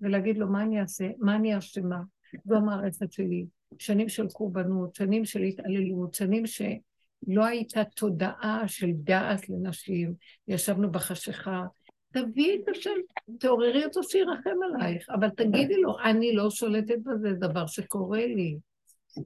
ולהגיד 0.00 0.38
לו, 0.38 0.48
מה 0.48 0.62
אני 0.62 0.80
אעשה? 0.80 1.08
מה 1.18 1.36
אני 1.36 1.58
אשמה? 1.58 2.00
זו 2.44 2.56
המערכת 2.56 3.12
שלי. 3.12 3.46
שנים 3.78 4.08
של 4.08 4.28
קורבנות, 4.28 4.94
שנים 4.94 5.24
של 5.24 5.42
התעללות, 5.42 6.14
שנים 6.14 6.46
שלא 6.46 7.44
הייתה 7.44 7.84
תודעה 7.84 8.62
של 8.66 8.90
דעת 8.94 9.48
לנשים, 9.48 10.14
ישבנו 10.48 10.90
בחשיכה, 10.90 11.64
תביאי 12.12 12.60
את 12.62 12.68
השם, 12.68 12.90
תעוררי 13.38 13.84
אותו 13.84 14.02
שירחם 14.02 14.56
עלייך, 14.74 15.10
אבל 15.10 15.28
תגידי 15.30 15.80
לו, 15.80 15.96
אני 16.04 16.32
לא 16.32 16.50
שולטת 16.50 16.98
בזה, 17.04 17.28
זה 17.32 17.32
דבר 17.48 17.66
שקורה 17.66 18.26
לי. 18.26 18.56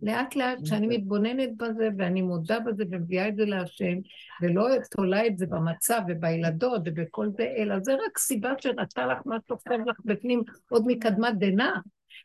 לאט 0.03 0.37
לאט, 0.37 0.59
כשאני 0.65 0.87
מתבוננת 0.87 1.57
בזה 1.57 1.89
ואני 1.99 2.23
מודה 2.23 2.61
בזה 2.61 2.85
ומביאה 2.91 3.29
את 3.29 3.37
זה 3.37 3.45
להשם, 3.45 3.99
ולא 4.43 4.69
תולה 4.91 5.27
את 5.27 5.39
זה 5.39 5.47
במצב 5.47 6.01
ובילדות 6.09 6.83
ובכל 6.85 7.29
זה, 7.37 7.55
אלא 7.57 7.75
זה 7.83 7.95
רק 7.95 8.19
סיבה 8.19 8.53
שראתה 8.59 9.07
לך 9.07 9.19
מה 9.27 9.37
שוכב 9.49 9.79
לך 9.87 9.97
בפנים 10.05 10.43
עוד 10.71 10.83
מקדמת 10.87 11.39
דנא. 11.39 11.71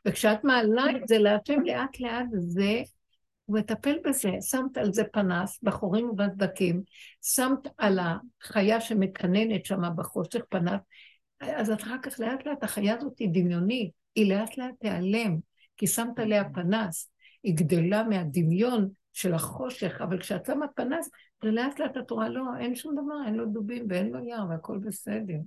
וכשאת 0.05 0.43
מעלה 0.43 0.83
את 0.95 1.07
זה 1.07 1.17
להשם 1.17 1.61
לאט 1.65 1.99
לאט, 1.99 2.25
זה 2.31 2.81
הוא 3.45 3.59
מטפל 3.59 3.95
בזה, 4.05 4.31
שמת 4.41 4.77
על 4.77 4.93
זה 4.93 5.03
פנס, 5.03 5.59
בחורים 5.63 6.09
ובסדקים, 6.09 6.81
שמת 7.21 7.67
על 7.77 7.99
החיה 7.99 8.81
שמקננת 8.81 9.65
שם 9.65 9.81
בחושך 9.95 10.41
פנס, 10.49 10.81
אז 11.39 11.73
אחר 11.73 11.95
כך 12.03 12.19
לאט 12.19 12.45
לאט 12.45 12.63
החיה 12.63 12.95
הזאת 12.97 13.19
היא 13.19 13.29
דמיונית, 13.31 13.91
היא 14.15 14.33
לאט 14.33 14.57
לאט 14.57 14.73
תיעלם, 14.79 15.37
כי 15.77 15.87
שמת 15.87 16.19
עליה 16.19 16.49
פנס, 16.49 17.11
היא 17.43 17.55
גדלה 17.55 18.03
מהדמיון 18.03 18.89
של 19.13 19.33
החושך, 19.33 20.01
אבל 20.01 20.19
כשאת 20.19 20.45
שמה 20.45 20.65
פנס, 20.75 21.09
ולאט 21.43 21.79
לאט 21.79 21.97
את 21.97 22.11
רואה, 22.11 22.29
לא, 22.29 22.43
אין 22.59 22.75
שום 22.75 22.93
דבר, 22.93 23.25
אין 23.25 23.35
לו 23.35 23.45
דובים 23.45 23.85
ואין 23.89 24.09
לו 24.09 24.25
יער 24.25 24.49
והכל 24.49 24.77
בסדר. 24.77 25.37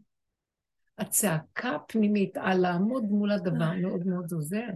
הצעקה 0.99 1.71
הפנימית 1.75 2.37
על 2.37 2.59
לעמוד 2.59 3.05
מול 3.05 3.31
הדבר 3.31 3.71
מאוד 3.83 4.07
מאוד 4.07 4.33
עוזר. 4.33 4.69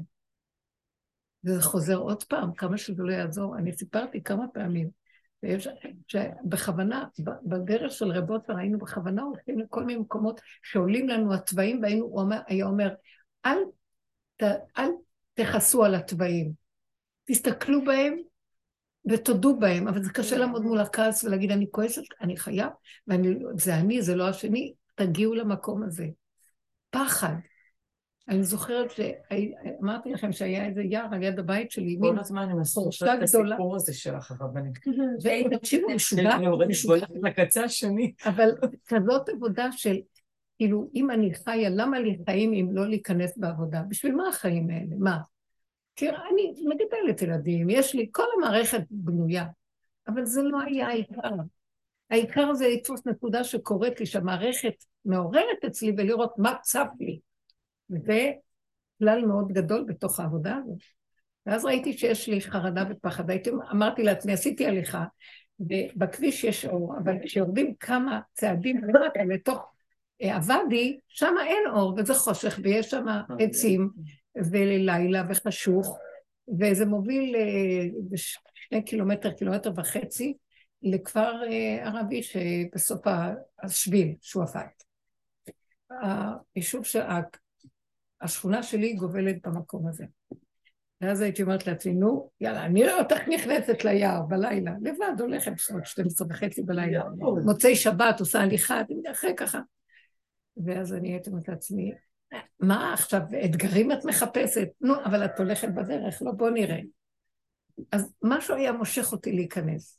וזה 1.45 1.63
חוזר 1.63 1.97
עוד 1.97 2.25
פעם, 2.25 2.55
כמה 2.55 2.79
שזה 2.79 3.03
לא 3.03 3.13
יעזור. 3.13 3.59
אני 3.59 3.73
סיפרתי 3.73 4.23
כמה 4.23 4.49
פעמים, 4.49 4.89
שבכוונה, 6.09 7.05
בדרך 7.45 7.93
של 7.93 8.11
רב 8.11 8.31
אוטר 8.31 8.57
היינו 8.57 8.79
בכוונה 8.79 9.23
הולכים 9.23 9.59
לכל 9.59 9.85
מיני 9.85 10.01
מקומות 10.01 10.41
שעולים 10.63 11.09
לנו 11.09 11.35
התוואים, 11.35 11.83
והיינו, 11.83 12.05
הוא 12.05 12.21
אומר, 12.21 12.41
היה 12.47 12.67
אומר, 12.67 12.95
אל, 13.47 13.59
ת, 14.37 14.43
אל 14.79 14.91
תכעסו 15.35 15.85
על 15.85 15.95
התוואים, 15.95 16.53
תסתכלו 17.25 17.85
בהם 17.85 18.17
ותודו 19.11 19.59
בהם, 19.59 19.89
אבל 19.89 20.03
זה 20.03 20.13
קשה 20.13 20.39
לעמוד 20.39 20.63
מול 20.63 20.81
הכעס 20.81 21.25
ולהגיד, 21.25 21.51
אני 21.51 21.67
כועסת, 21.71 22.03
אני 22.21 22.37
חייב, 22.37 22.69
וזה 23.09 23.75
אני, 23.75 24.03
זה 24.03 24.15
לא 24.15 24.29
השני, 24.29 24.75
תגיעו 24.97 25.35
למקום 25.35 25.83
הזה. 25.83 26.07
פחד. 26.91 27.35
אני 28.29 28.45
זוכרת 28.45 28.91
שאמרתי 28.91 30.13
לכם 30.13 30.33
שהיה 30.33 30.67
איזה 30.67 30.83
יער 30.83 31.07
על 31.13 31.23
יד 31.23 31.39
הבית 31.39 31.71
שלי, 31.71 31.99
כל 32.01 32.19
הזמן 32.19 32.43
אני 32.43 32.55
מסורשת 32.55 33.07
את 33.19 33.23
הסיפור 33.23 33.77
הזה 33.77 33.95
שלך, 33.95 34.33
הרבנית. 34.41 34.79
ותקשיבו, 35.53 35.89
משוגע, 35.95 36.37
משוגע. 36.69 37.07
לקצה 37.23 37.65
השני. 37.65 38.13
אבל 38.25 38.51
כזאת 38.87 39.29
עבודה 39.29 39.73
של, 39.73 39.97
כאילו, 40.57 40.91
אם 40.95 41.11
אני 41.11 41.35
חיה, 41.35 41.71
למה 41.71 42.01
לי 42.01 42.19
חיים 42.25 42.53
אם 42.53 42.69
לא 42.73 42.89
להיכנס 42.89 43.39
בעבודה? 43.39 43.83
בשביל 43.89 44.15
מה 44.15 44.29
החיים 44.29 44.71
האלה? 44.71 44.97
מה? 44.99 45.19
כי 45.97 46.09
אני 46.11 46.55
מגדלת 46.65 47.23
ילדים, 47.23 47.71
יש 47.71 47.95
לי, 47.95 48.09
כל 48.13 48.27
המערכת 48.37 48.83
בנויה, 48.91 49.47
אבל 50.09 50.25
זה 50.25 50.43
לא 50.43 50.61
היה 50.61 50.89
העיקר. 50.89 51.31
העיקר 52.11 52.55
זה 52.55 52.69
לתפוס 52.69 53.07
נקודה 53.07 53.45
שקורית 53.45 54.01
לי, 54.01 54.07
שהמערכת 54.07 54.75
מעוררת 55.05 55.65
אצלי 55.67 55.93
ולראות 55.97 56.33
מה 56.39 56.55
צף 56.63 56.87
לי. 57.01 57.19
וזה 57.91 58.33
כלל 58.99 59.27
מאוד 59.27 59.53
גדול 59.53 59.85
בתוך 59.89 60.21
העבודה 60.21 60.57
הזאת. 60.57 60.79
ואז 61.47 61.65
ראיתי 61.65 61.93
שיש 61.93 62.29
לי 62.29 62.41
חרדה 62.41 62.85
ופחד. 62.91 63.31
הייתי, 63.31 63.51
אמרתי 63.73 64.03
לעצמי, 64.03 64.33
עשיתי 64.33 64.67
הליכה, 64.67 65.05
ובכביש 65.61 66.45
יש 66.45 66.65
אור, 66.65 66.95
אבל 66.99 67.17
כשיורדים 67.25 67.75
כמה 67.81 68.21
צעדים 68.33 68.85
למטה 68.85 69.25
לתוך 69.25 69.73
אה, 70.23 70.37
הוואדי, 70.37 70.99
שם 71.09 71.35
אין 71.47 71.63
אור, 71.73 71.95
וזה 71.97 72.15
חושך, 72.15 72.59
ויש 72.63 72.91
שם 72.91 73.07
עצים, 73.41 73.91
ולילה 74.51 75.23
וחשוך, 75.29 75.99
וזה 76.61 76.87
מוביל 76.87 77.37
אה, 77.37 78.17
שני 78.17 78.85
קילומטר, 78.85 79.31
קילומטר 79.31 79.73
וחצי, 79.77 80.35
לכפר 80.83 81.43
אה, 81.45 81.87
ערבי 81.87 82.23
שבסוף 82.23 83.01
השביל, 83.63 84.15
שועפאט. 84.21 84.83
היישוב 86.55 86.85
של 86.85 87.01
השכונה 88.21 88.63
שלי 88.63 88.95
גובלת 88.95 89.47
במקום 89.47 89.89
הזה. 89.89 90.05
ואז 91.01 91.21
הייתי 91.21 91.43
אומרת 91.43 91.67
לעצמי, 91.67 91.93
נו, 91.93 92.31
יאללה, 92.41 92.65
אני 92.65 92.85
רואה 92.85 92.99
אותך 92.99 93.29
נכנסת 93.29 93.85
ליער 93.85 94.23
בלילה, 94.23 94.73
לבד 94.83 95.21
הולכת 95.21 95.53
בסביבות 95.53 95.87
12 95.87 96.27
וחצי 96.31 96.63
בלילה, 96.63 97.05
מוצאי 97.45 97.77
שבת, 97.77 98.21
עושה 98.21 98.41
הליכה, 98.41 98.83
אחרי 99.13 99.35
ככה. 99.37 99.61
ואז 100.67 100.95
אני 100.95 101.13
הייתי 101.13 101.31
אומרת 101.31 101.49
לעצמי, 101.49 101.93
מה 102.61 102.93
עכשיו, 102.93 103.21
אתגרים 103.45 103.93
את 103.93 104.05
מחפשת? 104.05 104.69
נו, 104.81 104.95
אבל 105.05 105.25
את 105.25 105.39
הולכת 105.39 105.69
בדרך, 105.69 106.23
לא, 106.23 106.33
בוא 106.33 106.51
נראה. 106.51 106.81
אז 107.93 108.13
משהו 108.23 108.55
היה 108.55 108.73
מושך 108.73 109.13
אותי 109.13 109.33
להיכנס. 109.33 109.99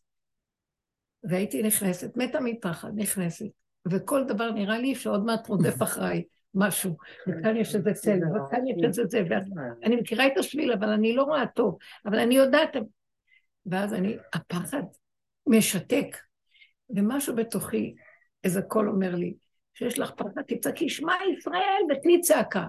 והייתי 1.23 1.63
נכנסת, 1.63 2.17
מתה 2.17 2.39
מפחד, 2.39 2.91
נכנסת, 2.95 3.45
וכל 3.91 4.23
דבר 4.23 4.51
נראה 4.51 4.79
לי 4.79 4.95
שעוד 4.95 5.25
מעט 5.25 5.47
רודף 5.47 5.83
אחריי. 5.83 6.23
משהו, 6.53 6.97
וכאן 7.27 7.57
יש 7.57 7.75
איזה 7.75 7.93
צל, 7.93 8.19
וכאן 8.35 8.67
יש 8.67 8.83
איזה 8.83 9.03
זה, 9.05 9.23
ואני 9.27 9.95
מכירה 9.95 10.27
את 10.27 10.37
השביל, 10.37 10.71
אבל 10.71 10.89
אני 10.89 11.15
לא 11.15 11.23
רואה 11.23 11.47
טוב, 11.47 11.77
אבל 12.05 12.19
אני 12.19 12.35
יודעת... 12.35 12.69
ואז 13.65 13.93
אני, 13.93 14.15
הפחד 14.33 14.81
משתק, 15.47 16.17
ומשהו 16.89 17.35
בתוכי, 17.35 17.95
איזה 18.43 18.61
קול 18.61 18.89
אומר 18.89 19.15
לי, 19.15 19.33
שיש 19.73 19.99
לך 19.99 20.11
פחד, 20.11 20.41
תצעקי, 20.47 20.89
שמע 20.89 21.13
ישראל, 21.37 21.81
ותני 21.89 22.21
צעקה. 22.21 22.65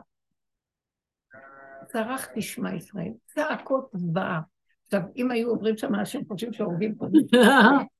צרחתי 1.86 2.42
שמע 2.42 2.74
ישראל, 2.74 3.12
צעקות 3.26 3.90
זוועה. 3.94 4.40
עכשיו, 4.86 5.00
אם 5.16 5.30
היו 5.30 5.48
עוברים 5.48 5.76
שם 5.76 5.94
אנשים 5.94 6.20
חושבים 6.28 6.52
שהורגים 6.52 6.94
פה, 6.94 7.06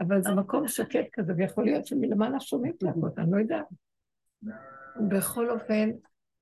אבל 0.00 0.22
זה 0.22 0.30
מקום 0.30 0.68
שקט 0.68 1.06
כזה, 1.12 1.32
ויכול 1.36 1.64
להיות 1.64 1.86
שמלמעלה 1.86 2.40
שומעים 2.40 2.72
צעקות, 2.80 3.18
אני 3.18 3.30
לא 3.30 3.36
יודעת. 3.36 3.66
בכל 5.08 5.50
אופן, 5.50 5.90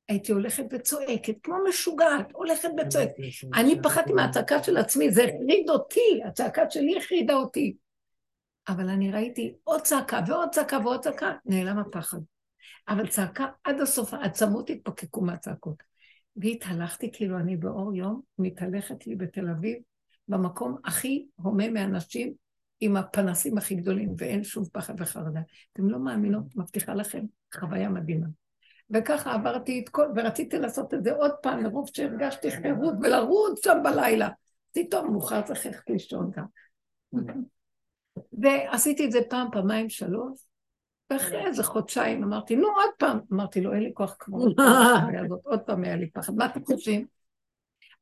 הייתי 0.08 0.32
הולכת 0.32 0.64
וצועקת, 0.72 1.34
כמו 1.42 1.56
משוגעת, 1.68 2.32
הולכת 2.32 2.68
וצועקת. 2.78 3.14
אני 3.54 3.82
פחדתי 3.82 4.12
מהצעקה 4.12 4.62
של 4.62 4.76
עצמי, 4.76 5.10
זה 5.10 5.24
החריד 5.24 5.70
אותי, 5.70 6.20
הצעקה 6.26 6.70
שלי 6.70 6.98
החרידה 6.98 7.34
אותי. 7.34 7.76
אבל 8.68 8.88
אני 8.88 9.10
ראיתי 9.12 9.54
עוד 9.64 9.80
צעקה 9.80 10.20
ועוד 10.26 10.48
צעקה 10.50 10.78
ועוד 10.84 11.00
צעקה, 11.00 11.32
נעלם 11.44 11.78
הפחד. 11.78 12.18
אבל 12.88 13.08
צעקה 13.08 13.46
עד 13.64 13.80
הסוף, 13.80 14.14
העצמות 14.14 14.70
התפקקו 14.70 15.20
מהצעקות. 15.20 15.82
והתהלכתי 16.36 17.10
כאילו 17.12 17.38
אני 17.38 17.56
באור 17.56 17.94
יום, 17.94 18.20
מתהלכת 18.38 19.06
לי 19.06 19.16
בתל 19.16 19.48
אביב, 19.48 19.78
במקום 20.28 20.76
הכי 20.84 21.26
הומה 21.34 21.70
מאנשים, 21.70 22.32
עם 22.80 22.96
הפנסים 22.96 23.58
הכי 23.58 23.74
גדולים, 23.74 24.14
ואין 24.18 24.44
שום 24.44 24.64
פחד 24.72 24.94
וחרדה. 24.98 25.40
אתם 25.72 25.88
לא 25.88 25.98
מאמינות, 25.98 26.56
מבטיחה 26.56 26.94
לכם, 26.94 27.24
חוויה 27.54 27.88
מדהימה. 27.88 28.26
וככה 28.90 29.34
עברתי 29.34 29.80
את 29.80 29.88
כל, 29.88 30.06
ורציתי 30.16 30.58
לעשות 30.58 30.94
את 30.94 31.04
זה 31.04 31.12
עוד 31.12 31.32
פעם, 31.42 31.62
מרוב 31.62 31.88
שהרגשתי 31.94 32.50
חירות, 32.50 32.94
ולרוץ 33.02 33.64
שם 33.64 33.78
בלילה. 33.84 34.28
פתאום 34.74 35.12
מאוחר 35.12 35.42
צריך 35.42 35.66
ללכת 35.66 35.90
לישון 35.90 36.30
גם. 36.30 36.44
ועשיתי 38.32 39.06
את 39.06 39.12
זה 39.12 39.18
פעם, 39.30 39.48
פעמיים, 39.52 39.88
שלוש, 39.88 40.40
ואחרי 41.10 41.46
איזה 41.46 41.62
חודשיים 41.62 42.24
אמרתי, 42.24 42.56
נו, 42.56 42.66
עוד 42.66 42.90
פעם. 42.98 43.20
אמרתי 43.32 43.60
לו, 43.60 43.74
אין 43.74 43.82
לי 43.82 43.90
כוח 43.94 44.16
כמו 44.18 44.46
עוד 45.42 45.60
פעם 45.60 45.84
היה 45.84 45.96
לי 45.96 46.10
פחד. 46.10 46.34
מה 46.34 46.46
אתם 46.46 46.64
חושבים? 46.64 47.06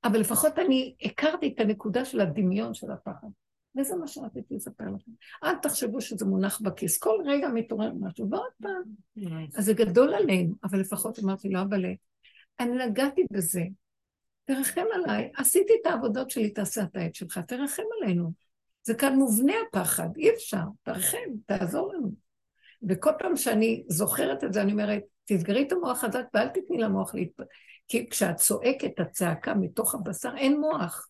אבל 0.05 0.21
לפחות 0.21 0.59
אני 0.59 0.95
הכרתי 1.03 1.53
את 1.55 1.61
הנקודה 1.61 2.05
של 2.05 2.21
הדמיון 2.21 2.75
של 2.75 2.91
הפחד. 2.91 3.29
וזה 3.77 3.97
מה 3.97 4.07
שרציתי 4.07 4.55
לספר 4.55 4.85
לכם. 4.85 5.13
אל 5.45 5.55
תחשבו 5.55 6.01
שזה 6.01 6.25
מונח 6.25 6.61
בכיס, 6.61 6.99
כל 6.99 7.19
רגע 7.27 7.49
מתעורר 7.49 7.93
משהו, 8.01 8.31
ועוד 8.31 8.51
פעם. 8.63 8.83
אז 9.57 9.65
זה 9.65 9.73
גדול 9.73 10.15
עלינו, 10.15 10.55
אבל 10.65 10.81
לפחות 10.81 11.19
אמרתי 11.19 11.49
לו, 11.49 11.61
אבל 11.61 11.85
אני 12.61 12.87
נגעתי 12.87 13.25
בזה, 13.31 13.63
תרחם 14.45 14.85
עליי, 14.95 15.31
עשיתי 15.37 15.73
את 15.83 15.87
העבודות 15.87 16.31
שלי, 16.31 16.51
תעשה 16.51 16.83
את 16.83 16.97
העט 16.97 17.15
שלך, 17.15 17.39
תרחם 17.39 17.83
עלינו. 18.03 18.33
זה 18.83 18.95
כאן 18.95 19.17
מובנה 19.17 19.53
הפחד, 19.69 20.09
אי 20.17 20.31
אפשר, 20.31 20.63
תרחם, 20.83 21.29
תעזור 21.47 21.93
לנו. 21.95 22.13
וכל 22.89 23.11
פעם 23.19 23.37
שאני 23.37 23.85
זוכרת 23.89 24.45
את 24.45 24.53
זה, 24.53 24.63
אני 24.63 24.73
אומרת, 24.73 25.03
תסגרי 25.25 25.63
את 25.63 25.73
המוח 25.73 25.99
חזק 25.99 26.25
ואל 26.35 26.49
תתני 26.49 26.79
למוח 26.79 27.15
להתפתח. 27.15 27.47
כי 27.89 28.09
כשאת 28.09 28.37
צועקת 28.37 28.91
את 28.95 29.01
הצעקה 29.01 29.55
מתוך 29.55 29.95
הבשר, 29.95 30.33
אין 30.37 30.61
מוח. 30.61 31.09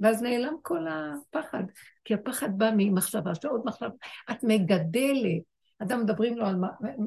ואז 0.00 0.22
נעלם 0.22 0.54
כל 0.62 0.86
הפחד. 0.88 1.62
כי 2.04 2.14
הפחד 2.14 2.58
בא 2.58 2.70
ממחשבה, 2.76 3.34
שעוד 3.34 3.62
מחשבה. 3.64 3.88
את 4.30 4.36
מגדלת. 4.42 5.42
אדם 5.82 6.00
מדברים 6.00 6.38
לו 6.38 6.46
על 6.46 6.56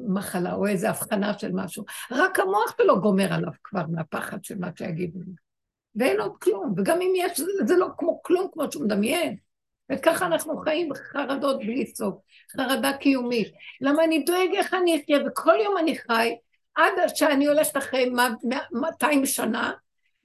מחלה 0.08 0.54
או 0.54 0.66
איזו 0.66 0.88
הבחנה 0.88 1.38
של 1.38 1.52
משהו, 1.52 1.84
רק 2.10 2.40
המוח 2.40 2.74
שלו 2.82 3.00
גומר 3.00 3.32
עליו 3.32 3.52
כבר 3.64 3.86
מהפחד 3.86 4.44
של 4.44 4.58
מה 4.58 4.68
שיגידו 4.78 5.18
לי. 5.18 5.32
ואין 5.94 6.20
עוד 6.20 6.36
כלום, 6.38 6.74
וגם 6.76 7.00
אם 7.00 7.12
יש, 7.16 7.40
זה 7.66 7.76
לא 7.76 7.86
כמו 7.98 8.22
כלום 8.22 8.48
כמו 8.52 8.72
שהוא 8.72 8.84
מדמיין. 8.84 9.36
וככה 9.92 10.26
אנחנו 10.26 10.56
חיים 10.58 10.94
חרדות 10.94 11.58
בלי 11.58 11.86
סוף, 11.86 12.14
חרדה 12.56 12.92
קיומית. 12.92 13.52
למה 13.80 14.04
אני 14.04 14.24
דואג 14.24 14.48
איך 14.54 14.74
אני 14.74 15.02
אחיה, 15.02 15.18
וכל 15.26 15.54
יום 15.64 15.78
אני 15.78 15.98
חי 15.98 16.36
עד 16.74 16.92
שאני 17.14 17.46
הולכת 17.46 17.76
אחרי 17.76 18.10
200 18.72 19.26
שנה, 19.26 19.72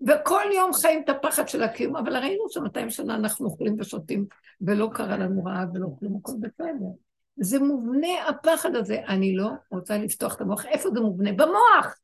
וכל 0.07 0.43
יום 0.55 0.73
חיים 0.73 1.01
את 1.03 1.09
הפחד 1.09 1.47
של 1.47 1.63
הקיום, 1.63 1.95
אבל 1.95 2.17
ראינו 2.17 2.49
ש-200 2.49 2.89
שנה 2.89 3.15
אנחנו 3.15 3.45
אוכלים 3.45 3.75
ושותים, 3.79 4.25
ולא 4.61 4.89
קרה 4.93 5.17
לנו 5.17 5.43
רעב 5.43 5.67
ולא 5.73 5.87
כלום, 5.99 6.19
הכל 6.19 6.31
בסדר. 6.39 6.85
זה 7.37 7.59
מובנה 7.59 8.27
הפחד 8.29 8.75
הזה. 8.75 9.01
אני 9.07 9.35
לא 9.35 9.49
רוצה 9.71 9.97
לפתוח 9.97 10.35
את 10.35 10.41
המוח. 10.41 10.65
איפה 10.65 10.89
זה 10.93 10.99
מובנה? 10.99 11.31
במוח! 11.33 11.95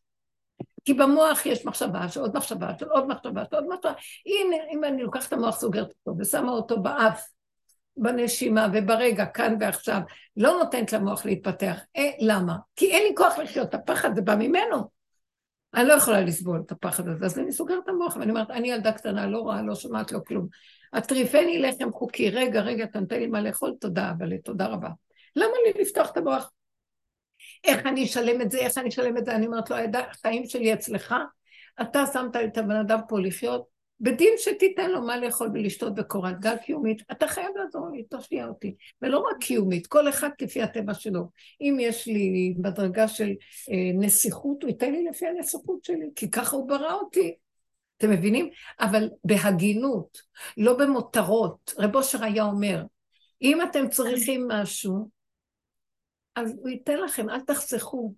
כי 0.86 0.94
במוח 0.94 1.46
יש 1.46 1.66
מחשבה 1.66 2.10
שעוד 2.10 2.38
מחשבה 2.38 2.72
של 2.80 2.90
עוד 2.90 3.08
מחשבה 3.08 3.44
של 3.50 3.56
עוד 3.56 3.68
מחשבה. 3.68 3.92
הנה, 4.26 4.56
אם 4.74 4.84
אני 4.84 5.04
לוקחת 5.04 5.28
את 5.28 5.34
המוח, 5.34 5.60
סוגרת 5.60 5.94
אותו 6.08 6.20
ושמה 6.20 6.52
אותו 6.52 6.82
באף, 6.82 7.30
בנשימה 7.98 8.68
וברגע, 8.74 9.26
כאן 9.26 9.56
ועכשיו, 9.60 10.00
לא 10.38 10.52
נותנת 10.52 10.94
למוח 10.94 11.26
להתפתח. 11.26 11.80
אה, 11.98 12.12
למה? 12.20 12.58
כי 12.76 12.92
אין 12.92 13.04
לי 13.04 13.16
כוח 13.16 13.38
לחיות, 13.38 13.74
הפחד 13.74 14.16
זה 14.16 14.22
בא 14.22 14.36
ממנו. 14.36 15.01
אני 15.74 15.88
לא 15.88 15.94
יכולה 15.94 16.22
לסבול 16.22 16.62
את 16.66 16.72
הפחד 16.72 17.08
הזה, 17.08 17.26
אז 17.26 17.40
אני 17.40 17.52
סוגרת 17.52 17.84
את 17.84 17.90
המוח, 17.90 18.16
ואני 18.16 18.32
אומרת, 18.32 18.52
אני 18.52 18.72
ילדה 18.72 18.92
קטנה, 18.92 19.28
לא 19.28 19.38
רואה, 19.38 19.62
לא 19.62 19.76
שומעת, 19.76 20.12
לא 20.12 20.20
כלום. 20.28 20.48
הטריפני 20.94 21.60
לחם 21.60 21.92
חוקי, 21.92 22.30
רגע, 22.30 22.62
רגע, 22.62 22.84
אתה 22.84 23.00
נותן 23.00 23.20
לי 23.20 23.28
מה 23.28 23.42
לאכול, 23.42 23.74
תודה, 23.80 24.12
אבל 24.18 24.38
תודה 24.38 24.68
רבה. 24.68 24.90
למה 25.36 25.54
לי 25.66 25.82
לפתוח 25.82 26.12
את 26.12 26.18
המוח? 26.18 26.52
איך 27.64 27.86
אני 27.86 28.04
אשלם 28.04 28.42
את 28.42 28.52
זה, 28.52 28.58
איך 28.58 28.78
אני 28.78 28.90
אשלם 28.90 29.18
את 29.18 29.26
זה? 29.26 29.36
אני 29.36 29.46
אומרת 29.46 29.70
לו, 29.70 29.78
החיים 30.10 30.46
שלי 30.46 30.74
אצלך, 30.74 31.16
אתה 31.82 32.04
שמת 32.14 32.36
את 32.36 32.58
הבן 32.58 32.76
אדם 32.76 33.00
פה 33.10 33.20
לחיות, 33.20 33.66
בדין 34.02 34.34
שתיתן 34.38 34.92
לו 34.92 35.02
מה 35.02 35.18
לאכול 35.18 35.50
ולשתות 35.54 35.96
בקורת 35.96 36.40
גג 36.40 36.56
קיומית, 36.66 37.02
אתה 37.12 37.28
חייב 37.28 37.50
לעזור 37.56 37.90
לי, 37.90 38.04
תושיע 38.04 38.48
אותי. 38.48 38.76
ולא 39.02 39.18
רק 39.18 39.38
קיומית, 39.40 39.88
כל 39.88 40.10
אחד 40.10 40.30
כפי 40.38 40.62
הטבע 40.62 40.94
שלו. 40.94 41.30
אם 41.62 41.78
יש 41.80 42.08
לי 42.08 42.54
בדרגה 42.58 43.08
של 43.08 43.30
אה, 43.72 43.92
נסיכות, 43.94 44.64
הוא 44.64 44.70
ייתן 44.70 44.92
לי 44.92 45.04
לפי 45.04 45.28
הנסיכות 45.28 45.84
שלי, 45.84 46.10
כי 46.16 46.32
ככה 46.32 46.56
הוא 46.56 46.68
ברא 46.68 46.94
אותי. 46.94 47.36
אתם 47.98 48.10
מבינים? 48.10 48.50
אבל 48.80 49.10
בהגינות, 49.24 50.18
לא 50.58 50.78
במותרות. 50.78 51.74
רב 51.78 51.96
אושר 51.96 52.24
היה 52.24 52.44
אומר, 52.44 52.84
אם 53.42 53.62
אתם 53.62 53.90
צריכים 53.90 54.48
משהו, 54.48 55.10
אז 56.36 56.56
הוא 56.60 56.70
ייתן 56.70 56.98
לכם, 56.98 57.30
אל 57.30 57.40
תחסכו. 57.40 58.14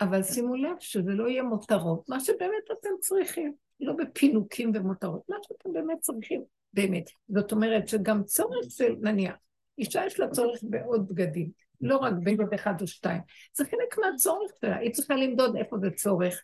אבל 0.00 0.22
שימו 0.22 0.54
לב 0.54 0.76
שזה 0.80 1.10
לא 1.10 1.28
יהיה 1.28 1.42
מותרות, 1.42 2.08
מה 2.08 2.20
שבאמת 2.20 2.64
אתם 2.80 2.90
צריכים. 3.00 3.54
לא 3.82 3.92
בפינוקים 3.92 4.72
ומותרות, 4.74 5.22
מה 5.28 5.36
שאתם 5.42 5.72
באמת 5.72 5.98
צריכים, 6.00 6.42
באמת. 6.72 7.10
זאת 7.28 7.52
אומרת 7.52 7.88
שגם 7.88 8.24
צורך 8.24 8.66
של, 8.68 8.94
נניח, 9.00 9.34
אישה 9.78 10.06
יש 10.06 10.20
לה 10.20 10.30
צורך 10.30 10.58
בעוד 10.62 11.08
בגדים, 11.08 11.50
לא 11.80 11.96
רק 11.96 12.12
בגד 12.24 12.54
אחד 12.54 12.80
או 12.80 12.86
שתיים, 12.86 13.20
זה 13.54 13.64
חלק 13.64 13.98
מהצורך 13.98 14.50
שלה, 14.60 14.76
היא 14.76 14.92
צריכה 14.92 15.16
למדוד 15.16 15.56
איפה 15.56 15.76
זה 15.78 15.90
צורך 15.90 16.42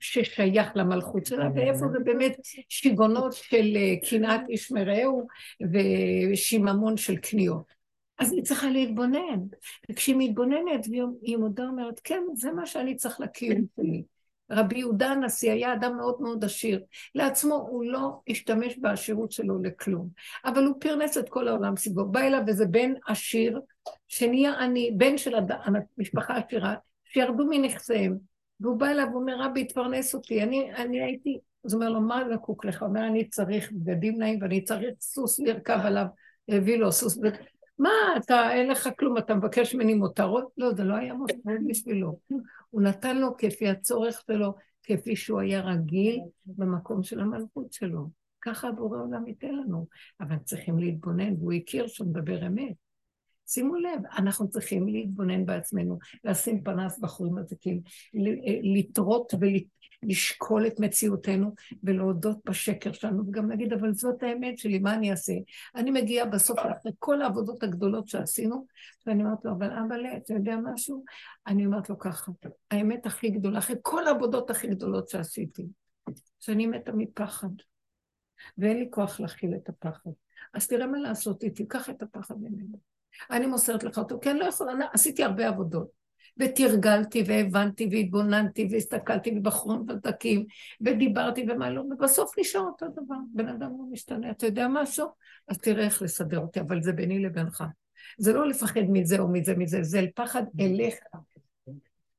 ששייך 0.00 0.68
למלכות 0.74 1.26
שלה, 1.26 1.48
ואיפה 1.54 1.86
זה 1.92 1.98
באמת 2.04 2.36
שיגונות 2.68 3.32
של 3.32 3.76
אה, 3.76 3.94
קנאת 4.10 4.40
איש 4.48 4.72
מרעהו 4.72 5.26
ושיממון 5.72 6.96
של 6.96 7.16
קניות. 7.16 7.76
אז 8.18 8.32
היא 8.32 8.42
צריכה 8.42 8.70
להתבונן, 8.70 9.40
וכשהיא 9.90 10.16
מתבוננת 10.18 10.86
והיא 10.90 11.36
מודה 11.36 11.64
אומרת, 11.64 12.00
כן, 12.04 12.22
זה 12.34 12.52
מה 12.52 12.66
שאני 12.66 12.96
צריך 12.96 13.20
לקיום 13.20 13.66
שלי. 13.76 14.02
רבי 14.50 14.78
יהודה 14.78 15.10
הנשיא 15.10 15.52
היה 15.52 15.72
אדם 15.72 15.96
מאוד 15.96 16.20
מאוד 16.20 16.44
עשיר. 16.44 16.82
לעצמו 17.14 17.54
הוא 17.54 17.84
לא 17.84 18.20
השתמש 18.28 18.78
בעשירות 18.78 19.32
שלו 19.32 19.62
לכלום, 19.62 20.08
אבל 20.44 20.64
הוא 20.64 20.74
פרנס 20.80 21.18
את 21.18 21.28
כל 21.28 21.48
העולם 21.48 21.76
סביבו. 21.76 22.04
בא 22.04 22.20
אליו 22.20 22.42
איזה 22.48 22.66
בן 22.66 22.92
עשיר, 23.06 23.60
שנהיה 24.08 24.52
עני, 24.52 24.90
בן 24.96 25.18
של 25.18 25.34
הד... 25.34 25.50
משפחה 25.98 26.36
עשירה, 26.36 26.74
שירדו 27.04 27.44
מנכסיהם. 27.50 28.16
והוא 28.60 28.76
בא 28.76 28.86
אליו 28.86 29.06
ואומר, 29.12 29.40
רבי, 29.40 29.64
תפרנס 29.64 30.14
אותי. 30.14 30.42
אני, 30.42 30.74
אני 30.74 31.02
הייתי... 31.02 31.38
אז 31.64 31.74
הוא 31.74 31.82
אומר 31.82 31.92
לו, 31.92 32.00
מה 32.00 32.22
זקוק 32.34 32.64
לך? 32.64 32.82
הוא 32.82 32.88
אומר, 32.88 33.06
אני 33.06 33.28
צריך 33.28 33.72
בגדים 33.72 34.18
נעים 34.18 34.38
ואני 34.42 34.64
צריך 34.64 34.94
סוס 35.00 35.40
לרכב 35.40 35.78
עליו. 35.84 36.06
הביא 36.48 36.76
לו 36.76 36.92
סוס. 36.92 37.18
מה, 37.78 37.90
אתה, 38.16 38.52
אין 38.52 38.68
לך 38.68 38.88
כלום, 38.98 39.18
אתה 39.18 39.34
מבקש 39.34 39.74
ממני 39.74 39.94
מותרות? 39.94 40.48
לא, 40.58 40.74
זה 40.74 40.84
לא 40.84 40.94
היה 40.94 41.14
מותרות 41.14 41.42
בשבילו. 41.68 42.18
הוא 42.70 42.82
נתן 42.82 43.18
לו 43.18 43.36
כפי 43.36 43.68
הצורך 43.68 44.22
שלו, 44.26 44.54
כפי 44.82 45.16
שהוא 45.16 45.40
היה 45.40 45.60
רגיל 45.60 46.20
במקום 46.46 47.02
של 47.02 47.20
המלכות 47.20 47.72
שלו. 47.72 48.08
ככה 48.40 48.68
הבורא 48.68 48.98
עולם 48.98 49.26
ייתן 49.26 49.54
לנו. 49.54 49.86
אבל 50.20 50.36
צריכים 50.38 50.78
להתבונן, 50.78 51.32
והוא 51.32 51.52
הכיר 51.52 51.86
שהוא 51.86 52.08
מדבר 52.08 52.46
אמת. 52.46 52.85
שימו 53.46 53.76
לב, 53.76 54.00
אנחנו 54.18 54.48
צריכים 54.48 54.88
להתבונן 54.88 55.46
בעצמנו, 55.46 55.98
לשים 56.24 56.62
פנס 56.62 56.98
בחורים 56.98 57.38
הזקים, 57.38 57.80
לטרות 58.76 59.34
ולשקול 60.02 60.66
את 60.66 60.80
מציאותנו 60.80 61.54
ולהודות 61.82 62.38
בשקר 62.44 62.92
שלנו, 62.92 63.28
וגם 63.28 63.50
להגיד, 63.50 63.72
אבל 63.72 63.94
זאת 63.94 64.22
האמת 64.22 64.58
שלי, 64.58 64.78
מה 64.78 64.94
אני 64.94 65.10
אעשה? 65.10 65.32
אני 65.74 65.90
מגיעה 65.90 66.26
בסוף 66.26 66.58
אחרי 66.58 66.92
כל 66.98 67.22
העבודות 67.22 67.62
הגדולות 67.62 68.08
שעשינו, 68.08 68.66
ואני 69.06 69.24
אומרת 69.24 69.44
לו, 69.44 69.52
אבל 69.52 69.70
אבא, 69.70 69.94
אתה 70.16 70.34
יודע 70.34 70.56
משהו? 70.64 71.04
אני 71.46 71.66
אומרת 71.66 71.90
לו 71.90 71.98
ככה, 71.98 72.32
האמת 72.70 73.06
הכי 73.06 73.30
גדולה, 73.30 73.58
אחרי 73.58 73.76
כל 73.82 74.06
העבודות 74.06 74.50
הכי 74.50 74.68
גדולות 74.68 75.08
שעשיתי, 75.08 75.66
שאני 76.40 76.66
מתה 76.66 76.92
מפחד, 76.92 77.48
ואין 78.58 78.78
לי 78.78 78.88
כוח 78.90 79.20
להכיל 79.20 79.54
את 79.54 79.68
הפחד. 79.68 80.10
אז 80.54 80.66
תראה 80.66 80.86
מה 80.86 80.98
לעשות 80.98 81.42
איתי, 81.42 81.66
קח 81.68 81.90
את 81.90 82.02
הפחד 82.02 82.34
ממנו. 82.40 82.95
אני 83.30 83.46
מוסרת 83.46 83.84
לך 83.84 83.98
אותו, 83.98 84.20
כי 84.20 84.30
אני 84.30 84.38
לא 84.38 84.44
יכולה, 84.44 84.72
עשיתי 84.92 85.24
הרבה 85.24 85.48
עבודות. 85.48 85.96
ותרגלתי 86.38 87.24
והבנתי 87.26 87.88
והתבוננתי 87.90 88.68
והסתכלתי 88.70 89.30
בבחורים 89.30 89.84
ודקים 89.88 90.44
ודיברתי 90.80 91.46
ומה 91.48 91.70
לא, 91.70 91.80
ובסוף 91.80 92.38
נשאר 92.38 92.60
אותו 92.60 92.86
דבר, 92.88 93.16
בן 93.34 93.48
אדם 93.48 93.70
לא 93.70 93.84
משתנה. 93.90 94.30
אתה 94.30 94.46
יודע 94.46 94.68
משהו? 94.68 95.06
אז 95.48 95.58
תראה 95.58 95.84
איך 95.84 96.02
לסדר 96.02 96.38
אותי, 96.38 96.60
אבל 96.60 96.82
זה 96.82 96.92
ביני 96.92 97.18
לבינך. 97.18 97.64
זה 98.18 98.32
לא 98.32 98.48
לפחד 98.48 98.80
מזה 98.88 99.18
או 99.18 99.28
מזה 99.28 99.54
מזה, 99.54 99.82
זה 99.82 100.02
פחד 100.14 100.42
אליך. 100.60 100.94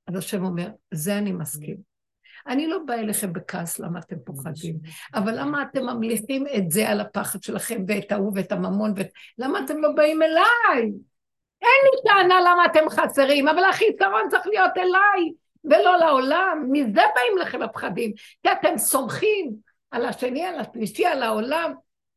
אז 0.07 0.15
השם 0.15 0.44
אומר, 0.44 0.69
זה 0.94 1.18
אני 1.18 1.32
מסכים. 1.32 1.86
אני 2.48 2.68
לא 2.68 2.80
באה 2.86 2.99
אליכם 2.99 3.34
בכעס 3.34 3.80
למה 3.80 3.99
אתם 3.99 4.15
פוחדים, 4.26 4.76
אבל 5.14 5.40
למה 5.40 5.61
אתם 5.61 5.86
ממליכים 5.86 6.45
את 6.57 6.72
זה 6.72 6.90
על 6.90 7.02
הפחד 7.02 7.44
שלכם 7.44 7.84
ואת 7.88 8.11
ההוא 8.11 8.32
ואת 8.36 8.52
הממון, 8.52 8.94
ואת... 8.95 9.10
למה 9.38 9.60
אתם 9.60 9.82
לא 9.82 9.90
באים 9.95 10.24
אליי? 10.24 10.91
אין 11.61 11.84
לי 11.84 12.02
טענה 12.06 12.41
למה 12.41 12.65
אתם 12.65 12.90
חסרים, 12.90 13.48
אבל 13.48 13.64
החיסרון 13.64 14.30
צריך 14.30 14.48
להיות 14.48 14.78
אליי 14.78 15.32
ולא 15.64 15.98
לעולם. 15.98 16.68
מזה 16.72 17.02
באים 17.15 17.38
לכם 17.41 17.61
הפחדים, 17.61 18.14
כי 18.44 18.52
אתם 18.52 18.78
סומכים 18.78 19.52
על 19.91 20.06
השני, 20.06 20.45
על 20.45 20.60
השלישי, 20.60 21.06
על 21.06 21.24
העולם. 21.24 21.74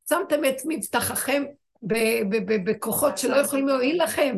שמתם 0.09 0.44
את 0.44 0.57
מבטחכם 0.65 1.43
בכוחות 2.65 3.19
שלא 3.19 3.36
יכולים 3.36 3.69
להועיל 3.69 4.02
לכם. 4.02 4.36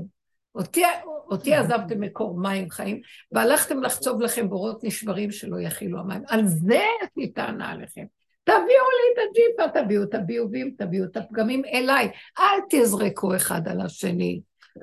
אותי, 0.54 0.82
אותי 1.04 1.54
עזבתם 1.54 2.00
מקור 2.00 2.40
מים 2.40 2.70
חיים, 2.70 3.00
והלכתם 3.32 3.82
לחצוב 3.82 4.20
לכם 4.20 4.48
בורות 4.48 4.84
נשברים 4.84 5.30
שלא 5.30 5.60
יכילו 5.60 6.00
המים. 6.00 6.22
על 6.28 6.46
זה 6.46 6.74
יש 7.02 7.08
לי 7.16 7.32
טענה 7.32 7.70
עליכם. 7.70 8.04
תביאו 8.44 8.62
לי 8.64 9.12
את 9.12 9.28
הג'יפה, 9.30 9.80
תביאו 9.80 10.02
את 10.02 10.14
הביובים, 10.14 10.74
תביאו 10.78 11.04
את 11.04 11.16
הפגמים 11.16 11.64
אליי. 11.64 12.10
אל 12.38 12.60
תזרקו 12.70 13.36
אחד 13.36 13.68
על 13.68 13.80
השני. 13.80 14.40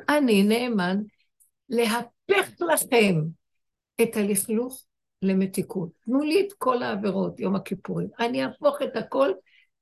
אני 0.10 0.44
נאמן 0.44 0.98
להפך 1.70 2.50
לכם 2.60 3.22
את 4.02 4.18
הלכלוך 4.18 4.84
למתיקות. 5.22 5.90
תנו 6.06 6.22
לי 6.22 6.48
את 6.48 6.54
כל 6.54 6.84
העבירות, 6.84 7.40
יום 7.40 7.56
הכיפורים. 7.56 8.08
אני 8.20 8.46
אהפוך 8.46 8.82
את 8.82 8.96
הכל 8.96 9.32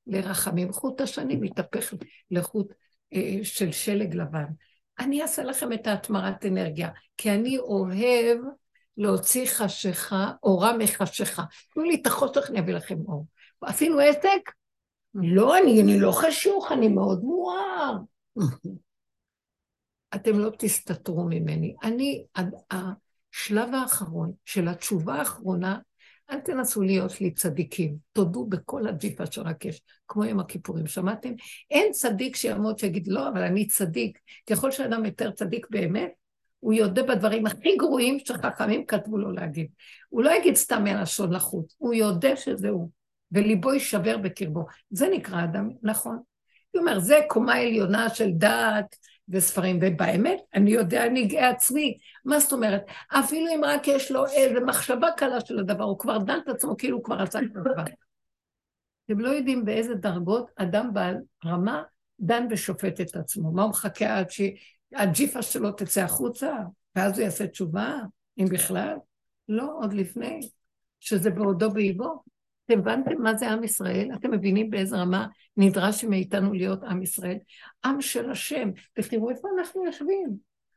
לרחמים. 0.06 0.72
חוט 0.72 1.00
השני 1.00 1.36
מתהפך 1.36 1.94
לחוט 2.30 2.72
אה, 3.14 3.38
של 3.42 3.72
שלג 3.72 4.14
לבן. 4.14 4.44
אני 4.98 5.22
אעשה 5.22 5.42
לכם 5.42 5.72
את 5.72 5.86
ההתמרת 5.86 6.46
אנרגיה, 6.46 6.90
כי 7.16 7.30
אני 7.30 7.58
אוהב 7.58 8.38
להוציא 8.96 9.46
חשיכה, 9.46 10.32
אורה 10.42 10.76
מחשיכה. 10.76 11.42
תנו 11.74 11.82
לי 11.82 11.98
את 12.02 12.06
החושך, 12.06 12.50
אני 12.50 12.60
אביא 12.60 12.74
לכם 12.74 12.98
אור. 13.08 13.26
עשינו 13.60 13.98
עסק? 13.98 14.52
לא, 15.14 15.58
אני, 15.58 15.82
אני 15.82 16.00
לא 16.00 16.12
חשוך, 16.12 16.72
אני 16.72 16.88
מאוד 16.88 17.20
מואר. 17.22 17.96
אתם 20.14 20.38
לא 20.38 20.50
תסתתרו 20.58 21.24
ממני. 21.24 21.74
אני, 21.82 22.24
השלב 22.70 23.74
האחרון 23.74 24.32
של 24.44 24.68
התשובה 24.68 25.14
האחרונה, 25.14 25.78
אל 26.30 26.40
תנסו 26.40 26.82
להיות 26.82 27.20
לי 27.20 27.30
צדיקים, 27.30 27.96
תודו 28.12 28.46
בכל 28.46 28.88
הג'יפה 28.88 29.26
שרק 29.26 29.64
יש, 29.64 29.80
כמו 30.08 30.24
יום 30.24 30.40
הכיפורים, 30.40 30.86
שמעתם? 30.86 31.32
אין 31.70 31.92
צדיק 31.92 32.36
שיעמוד 32.36 32.78
שיגיד, 32.78 33.08
לא, 33.08 33.28
אבל 33.28 33.42
אני 33.42 33.66
צדיק. 33.66 34.18
ככל 34.50 34.70
שאדם 34.70 35.04
יותר 35.04 35.30
צדיק 35.30 35.66
באמת, 35.70 36.10
הוא 36.60 36.72
יודה 36.72 37.02
בדברים 37.02 37.46
הכי 37.46 37.76
גרועים 37.76 38.18
שחכמים 38.18 38.86
כתבו 38.86 39.18
לו 39.18 39.32
להגיד. 39.32 39.66
הוא 40.08 40.22
לא 40.22 40.30
יגיד 40.30 40.54
סתם 40.54 40.84
מהלשון 40.84 41.32
לחוץ, 41.32 41.74
הוא 41.78 41.94
יודה 41.94 42.36
שזה 42.36 42.68
הוא, 42.68 42.90
וליבו 43.32 43.72
יישבר 43.72 44.16
בקרבו. 44.16 44.66
זה 44.90 45.08
נקרא 45.12 45.44
אדם, 45.44 45.70
נכון. 45.82 46.18
הוא 46.70 46.80
אומר, 46.80 46.98
זה 46.98 47.20
קומה 47.28 47.56
עליונה 47.56 48.08
של 48.08 48.30
דעת, 48.30 48.96
וספרים, 49.28 49.78
ובאמת, 49.82 50.40
אני 50.54 50.70
יודע, 50.70 51.06
אני 51.06 51.26
גאה 51.26 51.48
עצמי. 51.48 51.98
מה 52.24 52.40
זאת 52.40 52.52
אומרת? 52.52 52.82
אפילו 53.08 53.46
אם 53.54 53.60
רק 53.64 53.88
יש 53.88 54.10
לו 54.10 54.26
איזו 54.26 54.66
מחשבה 54.66 55.08
קלה 55.16 55.40
של 55.40 55.58
הדבר, 55.58 55.84
הוא 55.84 55.98
כבר 55.98 56.18
דן 56.18 56.38
את 56.44 56.48
עצמו 56.48 56.76
כאילו 56.76 56.96
הוא 56.96 57.04
כבר 57.04 57.22
עשה 57.22 57.38
את 57.38 57.56
הדבר. 57.56 57.84
אתם 59.06 59.20
לא 59.20 59.28
יודעים 59.28 59.64
באיזה 59.64 59.94
דרגות 59.94 60.50
אדם 60.56 60.94
בעל 60.94 61.16
רמה 61.44 61.82
דן 62.20 62.46
ושופט 62.50 63.00
את 63.00 63.16
עצמו. 63.16 63.52
מה 63.52 63.62
הוא 63.62 63.70
מחכה 63.70 64.18
עד 64.18 64.26
שהג'יפה 64.30 65.42
שלו 65.42 65.72
תצא 65.72 66.00
החוצה, 66.00 66.52
ואז 66.96 67.18
הוא 67.18 67.24
יעשה 67.24 67.46
תשובה, 67.46 67.98
אם 68.38 68.44
בכלל? 68.50 68.96
לא, 69.48 69.72
עוד 69.80 69.92
לפני, 69.92 70.40
שזה 71.00 71.30
בעודו 71.30 71.70
באיבו. 71.70 72.22
אתם 72.70 72.78
הבנתם 72.78 73.22
מה 73.22 73.34
זה 73.34 73.50
עם 73.50 73.64
ישראל? 73.64 74.10
אתם 74.14 74.30
מבינים 74.30 74.70
באיזה 74.70 74.96
רמה 74.96 75.26
נדרש 75.56 76.04
מאיתנו 76.04 76.52
להיות 76.52 76.82
עם 76.82 77.02
ישראל? 77.02 77.38
עם 77.84 78.00
של 78.00 78.30
השם. 78.30 78.70
ותראו 78.98 79.30
איפה 79.30 79.48
אנחנו 79.58 79.84
יושבים. 79.84 80.36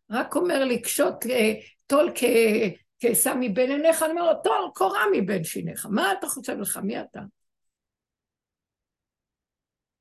רק 0.09 0.35
אומר 0.35 0.65
לקשות 0.65 1.26
אה, 1.26 1.53
טול 1.88 2.11
כעשה 2.99 3.34
מבין 3.39 3.72
עיניך, 3.72 4.03
אני 4.03 4.11
אומר 4.11 4.34
לו, 4.34 4.39
טול 4.43 4.72
קורה 4.76 4.99
מבין 5.13 5.43
שיניך. 5.43 5.88
מה 5.91 6.13
אתה 6.19 6.27
חושב 6.27 6.59
לך? 6.59 6.77
מי 6.77 7.01
אתה? 7.01 7.19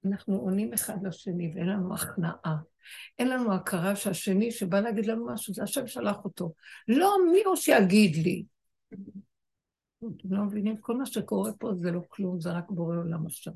אנחנו 0.07 0.37
עונים 0.37 0.73
אחד 0.73 0.97
לשני 1.03 1.53
ואין 1.55 1.67
לנו 1.69 1.95
הכנעה. 1.95 2.57
אין 3.19 3.29
לנו 3.29 3.55
הכרה 3.55 3.97
שהשני 3.97 4.51
שבא 4.51 4.81
להגיד 4.81 5.07
לנו 5.07 5.27
משהו, 5.27 5.55
זה 5.55 5.63
השם 5.63 5.87
שלח 5.87 6.17
אותו. 6.25 6.53
לא 6.89 7.17
מי 7.33 7.43
הוא 7.45 7.57
שיגיד 7.57 8.17
לי. 8.17 8.45
אתם 10.05 10.35
לא 10.35 10.45
מבינים? 10.45 10.77
כל 10.77 10.97
מה 10.97 11.07
שקורה 11.07 11.53
פה 11.53 11.73
זה 11.75 11.91
לא 11.91 12.01
כלום, 12.09 12.41
זה 12.41 12.53
רק 12.53 12.71
בורא 12.71 12.97
עולם 12.97 13.27
עכשיו. 13.27 13.53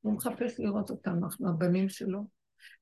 הוא 0.00 0.12
מחפש 0.12 0.60
לראות 0.60 0.90
אותנו, 0.90 1.24
אנחנו 1.24 1.48
הבנים 1.48 1.88
שלו. 1.88 2.24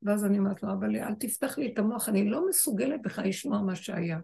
ואז 0.02 0.24
אני 0.24 0.38
אומרת 0.38 0.62
לו, 0.62 0.72
אבל 0.72 0.96
אל 0.96 1.14
תפתח 1.14 1.58
לי 1.58 1.72
את 1.72 1.78
המוח, 1.78 2.08
אני 2.08 2.30
לא 2.30 2.48
מסוגלת 2.48 3.02
בכלל 3.02 3.28
לשמוע 3.28 3.62
מה 3.62 3.76
שהיה. 3.76 4.18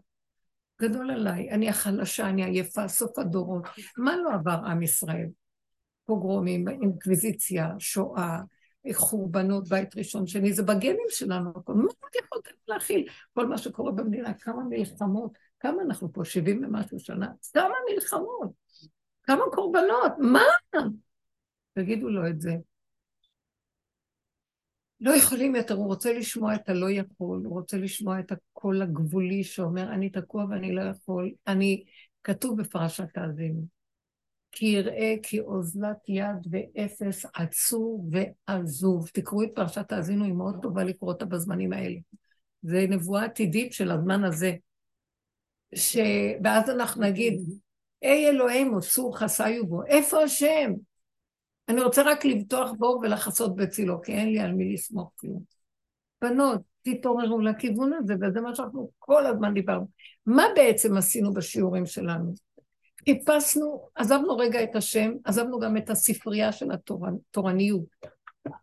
גדול 0.83 1.11
עליי, 1.11 1.51
אני 1.51 1.69
החלשה, 1.69 2.29
אני 2.29 2.45
עייפה, 2.45 2.89
סוף 2.89 3.19
הדורות. 3.19 3.65
מה 3.99 4.17
לא 4.17 4.35
עבר 4.35 4.61
עם 4.67 4.83
ישראל? 4.83 5.29
פוגרומים, 6.05 6.69
אינקוויזיציה, 6.69 7.69
שואה, 7.79 8.41
חורבנות, 8.93 9.69
בית 9.69 9.97
ראשון, 9.97 10.27
שני, 10.27 10.53
זה 10.53 10.63
בגנים 10.63 11.07
שלנו. 11.09 11.53
מה 11.69 11.91
את 12.11 12.25
יכולת 12.25 12.49
להכיל? 12.69 13.09
כל 13.35 13.47
מה 13.47 13.59
שקורה 13.59 13.93
במדינה, 13.93 14.35
כמה 14.35 14.63
מלחמות, 14.65 15.33
כמה 15.61 15.83
אנחנו 15.83 16.13
פה, 16.13 16.25
70 16.25 16.65
ומשהו 16.65 16.99
שנה? 16.99 17.29
כמה 17.53 17.75
מלחמות. 17.93 18.64
כמה 19.27 19.45
קורבנות, 19.53 20.13
מה? 20.19 20.45
תגידו 21.75 22.09
לו 22.09 22.29
את 22.29 22.41
זה. 22.41 22.57
לא 25.01 25.17
יכולים 25.17 25.57
יותר, 25.57 25.75
הוא 25.75 25.87
רוצה 25.87 26.13
לשמוע 26.13 26.55
את 26.55 26.69
הלא 26.69 26.91
יכול, 26.91 27.43
הוא 27.45 27.53
רוצה 27.53 27.77
לשמוע 27.77 28.21
את 28.21 28.33
הקול 28.33 28.83
הגבולי 28.83 29.45
שאומר, 29.45 29.93
אני 29.93 30.11
תקוע 30.11 30.45
ואני 30.51 30.75
לא 30.75 30.83
יכול. 30.83 31.33
אני, 31.47 31.85
כתוב 32.25 32.61
בפרשת 32.61 33.17
האזינו, 33.17 33.67
כי 34.53 34.67
יראה 34.67 35.15
כי 35.23 35.41
אוזלת 35.41 36.09
יד 36.09 36.47
ואפס 36.51 37.27
עצוב 37.35 38.11
ועזוב. 38.13 39.09
תקראו 39.13 39.43
את 39.43 39.49
פרשת 39.55 39.93
האזינו, 39.93 40.25
היא 40.25 40.33
מאוד 40.33 40.59
טובה 40.63 40.85
לקרוא 40.85 41.13
אותה 41.13 41.25
בזמנים 41.25 41.73
האלה. 41.73 41.99
זה 42.63 42.87
נבואה 42.89 43.25
עתידית 43.25 43.73
של 43.73 43.91
הזמן 43.91 44.25
הזה. 44.25 44.55
ש... 45.75 45.97
ואז 46.45 46.71
אנחנו 46.71 47.03
נגיד, 47.03 47.41
היי 48.05 48.29
אלוהים, 48.29 48.79
עשו 48.79 49.13
חסיו 49.13 49.67
בו. 49.67 49.85
איפה 49.85 50.23
השם? 50.23 50.73
אני 51.69 51.83
רוצה 51.83 52.03
רק 52.03 52.25
לבטוח 52.25 52.71
בור 52.79 53.01
ולחסות 53.03 53.57
בצילו, 53.57 54.03
כי 54.03 54.13
אין 54.13 54.29
לי 54.29 54.41
על 54.41 54.53
מי 54.53 54.73
לסמוך 54.73 55.13
כלום. 55.17 55.43
בנות, 56.23 56.61
תתעוררו 56.83 57.41
לכיוון 57.41 57.93
הזה, 57.93 58.15
וזה 58.21 58.41
מה 58.41 58.55
שאנחנו 58.55 58.91
כל 58.99 59.27
הזמן 59.27 59.55
דיברנו. 59.55 59.87
מה 60.27 60.45
בעצם 60.57 60.97
עשינו 60.97 61.35
בשיעורים 61.35 61.87
שלנו? 61.87 62.35
חיפשנו, 63.05 63.89
עזבנו 63.95 64.37
רגע 64.37 64.63
את 64.63 64.77
השם, 64.77 65.13
עזבנו 65.25 65.59
גם 65.59 65.77
את 65.77 65.91
הספרייה 65.91 66.53
של 66.53 66.69
התורניות, 66.73 67.85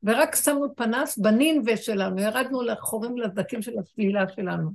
ורק 0.04 0.36
שמנו 0.36 0.76
פנס 0.76 1.18
בנינווה 1.18 1.78
שלנו, 1.78 2.22
ירדנו 2.22 2.62
לחורים 2.62 3.18
לזקים 3.18 3.62
של 3.62 3.80
השלילה 3.80 4.28
שלנו. 4.36 4.72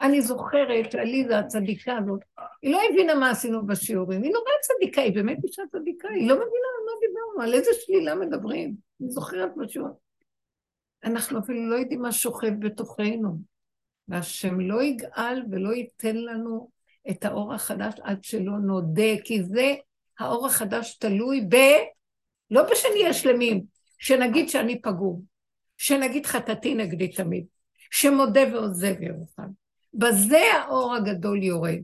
אני 0.00 0.22
זוכרת 0.22 0.92
שעליזה 0.92 1.38
הצדיקה 1.38 1.96
הזאת, 1.96 2.20
היא 2.62 2.72
לא 2.72 2.80
הבינה 2.90 3.14
מה 3.14 3.30
עשינו 3.30 3.66
בשיעורים, 3.66 4.22
היא 4.22 4.32
נורא 4.32 4.50
צדיקה, 4.62 5.00
היא 5.00 5.14
באמת 5.14 5.38
אישה 5.44 5.62
צדיקה, 5.72 6.08
היא 6.08 6.28
לא 6.28 6.34
מבינה 6.34 6.68
על 6.76 6.84
מה 6.84 6.92
דיברנו, 7.00 7.42
על 7.42 7.54
איזה 7.54 7.70
שלילה 7.80 8.14
מדברים. 8.14 8.74
אני 9.00 9.10
זוכרת 9.10 9.50
בשיעור. 9.56 10.00
אנחנו 11.04 11.38
אפילו 11.38 11.70
לא 11.70 11.74
יודעים 11.74 12.02
מה 12.02 12.12
שוכב 12.12 12.52
בתוכנו. 12.58 13.50
והשם 14.10 14.60
לא 14.60 14.82
יגאל 14.82 15.42
ולא 15.50 15.74
ייתן 15.74 16.16
לנו 16.16 16.70
את 17.10 17.24
האור 17.24 17.54
החדש 17.54 17.94
עד 18.02 18.24
שלא 18.24 18.52
נודה, 18.52 19.22
כי 19.24 19.42
זה, 19.42 19.74
האור 20.18 20.46
החדש 20.46 20.96
תלוי 20.98 21.40
ב... 21.48 21.56
לא 22.50 22.62
בשנהיה 22.62 23.12
שלמים, 23.12 23.64
שנגיד 23.98 24.48
שאני 24.48 24.82
פגום, 24.82 25.22
שנגיד 25.76 26.26
חטאתי 26.26 26.74
נגדי 26.74 27.08
תמיד, 27.08 27.44
שמודה 27.90 28.40
ועוזב 28.52 29.02
ירוחם. 29.02 29.59
בזה 29.94 30.40
האור 30.62 30.94
הגדול 30.94 31.42
יורד. 31.42 31.80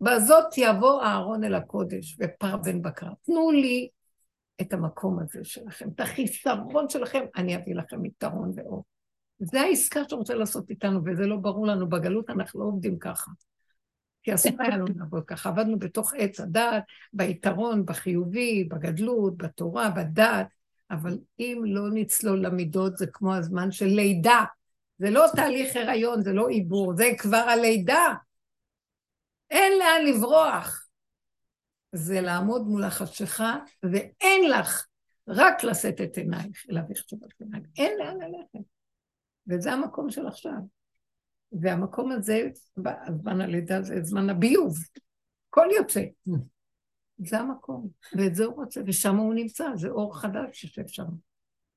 בזאת 0.00 0.46
יבוא 0.56 1.02
אהרון 1.02 1.44
אל 1.44 1.54
הקודש 1.54 2.16
ופר 2.20 2.56
בן 2.56 2.82
בקר. 2.82 3.10
תנו 3.26 3.50
לי 3.50 3.88
את 4.60 4.72
המקום 4.72 5.18
הזה 5.18 5.44
שלכם, 5.44 5.88
את 5.94 6.00
החיסרון 6.00 6.88
שלכם, 6.88 7.24
אני 7.36 7.56
אביא 7.56 7.74
לכם 7.74 8.04
יתרון 8.04 8.52
ואור. 8.56 8.84
זה 9.38 9.60
העסקה 9.60 10.02
שאתה 10.04 10.16
רוצה 10.16 10.34
לעשות 10.34 10.70
איתנו, 10.70 11.00
וזה 11.04 11.26
לא 11.26 11.36
ברור 11.36 11.66
לנו. 11.66 11.88
בגלות 11.88 12.30
אנחנו 12.30 12.60
לא 12.60 12.64
עובדים 12.64 12.98
ככה. 12.98 13.30
כי 14.22 14.34
אסור 14.34 14.52
היה 14.58 14.68
לנו 14.76 14.84
לעבוד 14.96 15.24
ככה. 15.26 15.48
עבדנו 15.48 15.78
בתוך 15.78 16.14
עץ 16.18 16.40
הדעת, 16.40 16.82
ביתרון, 17.12 17.84
בחיובי, 17.86 18.64
בגדלות, 18.64 19.36
בתורה, 19.36 19.90
בדת, 19.90 20.46
אבל 20.90 21.18
אם 21.38 21.62
לא 21.66 21.82
נצלול 21.92 22.46
למידות, 22.46 22.96
זה 22.96 23.06
כמו 23.06 23.34
הזמן 23.34 23.70
של 23.70 23.86
לידה. 23.86 24.44
זה 24.98 25.10
לא 25.10 25.24
תהליך 25.36 25.76
הריון, 25.76 26.22
זה 26.22 26.32
לא 26.32 26.48
עיבור, 26.48 26.96
זה 26.96 27.04
כבר 27.18 27.36
הלידה. 27.36 28.14
אין 29.50 29.72
לאן 29.78 30.04
לברוח. 30.06 30.88
זה 31.92 32.20
לעמוד 32.20 32.62
מול 32.62 32.84
החשיכה, 32.84 33.58
ואין 33.82 34.50
לך 34.50 34.86
רק 35.28 35.64
לשאת 35.64 36.00
את 36.00 36.16
עינייך 36.16 36.64
להביך 36.68 37.02
תשובות 37.02 37.32
עיניים. 37.40 37.62
אין 37.78 37.98
לאן 37.98 38.16
ללכת. 38.16 38.66
וזה 39.48 39.72
המקום 39.72 40.10
של 40.10 40.26
עכשיו. 40.26 40.58
והמקום 41.52 42.12
הזה, 42.12 42.48
זמן 43.22 43.40
הלידה 43.40 43.82
זה 43.82 44.02
זמן 44.02 44.30
הביוב. 44.30 44.76
הכל 45.48 45.68
יוצא. 45.76 46.02
זה 47.18 47.38
המקום, 47.38 47.88
ואת 48.16 48.34
זה 48.34 48.44
הוא 48.44 48.54
רוצה, 48.54 48.80
ושם 48.86 49.16
הוא 49.16 49.34
נמצא, 49.34 49.64
זה 49.74 49.88
אור 49.88 50.20
חדש 50.20 50.60
שיושב 50.60 50.86
שם. 50.86 51.06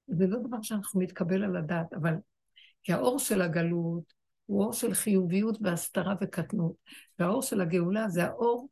זה 0.07 0.27
לא 0.27 0.39
דבר 0.39 0.61
שאנחנו 0.61 0.99
מתקבל 0.99 1.43
על 1.43 1.55
הדעת, 1.55 1.93
אבל 1.93 2.13
כי 2.83 2.93
האור 2.93 3.19
של 3.19 3.41
הגלות 3.41 4.13
הוא 4.45 4.63
אור 4.63 4.73
של 4.73 4.93
חיוביות 4.93 5.57
והסתרה 5.61 6.15
וקטנות, 6.21 6.73
והאור 7.19 7.41
של 7.41 7.61
הגאולה 7.61 8.09
זה 8.09 8.23
האור 8.23 8.69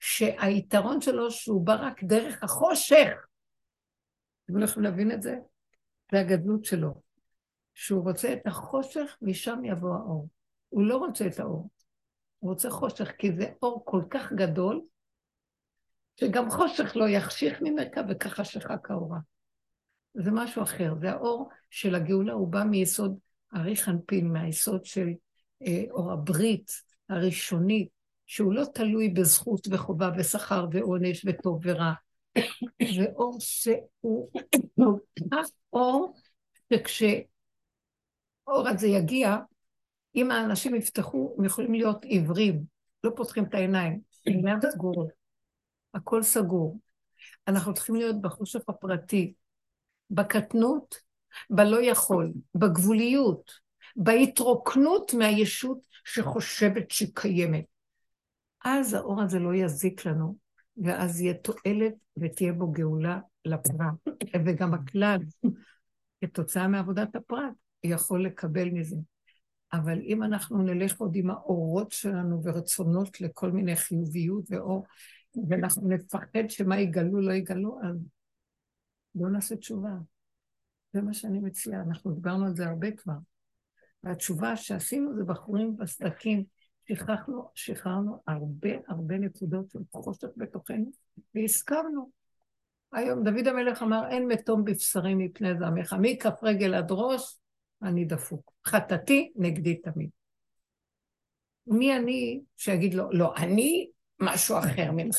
שהיתרון 0.00 1.00
שלו 1.00 1.30
שהוא 1.30 1.66
בא 1.66 1.76
רק 1.80 2.04
דרך 2.04 2.42
החושך. 2.42 3.26
אתם 4.44 4.56
לא 4.56 4.64
יכולים 4.64 4.90
להבין 4.90 5.12
את 5.12 5.22
זה? 5.22 5.36
זה 6.12 6.20
הגדלות 6.20 6.64
שלו. 6.64 7.06
שהוא 7.76 8.04
רוצה 8.04 8.32
את 8.32 8.46
החושך, 8.46 9.16
משם 9.22 9.64
יבוא 9.64 9.94
האור. 9.94 10.28
הוא 10.68 10.82
לא 10.82 10.96
רוצה 10.96 11.26
את 11.26 11.40
האור, 11.40 11.70
הוא 12.38 12.50
רוצה 12.50 12.70
חושך, 12.70 13.12
כי 13.18 13.32
זה 13.32 13.52
אור 13.62 13.82
כל 13.84 14.02
כך 14.10 14.32
גדול, 14.32 14.82
שגם 16.20 16.50
חושך 16.50 16.96
לא 16.96 17.08
יחשיך 17.08 17.58
ממך 17.62 17.98
וככה 18.08 18.44
שחק 18.44 18.90
האורה. 18.90 19.18
זה 20.14 20.30
משהו 20.30 20.62
אחר, 20.62 20.94
זה 21.00 21.10
האור 21.10 21.50
של 21.70 21.94
הגאולה, 21.94 22.32
הוא 22.32 22.48
בא 22.48 22.64
מיסוד 22.64 23.18
ארי 23.56 23.76
חנפין, 23.76 24.32
מהיסוד 24.32 24.84
של 24.84 25.08
אה, 25.66 25.82
אור 25.90 26.12
הברית 26.12 26.72
הראשונית, 27.08 27.88
שהוא 28.26 28.54
לא 28.54 28.64
תלוי 28.74 29.08
בזכות 29.08 29.66
וחובה 29.70 30.10
ושכר 30.18 30.66
ועונש 30.72 31.24
וטוב 31.26 31.60
ורע. 31.62 31.92
זה 32.96 33.04
אור 33.14 33.36
שהוא 33.40 34.30
אור 35.72 36.14
שכשאור 36.72 37.28
הזה 38.68 38.86
יגיע, 38.86 39.36
אם 40.14 40.30
האנשים 40.30 40.74
יפתחו, 40.74 41.34
הם 41.38 41.44
יכולים 41.44 41.72
להיות 41.72 42.04
עיוורים, 42.04 42.64
לא 43.04 43.10
פותחים 43.16 43.44
את 43.44 43.54
העיניים, 43.54 44.00
עיניים 44.24 44.58
סגורות, 44.72 45.08
הכל 45.94 46.22
סגור. 46.22 46.78
אנחנו 47.48 47.74
צריכים 47.74 47.94
להיות 47.94 48.20
בחושך 48.20 48.60
הפרטי, 48.68 49.34
בקטנות, 50.10 51.05
בלא 51.50 51.82
יכול, 51.82 52.32
בגבוליות, 52.54 53.52
בהתרוקנות 53.96 55.14
מהישות 55.14 55.78
שחושבת 56.04 56.90
שקיימת. 56.90 57.64
אז 58.64 58.94
האור 58.94 59.22
הזה 59.22 59.38
לא 59.38 59.54
יזיק 59.54 60.06
לנו, 60.06 60.36
ואז 60.84 61.20
יהיה 61.20 61.34
תועלת 61.34 61.94
ותהיה 62.16 62.52
בו 62.52 62.72
גאולה 62.72 63.20
לפרט, 63.44 64.16
וגם 64.46 64.74
הכלל, 64.74 65.18
כתוצאה 66.20 66.68
מעבודת 66.68 67.16
הפרט, 67.16 67.52
יכול 67.84 68.24
לקבל 68.24 68.70
מזה. 68.70 68.96
אבל 69.72 69.98
אם 70.00 70.22
אנחנו 70.22 70.62
נלך 70.62 71.00
עוד 71.00 71.16
עם 71.16 71.30
האורות 71.30 71.92
שלנו 71.92 72.40
ורצונות 72.44 73.20
לכל 73.20 73.50
מיני 73.50 73.76
חיוביות 73.76 74.44
ואור, 74.50 74.84
ואנחנו 75.48 75.88
נפחד 75.88 76.48
שמה 76.48 76.80
יגלו, 76.80 77.20
לא 77.20 77.32
יגלו, 77.32 77.78
אז 77.82 77.96
בואו 79.14 79.28
נעשה 79.28 79.56
תשובה. 79.56 79.90
זה 80.96 81.02
מה 81.02 81.14
שאני 81.14 81.38
מציעה, 81.38 81.82
אנחנו 81.82 82.12
דיברנו 82.12 82.46
על 82.46 82.56
זה 82.56 82.66
הרבה 82.66 82.90
כבר. 82.90 83.12
והתשובה 84.02 84.56
שעשינו 84.56 85.16
זה 85.16 85.24
בחורים 85.24 85.76
בסדקים, 85.76 86.44
שכחנו, 86.88 87.48
שחררנו 87.54 88.22
הרבה 88.26 88.68
הרבה 88.88 89.18
נקודות 89.18 89.70
של 89.70 89.78
חושך 89.92 90.28
בתוכנו, 90.36 90.90
והסכמנו. 91.34 92.10
היום 92.92 93.24
דוד 93.24 93.46
המלך 93.46 93.82
אמר, 93.82 94.08
אין 94.10 94.26
מתום 94.26 94.64
בבשרי 94.64 95.14
מפני 95.14 95.58
זעמך, 95.58 95.96
מכף 96.00 96.34
רגל 96.42 96.74
עד 96.74 96.86
ראש, 96.90 97.38
אני 97.82 98.04
דפוק. 98.04 98.52
חטאתי 98.66 99.32
נגדי 99.36 99.76
תמיד. 99.76 100.10
מי 101.66 101.96
אני 101.96 102.40
שיגיד 102.56 102.94
לו, 102.94 103.10
לא, 103.12 103.34
אני 103.36 103.90
משהו 104.20 104.58
אחר 104.58 104.90
ממך. 104.92 105.16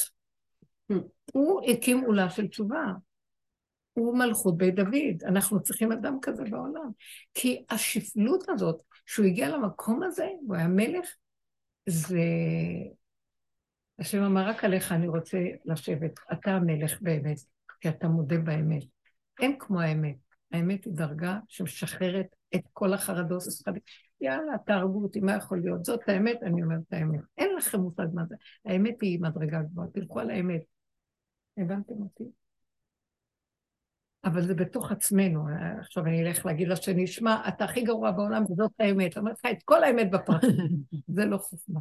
הוא 1.33 1.61
הקים 1.71 2.03
עולה 2.05 2.29
של 2.29 2.47
תשובה. 2.47 2.93
הוא 3.97 4.17
מלכות 4.17 4.57
בית 4.57 4.75
דוד. 4.75 5.23
אנחנו 5.25 5.63
צריכים 5.63 5.91
אדם 5.91 6.17
כזה 6.21 6.43
בעולם. 6.43 6.91
כי 7.33 7.65
השפלות 7.69 8.49
הזאת, 8.49 8.81
שהוא 9.05 9.25
הגיע 9.25 9.49
למקום 9.49 10.03
הזה, 10.03 10.27
הוא 10.47 10.55
היה 10.55 10.67
מלך, 10.67 11.09
זה... 11.89 12.19
השם 13.99 14.23
אמר, 14.23 14.47
רק 14.47 14.63
עליך 14.63 14.91
אני 14.91 15.07
רוצה 15.07 15.37
לשבת. 15.65 16.11
אתה 16.33 16.51
המלך 16.51 17.01
באמת, 17.01 17.37
כי 17.81 17.89
אתה 17.89 18.07
מודה 18.07 18.37
באמת. 18.37 18.83
אין 19.39 19.55
כמו 19.59 19.81
האמת. 19.81 20.15
האמת 20.51 20.85
היא 20.85 20.93
דרגה 20.93 21.39
שמשחררת 21.47 22.27
את 22.55 22.61
כל 22.73 22.93
החרדות. 22.93 23.43
יאללה, 24.21 24.57
תהרגו 24.65 25.03
אותי, 25.03 25.19
מה 25.19 25.35
יכול 25.35 25.59
להיות? 25.61 25.85
זאת 25.85 26.09
האמת, 26.09 26.43
אני 26.43 26.63
אומרת 26.63 26.81
האמת. 26.91 27.21
אין 27.37 27.55
לכם 27.55 27.79
מושג 27.79 28.07
מה 28.13 28.25
זה. 28.25 28.35
האמת 28.65 29.01
היא 29.01 29.21
מדרגה 29.21 29.61
גבוהה, 29.61 29.87
תלכו 29.93 30.19
על 30.19 30.29
האמת. 30.29 30.61
הבנתם 31.57 31.93
אותי? 31.93 32.23
אבל 34.27 34.47
זה 34.47 34.53
בתוך 34.53 34.91
עצמנו. 34.91 35.45
עכשיו 35.79 36.05
אני 36.05 36.21
אלך 36.21 36.45
להגיד 36.45 36.67
לשני, 36.67 37.07
שמע, 37.07 37.47
אתה 37.47 37.65
הכי 37.65 37.81
גרוע 37.81 38.11
בעולם, 38.11 38.43
וזאת 38.43 38.71
האמת. 38.79 39.17
אני 39.17 39.21
אומרת 39.21 39.39
לך 39.39 39.51
את 39.51 39.63
כל 39.63 39.83
האמת 39.83 40.11
בפרט. 40.11 40.41
זה 41.15 41.25
לא 41.25 41.37
חוכמה. 41.37 41.79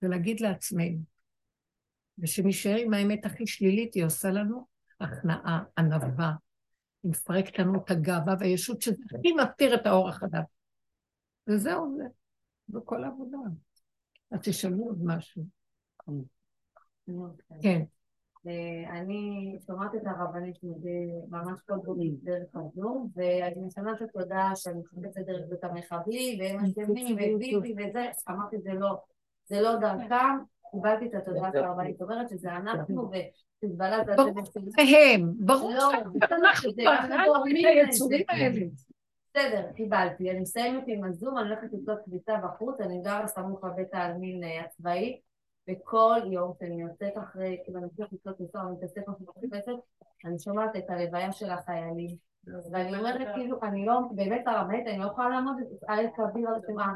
זה 0.00 0.08
להגיד 0.08 0.40
לעצמנו. 0.40 0.98
ושנישאר 2.18 2.76
עם 2.76 2.94
האמת 2.94 3.26
הכי 3.26 3.46
שלילית, 3.46 3.94
היא 3.94 4.04
עושה 4.04 4.30
לנו 4.30 4.66
הכנעה, 5.00 5.62
ענווה. 5.78 6.32
היא 7.02 7.10
מפרקת 7.10 7.58
לנו 7.58 7.84
את 7.84 7.90
הגאווה 7.90 8.34
והישות 8.40 8.82
שזה 8.82 9.02
הכי 9.18 9.32
מפתיר 9.32 9.74
את 9.74 9.86
האור 9.86 10.08
החדש. 10.08 10.44
וזהו 11.48 11.96
זה. 11.96 12.04
זו 12.68 12.80
כל 12.84 13.04
העבודה. 13.04 13.38
אז 14.30 14.38
תשאלו 14.42 14.84
עוד 14.84 14.98
משהו. 15.04 15.44
כן. 17.62 17.82
אני 18.90 19.56
שומעת 19.66 19.94
את 19.94 20.06
הרבנית 20.06 20.56
ממש 21.28 21.60
כל 21.66 21.74
פעם 21.84 21.96
דרך 22.22 22.48
הזום, 22.54 23.10
ואני 23.16 23.70
שומעת 23.74 24.02
את 24.02 24.08
התודעה 24.08 24.56
שאני 24.56 24.80
מחפשת 24.80 25.26
דרך 25.26 25.42
בית 25.48 25.64
המחבלים, 25.64 26.40
והם 26.40 26.64
אשמים, 26.64 27.34
וביבי 27.36 27.74
וזה, 27.88 28.06
אמרתי 28.30 28.58
זה 28.58 28.72
לא, 28.72 28.96
זה 29.46 29.60
לא 29.60 29.76
דרכם, 29.76 30.38
קיבלתי 30.70 31.06
את 31.06 31.14
התודעה 31.14 31.52
של 31.52 31.64
הרבנית 31.64 32.02
אומרת 32.02 32.28
שזה 32.28 32.52
אנחנו, 32.52 33.10
וחיזבאללה 33.10 34.04
זה 34.04 34.12
השם 34.12 34.60
והם, 34.76 35.32
ברור 35.38 35.72
לא, 35.74 35.92
אנחנו 36.88 37.36
את 37.36 37.64
היצורים 37.64 38.24
האלה. 38.28 38.66
בסדר, 39.36 39.72
קיבלתי. 39.74 40.30
אני 40.30 40.40
מסיימת 40.40 40.84
עם 40.86 41.04
הזום, 41.04 41.38
אני 41.38 41.48
הולכת 41.48 41.72
לבדוק 41.72 42.00
קביצה 42.04 42.36
בחוץ, 42.36 42.80
אני 42.80 43.00
גרה 43.02 43.26
סמוך 43.26 43.64
לבית 43.64 43.94
העלמין 43.94 44.40
הצבאי. 44.64 45.20
וכל 45.70 46.20
יום 46.24 46.52
שאני 46.58 46.82
יוצאת 46.82 47.18
אחרי, 47.18 47.60
כאילו 47.64 47.78
אני 47.78 47.86
הולכת 47.96 48.12
לקלוט 48.12 48.40
מסוע, 48.40 48.62
אני 48.62 48.70
מתעסקת 48.70 49.02
מחפשת, 49.08 49.72
אני 50.24 50.38
שומעת 50.38 50.76
את 50.76 50.90
הלוויה 50.90 51.32
של 51.32 51.50
החיילים. 51.50 52.16
ואני 52.72 52.98
אומרת, 52.98 53.28
כאילו, 53.34 53.58
אני 53.62 53.86
לא, 53.86 54.00
באמת 54.10 54.42
הרמית, 54.46 54.86
אני 54.86 54.98
לא 54.98 55.04
יכולה 55.04 55.28
לעמוד, 55.28 55.56
אל 55.88 56.06
כביר 56.16 56.48
על 56.48 56.60
שמעה, 56.66 56.94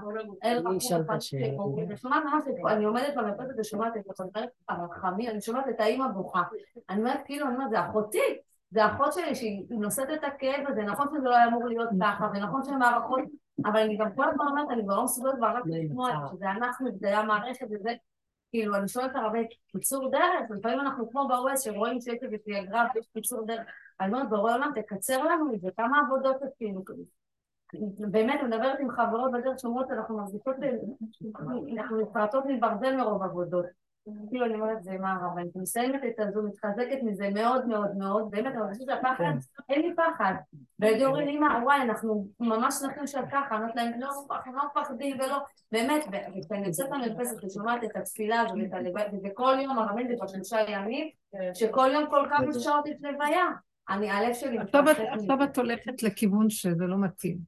אני 1.86 1.96
שומעת 1.96 2.22
ממש, 2.24 2.44
אני 2.72 2.84
עומדת 2.84 3.14
במרפסת 3.16 3.54
ושומעת 3.58 3.92
את 3.96 4.36
הרחמי, 4.68 5.28
אני 5.28 5.40
שומעת 5.40 5.68
את 5.68 5.80
האימא 5.80 6.08
בוכה. 6.08 6.42
אני 6.90 6.98
אומרת, 6.98 7.20
כאילו, 7.24 7.46
אני 7.46 7.54
אומרת, 7.54 7.70
זה 7.70 7.80
אחותי, 7.80 8.38
זה 8.70 8.86
אחות 8.86 9.12
שלי 9.12 9.34
שהיא 9.34 9.64
נושאת 9.70 10.08
את 10.14 10.24
הכאב 10.24 10.66
הזה, 10.68 10.82
נכון 10.82 11.06
שזה 11.10 11.28
לא 11.28 11.36
היה 11.36 11.46
אמור 11.46 11.64
להיות 11.64 11.88
ככה, 12.00 12.28
ונכון 12.34 12.64
שהן 12.64 12.78
מערכות, 12.78 13.20
אבל 13.64 13.80
אני 13.80 13.96
גם 13.96 14.14
כל 14.16 14.28
הזמן 14.28 14.46
אומרת, 14.50 14.70
אני 14.70 14.82
כבר 14.82 14.96
לא 14.96 15.04
מסוגלת 15.04 15.34
כבר 15.36 15.46
רק 15.46 15.62
לשמוע, 15.66 16.10
שזה 16.32 16.50
אנחנו, 16.50 16.88
זה 16.94 17.06
היה 17.06 17.22
מערכת 17.22 17.66
וזה, 17.70 17.94
כאילו, 18.50 18.76
אני 18.76 18.88
שואלת 18.88 19.16
הרבה, 19.16 19.38
קיצור 19.72 20.10
דרך, 20.10 20.50
לפעמים 20.58 20.80
אנחנו 20.80 21.10
כמו 21.10 21.28
ב-OS 21.28 21.60
שרואים 21.64 22.00
שיש 22.00 22.18
איזה 22.22 22.36
דיאגרף, 22.46 22.96
יש 22.96 23.06
קיצור 23.14 23.46
דרך, 23.46 23.66
אני 24.00 24.12
אומרת, 24.12 24.30
ברור 24.30 24.50
העולם, 24.50 24.70
תקצר 24.74 25.24
לנו 25.24 25.54
את 25.54 25.60
זה, 25.60 25.68
כמה 25.76 26.00
עבודות 26.06 26.36
עשינו, 26.42 26.84
באמת, 27.98 28.40
מדברת 28.42 28.80
עם 28.80 28.90
חברות 28.90 29.32
בדרך 29.32 29.58
שאומרות, 29.58 29.90
אנחנו 29.90 30.16
מרגישות, 30.16 30.56
אנחנו 31.78 32.00
נפרטות 32.00 32.44
מברזל 32.46 32.96
מרוב 32.96 33.22
עבודות. 33.22 33.87
כאילו 34.28 34.46
אני 34.46 34.54
אומרת 34.54 34.82
זה 34.82 34.98
מה 35.00 35.12
הרב, 35.12 35.38
אני 35.38 35.48
מסיימת 35.56 36.00
את 36.08 36.20
הזו, 36.20 36.42
מתחזקת 36.42 36.98
מזה 37.02 37.30
מאוד 37.34 37.66
מאוד 37.66 37.96
מאוד, 37.96 38.30
באמת 38.30 38.52
אני 38.54 38.72
חושבת 38.72 38.86
שהפחד, 38.86 39.32
אין 39.68 39.82
לי 39.82 39.94
פחד. 39.96 40.34
וילדי 40.78 41.04
אומרים 41.04 41.26
לי, 41.26 41.36
אמא, 41.36 41.64
וואי, 41.64 41.82
אנחנו 41.82 42.28
ממש 42.40 42.74
שמחים 42.74 43.06
שאת 43.06 43.24
ככה, 43.32 43.56
אני 43.56 43.62
אומרת 43.62 43.76
להם, 43.76 44.00
לא, 44.00 44.08
אנחנו 44.30 44.52
לא 44.52 44.62
מפחדים 44.66 45.16
ולא, 45.20 45.38
באמת, 45.72 46.04
וכשאני 46.04 46.66
יוצאת 46.66 46.88
למרפסת 46.90 47.44
ושומעת 47.44 47.84
את 47.84 47.96
התפילה 47.96 48.40
הזו, 48.40 48.54
וכל 49.24 49.56
יום 49.62 49.78
הרבים 49.78 50.08
זה 50.08 50.14
כבר 50.16 50.26
שלושה 50.26 50.60
ימים, 50.68 51.08
שכל 51.54 51.88
יום 51.92 52.10
כל 52.10 52.26
כמה 52.30 52.52
שעות 52.52 52.86
יש 52.86 52.96
לוויה. 53.00 53.46
אני, 53.88 54.10
הלב 54.10 54.34
שלי... 54.34 54.58
עכשיו 54.58 55.44
את 55.44 55.58
הולכת 55.58 56.02
לכיוון 56.02 56.50
שזה 56.50 56.84
לא 56.86 56.98
מתאים. 56.98 57.38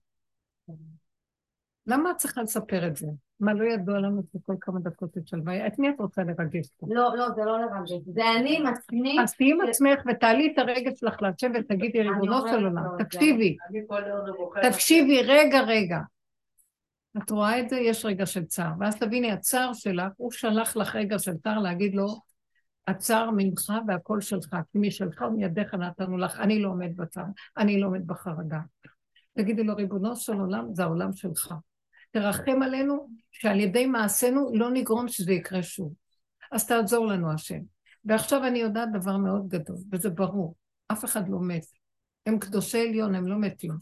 למה 1.86 2.10
את 2.10 2.16
צריכה 2.16 2.42
לספר 2.42 2.86
את 2.86 2.96
זה? 2.96 3.06
מה, 3.40 3.54
לא 3.54 3.64
ידוע 3.64 3.98
לנו 3.98 4.22
שכל 4.32 4.54
כמה 4.60 4.80
דקות 4.80 5.16
יש 5.16 5.34
הלוויה? 5.34 5.66
את 5.66 5.78
מי 5.78 5.90
את 5.90 5.94
רוצה 5.98 6.22
לרגש 6.22 6.68
פה? 6.76 6.86
לא, 6.90 7.16
לא, 7.16 7.28
זה 7.34 7.44
לא 7.44 7.58
לרגש. 7.60 7.90
זה 8.06 8.22
אני 8.36 8.62
עצמי. 8.68 9.16
אז 9.22 9.34
תהיי 9.34 9.50
עם 9.50 9.60
עצמך 9.60 10.00
ותעלי 10.10 10.52
את 10.52 10.58
הרגש 10.58 11.00
שלך 11.00 11.22
להשם 11.22 11.52
ותגידי, 11.54 12.02
ריבונו 12.02 12.48
של 12.48 12.64
עולם, 12.64 12.84
תקשיבי. 12.98 13.56
תקשיבי, 14.62 15.22
רגע, 15.22 15.60
רגע. 15.60 15.98
את 17.18 17.30
רואה 17.30 17.60
את 17.60 17.68
זה? 17.68 17.76
יש 17.76 18.04
רגע 18.04 18.26
של 18.26 18.44
צער. 18.44 18.72
ואז 18.80 18.96
תביני, 18.96 19.32
הצער 19.32 19.72
שלך, 19.72 20.12
הוא 20.16 20.30
שלח 20.30 20.76
לך 20.76 20.96
רגע 20.96 21.18
של 21.18 21.36
צער 21.36 21.58
להגיד 21.58 21.94
לו, 21.94 22.06
הצער 22.88 23.30
ממך 23.30 23.72
והכל 23.88 24.20
שלך, 24.20 24.56
כי 24.72 24.78
משלך 24.78 25.22
ומידיך 25.22 25.74
נתנו 25.74 26.18
לך, 26.18 26.40
אני 26.40 26.62
לא 26.62 26.68
עומד 26.68 26.96
בצער, 26.96 27.24
אני 27.56 27.80
לא 27.80 27.86
עומד 27.86 28.06
בחרדה. 28.06 28.58
תגידי 29.32 29.64
לו, 29.64 29.74
ריבונו 29.74 30.16
של 30.16 30.32
עולם, 30.32 30.74
זה 30.74 30.82
העולם 30.82 31.12
שלך. 31.12 31.54
תרחם 32.10 32.62
עלינו, 32.62 33.08
שעל 33.32 33.60
ידי 33.60 33.86
מעשינו 33.86 34.50
לא 34.54 34.70
נגרום 34.70 35.08
שזה 35.08 35.32
יקרה 35.32 35.62
שוב. 35.62 35.92
אז 36.52 36.66
תעזור 36.66 37.06
לנו, 37.06 37.32
השם. 37.32 37.60
ועכשיו 38.04 38.46
אני 38.46 38.58
יודעת 38.58 38.88
דבר 38.92 39.16
מאוד 39.16 39.48
גדול, 39.48 39.76
וזה 39.92 40.10
ברור, 40.10 40.54
אף 40.92 41.04
אחד 41.04 41.28
לא 41.28 41.38
מת. 41.40 41.64
הם 42.26 42.38
קדושי 42.38 42.88
עליון, 42.88 43.14
הם 43.14 43.26
לא 43.26 43.38
מתים. 43.38 43.72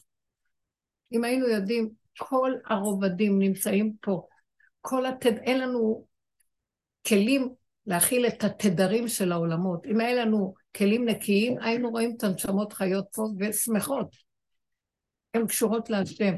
אם 1.13 1.25
היינו 1.25 1.49
יודעים, 1.49 1.91
כל 2.19 2.53
הרובדים 2.67 3.39
נמצאים 3.39 3.93
פה, 4.01 4.27
כל 4.81 5.07
התד... 5.07 5.39
אין 5.39 5.61
לנו 5.61 6.07
כלים 7.09 7.49
להכיל 7.87 8.27
את 8.27 8.45
התדרים 8.45 9.09
של 9.09 9.33
העולמות. 9.33 9.87
אם 9.87 10.01
היה 10.01 10.25
לנו 10.25 10.55
כלים 10.77 11.09
נקיים, 11.09 11.59
היינו 11.61 11.91
רואים 11.91 12.15
את 12.17 12.25
הנשמות 12.25 12.73
חיות 12.73 13.07
פה 13.15 13.23
ושמחות. 13.39 14.17
הן 15.35 15.47
קשורות 15.47 15.91
להשם, 15.91 16.35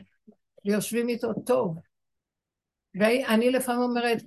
ויושבים 0.65 1.09
איתו 1.09 1.33
טוב. 1.47 1.79
ואני 2.95 3.51
לפעמים 3.51 3.83
אומרת, 3.83 4.23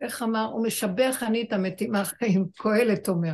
איך 0.00 0.22
אמר, 0.22 0.44
הוא 0.44 0.66
משבח 0.66 1.22
אני 1.22 1.42
את 1.42 1.52
המתים 1.52 1.92
מהחיים, 1.92 2.46
קהלת 2.54 3.08
אומר. 3.08 3.32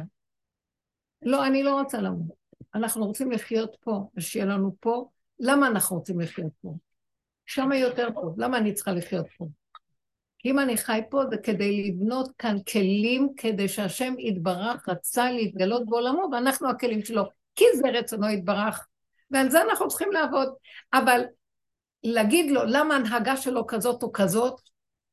לא, 1.23 1.47
אני 1.47 1.63
לא 1.63 1.81
רוצה 1.81 1.99
למות. 1.99 2.45
אנחנו 2.75 3.07
רוצים 3.07 3.33
לחיות 3.33 3.77
פה, 3.81 4.09
ושיהיה 4.17 4.47
לנו 4.47 4.77
פה. 4.81 5.09
למה 5.41 5.67
אנחנו 5.67 5.97
רוצים 5.97 6.21
לחיות 6.21 6.53
פה? 6.63 6.75
שם 7.47 7.73
יותר 7.73 8.11
טוב. 8.11 8.41
למה 8.41 8.59
אני 8.59 8.73
צריכה 8.73 8.93
לחיות 8.93 9.27
פה? 9.39 9.47
אם 10.45 10.59
אני 10.59 10.77
חי 10.77 11.01
פה 11.11 11.23
זה 11.31 11.37
כדי 11.43 11.89
לבנות 11.89 12.31
כאן 12.39 12.57
כלים 12.73 13.29
כדי 13.37 13.69
שהשם 13.69 14.15
יתברך 14.19 14.89
רצה 14.89 15.31
להתגלות 15.31 15.87
בעולמו 15.87 16.29
ואנחנו 16.33 16.71
הכלים 16.71 17.05
שלו, 17.05 17.25
כי 17.55 17.65
זה 17.75 17.89
רצונו 17.89 18.29
יתברך 18.29 18.87
ועל 19.35 19.51
זה 19.51 19.63
אנחנו 19.63 19.89
צריכים 19.89 20.13
לעבוד. 20.13 20.49
אבל 20.93 21.23
להגיד 22.05 22.51
לו 22.51 22.65
למה 22.65 22.95
ההנהגה 22.95 23.37
שלו 23.37 23.67
כזאת 23.67 24.03
או 24.03 24.13
כזאת, 24.13 24.61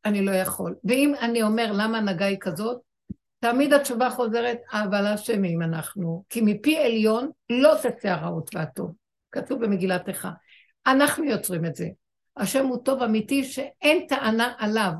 אני 0.06 0.26
לא 0.26 0.31
יכול. 0.31 0.76
ואם 0.84 1.14
אני 1.22 1.43
אומר 1.43 1.72
למה 1.72 1.98
ההנהגה 1.98 2.26
היא 2.26 2.38
כזאת, 2.39 2.81
תמיד 3.39 3.73
התשובה 3.73 4.10
חוזרת, 4.10 4.57
אבל 4.72 5.07
אשמים 5.07 5.61
אנחנו, 5.61 6.23
כי 6.30 6.41
מפי 6.43 6.77
עליון 6.77 7.30
לא 7.49 7.73
תצא 7.81 8.07
הרעות 8.07 8.56
והטוב. 8.56 8.91
כתוב 9.31 9.65
במגילת 9.65 10.10
איכה. 10.10 10.31
אנחנו 10.88 11.23
יוצרים 11.23 11.65
את 11.65 11.76
זה. 11.76 11.88
השם 12.38 12.65
הוא 12.65 12.77
טוב 12.84 13.03
אמיתי 13.03 13.43
שאין 13.43 14.07
טענה 14.07 14.53
עליו. 14.57 14.91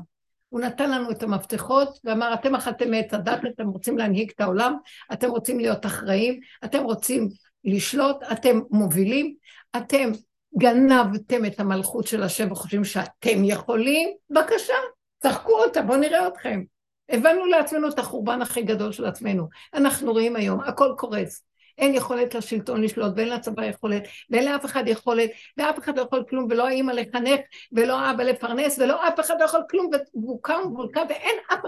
הוא 0.48 0.60
נתן 0.60 0.90
לנו 0.90 1.10
את 1.10 1.22
המפתחות 1.22 1.98
ואמר, 2.04 2.34
אתם 2.34 2.54
אכלתם 2.54 2.90
מעץ 2.90 3.14
הדת, 3.14 3.40
אתם 3.54 3.68
רוצים 3.68 3.98
להנהיג 3.98 4.30
את 4.34 4.40
העולם, 4.40 4.76
אתם 5.12 5.30
רוצים 5.30 5.58
להיות 5.58 5.86
אחראים, 5.86 6.40
אתם 6.64 6.82
רוצים 6.82 7.28
לשלוט, 7.64 8.16
אתם 8.32 8.60
מובילים, 8.70 9.34
אתם 9.76 10.10
גנבתם 10.58 11.44
את 11.44 11.60
המלכות 11.60 12.06
של 12.06 12.22
השם 12.22 12.52
וחושבים 12.52 12.84
שאתם 12.84 13.44
יכולים, 13.44 14.10
בבקשה, 14.30 14.74
צחקו 15.22 15.52
אותה, 15.52 15.82
בואו 15.82 15.98
נראה 15.98 16.28
אתכם. 16.28 16.62
הבנו 17.08 17.46
לעצמנו 17.46 17.88
את 17.88 17.98
החורבן 17.98 18.42
הכי 18.42 18.62
גדול 18.62 18.92
של 18.92 19.04
עצמנו. 19.04 19.48
אנחנו 19.74 20.12
רואים 20.12 20.36
היום, 20.36 20.60
הכל 20.60 20.94
קורס. 20.98 21.44
אין 21.78 21.94
יכולת 21.94 22.34
לשלטון 22.34 22.82
לשלוט, 22.82 23.12
ואין 23.16 23.28
לצבא 23.28 23.64
יכולת, 23.64 24.02
ואין 24.30 24.44
לאף 24.44 24.64
אחד 24.64 24.84
יכולת, 24.86 25.30
ואף 25.56 25.78
אחד 25.78 25.98
לא 25.98 26.02
יכול 26.02 26.24
כלום, 26.28 26.46
ולא 26.50 26.66
האימא 26.66 26.92
לחנך, 26.92 27.40
ולא 27.72 28.00
האבא 28.00 28.22
לפרנס, 28.22 28.78
ולא 28.78 29.08
אף 29.08 29.20
אחד 29.20 29.34
לא 29.40 29.44
יכול 29.44 29.60
כלום, 29.70 29.90
והוא 30.14 30.38
קם 30.42 30.60
ומבולקה, 30.64 31.00
ואין 31.08 31.36
אף... 31.52 31.58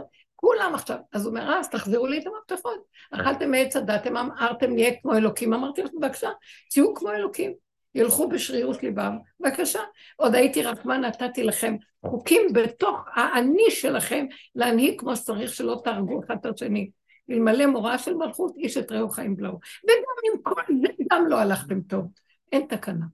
כולם 0.45 0.75
עכשיו. 0.75 0.99
אז 1.13 1.27
הוא 1.27 1.31
אומר, 1.31 1.55
אז 1.59 1.69
תחזירו 1.69 2.07
לי 2.07 2.19
את 2.19 2.25
המפתחות. 2.27 2.85
אכלתם 3.11 3.51
מעץ 3.51 3.77
הדת, 3.77 4.07
אמרתם 4.07 4.73
נהיה 4.73 4.91
כמו 5.03 5.15
אלוקים, 5.15 5.55
אמרתי 5.55 5.83
לכם, 5.83 5.97
בבקשה, 6.01 6.31
תהיו 6.71 6.95
כמו 6.95 7.11
אלוקים. 7.11 7.53
ילכו 7.95 8.29
בשרירות 8.29 8.83
ליבם, 8.83 9.19
בבקשה. 9.41 9.81
עוד 10.17 10.35
הייתי 10.35 10.63
רחמן, 10.63 11.01
נתתי 11.01 11.43
לכם 11.43 11.77
חוקים 12.07 12.53
בתוך 12.53 12.97
האני 13.15 13.71
שלכם 13.71 14.27
להנהיג 14.55 15.01
כמו 15.01 15.17
שצריך, 15.17 15.55
שלא 15.55 15.81
תהרגו 15.85 16.21
אחד 16.25 16.37
את 16.41 16.47
השני. 16.47 16.91
אלמלא 17.31 17.67
מוראה 17.67 17.99
של 17.99 18.15
מלכות, 18.15 18.57
איש 18.57 18.77
את 18.77 18.93
רעהו 18.93 19.09
חיים 19.09 19.37
בלעו. 19.37 19.59
וגם 19.85 20.35
עם 20.35 20.43
כל 20.43 20.63
זה 20.83 20.89
גם 21.13 21.27
לא 21.27 21.37
הלכתם 21.37 21.81
טוב. 21.81 22.07
אין 22.53 22.67
תקנה. 22.69 23.05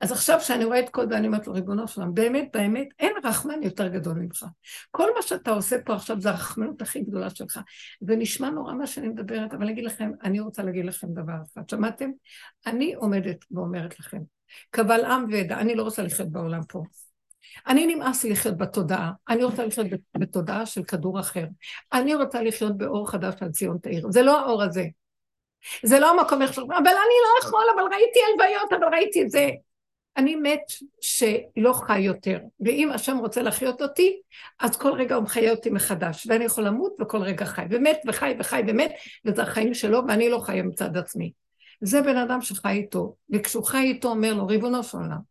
אז 0.00 0.12
עכשיו 0.12 0.38
כשאני 0.38 0.64
רואה 0.64 0.80
את 0.80 0.88
כל 0.88 1.08
זה, 1.08 1.16
אני 1.16 1.26
אומרת 1.26 1.46
לו, 1.46 1.52
ריבונו 1.52 1.88
שלם, 1.88 2.14
באמת, 2.14 2.48
באמת, 2.52 2.88
אין 2.98 3.12
רחמן 3.24 3.62
יותר 3.62 3.88
גדול 3.88 4.14
ממך. 4.14 4.44
כל 4.90 5.08
מה 5.16 5.22
שאתה 5.22 5.50
עושה 5.50 5.76
פה 5.84 5.94
עכשיו 5.94 6.20
זה 6.20 6.30
הרחמנות 6.30 6.82
הכי 6.82 7.00
גדולה 7.00 7.30
שלך. 7.30 7.60
זה 8.00 8.16
נשמע 8.16 8.50
נורא 8.50 8.74
מה 8.74 8.86
שאני 8.86 9.08
מדברת, 9.08 9.54
אבל 9.54 9.62
אני 9.62 9.72
אגיד 9.72 9.84
לכם, 9.84 10.10
אני 10.22 10.40
רוצה 10.40 10.62
להגיד 10.62 10.84
לכם 10.84 11.06
דבר 11.12 11.32
אחד. 11.52 11.68
שמעתם? 11.70 12.10
אני 12.66 12.94
עומדת 12.94 13.44
ואומרת 13.50 14.00
לכם, 14.00 14.18
קבל 14.70 15.04
עם 15.04 15.24
ועדה, 15.30 15.60
אני 15.60 15.74
לא 15.74 15.82
רוצה 15.82 16.02
לחיות 16.02 16.28
בעולם 16.28 16.60
פה. 16.68 16.82
אני 17.66 17.94
נמאס 17.94 18.24
לחיות 18.24 18.56
בתודעה, 18.56 19.12
אני 19.28 19.44
רוצה 19.44 19.66
לחיות 19.66 19.86
בתודעה 20.18 20.66
של 20.66 20.84
כדור 20.84 21.20
אחר. 21.20 21.44
אני 21.92 22.14
רוצה 22.14 22.42
לחיות 22.42 22.76
באור 22.76 23.10
חדש 23.10 23.34
על 23.40 23.50
ציון 23.50 23.78
תאיר. 23.78 24.06
זה 24.10 24.22
לא 24.22 24.40
האור 24.40 24.62
הזה. 24.62 24.84
זה 25.82 26.00
לא 26.00 26.10
המקום 26.10 26.42
איך 26.42 26.54
ש... 26.54 26.58
אבל 26.58 26.68
אני 26.78 27.16
לא 27.24 27.46
יכול, 27.46 27.64
אבל 27.74 27.82
ראיתי 27.82 28.18
הלוויות, 28.30 28.72
אבל 28.72 28.94
ראיתי 28.94 29.22
את 29.22 29.30
זה. 29.30 29.48
אני 30.16 30.36
מת 30.36 30.62
שלא 31.00 31.72
חי 31.72 32.00
יותר, 32.00 32.38
ואם 32.60 32.90
השם 32.92 33.16
רוצה 33.16 33.42
לחיות 33.42 33.82
אותי, 33.82 34.20
אז 34.60 34.76
כל 34.76 34.92
רגע 34.92 35.14
הוא 35.14 35.24
מחיה 35.24 35.50
אותי 35.50 35.70
מחדש, 35.70 36.26
ואני 36.26 36.44
יכול 36.44 36.64
למות 36.64 36.96
וכל 37.00 37.18
רגע 37.18 37.44
חי, 37.44 37.64
ומת 37.70 38.00
וחי 38.06 38.34
וחי 38.38 38.62
ומת, 38.68 38.92
וזה 39.24 39.42
החיים 39.42 39.74
שלו, 39.74 40.02
ואני 40.08 40.28
לא 40.28 40.38
חיה 40.38 40.62
מצד 40.62 40.96
עצמי. 40.96 41.32
זה 41.80 42.02
בן 42.02 42.16
אדם 42.16 42.40
שחי 42.40 42.72
איתו, 42.72 43.14
וכשהוא 43.30 43.64
חי 43.64 43.82
איתו 43.82 44.08
אומר 44.08 44.34
לו, 44.34 44.46
ריבונו 44.46 44.82
של 44.82 44.96
עולם, 44.96 45.30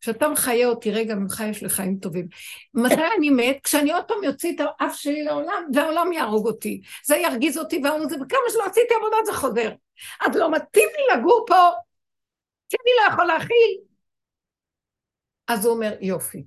כשאתה 0.00 0.28
מחיה 0.28 0.68
אותי 0.68 0.90
רגע, 0.90 1.14
ממך 1.14 1.42
יש 1.50 1.62
לי 1.62 1.68
חיים 1.68 1.96
טובים. 1.96 2.26
מתי 2.74 3.02
אני 3.18 3.30
מת? 3.30 3.56
כשאני 3.62 3.92
עוד 3.92 4.04
פעם 4.04 4.24
יוציא 4.24 4.54
את 4.54 4.60
האף 4.60 4.96
שלי 4.96 5.24
לעולם, 5.24 5.64
והעולם 5.74 6.12
יהרוג 6.12 6.46
אותי. 6.46 6.80
זה 7.04 7.16
ירגיז 7.16 7.58
אותי, 7.58 7.78
וכמה 7.78 8.38
שלא 8.52 8.64
עשיתי 8.66 8.94
עבודה 8.94 9.16
זה 9.26 9.32
חוזר. 9.32 9.70
אז 10.26 10.36
לא 10.36 10.50
מתאים 10.50 10.88
לי 10.98 11.16
לגור 11.16 11.44
פה, 11.48 11.70
כי 12.68 12.76
אני 12.82 12.90
לא 13.00 13.12
יכול 13.12 13.26
להכיל. 13.26 13.78
אז 15.48 15.64
הוא 15.64 15.74
אומר, 15.74 15.94
יופי, 16.00 16.44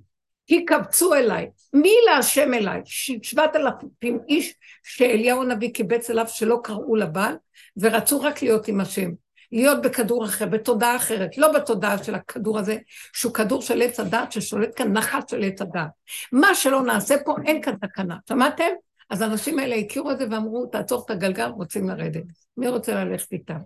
הקבצו 0.50 1.14
אליי, 1.14 1.50
מי 1.72 1.94
להשם 2.06 2.54
אליי? 2.54 2.80
שבעת 3.22 3.56
אלפים 3.56 4.18
איש 4.28 4.54
שאליהו 4.82 5.42
הנביא 5.42 5.74
קיבץ 5.74 6.10
אליו 6.10 6.28
שלא 6.28 6.60
קראו 6.64 6.96
לבעל, 6.96 7.34
ורצו 7.76 8.20
רק 8.20 8.42
להיות 8.42 8.68
עם 8.68 8.80
השם. 8.80 9.10
להיות 9.52 9.82
בכדור 9.82 10.24
אחר, 10.24 10.46
בתודעה 10.46 10.96
אחרת, 10.96 11.38
לא 11.38 11.52
בתודעה 11.52 12.04
של 12.04 12.14
הכדור 12.14 12.58
הזה, 12.58 12.76
שהוא 13.12 13.34
כדור 13.34 13.62
של 13.62 13.82
עץ 13.82 14.00
הדת, 14.00 14.32
ששולט 14.32 14.70
כאן 14.76 14.92
נחת 14.92 15.28
של 15.28 15.42
עץ 15.42 15.62
הדת. 15.62 15.90
מה 16.32 16.54
שלא 16.54 16.82
נעשה 16.82 17.14
פה, 17.24 17.34
אין 17.46 17.62
כאן 17.62 17.76
תקנה. 17.76 18.16
שמעתם? 18.28 18.70
אז 19.10 19.22
האנשים 19.22 19.58
האלה 19.58 19.76
הכירו 19.76 20.10
את 20.10 20.18
זה 20.18 20.26
ואמרו, 20.30 20.66
תעצור 20.66 21.04
את 21.04 21.10
הגלגל, 21.10 21.46
רוצים 21.46 21.88
לרדת. 21.88 22.24
מי 22.56 22.68
רוצה 22.68 23.04
ללכת 23.04 23.32
איתם? 23.32 23.58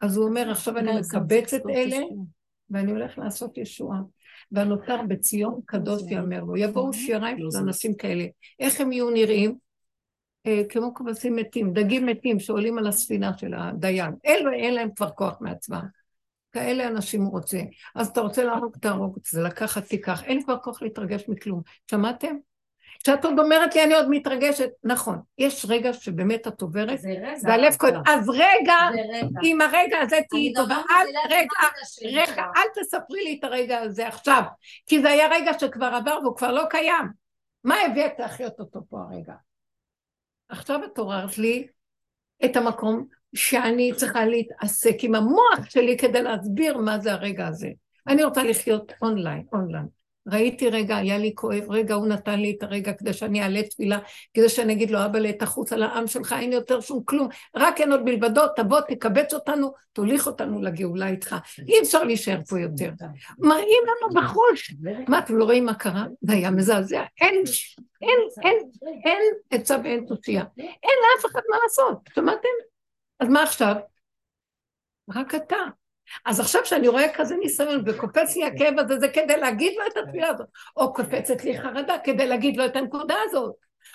אז 0.00 0.16
הוא 0.16 0.28
אומר, 0.28 0.50
עכשיו 0.50 0.78
אני 0.78 0.90
מקבץ 1.00 1.54
את 1.54 1.62
אלה, 1.70 1.98
ואני 2.70 2.90
הולך 2.90 3.18
לעשות 3.18 3.58
ישועה. 3.58 4.00
והנותר 4.52 4.96
בציון 5.08 5.60
קדוש 5.66 6.02
יאמר 6.10 6.44
לו. 6.44 6.56
יבואו 6.56 6.92
שיריים 6.92 7.38
של 7.52 7.58
אנשים 7.58 7.94
כאלה. 7.94 8.24
איך 8.60 8.80
הם 8.80 8.92
יהיו 8.92 9.10
נראים? 9.10 9.54
אה, 10.46 10.62
כמו 10.68 10.94
כבשים 10.94 11.36
מתים, 11.36 11.72
דגים 11.72 12.06
מתים 12.06 12.40
שעולים 12.40 12.78
על 12.78 12.86
הספינה 12.86 13.38
של 13.38 13.54
הדיין. 13.54 14.14
אלו 14.26 14.52
אין 14.52 14.74
להם 14.74 14.88
כבר 14.96 15.10
כוח 15.10 15.36
מעצמם. 15.40 15.86
כאלה 16.52 16.88
אנשים 16.88 17.22
הוא 17.22 17.30
רוצה. 17.30 17.60
אז 17.94 18.08
אתה 18.08 18.20
רוצה 18.20 18.44
להרוג, 18.44 18.76
תהרוג, 18.76 19.18
זה 19.30 19.42
לקחת, 19.42 19.84
תיקח. 19.84 20.24
אין 20.24 20.42
כבר 20.42 20.58
כוח 20.58 20.82
להתרגש 20.82 21.24
מכלום. 21.28 21.62
שמעתם? 21.90 22.36
כשאת 23.02 23.24
עוד 23.24 23.38
אומרת 23.38 23.74
לי, 23.74 23.84
אני 23.84 23.94
עוד 23.94 24.06
מתרגשת, 24.10 24.70
נכון, 24.84 25.18
יש 25.38 25.66
רגע 25.68 25.92
שבאמת 25.92 26.48
את 26.48 26.62
עוברת, 26.62 26.98
והלב 27.42 27.76
כואב, 27.76 27.94
אז 28.06 28.28
רגע, 28.28 28.76
אם 29.42 29.60
הרגע 29.60 29.98
הזה 29.98 30.16
תהיי 30.30 30.52
טובה, 30.54 30.76
אל, 30.76 31.06
רגע, 31.30 32.20
רגע, 32.20 32.44
אל 32.56 32.82
תספרי 32.82 33.24
לי 33.24 33.36
את 33.38 33.44
הרגע 33.44 33.78
הזה 33.78 34.08
עכשיו, 34.08 34.42
כי 34.86 35.02
זה 35.02 35.10
היה 35.10 35.28
רגע 35.30 35.58
שכבר 35.58 35.86
עבר 35.86 36.18
והוא 36.22 36.36
כבר 36.36 36.52
לא 36.52 36.62
קיים. 36.70 37.04
מה 37.64 37.74
הבאת 37.86 38.12
להחיות 38.18 38.60
אותו 38.60 38.80
פה 38.90 38.98
הרגע? 39.00 39.34
עכשיו 40.48 40.80
את 40.84 40.98
עוררת 40.98 41.38
לי 41.38 41.66
את 42.44 42.56
המקום 42.56 43.06
שאני 43.34 43.92
צריכה 43.96 44.26
להתעסק 44.26 44.96
עם 45.02 45.14
המוח 45.14 45.64
שלי 45.68 45.96
כדי 45.98 46.22
להסביר 46.22 46.78
מה 46.78 46.98
זה 46.98 47.12
הרגע 47.12 47.46
הזה. 47.46 47.68
אני 48.06 48.24
רוצה 48.24 48.42
לחיות 48.42 48.92
אונליין, 49.02 49.44
אונליין. 49.52 49.97
ראיתי 50.32 50.68
רגע, 50.68 50.96
היה 50.96 51.18
לי 51.18 51.32
כואב, 51.34 51.70
רגע, 51.70 51.94
הוא 51.94 52.06
נתן 52.06 52.40
לי 52.40 52.54
את 52.58 52.62
הרגע 52.62 52.92
כדי 52.92 53.12
שאני 53.12 53.42
אעלה 53.42 53.62
תפילה, 53.62 53.98
כדי 54.34 54.48
שאני 54.48 54.72
אגיד 54.72 54.90
לו, 54.90 55.04
אבא, 55.04 55.32
תחוץ 55.32 55.72
על 55.72 55.82
העם 55.82 56.06
שלך, 56.06 56.34
אין 56.40 56.52
יותר 56.52 56.80
שום 56.80 57.02
כלום, 57.04 57.28
רק 57.56 57.80
אין 57.80 57.92
עוד 57.92 58.02
מלבדות, 58.04 58.50
תבוא, 58.56 58.80
תקבץ 58.80 59.34
אותנו, 59.34 59.72
תוליך 59.92 60.26
אותנו 60.26 60.62
לגאולה 60.62 61.08
איתך. 61.08 61.36
אי 61.68 61.80
אפשר 61.82 62.04
להישאר 62.04 62.40
פה 62.48 62.60
יותר. 62.60 62.90
מראים 63.38 63.82
לנו 63.86 64.22
בחוש. 64.22 64.74
מה, 65.08 65.18
אתם 65.18 65.36
לא 65.36 65.44
רואים 65.44 65.64
מה 65.64 65.74
קרה? 65.74 66.04
זה 66.20 66.32
היה 66.32 66.50
מזעזע. 66.50 67.02
אין, 67.20 67.42
אין, 68.02 68.18
אין, 68.42 68.70
אין 69.04 69.22
עצה 69.50 69.76
ואין 69.84 70.04
תושייה. 70.08 70.44
אין 70.58 70.68
לאף 71.02 71.26
אחד 71.26 71.40
מה 71.50 71.56
לעשות, 71.62 71.98
שמעתם? 72.14 72.48
אז 73.20 73.28
מה 73.28 73.42
עכשיו? 73.42 73.74
רק 75.14 75.34
אתה. 75.34 75.56
אז 76.24 76.40
עכשיו 76.40 76.62
כשאני 76.62 76.88
רואה 76.88 77.14
כזה 77.14 77.36
ניסיון 77.36 77.82
וקופץ 77.86 78.36
לי 78.36 78.44
הכאב 78.44 78.78
הזה, 78.78 78.98
זה 78.98 79.08
כדי 79.08 79.36
להגיד 79.36 79.74
לו 79.78 79.86
את 79.86 79.96
התפילה 79.96 80.28
הזאת, 80.28 80.48
או 80.76 80.94
קופצת 80.94 81.44
לי 81.44 81.60
חרדה 81.60 81.96
כדי 82.04 82.26
להגיד 82.26 82.56
לו 82.56 82.66
את 82.66 82.76
הנקודה 82.76 83.14
הזאת, 83.24 83.54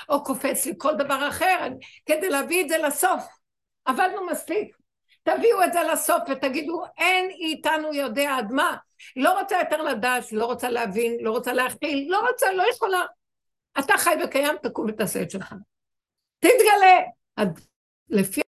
או 0.09 0.23
קופץ 0.23 0.65
לי 0.65 0.73
כל 0.77 0.95
דבר 0.95 1.27
אחר, 1.29 1.67
כדי 2.05 2.29
להביא 2.29 2.63
את 2.63 2.69
זה 2.69 2.77
לסוף. 2.77 3.23
עבדנו 3.85 4.25
מספיק. 4.25 4.75
תביאו 5.23 5.63
את 5.63 5.73
זה 5.73 5.79
לסוף 5.93 6.21
ותגידו, 6.29 6.83
אין 6.97 7.29
איתנו 7.29 7.93
יודע 7.93 8.35
עד 8.37 8.51
מה. 8.51 8.77
לא 9.15 9.39
רוצה 9.39 9.59
יותר 9.59 9.81
לדעת, 9.81 10.31
לא 10.31 10.45
רוצה 10.45 10.69
להבין, 10.69 11.17
לא 11.21 11.31
רוצה 11.31 11.53
להכיל, 11.53 12.05
לא 12.09 12.27
רוצה, 12.29 12.51
לא 12.51 12.63
יכולה. 12.71 13.05
אתה 13.79 13.93
חי 13.97 14.15
וקיים, 14.23 14.55
תקום 14.63 14.85
ותעשה 14.89 15.21
את 15.21 15.31
שלך. 15.31 15.53
תתגלה. 16.39 16.99
לפי 18.09 18.42